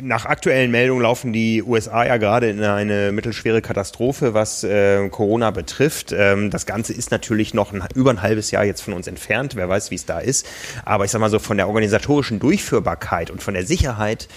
nach 0.00 0.26
aktuellen 0.26 0.70
Meldungen 0.70 1.02
laufen 1.02 1.32
die 1.32 1.62
USA 1.62 2.04
ja 2.04 2.16
gerade 2.16 2.50
in 2.50 2.62
eine 2.62 3.12
mittelschwere 3.12 3.62
Katastrophe, 3.62 4.34
was 4.34 4.64
äh, 4.64 5.08
Corona 5.08 5.50
betrifft. 5.50 6.12
Ähm, 6.12 6.50
das 6.50 6.66
Ganze 6.66 6.92
ist 6.92 7.10
natürlich 7.10 7.54
noch 7.54 7.72
ein, 7.72 7.82
über 7.94 8.10
ein 8.10 8.22
halbes 8.22 8.50
Jahr 8.50 8.64
jetzt 8.64 8.80
von 8.80 8.94
uns 8.94 9.06
entfernt. 9.06 9.56
Wer 9.56 9.68
weiß, 9.68 9.90
wie 9.90 9.96
es 9.96 10.06
da 10.06 10.18
ist. 10.18 10.46
Aber 10.84 11.04
ich 11.04 11.10
sag 11.10 11.20
mal 11.20 11.30
so 11.30 11.38
von 11.38 11.56
der 11.56 11.68
organisatorischen 11.68 12.40
Durchführbarkeit 12.40 13.30
und 13.30 13.42
von 13.42 13.54
der 13.54 13.64
Sicherheit 13.64 14.28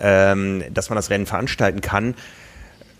ähm, 0.00 0.62
dass 0.72 0.90
man 0.90 0.96
das 0.96 1.10
Rennen 1.10 1.26
veranstalten 1.26 1.80
kann 1.80 2.14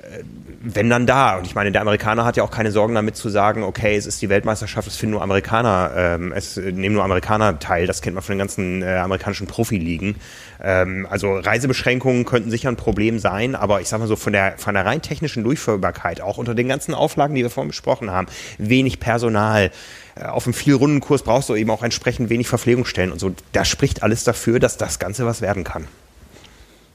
äh, 0.03 0.23
wenn 0.69 0.91
dann 0.91 1.07
da. 1.07 1.37
Und 1.37 1.47
ich 1.47 1.55
meine, 1.55 1.71
der 1.71 1.81
Amerikaner 1.81 2.25
hat 2.25 2.37
ja 2.37 2.43
auch 2.43 2.51
keine 2.51 2.73
Sorgen 2.73 2.95
damit 2.95 3.17
zu 3.17 3.29
sagen, 3.29 3.63
okay, 3.63 3.97
es 3.97 4.07
ist 4.07 4.21
die 4.21 4.29
Weltmeisterschaft, 4.29 4.89
es 4.89 4.97
finden 4.97 5.13
nur 5.13 5.23
Amerikaner, 5.23 5.93
ähm, 5.97 6.33
es 6.33 6.57
nehmen 6.57 6.95
nur 6.95 7.05
Amerikaner 7.05 7.59
teil. 7.59 7.87
Das 7.87 8.03
kennt 8.03 8.15
man 8.15 8.23
von 8.23 8.33
den 8.33 8.39
ganzen 8.39 8.83
äh, 8.83 8.97
amerikanischen 8.97 9.47
Profiligen. 9.47 10.17
Ähm, 10.63 11.07
also 11.09 11.37
Reisebeschränkungen 11.37 12.25
könnten 12.25 12.51
sicher 12.51 12.69
ein 12.69 12.77
Problem 12.77 13.19
sein, 13.19 13.55
aber 13.55 13.81
ich 13.81 13.89
sag 13.89 14.01
mal 14.01 14.09
so 14.09 14.17
von 14.17 14.33
der 14.33 14.55
von 14.59 14.75
der 14.75 14.85
rein 14.85 15.03
technischen 15.03 15.45
Durchführbarkeit, 15.45 16.21
auch 16.21 16.39
unter 16.39 16.55
den 16.55 16.69
ganzen 16.69 16.95
Auflagen, 16.95 17.35
die 17.35 17.43
wir 17.43 17.51
vorhin 17.51 17.69
besprochen 17.69 18.11
haben, 18.11 18.27
wenig 18.59 18.99
Personal. 18.99 19.71
Äh, 20.17 20.25
auf 20.25 20.47
einem 20.47 20.55
Vielrundenkurs 20.55 21.23
brauchst 21.23 21.49
du 21.49 21.55
eben 21.55 21.71
auch 21.71 21.83
entsprechend 21.83 22.29
wenig 22.29 22.49
Verpflegungsstellen 22.49 23.13
und 23.13 23.19
so. 23.19 23.35
Da 23.53 23.65
spricht 23.65 24.03
alles 24.03 24.25
dafür, 24.25 24.59
dass 24.59 24.77
das 24.77 24.99
Ganze 24.99 25.27
was 25.27 25.43
werden 25.43 25.63
kann. 25.63 25.87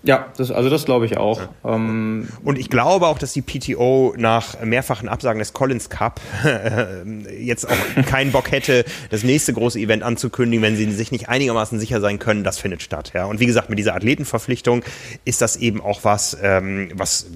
Ja, 0.03 0.27
das, 0.35 0.49
also 0.49 0.69
das 0.69 0.85
glaube 0.85 1.05
ich 1.05 1.17
auch. 1.17 1.39
Ja. 1.39 1.75
Ähm, 1.75 2.27
und 2.43 2.57
ich 2.57 2.69
glaube 2.69 3.07
auch, 3.07 3.19
dass 3.19 3.33
die 3.33 3.43
PTO 3.43 4.15
nach 4.17 4.59
mehrfachen 4.63 5.07
Absagen 5.07 5.37
des 5.37 5.53
Collins 5.53 5.89
Cup 5.89 6.19
jetzt 7.39 7.69
auch 7.69 8.05
keinen 8.07 8.31
Bock 8.31 8.51
hätte, 8.51 8.83
das 9.11 9.23
nächste 9.23 9.53
große 9.53 9.79
Event 9.79 10.01
anzukündigen, 10.01 10.63
wenn 10.63 10.75
sie 10.75 10.91
sich 10.91 11.11
nicht 11.11 11.29
einigermaßen 11.29 11.79
sicher 11.79 12.01
sein 12.01 12.17
können, 12.17 12.43
das 12.43 12.57
findet 12.57 12.81
statt. 12.81 13.11
Ja. 13.13 13.25
Und 13.25 13.39
wie 13.39 13.45
gesagt, 13.45 13.69
mit 13.69 13.77
dieser 13.77 13.95
Athletenverpflichtung 13.95 14.83
ist 15.23 15.41
das 15.41 15.57
eben 15.57 15.81
auch 15.81 16.03
was, 16.03 16.35
ähm, 16.41 16.89
was 16.95 17.27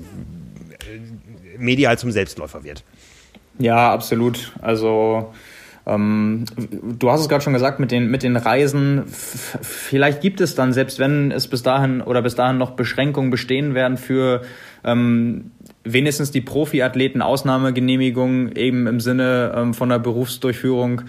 äh, 0.89 1.59
medial 1.59 1.99
zum 1.99 2.11
Selbstläufer 2.11 2.63
wird. 2.63 2.83
Ja, 3.59 3.91
absolut. 3.93 4.53
Also 4.61 5.33
ähm, 5.87 6.45
du 6.97 7.11
hast 7.11 7.21
es 7.21 7.29
gerade 7.29 7.43
schon 7.43 7.53
gesagt 7.53 7.79
mit 7.79 7.91
den, 7.91 8.09
mit 8.09 8.23
den 8.23 8.37
Reisen. 8.37 9.03
vielleicht 9.07 10.21
gibt 10.21 10.41
es 10.41 10.55
dann, 10.55 10.73
selbst 10.73 10.97
wenn 10.99 11.31
es 11.31 11.47
bis 11.47 11.61
dahin 11.61 12.01
oder 12.01 12.21
bis 12.21 12.35
dahin 12.35 12.57
noch 12.57 12.71
Beschränkungen 12.71 13.29
bestehen 13.29 13.75
werden 13.75 13.97
für 13.97 14.41
ähm, 14.83 15.51
wenigstens 15.83 16.31
die 16.31 16.41
Profiathleten 16.41 17.21
Ausnahmegenehmigung 17.21 18.53
eben 18.53 18.87
im 18.87 18.99
Sinne 18.99 19.53
ähm, 19.55 19.73
von 19.73 19.89
der 19.89 19.99
Berufsdurchführung. 19.99 21.03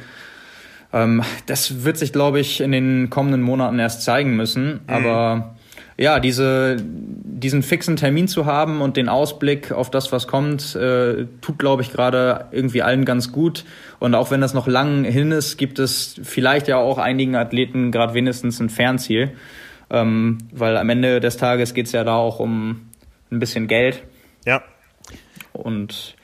Ähm, 0.92 1.22
das 1.46 1.84
wird 1.84 1.96
sich, 1.96 2.12
glaube 2.12 2.40
ich, 2.40 2.60
in 2.60 2.72
den 2.72 3.08
kommenden 3.08 3.42
Monaten 3.42 3.78
erst 3.78 4.02
zeigen 4.02 4.36
müssen. 4.36 4.72
Mhm. 4.72 4.80
Aber 4.86 5.55
ja, 5.98 6.20
diese, 6.20 6.76
diesen 6.78 7.62
fixen 7.62 7.96
Termin 7.96 8.28
zu 8.28 8.44
haben 8.44 8.82
und 8.82 8.96
den 8.96 9.08
Ausblick 9.08 9.72
auf 9.72 9.90
das, 9.90 10.12
was 10.12 10.28
kommt, 10.28 10.74
äh, 10.74 11.26
tut, 11.40 11.58
glaube 11.58 11.82
ich, 11.82 11.92
gerade 11.92 12.46
irgendwie 12.52 12.82
allen 12.82 13.04
ganz 13.04 13.32
gut. 13.32 13.64
Und 13.98 14.14
auch 14.14 14.30
wenn 14.30 14.42
das 14.42 14.52
noch 14.52 14.66
lang 14.66 15.04
hin 15.04 15.32
ist, 15.32 15.56
gibt 15.56 15.78
es 15.78 16.20
vielleicht 16.22 16.68
ja 16.68 16.76
auch 16.76 16.98
einigen 16.98 17.34
Athleten 17.34 17.92
gerade 17.92 18.12
wenigstens 18.12 18.60
ein 18.60 18.68
Fernziel. 18.68 19.32
Ähm, 19.88 20.38
weil 20.52 20.76
am 20.76 20.90
Ende 20.90 21.20
des 21.20 21.36
Tages 21.36 21.72
geht 21.72 21.86
es 21.86 21.92
ja 21.92 22.04
da 22.04 22.16
auch 22.16 22.40
um 22.40 22.88
ein 23.30 23.38
bisschen 23.38 23.66
Geld. 23.66 24.02
Ja. 24.44 24.62
Und 25.52 26.16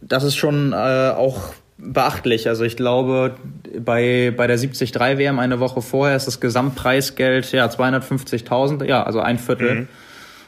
das 0.00 0.24
ist 0.24 0.36
schon 0.36 0.72
äh, 0.72 1.10
auch 1.10 1.54
beachtlich. 1.78 2.48
Also 2.48 2.64
ich 2.64 2.76
glaube, 2.76 3.36
bei, 3.78 4.32
bei 4.36 4.46
der 4.46 4.56
73 4.56 4.94
WM 4.94 5.38
eine 5.38 5.60
Woche 5.60 5.82
vorher 5.82 6.16
ist 6.16 6.26
das 6.26 6.40
Gesamtpreisgeld 6.40 7.50
ja 7.52 7.66
250.000, 7.66 8.84
ja, 8.84 9.02
also 9.02 9.20
ein 9.20 9.38
Viertel. 9.38 9.74
Mhm. 9.74 9.88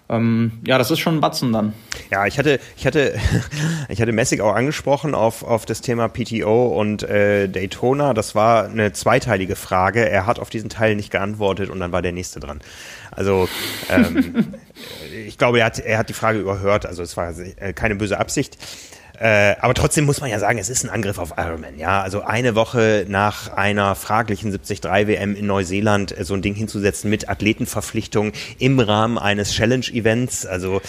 Ähm, 0.09 0.53
ja, 0.65 0.79
das 0.79 0.93
ist 0.93 1.01
schon 1.01 1.17
ein 1.17 1.21
Batzen 1.21 1.53
dann. 1.53 1.73
Ja, 2.13 2.27
ich 2.27 2.39
hatte, 2.39 2.61
ich 2.77 2.87
hatte, 2.87 3.15
ich 3.89 4.01
hatte 4.01 4.13
Messig 4.13 4.41
auch 4.41 4.55
angesprochen 4.55 5.17
auf, 5.17 5.43
auf 5.43 5.67
das 5.67 5.81
Thema 5.81 6.09
PTO 6.09 6.69
und 6.69 7.03
äh, 7.03 7.49
Daytona. 7.49 8.15
Das 8.15 8.37
war 8.37 8.67
eine 8.67 8.93
zweiteilige 8.93 9.57
Frage. 9.57 10.09
Er 10.09 10.27
hat 10.27 10.39
auf 10.39 10.49
diesen 10.49 10.71
Teil 10.71 10.95
nicht 10.95 11.11
geantwortet 11.11 11.71
und 11.71 11.81
dann 11.81 11.91
war 11.91 12.03
der 12.03 12.13
nächste 12.13 12.39
dran. 12.39 12.61
Also 13.11 13.49
ähm, 13.91 14.55
ich 15.27 15.39
glaube, 15.39 15.59
er 15.59 15.67
hat, 15.67 15.81
er 15.81 15.99
hat 15.99 16.09
die 16.09 16.15
Frage 16.15 16.39
überhört. 16.39 16.87
Also 16.87 17.03
es 17.03 17.17
war 17.17 17.37
äh, 17.37 17.73
keine 17.73 17.97
böse 17.97 18.21
Absicht. 18.21 18.59
Äh, 19.19 19.57
aber 19.61 19.75
trotzdem 19.75 20.05
muss 20.05 20.21
man 20.21 20.31
ja 20.31 20.39
sagen, 20.39 20.59
es 20.59 20.69
ist 20.69 20.85
ein 20.85 20.91
Angriff 20.91 21.19
auf 21.19 21.35
Ironman. 21.37 21.79
Ja, 21.79 22.03
also 22.03 22.23
eine 22.23 22.55
Woche 22.55 23.07
nach 23.09 23.53
einer 23.53 23.95
fraglichen 23.95 24.51
73 24.51 24.85
WM 24.85 25.35
in 25.35 25.47
Neuseeland 25.47 26.19
äh, 26.19 26.25
so 26.25 26.35
ein 26.35 26.43
Ding 26.43 26.55
hinzusetzen 26.55 27.09
mit 27.09 27.29
Athletenverpflichtung 27.29 28.33
im 28.59 28.79
Rahmen 28.79 29.19
eines 29.19 29.53
Challenge-Events. 29.53 30.47
Also 30.47 30.81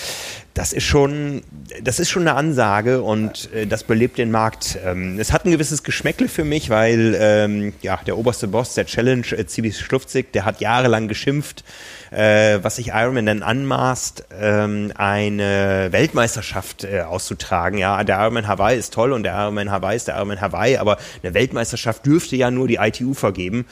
das 0.58 0.74
ist 0.74 0.86
schon, 0.86 1.44
das 1.84 2.00
ist 2.00 2.10
schon 2.10 2.24
eine 2.28 2.36
Ansage 2.36 3.04
und 3.04 3.54
äh, 3.54 3.68
das 3.68 3.84
belebt 3.84 4.18
den 4.18 4.32
Markt. 4.32 4.78
Ähm, 4.84 5.20
es 5.20 5.32
hat 5.32 5.46
ein 5.46 5.52
gewisses 5.52 5.84
Geschmäckle 5.84 6.28
für 6.28 6.44
mich, 6.44 6.70
weil 6.72 7.16
ähm, 7.20 7.74
ja 7.82 8.00
der 8.08 8.18
oberste 8.18 8.48
Boss 8.48 8.74
der 8.74 8.88
Challenge, 8.88 9.26
äh, 9.32 9.46
Zibi 9.46 9.72
Schlufzig, 9.72 10.32
der 10.34 10.46
hat 10.46 10.60
jahrelang 10.60 11.08
geschimpft 11.08 11.64
äh, 12.12 12.60
was 12.62 12.78
sich 12.78 12.88
Ironman 12.90 13.26
dann 13.26 13.44
anmaßt, 13.44 14.26
ähm, 14.40 14.92
eine 14.96 15.90
Weltmeisterschaft 15.92 16.84
äh, 16.84 17.02
auszutragen. 17.02 17.78
Ja, 17.78 18.04
der 18.04 18.20
Ironman 18.20 18.48
Hawaii 18.48 18.78
ist 18.78 18.94
toll 18.94 19.12
und 19.12 19.24
der 19.24 19.34
Ironman 19.34 19.72
Hawaii 19.72 19.96
ist 19.96 20.08
der 20.08 20.16
Ironman 20.16 20.42
Hawaii, 20.42 20.78
aber 20.78 20.98
eine 21.24 21.34
Weltmeisterschaft 21.34 22.06
dürfte 22.06 22.36
ja 22.36 22.52
nur 22.52 22.68
die 22.68 22.76
ITU 22.76 23.14
vergeben. 23.14 23.66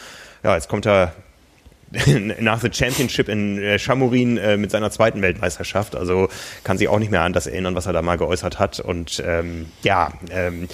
Ja, 0.44 0.56
jetzt 0.56 0.70
kommt 0.70 0.86
er 0.86 1.14
nach 2.39 2.61
The 2.61 2.69
Championship 2.72 3.30
in 3.30 3.61
äh, 3.61 3.80
Chamorin 3.80 4.38
äh, 4.38 4.57
mit 4.57 4.72
seiner 4.72 4.91
zweiten 4.91 5.22
Weltmeisterschaft. 5.22 5.95
Also 5.95 6.30
kann 6.63 6.77
sich 6.77 6.88
auch 6.88 6.99
nicht 6.99 7.11
mehr 7.11 7.22
an 7.22 7.34
das 7.34 7.47
erinnern, 7.47 7.76
was 7.76 7.85
er 7.85 7.93
da 7.93 8.01
mal 8.01 8.17
geäußert 8.17 8.59
hat. 8.59 8.80
Und 8.80 9.23
ähm, 9.26 9.67
ja, 9.84 10.11
ähm, 10.31 10.67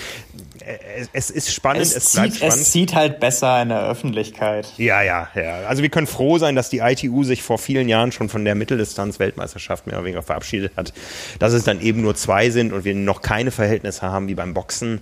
es, 0.95 1.09
es, 1.13 1.29
ist 1.29 1.53
spannend, 1.53 1.83
es, 1.83 1.95
es 1.95 2.13
bleibt 2.13 2.33
zieht, 2.33 2.37
spannend. 2.37 2.61
Es 2.61 2.71
zieht 2.71 2.95
halt 2.95 3.19
besser 3.19 3.61
in 3.61 3.69
der 3.69 3.87
Öffentlichkeit. 3.87 4.73
Ja, 4.77 5.01
ja, 5.01 5.29
ja. 5.35 5.61
Also 5.67 5.81
wir 5.81 5.89
können 5.89 6.07
froh 6.07 6.37
sein, 6.37 6.55
dass 6.55 6.69
die 6.69 6.79
ITU 6.79 7.23
sich 7.23 7.43
vor 7.43 7.57
vielen 7.57 7.89
Jahren 7.89 8.11
schon 8.11 8.29
von 8.29 8.45
der 8.45 8.55
Mitteldistanz-Weltmeisterschaft 8.55 9.87
mehr 9.87 9.97
oder 9.97 10.05
weniger 10.05 10.23
verabschiedet 10.23 10.73
hat. 10.75 10.93
Dass 11.39 11.53
es 11.53 11.63
dann 11.63 11.81
eben 11.81 12.01
nur 12.01 12.15
zwei 12.15 12.49
sind 12.49 12.73
und 12.73 12.85
wir 12.85 12.95
noch 12.95 13.21
keine 13.21 13.51
Verhältnisse 13.51 14.03
haben 14.03 14.27
wie 14.27 14.35
beim 14.35 14.53
Boxen. 14.53 15.01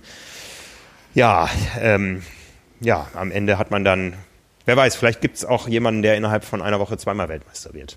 Ja, 1.14 1.48
ähm, 1.80 2.22
ja, 2.80 3.08
am 3.14 3.30
Ende 3.30 3.58
hat 3.58 3.70
man 3.70 3.84
dann 3.84 4.14
Wer 4.70 4.76
weiß, 4.76 4.94
vielleicht 4.94 5.20
gibt 5.20 5.36
es 5.36 5.44
auch 5.44 5.66
jemanden, 5.66 6.02
der 6.02 6.16
innerhalb 6.16 6.44
von 6.44 6.62
einer 6.62 6.78
Woche 6.78 6.96
zweimal 6.96 7.28
Weltmeister 7.28 7.74
wird. 7.74 7.96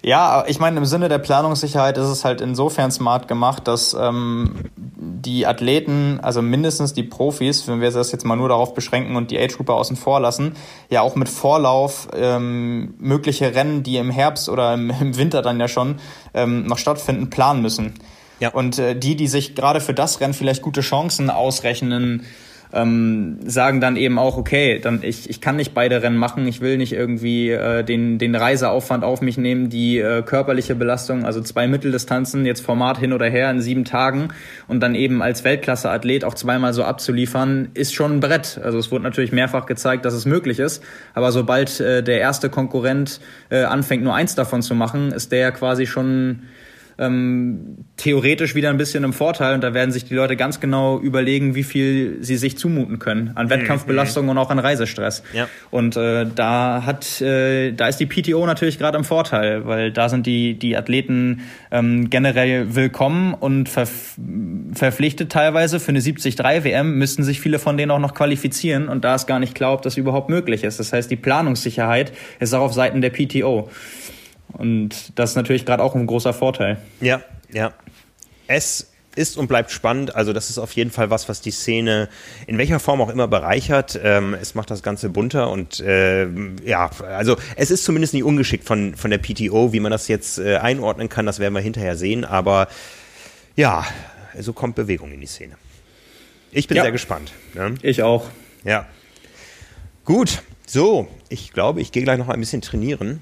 Ja, 0.00 0.44
ich 0.46 0.60
meine, 0.60 0.78
im 0.78 0.84
Sinne 0.84 1.08
der 1.08 1.18
Planungssicherheit 1.18 1.98
ist 1.98 2.06
es 2.06 2.24
halt 2.24 2.40
insofern 2.40 2.92
smart 2.92 3.26
gemacht, 3.26 3.66
dass 3.66 3.92
ähm, 3.92 4.70
die 4.76 5.44
Athleten, 5.44 6.20
also 6.22 6.40
mindestens 6.40 6.92
die 6.92 7.02
Profis, 7.02 7.66
wenn 7.66 7.80
wir 7.80 7.90
das 7.90 8.12
jetzt 8.12 8.24
mal 8.24 8.36
nur 8.36 8.48
darauf 8.48 8.74
beschränken 8.74 9.16
und 9.16 9.32
die 9.32 9.40
Age-Grouper 9.40 9.74
außen 9.74 9.96
vor 9.96 10.20
lassen, 10.20 10.54
ja 10.88 11.00
auch 11.00 11.16
mit 11.16 11.28
Vorlauf 11.28 12.06
ähm, 12.14 12.94
mögliche 12.98 13.52
Rennen, 13.52 13.82
die 13.82 13.96
im 13.96 14.12
Herbst 14.12 14.48
oder 14.48 14.74
im, 14.74 14.88
im 15.00 15.16
Winter 15.16 15.42
dann 15.42 15.58
ja 15.58 15.66
schon 15.66 15.96
ähm, 16.32 16.64
noch 16.68 16.78
stattfinden, 16.78 17.28
planen 17.28 17.60
müssen. 17.60 17.94
Ja. 18.38 18.50
Und 18.50 18.78
äh, 18.78 18.94
die, 18.94 19.16
die 19.16 19.26
sich 19.26 19.56
gerade 19.56 19.80
für 19.80 19.94
das 19.94 20.20
Rennen 20.20 20.32
vielleicht 20.32 20.62
gute 20.62 20.80
Chancen 20.80 21.28
ausrechnen, 21.28 22.24
ähm, 22.72 23.38
sagen 23.44 23.80
dann 23.80 23.96
eben 23.96 24.18
auch, 24.18 24.36
okay, 24.36 24.78
dann 24.78 25.00
ich, 25.02 25.28
ich 25.28 25.40
kann 25.40 25.56
nicht 25.56 25.74
beide 25.74 26.02
Rennen 26.02 26.16
machen, 26.16 26.46
ich 26.46 26.60
will 26.60 26.78
nicht 26.78 26.92
irgendwie 26.92 27.50
äh, 27.50 27.84
den, 27.84 28.18
den 28.18 28.34
Reiseaufwand 28.34 29.04
auf 29.04 29.20
mich 29.20 29.36
nehmen, 29.36 29.68
die 29.68 29.98
äh, 29.98 30.22
körperliche 30.22 30.74
Belastung, 30.74 31.24
also 31.24 31.40
zwei 31.40 31.66
Mitteldistanzen, 31.66 32.46
jetzt 32.46 32.60
Format 32.60 32.98
hin 32.98 33.12
oder 33.12 33.28
her 33.28 33.50
in 33.50 33.60
sieben 33.60 33.84
Tagen 33.84 34.28
und 34.68 34.80
dann 34.80 34.94
eben 34.94 35.22
als 35.22 35.44
Weltklasse-Athlet 35.44 36.24
auch 36.24 36.34
zweimal 36.34 36.72
so 36.72 36.84
abzuliefern, 36.84 37.68
ist 37.74 37.94
schon 37.94 38.16
ein 38.16 38.20
Brett. 38.20 38.60
Also 38.62 38.78
es 38.78 38.90
wurde 38.90 39.04
natürlich 39.04 39.32
mehrfach 39.32 39.66
gezeigt, 39.66 40.04
dass 40.04 40.14
es 40.14 40.24
möglich 40.24 40.58
ist, 40.58 40.82
aber 41.14 41.32
sobald 41.32 41.80
äh, 41.80 42.02
der 42.02 42.20
erste 42.20 42.48
Konkurrent 42.48 43.20
äh, 43.50 43.64
anfängt, 43.64 44.02
nur 44.02 44.14
eins 44.14 44.34
davon 44.34 44.62
zu 44.62 44.74
machen, 44.74 45.12
ist 45.12 45.32
der 45.32 45.40
ja 45.40 45.50
quasi 45.50 45.86
schon 45.86 46.42
ähm, 46.98 47.84
theoretisch 47.96 48.54
wieder 48.54 48.70
ein 48.70 48.76
bisschen 48.76 49.04
im 49.04 49.12
Vorteil 49.12 49.54
und 49.54 49.62
da 49.62 49.74
werden 49.74 49.92
sich 49.92 50.04
die 50.04 50.14
Leute 50.14 50.36
ganz 50.36 50.60
genau 50.60 50.98
überlegen, 51.00 51.54
wie 51.54 51.62
viel 51.62 52.18
sie 52.20 52.36
sich 52.36 52.58
zumuten 52.58 52.98
können 52.98 53.32
an 53.34 53.50
Wettkampfbelastung 53.50 54.24
mhm. 54.24 54.30
und 54.30 54.38
auch 54.38 54.50
an 54.50 54.58
Reisestress. 54.58 55.22
Ja. 55.32 55.48
Und 55.70 55.96
äh, 55.96 56.26
da 56.34 56.84
hat, 56.84 57.20
äh, 57.20 57.72
da 57.72 57.88
ist 57.88 57.98
die 57.98 58.06
PTO 58.06 58.46
natürlich 58.46 58.78
gerade 58.78 58.98
im 58.98 59.04
Vorteil, 59.04 59.66
weil 59.66 59.92
da 59.92 60.08
sind 60.08 60.26
die 60.26 60.58
die 60.58 60.76
Athleten 60.76 61.42
ähm, 61.70 62.10
generell 62.10 62.74
willkommen 62.74 63.34
und 63.34 63.68
ver 63.68 63.86
verpflichtet 64.74 65.30
teilweise 65.30 65.80
für 65.80 65.90
eine 65.90 66.00
73 66.00 66.38
WM 66.38 66.98
müssten 66.98 67.24
sich 67.24 67.40
viele 67.40 67.58
von 67.58 67.76
denen 67.76 67.90
auch 67.90 67.98
noch 67.98 68.14
qualifizieren 68.14 68.88
und 68.88 69.04
da 69.04 69.14
ist 69.14 69.26
gar 69.26 69.38
nicht 69.38 69.54
klar, 69.54 69.72
ob 69.72 69.82
das 69.82 69.96
überhaupt 69.96 70.28
möglich 70.28 70.64
ist. 70.64 70.80
Das 70.80 70.92
heißt, 70.92 71.10
die 71.10 71.16
Planungssicherheit 71.16 72.12
ist 72.40 72.54
auch 72.54 72.62
auf 72.62 72.72
Seiten 72.72 73.00
der 73.00 73.10
PTO. 73.10 73.68
Und 74.52 75.18
das 75.18 75.30
ist 75.30 75.36
natürlich 75.36 75.66
gerade 75.66 75.82
auch 75.82 75.94
ein 75.94 76.06
großer 76.06 76.32
Vorteil. 76.32 76.78
Ja, 77.00 77.22
ja. 77.52 77.72
Es 78.46 78.92
ist 79.14 79.36
und 79.36 79.46
bleibt 79.46 79.70
spannend. 79.70 80.14
Also 80.14 80.32
das 80.32 80.50
ist 80.50 80.58
auf 80.58 80.72
jeden 80.72 80.90
Fall 80.90 81.10
was, 81.10 81.28
was 81.28 81.40
die 81.40 81.50
Szene 81.50 82.08
in 82.46 82.58
welcher 82.58 82.80
Form 82.80 83.00
auch 83.00 83.10
immer 83.10 83.28
bereichert. 83.28 83.98
Ähm, 84.02 84.34
es 84.34 84.54
macht 84.54 84.70
das 84.70 84.82
Ganze 84.82 85.10
bunter 85.10 85.50
und 85.50 85.80
äh, 85.80 86.26
ja, 86.64 86.90
also 87.02 87.36
es 87.56 87.70
ist 87.70 87.84
zumindest 87.84 88.14
nicht 88.14 88.24
ungeschickt 88.24 88.64
von, 88.64 88.94
von 88.94 89.10
der 89.10 89.18
PTO, 89.18 89.72
wie 89.72 89.80
man 89.80 89.92
das 89.92 90.08
jetzt 90.08 90.38
äh, 90.38 90.56
einordnen 90.56 91.08
kann. 91.08 91.26
Das 91.26 91.38
werden 91.38 91.54
wir 91.54 91.60
hinterher 91.60 91.96
sehen. 91.96 92.24
Aber 92.24 92.68
ja, 93.56 93.84
so 94.38 94.52
kommt 94.52 94.76
Bewegung 94.76 95.12
in 95.12 95.20
die 95.20 95.26
Szene. 95.26 95.56
Ich 96.50 96.68
bin 96.68 96.76
ja. 96.76 96.82
sehr 96.82 96.92
gespannt. 96.92 97.32
Ne? 97.54 97.74
Ich 97.82 98.02
auch. 98.02 98.28
Ja. 98.64 98.86
Gut, 100.04 100.42
so, 100.66 101.08
ich 101.28 101.52
glaube, 101.52 101.80
ich 101.80 101.92
gehe 101.92 102.02
gleich 102.02 102.18
noch 102.18 102.28
ein 102.28 102.40
bisschen 102.40 102.60
trainieren. 102.60 103.20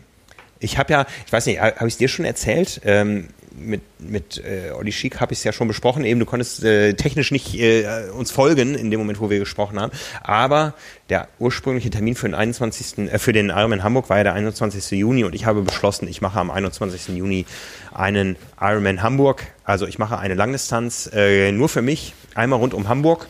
Ich 0.60 0.78
habe 0.78 0.92
ja, 0.92 1.06
ich 1.26 1.32
weiß 1.32 1.46
nicht, 1.46 1.60
habe 1.60 1.88
ich 1.88 1.94
es 1.94 1.98
dir 1.98 2.08
schon 2.08 2.24
erzählt? 2.24 2.82
Ähm, 2.84 3.28
mit 3.52 3.82
mit 3.98 4.42
äh, 4.44 4.70
Olli 4.72 4.92
Schick 4.92 5.20
habe 5.20 5.32
ich 5.32 5.40
es 5.40 5.44
ja 5.44 5.52
schon 5.52 5.68
besprochen. 5.68 6.04
Eben, 6.04 6.20
du 6.20 6.26
konntest 6.26 6.64
äh, 6.64 6.94
technisch 6.94 7.30
nicht 7.30 7.54
äh, 7.54 8.08
uns 8.16 8.30
folgen 8.30 8.74
in 8.74 8.90
dem 8.90 9.00
Moment, 9.00 9.20
wo 9.20 9.30
wir 9.30 9.38
gesprochen 9.38 9.80
haben. 9.80 9.92
Aber 10.22 10.74
der 11.08 11.28
ursprüngliche 11.38 11.90
Termin 11.90 12.14
für 12.14 12.28
den 12.28 12.34
21. 12.34 12.98
Äh, 12.98 13.18
für 13.18 13.32
den 13.32 13.48
Ironman 13.48 13.82
Hamburg 13.82 14.08
war 14.08 14.18
ja 14.18 14.24
der 14.24 14.34
21. 14.34 14.98
Juni 14.98 15.24
und 15.24 15.34
ich 15.34 15.46
habe 15.46 15.62
beschlossen, 15.62 16.08
ich 16.08 16.20
mache 16.20 16.38
am 16.38 16.50
21. 16.50 17.16
Juni 17.16 17.46
einen 17.92 18.36
Ironman 18.60 19.02
Hamburg. 19.02 19.46
Also 19.64 19.86
ich 19.86 19.98
mache 19.98 20.18
eine 20.18 20.34
Langdistanz 20.34 21.10
äh, 21.12 21.52
nur 21.52 21.68
für 21.68 21.82
mich, 21.82 22.14
einmal 22.34 22.58
rund 22.58 22.74
um 22.74 22.88
Hamburg, 22.88 23.28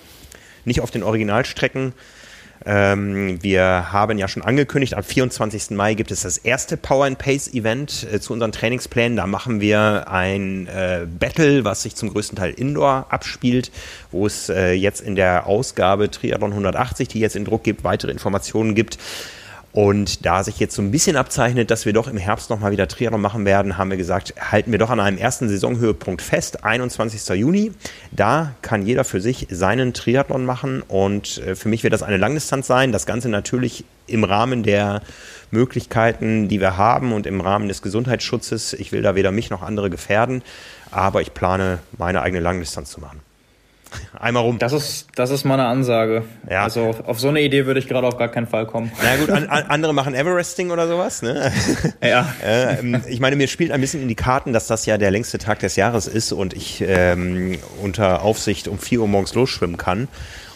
nicht 0.64 0.80
auf 0.80 0.90
den 0.90 1.02
Originalstrecken 1.02 1.94
ähm, 2.66 3.42
wir 3.42 3.92
haben 3.92 4.18
ja 4.18 4.28
schon 4.28 4.42
angekündigt, 4.42 4.94
am 4.94 5.02
24. 5.02 5.70
Mai 5.70 5.94
gibt 5.94 6.10
es 6.10 6.22
das 6.22 6.36
erste 6.36 6.76
Power 6.76 7.06
and 7.06 7.18
Pace 7.18 7.48
Event 7.54 8.06
äh, 8.12 8.20
zu 8.20 8.34
unseren 8.34 8.52
Trainingsplänen. 8.52 9.16
Da 9.16 9.26
machen 9.26 9.60
wir 9.60 10.08
ein 10.08 10.66
äh, 10.66 11.06
Battle, 11.18 11.64
was 11.64 11.82
sich 11.82 11.94
zum 11.96 12.10
größten 12.10 12.36
Teil 12.36 12.52
indoor 12.52 13.06
abspielt, 13.08 13.70
wo 14.10 14.26
es 14.26 14.50
äh, 14.50 14.72
jetzt 14.72 15.00
in 15.00 15.16
der 15.16 15.46
Ausgabe 15.46 16.10
Triathlon 16.10 16.50
180, 16.50 17.08
die 17.08 17.20
jetzt 17.20 17.36
in 17.36 17.46
Druck 17.46 17.64
gibt, 17.64 17.82
weitere 17.82 18.10
Informationen 18.10 18.74
gibt. 18.74 18.98
Und 19.72 20.26
da 20.26 20.42
sich 20.42 20.58
jetzt 20.58 20.74
so 20.74 20.82
ein 20.82 20.90
bisschen 20.90 21.16
abzeichnet, 21.16 21.70
dass 21.70 21.86
wir 21.86 21.92
doch 21.92 22.08
im 22.08 22.16
Herbst 22.16 22.50
nochmal 22.50 22.72
wieder 22.72 22.88
Triathlon 22.88 23.20
machen 23.20 23.44
werden, 23.44 23.78
haben 23.78 23.90
wir 23.90 23.96
gesagt, 23.96 24.34
halten 24.50 24.72
wir 24.72 24.80
doch 24.80 24.90
an 24.90 24.98
einem 24.98 25.16
ersten 25.16 25.48
Saisonhöhepunkt 25.48 26.22
fest, 26.22 26.64
21. 26.64 27.36
Juni. 27.38 27.72
Da 28.10 28.52
kann 28.62 28.84
jeder 28.84 29.04
für 29.04 29.20
sich 29.20 29.46
seinen 29.48 29.94
Triathlon 29.94 30.44
machen 30.44 30.82
und 30.82 31.38
äh, 31.38 31.54
für 31.54 31.68
mich 31.68 31.84
wird 31.84 31.92
das 31.92 32.02
eine 32.02 32.16
Langdistanz 32.16 32.66
sein. 32.66 32.90
Das 32.90 33.06
Ganze 33.06 33.28
natürlich 33.28 33.84
im 34.08 34.24
Rahmen 34.24 34.64
der 34.64 35.02
Möglichkeiten, 35.52 36.48
die 36.48 36.60
wir 36.60 36.76
haben 36.76 37.12
und 37.12 37.26
im 37.26 37.40
Rahmen 37.40 37.68
des 37.68 37.80
Gesundheitsschutzes. 37.80 38.72
Ich 38.72 38.90
will 38.90 39.02
da 39.02 39.14
weder 39.14 39.30
mich 39.30 39.50
noch 39.50 39.62
andere 39.62 39.88
gefährden, 39.88 40.42
aber 40.90 41.22
ich 41.22 41.32
plane, 41.32 41.78
meine 41.96 42.22
eigene 42.22 42.40
Langdistanz 42.40 42.90
zu 42.90 43.00
machen. 43.00 43.20
Einmal 44.18 44.42
rum. 44.42 44.58
Das 44.58 44.72
ist, 44.72 45.08
das 45.14 45.30
ist 45.30 45.44
mal 45.44 45.54
eine 45.54 45.66
Ansage. 45.66 46.24
Ja. 46.48 46.64
Also 46.64 46.94
auf 47.06 47.18
so 47.18 47.28
eine 47.28 47.40
Idee 47.40 47.66
würde 47.66 47.80
ich 47.80 47.88
gerade 47.88 48.06
auf 48.06 48.18
gar 48.18 48.28
keinen 48.28 48.46
Fall 48.46 48.66
kommen. 48.66 48.92
Na 49.02 49.16
gut, 49.16 49.30
an, 49.30 49.48
an, 49.48 49.64
andere 49.68 49.94
machen 49.94 50.14
Everesting 50.14 50.70
oder 50.70 50.88
sowas. 50.88 51.22
Ne? 51.22 51.52
Ja. 52.02 52.32
ähm, 52.42 53.02
ich 53.08 53.20
meine, 53.20 53.36
mir 53.36 53.48
spielt 53.48 53.70
ein 53.72 53.80
bisschen 53.80 54.02
in 54.02 54.08
die 54.08 54.14
Karten, 54.14 54.52
dass 54.52 54.66
das 54.66 54.86
ja 54.86 54.98
der 54.98 55.10
längste 55.10 55.38
Tag 55.38 55.60
des 55.60 55.76
Jahres 55.76 56.06
ist 56.06 56.32
und 56.32 56.54
ich 56.54 56.82
ähm, 56.86 57.58
unter 57.82 58.22
Aufsicht 58.22 58.68
um 58.68 58.78
4 58.78 59.00
Uhr 59.00 59.08
morgens 59.08 59.34
losschwimmen 59.34 59.76
kann 59.76 60.08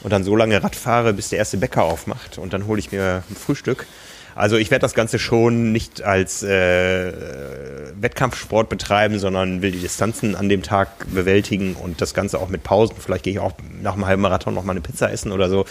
und 0.03 0.13
dann 0.13 0.25
so 0.25 0.37
lange 0.37 0.63
Rad 0.63 0.77
fahre, 0.77 1.13
bis 1.13 1.31
der 1.31 1.39
erste 1.39 1.57
Bäcker 1.57 1.85
aufmacht 1.85 2.39
und 2.39 2.53
dann 2.53 2.67
hole 2.67 2.79
ich 2.79 2.93
mir 2.93 3.23
ein 3.29 3.37
Frühstück. 3.37 3.87
Also 4.35 4.57
ich 4.57 4.71
werde 4.71 4.83
das 4.83 4.95
Ganze 4.95 5.19
schon 5.19 5.73
nicht 5.73 6.03
als 6.03 6.43
äh, 6.43 7.13
Wettkampfsport 8.01 8.69
betreiben, 8.69 9.19
sondern 9.19 9.63
will 9.63 9.71
die 9.71 9.81
Distanzen 9.81 10.35
an 10.35 10.49
dem 10.49 10.63
Tag 10.63 11.07
bewältigen 11.13 11.75
und 11.75 12.01
das 12.01 12.15
Ganze 12.15 12.41
auch 12.41 12.49
mit 12.49 12.63
Pausen. 12.63 12.97
Vielleicht 12.99 13.25
gehe 13.25 13.35
ich 13.35 13.39
auch 13.39 13.53
nach 13.81 13.95
einem 13.95 14.07
halben 14.07 14.23
Marathon 14.23 14.55
noch 14.55 14.65
mal 14.65 14.73
eine 14.73 14.81
Pizza 14.81 15.11
essen 15.11 15.33
oder 15.33 15.49
so. 15.49 15.65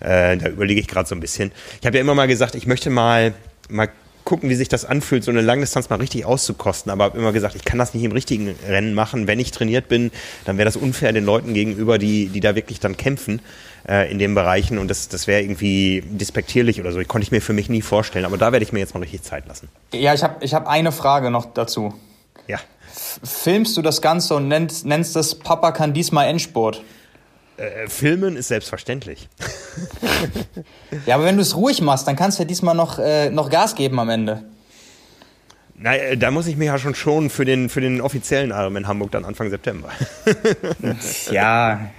Äh, 0.00 0.36
da 0.36 0.48
überlege 0.48 0.80
ich 0.80 0.88
gerade 0.88 1.08
so 1.08 1.14
ein 1.14 1.20
bisschen. 1.20 1.52
Ich 1.80 1.86
habe 1.86 1.96
ja 1.96 2.00
immer 2.00 2.14
mal 2.14 2.26
gesagt, 2.26 2.54
ich 2.54 2.66
möchte 2.66 2.90
mal 2.90 3.34
mal 3.68 3.88
gucken, 4.24 4.50
wie 4.50 4.54
sich 4.54 4.68
das 4.68 4.84
anfühlt, 4.84 5.24
so 5.24 5.30
eine 5.30 5.40
Langdistanz 5.40 5.88
mal 5.88 5.96
richtig 5.96 6.26
auszukosten. 6.26 6.92
Aber 6.92 7.04
habe 7.04 7.18
immer 7.18 7.32
gesagt, 7.32 7.54
ich 7.54 7.64
kann 7.64 7.78
das 7.78 7.94
nicht 7.94 8.04
im 8.04 8.12
richtigen 8.12 8.54
Rennen 8.68 8.92
machen. 8.92 9.26
Wenn 9.26 9.40
ich 9.40 9.52
trainiert 9.52 9.88
bin, 9.88 10.10
dann 10.44 10.58
wäre 10.58 10.66
das 10.66 10.76
unfair 10.76 11.14
den 11.14 11.24
Leuten 11.24 11.54
gegenüber, 11.54 11.96
die, 11.96 12.26
die 12.28 12.40
da 12.40 12.54
wirklich 12.54 12.78
dann 12.78 12.98
kämpfen 12.98 13.40
äh, 13.86 14.10
in 14.10 14.18
den 14.18 14.34
Bereichen. 14.34 14.78
Und 14.78 14.88
das, 14.88 15.08
das 15.08 15.26
wäre 15.26 15.42
irgendwie 15.42 16.02
despektierlich 16.06 16.80
oder 16.80 16.92
so. 16.92 17.00
Ich 17.00 17.08
konnte 17.08 17.24
ich 17.24 17.30
mir 17.30 17.40
für 17.40 17.52
mich 17.52 17.68
nie 17.68 17.82
vorstellen. 17.82 18.24
Aber 18.24 18.38
da 18.38 18.52
werde 18.52 18.64
ich 18.64 18.72
mir 18.72 18.78
jetzt 18.78 18.94
mal 18.94 19.00
richtig 19.00 19.22
Zeit 19.22 19.46
lassen. 19.46 19.68
Ja, 19.92 20.14
ich 20.14 20.22
habe 20.22 20.44
ich 20.44 20.54
hab 20.54 20.66
eine 20.66 20.92
Frage 20.92 21.30
noch 21.30 21.46
dazu. 21.46 21.94
Ja. 22.46 22.58
Filmst 23.22 23.76
du 23.76 23.82
das 23.82 24.02
Ganze 24.02 24.34
und 24.34 24.48
nennst, 24.48 24.86
nennst 24.86 25.16
es 25.16 25.38
Papa 25.38 25.72
kann 25.72 25.92
diesmal 25.92 26.28
Endspurt? 26.28 26.82
Äh, 27.58 27.88
filmen 27.88 28.36
ist 28.36 28.48
selbstverständlich. 28.48 29.28
ja, 31.06 31.16
aber 31.16 31.24
wenn 31.24 31.36
du 31.36 31.42
es 31.42 31.56
ruhig 31.56 31.80
machst, 31.82 32.06
dann 32.06 32.14
kannst 32.14 32.38
du 32.38 32.44
ja 32.44 32.46
diesmal 32.46 32.74
noch, 32.74 32.98
äh, 32.98 33.30
noch 33.30 33.50
Gas 33.50 33.74
geben 33.74 33.98
am 33.98 34.08
Ende. 34.08 34.44
Nein, 35.74 36.00
äh, 36.00 36.16
da 36.16 36.30
muss 36.30 36.46
ich 36.46 36.56
mich 36.56 36.66
ja 36.66 36.78
schon 36.78 36.94
schonen 36.94 37.30
für 37.30 37.44
den, 37.44 37.68
für 37.68 37.80
den 37.80 38.00
offiziellen 38.00 38.52
Arm 38.52 38.76
in 38.76 38.86
Hamburg 38.86 39.10
dann 39.10 39.24
Anfang 39.24 39.50
September. 39.50 39.90
ja, 41.30 41.90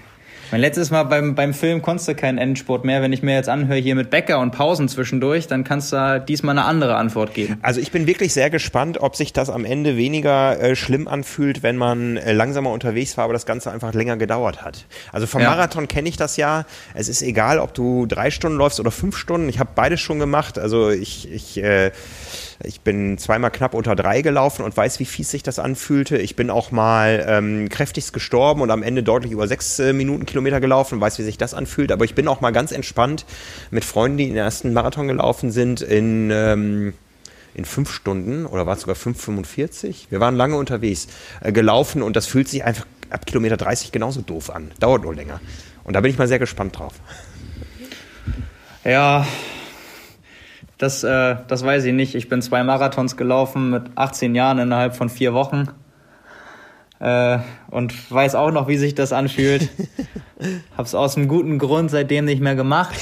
mein 0.51 0.61
letztes 0.61 0.89
Mal 0.89 1.03
beim, 1.03 1.35
beim 1.35 1.53
Film 1.53 1.81
konntest 1.81 2.07
du 2.07 2.15
keinen 2.15 2.37
Endsport 2.37 2.83
mehr. 2.83 3.01
Wenn 3.01 3.13
ich 3.13 3.21
mir 3.21 3.35
jetzt 3.35 3.49
anhöre 3.49 3.77
hier 3.77 3.95
mit 3.95 4.09
Bäcker 4.09 4.39
und 4.39 4.51
Pausen 4.51 4.87
zwischendurch, 4.87 5.47
dann 5.47 5.63
kannst 5.63 5.93
du 5.93 6.23
diesmal 6.27 6.57
eine 6.57 6.65
andere 6.65 6.95
Antwort 6.95 7.33
geben. 7.33 7.57
Also 7.61 7.79
ich 7.79 7.91
bin 7.91 8.07
wirklich 8.07 8.33
sehr 8.33 8.49
gespannt, 8.49 8.99
ob 8.99 9.15
sich 9.15 9.33
das 9.33 9.49
am 9.49 9.65
Ende 9.65 9.95
weniger 9.97 10.59
äh, 10.59 10.75
schlimm 10.75 11.07
anfühlt, 11.07 11.61
wenn 11.61 11.77
man 11.77 12.17
äh, 12.17 12.33
langsamer 12.33 12.71
unterwegs 12.71 13.17
war, 13.17 13.25
aber 13.25 13.33
das 13.33 13.45
Ganze 13.45 13.71
einfach 13.71 13.93
länger 13.93 14.17
gedauert 14.17 14.63
hat. 14.63 14.85
Also 15.11 15.27
vom 15.27 15.41
ja. 15.41 15.51
Marathon 15.51 15.87
kenne 15.87 16.09
ich 16.09 16.17
das 16.17 16.37
ja. 16.37 16.65
Es 16.93 17.09
ist 17.09 17.21
egal, 17.21 17.59
ob 17.59 17.73
du 17.73 18.05
drei 18.05 18.31
Stunden 18.31 18.57
läufst 18.57 18.79
oder 18.79 18.91
fünf 18.91 19.17
Stunden. 19.17 19.49
Ich 19.49 19.59
habe 19.59 19.69
beides 19.75 19.99
schon 19.99 20.19
gemacht. 20.19 20.57
Also 20.57 20.89
ich, 20.89 21.31
ich 21.31 21.61
äh, 21.61 21.91
ich 22.63 22.81
bin 22.81 23.17
zweimal 23.17 23.51
knapp 23.51 23.73
unter 23.73 23.95
drei 23.95 24.21
gelaufen 24.21 24.63
und 24.63 24.75
weiß, 24.75 24.99
wie 24.99 25.05
fies 25.05 25.31
sich 25.31 25.43
das 25.43 25.59
anfühlte. 25.59 26.17
Ich 26.17 26.35
bin 26.35 26.49
auch 26.49 26.71
mal 26.71 27.25
ähm, 27.27 27.69
kräftigst 27.69 28.11
gestorben 28.11 28.61
und 28.61 28.69
am 28.69 28.83
Ende 28.83 29.01
deutlich 29.01 29.31
über 29.31 29.47
sechs 29.47 29.79
äh, 29.79 29.93
Minuten 29.93 30.25
Kilometer 30.25 30.59
gelaufen 30.59 30.95
und 30.95 31.01
weiß, 31.01 31.19
wie 31.19 31.23
sich 31.23 31.37
das 31.37 31.53
anfühlt. 31.53 31.91
Aber 31.91 32.03
ich 32.03 32.15
bin 32.15 32.27
auch 32.27 32.41
mal 32.41 32.51
ganz 32.51 32.73
entspannt 32.73 33.25
mit 33.71 33.85
Freunden, 33.85 34.17
die 34.17 34.27
den 34.27 34.35
ersten 34.35 34.73
Marathon 34.73 35.07
gelaufen 35.07 35.51
sind, 35.51 35.79
in, 35.81 36.31
ähm, 36.31 36.93
in 37.53 37.63
fünf 37.63 37.93
Stunden 37.93 38.45
oder 38.45 38.65
war 38.65 38.75
es 38.75 38.81
sogar 38.81 38.97
5,45? 38.97 40.07
Wir 40.09 40.19
waren 40.19 40.35
lange 40.35 40.57
unterwegs 40.57 41.07
äh, 41.39 41.53
gelaufen 41.53 42.01
und 42.01 42.17
das 42.17 42.27
fühlt 42.27 42.49
sich 42.49 42.65
einfach 42.65 42.85
ab 43.09 43.25
Kilometer 43.25 43.55
30 43.55 43.93
genauso 43.93 44.19
doof 44.19 44.49
an. 44.49 44.71
Dauert 44.81 45.03
nur 45.03 45.15
länger. 45.15 45.39
Und 45.85 45.93
da 45.93 46.01
bin 46.01 46.11
ich 46.11 46.17
mal 46.17 46.27
sehr 46.27 46.39
gespannt 46.39 46.77
drauf. 46.77 46.93
Ja, 48.83 49.25
das, 50.79 51.03
äh, 51.03 51.35
das 51.47 51.63
weiß 51.63 51.83
ich 51.83 51.93
nicht. 51.93 52.15
Ich 52.15 52.29
bin 52.29 52.41
zwei 52.41 52.63
Marathons 52.63 53.17
gelaufen 53.17 53.69
mit 53.69 53.83
18 53.95 54.33
Jahren 54.33 54.59
innerhalb 54.59 54.95
von 54.95 55.09
vier 55.09 55.33
Wochen. 55.33 55.67
Äh, 57.01 57.39
und 57.69 58.11
weiß 58.11 58.35
auch 58.35 58.51
noch, 58.51 58.67
wie 58.67 58.77
sich 58.77 58.95
das 58.95 59.13
anfühlt. 59.13 59.69
Hab's 60.77 60.95
aus 60.95 61.17
einem 61.17 61.27
guten 61.27 61.57
Grund 61.57 61.91
seitdem 61.91 62.25
nicht 62.25 62.41
mehr 62.41 62.55
gemacht. 62.55 62.95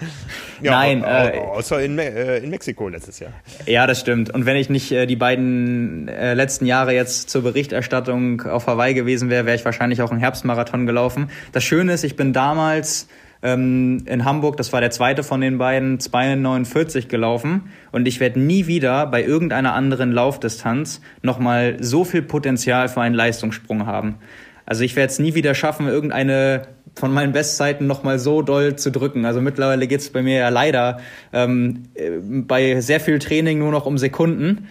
ja, 0.62 0.72
Nein. 0.72 1.04
Äh, 1.04 1.38
außer 1.38 1.82
in, 1.82 1.98
äh, 1.98 2.38
in 2.38 2.50
Mexiko 2.50 2.88
letztes 2.88 3.18
Jahr. 3.18 3.32
Ja, 3.64 3.86
das 3.86 4.00
stimmt. 4.00 4.32
Und 4.32 4.44
wenn 4.44 4.56
ich 4.56 4.68
nicht 4.68 4.92
äh, 4.92 5.06
die 5.06 5.16
beiden 5.16 6.08
äh, 6.08 6.34
letzten 6.34 6.66
Jahre 6.66 6.94
jetzt 6.94 7.30
zur 7.30 7.42
Berichterstattung 7.42 8.42
auf 8.42 8.66
Hawaii 8.66 8.92
gewesen 8.92 9.30
wäre, 9.30 9.46
wäre 9.46 9.56
ich 9.56 9.64
wahrscheinlich 9.64 10.02
auch 10.02 10.10
einen 10.10 10.20
Herbstmarathon 10.20 10.86
gelaufen. 10.86 11.30
Das 11.52 11.64
Schöne 11.64 11.94
ist, 11.94 12.04
ich 12.04 12.16
bin 12.16 12.34
damals 12.34 13.08
ähm, 13.46 14.02
in 14.06 14.24
Hamburg, 14.24 14.56
das 14.56 14.72
war 14.72 14.80
der 14.80 14.90
zweite 14.90 15.22
von 15.22 15.40
den 15.40 15.56
beiden, 15.56 15.98
2,49 15.98 17.06
gelaufen. 17.06 17.70
Und 17.92 18.08
ich 18.08 18.18
werde 18.18 18.40
nie 18.40 18.66
wieder 18.66 19.06
bei 19.06 19.22
irgendeiner 19.22 19.72
anderen 19.72 20.10
Laufdistanz 20.10 21.00
nochmal 21.22 21.76
so 21.80 22.04
viel 22.04 22.22
Potenzial 22.22 22.88
für 22.88 23.02
einen 23.02 23.14
Leistungssprung 23.14 23.86
haben. 23.86 24.16
Also 24.64 24.82
ich 24.82 24.96
werde 24.96 25.12
es 25.12 25.20
nie 25.20 25.34
wieder 25.34 25.54
schaffen, 25.54 25.86
irgendeine 25.86 26.62
von 26.96 27.12
meinen 27.12 27.32
Bestzeiten 27.32 27.86
nochmal 27.86 28.18
so 28.18 28.42
doll 28.42 28.74
zu 28.74 28.90
drücken. 28.90 29.24
Also 29.24 29.40
mittlerweile 29.40 29.86
geht 29.86 30.00
es 30.00 30.10
bei 30.10 30.22
mir 30.22 30.38
ja 30.38 30.48
leider 30.48 30.98
ähm, 31.32 31.84
äh, 31.94 32.10
bei 32.20 32.80
sehr 32.80 32.98
viel 32.98 33.20
Training 33.20 33.60
nur 33.60 33.70
noch 33.70 33.86
um 33.86 33.96
Sekunden. 33.96 34.66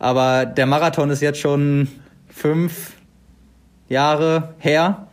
Aber 0.00 0.46
der 0.46 0.66
Marathon 0.66 1.10
ist 1.10 1.22
jetzt 1.22 1.38
schon 1.38 1.86
fünf 2.28 2.92
Jahre 3.88 4.54
her. 4.58 5.05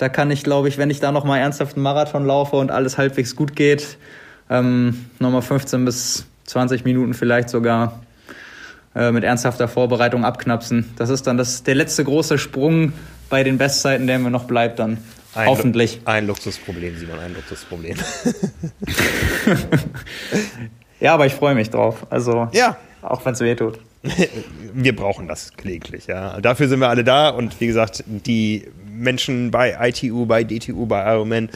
Da 0.00 0.08
kann 0.08 0.30
ich, 0.30 0.44
glaube 0.44 0.68
ich, 0.68 0.78
wenn 0.78 0.88
ich 0.88 0.98
da 0.98 1.12
nochmal 1.12 1.40
ernsthaft 1.40 1.76
einen 1.76 1.82
Marathon 1.82 2.24
laufe 2.24 2.56
und 2.56 2.70
alles 2.70 2.96
halbwegs 2.96 3.36
gut 3.36 3.54
geht, 3.54 3.98
ähm, 4.48 5.04
nochmal 5.18 5.42
15 5.42 5.84
bis 5.84 6.24
20 6.46 6.86
Minuten 6.86 7.12
vielleicht 7.12 7.50
sogar 7.50 8.00
äh, 8.94 9.12
mit 9.12 9.24
ernsthafter 9.24 9.68
Vorbereitung 9.68 10.24
abknapsen. 10.24 10.88
Das 10.96 11.10
ist 11.10 11.26
dann 11.26 11.36
das, 11.36 11.64
der 11.64 11.74
letzte 11.74 12.02
große 12.02 12.38
Sprung 12.38 12.94
bei 13.28 13.44
den 13.44 13.58
Bestzeiten, 13.58 14.06
der 14.06 14.18
mir 14.18 14.30
noch 14.30 14.44
bleibt 14.44 14.78
dann. 14.78 14.96
Ein 15.34 15.48
Hoffentlich. 15.48 15.96
Lu 15.96 16.02
ein 16.06 16.26
Luxusproblem, 16.26 16.96
Simon, 16.96 17.18
ein 17.18 17.34
Luxusproblem. 17.34 17.98
ja, 21.00 21.12
aber 21.12 21.26
ich 21.26 21.34
freue 21.34 21.54
mich 21.54 21.68
drauf. 21.68 22.06
Also, 22.08 22.48
ja. 22.52 22.78
auch 23.02 23.22
wenn 23.26 23.34
es 23.34 23.40
weh 23.40 23.54
tut. 23.54 23.78
Wir 24.74 24.96
brauchen 24.96 25.28
das 25.28 25.52
gelegentlich, 25.56 26.06
ja. 26.06 26.40
Dafür 26.40 26.68
sind 26.68 26.80
wir 26.80 26.88
alle 26.88 27.04
da 27.04 27.28
und 27.28 27.60
wie 27.60 27.66
gesagt, 27.66 28.04
die 28.06 28.66
Menschen 28.94 29.50
bei 29.50 29.76
ITU, 29.88 30.26
bei 30.26 30.44
DTU, 30.44 30.86
bei 30.86 31.12
Ironman 31.12 31.50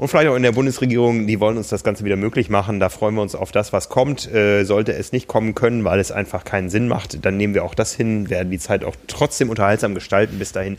und 0.00 0.08
vielleicht 0.08 0.28
auch 0.28 0.36
in 0.36 0.42
der 0.42 0.52
Bundesregierung, 0.52 1.26
die 1.26 1.40
wollen 1.40 1.58
uns 1.58 1.68
das 1.68 1.84
Ganze 1.84 2.04
wieder 2.04 2.16
möglich 2.16 2.48
machen. 2.48 2.80
Da 2.80 2.88
freuen 2.88 3.14
wir 3.16 3.20
uns 3.20 3.34
auf 3.34 3.52
das, 3.52 3.74
was 3.74 3.90
kommt. 3.90 4.32
Äh, 4.32 4.64
sollte 4.64 4.94
es 4.94 5.12
nicht 5.12 5.28
kommen 5.28 5.54
können, 5.54 5.84
weil 5.84 6.00
es 6.00 6.10
einfach 6.10 6.44
keinen 6.44 6.70
Sinn 6.70 6.88
macht, 6.88 7.24
dann 7.26 7.36
nehmen 7.36 7.52
wir 7.52 7.64
auch 7.64 7.74
das 7.74 7.92
hin, 7.92 8.30
werden 8.30 8.50
die 8.50 8.58
Zeit 8.58 8.82
auch 8.82 8.96
trotzdem 9.08 9.50
unterhaltsam 9.50 9.94
gestalten 9.94 10.38
bis 10.38 10.52
dahin. 10.52 10.78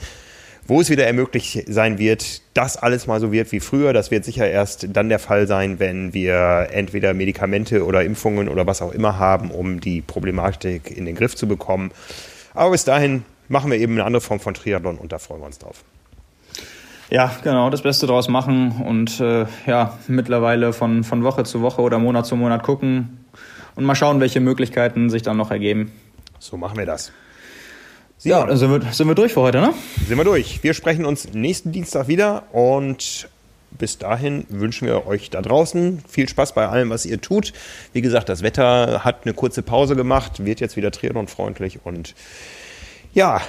Wo 0.68 0.80
es 0.80 0.90
wieder 0.90 1.06
ermöglicht 1.06 1.66
sein 1.68 1.98
wird, 1.98 2.42
dass 2.54 2.78
alles 2.78 3.08
mal 3.08 3.20
so 3.20 3.32
wird 3.32 3.52
wie 3.52 3.60
früher, 3.60 3.94
das 3.94 4.12
wird 4.12 4.24
sicher 4.24 4.50
erst 4.50 4.88
dann 4.96 5.10
der 5.10 5.20
Fall 5.20 5.48
sein, 5.48 5.80
wenn 5.80 6.14
wir 6.14 6.70
entweder 6.72 7.14
Medikamente 7.14 7.86
oder 7.86 8.04
Impfungen 8.04 8.48
oder 8.48 8.68
was 8.68 8.82
auch 8.82 8.92
immer 8.92 9.18
haben, 9.18 9.52
um 9.52 9.82
die 9.82 10.02
Problematik 10.02 10.96
in 10.96 11.06
den 11.06 11.16
Griff 11.16 11.36
zu 11.36 11.48
bekommen. 11.48 11.92
Aber 12.54 12.72
bis 12.72 12.86
dahin 12.86 13.24
machen 13.48 13.72
wir 13.72 13.80
eben 13.80 13.94
eine 13.94 14.06
andere 14.06 14.22
Form 14.22 14.40
von 14.40 14.54
Triathlon 14.54 14.98
und 14.98 15.12
da 15.12 15.20
freuen 15.20 15.42
wir 15.42 15.48
uns 15.48 15.60
drauf. 15.60 15.84
Ja, 17.10 17.36
genau, 17.44 17.70
das 17.70 17.82
Beste 17.82 18.08
draus 18.08 18.30
machen 18.30 18.72
und 18.86 19.20
äh, 19.20 19.46
ja, 19.66 19.98
mittlerweile 20.08 20.72
von, 20.72 21.04
von 21.04 21.24
Woche 21.24 21.44
zu 21.44 21.62
Woche 21.62 21.82
oder 21.82 22.00
Monat 22.00 22.26
zu 22.26 22.38
Monat 22.38 22.64
gucken 22.64 23.26
und 23.76 23.84
mal 23.84 23.96
schauen, 23.96 24.22
welche 24.22 24.40
Möglichkeiten 24.40 25.10
sich 25.10 25.22
dann 25.22 25.36
noch 25.36 25.52
ergeben. 25.52 25.92
So 26.40 26.56
machen 26.56 26.78
wir 26.78 26.86
das. 26.86 27.12
Ja, 28.23 28.45
dann 28.45 28.56
sind 28.56 28.69
wir, 28.69 28.91
sind 28.91 29.07
wir 29.07 29.15
durch 29.15 29.34
für 29.34 29.41
heute, 29.41 29.61
ne? 29.61 29.73
Sind 30.07 30.15
wir 30.15 30.23
durch. 30.23 30.64
Wir 30.64 30.76
sprechen 30.76 31.06
uns 31.06 31.34
nächsten 31.34 31.72
Dienstag 31.72 32.07
wieder 32.07 32.43
und 32.52 33.27
bis 33.72 33.98
dahin 33.98 34.45
wünschen 34.49 34.88
wir 34.88 35.07
euch 35.07 35.31
da 35.31 35.41
draußen 35.41 36.03
viel 36.07 36.30
Spaß 36.30 36.53
bei 36.53 36.68
allem, 36.68 36.91
was 36.91 37.07
ihr 37.07 37.19
tut. 37.19 37.52
Wie 37.93 38.02
gesagt, 38.02 38.30
das 38.30 38.43
Wetter 38.43 39.03
hat 39.03 39.22
eine 39.23 39.34
kurze 39.34 39.64
Pause 39.64 39.95
gemacht, 39.95 40.45
wird 40.45 40.60
jetzt 40.60 40.77
wieder 40.77 40.91
triathlonfreundlich 40.91 41.80
und 41.84 42.14
ja, 43.14 43.41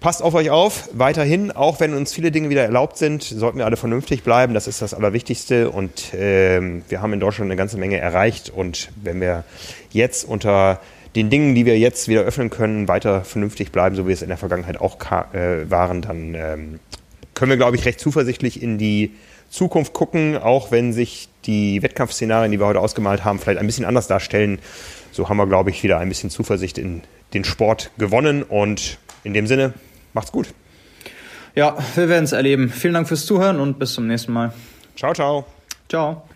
Passt 0.00 0.22
auf 0.22 0.32
euch 0.34 0.50
auf, 0.50 0.90
weiterhin, 0.92 1.50
auch 1.50 1.80
wenn 1.80 1.92
uns 1.92 2.12
viele 2.12 2.30
Dinge 2.30 2.50
wieder 2.50 2.62
erlaubt 2.62 2.98
sind, 2.98 3.24
sollten 3.24 3.58
wir 3.58 3.66
alle 3.66 3.76
vernünftig 3.76 4.22
bleiben. 4.22 4.54
Das 4.54 4.68
ist 4.68 4.80
das 4.80 4.94
Allerwichtigste. 4.94 5.70
Und 5.70 6.12
ähm, 6.14 6.84
wir 6.88 7.02
haben 7.02 7.12
in 7.14 7.18
Deutschland 7.18 7.50
eine 7.50 7.56
ganze 7.56 7.78
Menge 7.78 7.98
erreicht. 7.98 8.48
Und 8.48 8.90
wenn 9.02 9.20
wir 9.20 9.42
jetzt 9.90 10.24
unter 10.24 10.80
den 11.18 11.30
Dingen, 11.30 11.54
die 11.54 11.66
wir 11.66 11.78
jetzt 11.78 12.08
wieder 12.08 12.22
öffnen 12.22 12.50
können, 12.50 12.88
weiter 12.88 13.22
vernünftig 13.22 13.72
bleiben, 13.72 13.96
so 13.96 14.08
wie 14.08 14.12
es 14.12 14.22
in 14.22 14.28
der 14.28 14.38
Vergangenheit 14.38 14.80
auch 14.80 14.96
äh, 15.32 15.70
waren, 15.70 16.02
dann 16.02 16.34
ähm, 16.34 16.80
können 17.34 17.50
wir, 17.50 17.56
glaube 17.56 17.76
ich, 17.76 17.84
recht 17.84 18.00
zuversichtlich 18.00 18.62
in 18.62 18.78
die 18.78 19.12
Zukunft 19.50 19.92
gucken, 19.92 20.36
auch 20.36 20.70
wenn 20.70 20.92
sich 20.92 21.28
die 21.44 21.82
Wettkampfszenarien, 21.82 22.52
die 22.52 22.60
wir 22.60 22.66
heute 22.66 22.80
ausgemalt 22.80 23.24
haben, 23.24 23.38
vielleicht 23.38 23.60
ein 23.60 23.66
bisschen 23.66 23.84
anders 23.84 24.06
darstellen. 24.06 24.58
So 25.12 25.28
haben 25.28 25.36
wir, 25.36 25.46
glaube 25.46 25.70
ich, 25.70 25.82
wieder 25.82 25.98
ein 25.98 26.08
bisschen 26.08 26.30
Zuversicht 26.30 26.78
in 26.78 27.02
den 27.34 27.44
Sport 27.44 27.90
gewonnen. 27.98 28.42
Und 28.42 28.98
in 29.24 29.32
dem 29.32 29.46
Sinne, 29.46 29.72
Macht's 30.18 30.32
gut. 30.32 30.48
Ja, 31.54 31.76
wir 31.94 32.08
werden 32.08 32.24
es 32.24 32.32
erleben. 32.32 32.70
Vielen 32.70 32.94
Dank 32.94 33.08
fürs 33.08 33.26
Zuhören 33.26 33.60
und 33.60 33.78
bis 33.78 33.94
zum 33.94 34.06
nächsten 34.06 34.32
Mal. 34.32 34.52
Ciao, 34.96 35.12
ciao. 35.12 35.46
Ciao. 35.88 36.27